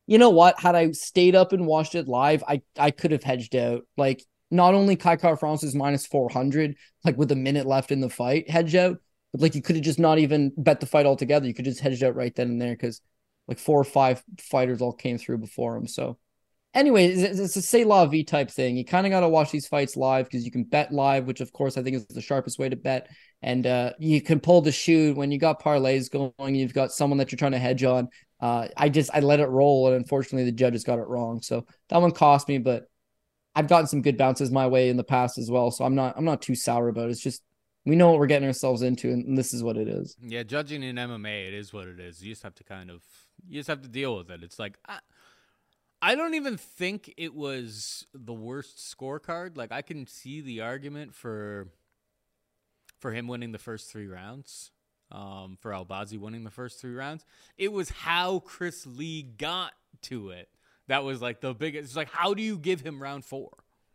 you 0.06 0.18
know 0.18 0.30
what? 0.30 0.58
Had 0.58 0.74
I 0.74 0.90
stayed 0.92 1.36
up 1.36 1.52
and 1.52 1.66
watched 1.66 1.94
it 1.94 2.08
live, 2.08 2.42
I, 2.48 2.62
I 2.76 2.90
could 2.90 3.12
have 3.12 3.22
hedged 3.22 3.54
out. 3.54 3.82
Like, 3.96 4.24
not 4.50 4.74
only 4.74 4.96
Kai 4.96 5.16
Kara-France 5.16 5.62
is 5.62 5.74
minus 5.74 6.06
400, 6.06 6.74
like 7.04 7.16
with 7.16 7.30
a 7.30 7.36
minute 7.36 7.66
left 7.66 7.92
in 7.92 8.00
the 8.00 8.10
fight, 8.10 8.50
hedge 8.50 8.74
out, 8.74 8.98
but 9.32 9.40
like 9.40 9.54
you 9.54 9.62
could 9.62 9.76
have 9.76 9.84
just 9.84 10.00
not 10.00 10.18
even 10.18 10.52
bet 10.56 10.80
the 10.80 10.86
fight 10.86 11.06
altogether. 11.06 11.46
You 11.46 11.54
could 11.54 11.64
just 11.64 11.80
hedge 11.80 12.02
out 12.02 12.16
right 12.16 12.34
then 12.34 12.48
and 12.48 12.60
there 12.60 12.72
because 12.72 13.00
like 13.46 13.58
four 13.58 13.80
or 13.80 13.84
five 13.84 14.22
fighters 14.40 14.80
all 14.80 14.92
came 14.92 15.18
through 15.18 15.38
before 15.38 15.76
him. 15.76 15.86
So, 15.86 16.18
anyway, 16.74 17.06
it's, 17.06 17.56
a 17.56 17.62
say 17.62 17.84
la 17.84 18.06
vie 18.06 18.22
type 18.22 18.50
thing. 18.50 18.76
You 18.76 18.84
kind 18.84 19.06
of 19.06 19.10
got 19.10 19.20
to 19.20 19.28
watch 19.28 19.50
these 19.50 19.66
fights 19.66 19.96
live 19.96 20.26
because 20.26 20.44
you 20.44 20.50
can 20.50 20.64
bet 20.64 20.92
live, 20.92 21.26
which 21.26 21.40
of 21.40 21.52
course 21.52 21.76
I 21.76 21.82
think 21.82 21.96
is 21.96 22.06
the 22.06 22.20
sharpest 22.20 22.58
way 22.58 22.68
to 22.68 22.76
bet. 22.76 23.08
And 23.42 23.66
uh, 23.66 23.92
you 23.98 24.20
can 24.20 24.40
pull 24.40 24.60
the 24.60 24.72
shoe 24.72 25.14
when 25.14 25.30
you 25.30 25.38
got 25.38 25.62
parlays 25.62 26.10
going. 26.10 26.54
You've 26.54 26.74
got 26.74 26.92
someone 26.92 27.18
that 27.18 27.32
you're 27.32 27.38
trying 27.38 27.52
to 27.52 27.58
hedge 27.58 27.84
on. 27.84 28.08
Uh, 28.40 28.68
I 28.76 28.88
just 28.88 29.10
I 29.12 29.20
let 29.20 29.40
it 29.40 29.48
roll, 29.48 29.86
and 29.86 29.96
unfortunately 29.96 30.44
the 30.44 30.56
judges 30.56 30.84
got 30.84 30.98
it 30.98 31.08
wrong. 31.08 31.42
So 31.42 31.66
that 31.88 32.00
one 32.00 32.12
cost 32.12 32.48
me, 32.48 32.58
but 32.58 32.84
I've 33.54 33.68
gotten 33.68 33.86
some 33.86 34.02
good 34.02 34.16
bounces 34.16 34.50
my 34.50 34.66
way 34.66 34.88
in 34.88 34.96
the 34.96 35.04
past 35.04 35.38
as 35.38 35.50
well. 35.50 35.70
So 35.70 35.84
I'm 35.84 35.94
not 35.94 36.16
I'm 36.16 36.24
not 36.24 36.42
too 36.42 36.54
sour 36.54 36.88
about 36.88 37.08
it. 37.08 37.12
It's 37.12 37.20
just 37.20 37.42
we 37.86 37.96
know 37.96 38.10
what 38.10 38.18
we're 38.18 38.26
getting 38.26 38.46
ourselves 38.46 38.82
into, 38.82 39.10
and 39.10 39.36
this 39.36 39.54
is 39.54 39.62
what 39.62 39.76
it 39.76 39.88
is. 39.88 40.16
Yeah, 40.22 40.42
judging 40.42 40.82
in 40.82 40.96
MMA, 40.96 41.48
it 41.48 41.54
is 41.54 41.72
what 41.72 41.88
it 41.88 41.98
is. 41.98 42.22
You 42.22 42.32
just 42.32 42.42
have 42.42 42.54
to 42.56 42.64
kind 42.64 42.90
of 42.90 43.02
you 43.48 43.58
just 43.58 43.68
have 43.68 43.82
to 43.82 43.88
deal 43.88 44.16
with 44.16 44.30
it. 44.30 44.42
It's 44.42 44.58
like 44.58 44.76
I, 44.86 44.98
I 46.02 46.14
don't 46.14 46.34
even 46.34 46.56
think 46.56 47.12
it 47.16 47.34
was 47.34 48.06
the 48.14 48.32
worst 48.32 48.78
scorecard. 48.78 49.56
Like 49.56 49.72
I 49.72 49.82
can 49.82 50.06
see 50.06 50.40
the 50.40 50.60
argument 50.60 51.14
for 51.14 51.68
for 52.98 53.12
him 53.12 53.28
winning 53.28 53.52
the 53.52 53.58
first 53.58 53.90
three 53.90 54.06
rounds, 54.06 54.72
um, 55.10 55.56
for 55.60 55.70
Albazi 55.72 56.18
winning 56.18 56.44
the 56.44 56.50
first 56.50 56.80
three 56.80 56.94
rounds. 56.94 57.24
It 57.56 57.72
was 57.72 57.90
how 57.90 58.40
Chris 58.40 58.86
Lee 58.86 59.22
got 59.22 59.72
to 60.02 60.30
it 60.30 60.48
that 60.90 61.04
was 61.04 61.22
like 61.22 61.40
the 61.40 61.54
biggest. 61.54 61.84
It's 61.84 61.96
like 61.96 62.10
how 62.10 62.34
do 62.34 62.42
you 62.42 62.58
give 62.58 62.80
him 62.80 63.00
round 63.00 63.24
four? 63.24 63.50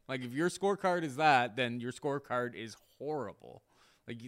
Like 0.07 0.23
if 0.23 0.32
your 0.32 0.49
scorecard 0.49 1.03
is 1.03 1.18
that, 1.18 1.57
then 1.57 1.82
your 1.82 1.91
scorecard 1.91 2.56
is 2.56 2.77
horrible. 2.98 3.64
Like 4.07 4.22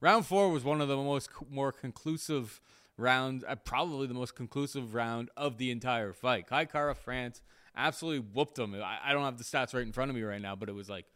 round 0.00 0.24
four 0.24 0.50
was 0.50 0.62
one 0.62 0.80
of 0.80 0.86
the 0.86 0.96
most 0.96 1.28
more 1.50 1.72
conclusive 1.72 2.60
round, 2.96 3.44
uh, 3.46 3.56
probably 3.56 4.06
the 4.06 4.14
most 4.14 4.34
conclusive 4.34 4.94
round 4.94 5.30
of 5.36 5.58
the 5.58 5.70
entire 5.70 6.12
fight. 6.12 6.46
Kai 6.46 6.64
Kara-France 6.64 7.42
absolutely 7.76 8.26
whooped 8.32 8.58
him. 8.58 8.74
I, 8.74 8.98
I, 9.04 9.12
don't 9.12 9.24
have 9.24 9.38
the 9.38 9.44
stats 9.44 9.74
right 9.74 9.82
in 9.82 9.92
front 9.92 10.10
of 10.10 10.16
me 10.16 10.22
right 10.22 10.40
now, 10.40 10.54
but 10.54 10.68
it 10.68 10.74
was 10.74 10.88
like 10.88 11.06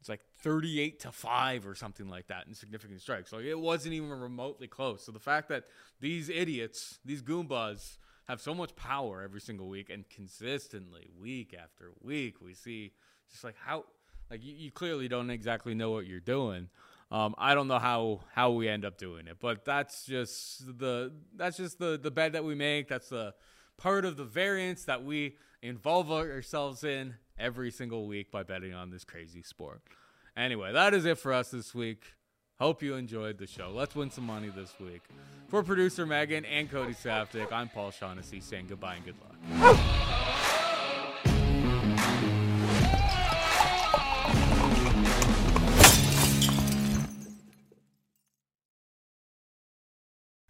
it's 0.00 0.08
like 0.10 0.20
38 0.42 1.00
to 1.00 1.12
5 1.12 1.66
or 1.66 1.74
something 1.74 2.10
like 2.10 2.26
that 2.26 2.46
in 2.46 2.52
significant 2.52 3.00
strikes. 3.00 3.32
Like 3.32 3.44
it 3.44 3.58
wasn't 3.58 3.94
even 3.94 4.10
remotely 4.10 4.66
close. 4.66 5.02
So 5.02 5.12
the 5.12 5.18
fact 5.18 5.48
that 5.48 5.64
these 6.00 6.28
idiots, 6.28 6.98
these 7.06 7.22
goombas, 7.22 7.96
have 8.28 8.40
so 8.40 8.54
much 8.54 8.74
power 8.76 9.22
every 9.22 9.40
single 9.40 9.68
week 9.68 9.90
and 9.90 10.08
consistently, 10.08 11.08
week 11.18 11.54
after 11.54 11.92
week, 12.02 12.40
we 12.40 12.54
see 12.54 12.92
just 13.30 13.44
like 13.44 13.56
how, 13.58 13.84
like 14.30 14.44
you, 14.44 14.54
you 14.54 14.70
clearly 14.70 15.08
don't 15.08 15.30
exactly 15.30 15.74
know 15.74 15.90
what 15.90 16.06
you're 16.06 16.20
doing. 16.20 16.68
Um, 17.14 17.36
I 17.38 17.54
don't 17.54 17.68
know 17.68 17.78
how 17.78 18.22
how 18.32 18.50
we 18.50 18.68
end 18.68 18.84
up 18.84 18.98
doing 18.98 19.28
it, 19.28 19.36
but 19.38 19.64
that's 19.64 20.04
just 20.04 20.66
the 20.80 21.12
that's 21.36 21.56
just 21.56 21.78
the 21.78 21.96
the 21.96 22.10
bet 22.10 22.32
that 22.32 22.42
we 22.42 22.56
make. 22.56 22.88
That's 22.88 23.08
the 23.08 23.34
part 23.76 24.04
of 24.04 24.16
the 24.16 24.24
variance 24.24 24.84
that 24.86 25.04
we 25.04 25.36
involve 25.62 26.10
ourselves 26.10 26.82
in 26.82 27.14
every 27.38 27.70
single 27.70 28.08
week 28.08 28.32
by 28.32 28.42
betting 28.42 28.74
on 28.74 28.90
this 28.90 29.04
crazy 29.04 29.44
sport. 29.44 29.82
Anyway, 30.36 30.72
that 30.72 30.92
is 30.92 31.04
it 31.04 31.18
for 31.18 31.32
us 31.32 31.52
this 31.52 31.72
week. 31.72 32.02
Hope 32.58 32.82
you 32.82 32.96
enjoyed 32.96 33.38
the 33.38 33.46
show. 33.46 33.70
Let's 33.72 33.94
win 33.94 34.10
some 34.10 34.26
money 34.26 34.48
this 34.48 34.74
week. 34.80 35.02
For 35.46 35.62
producer 35.62 36.06
Megan 36.06 36.44
and 36.44 36.68
Cody 36.68 36.94
Saftic, 36.94 37.52
I'm 37.52 37.68
Paul 37.68 37.92
Shaughnessy 37.92 38.40
saying 38.40 38.66
goodbye 38.68 38.96
and 38.96 39.04
good 39.04 39.14
luck. 39.52 40.10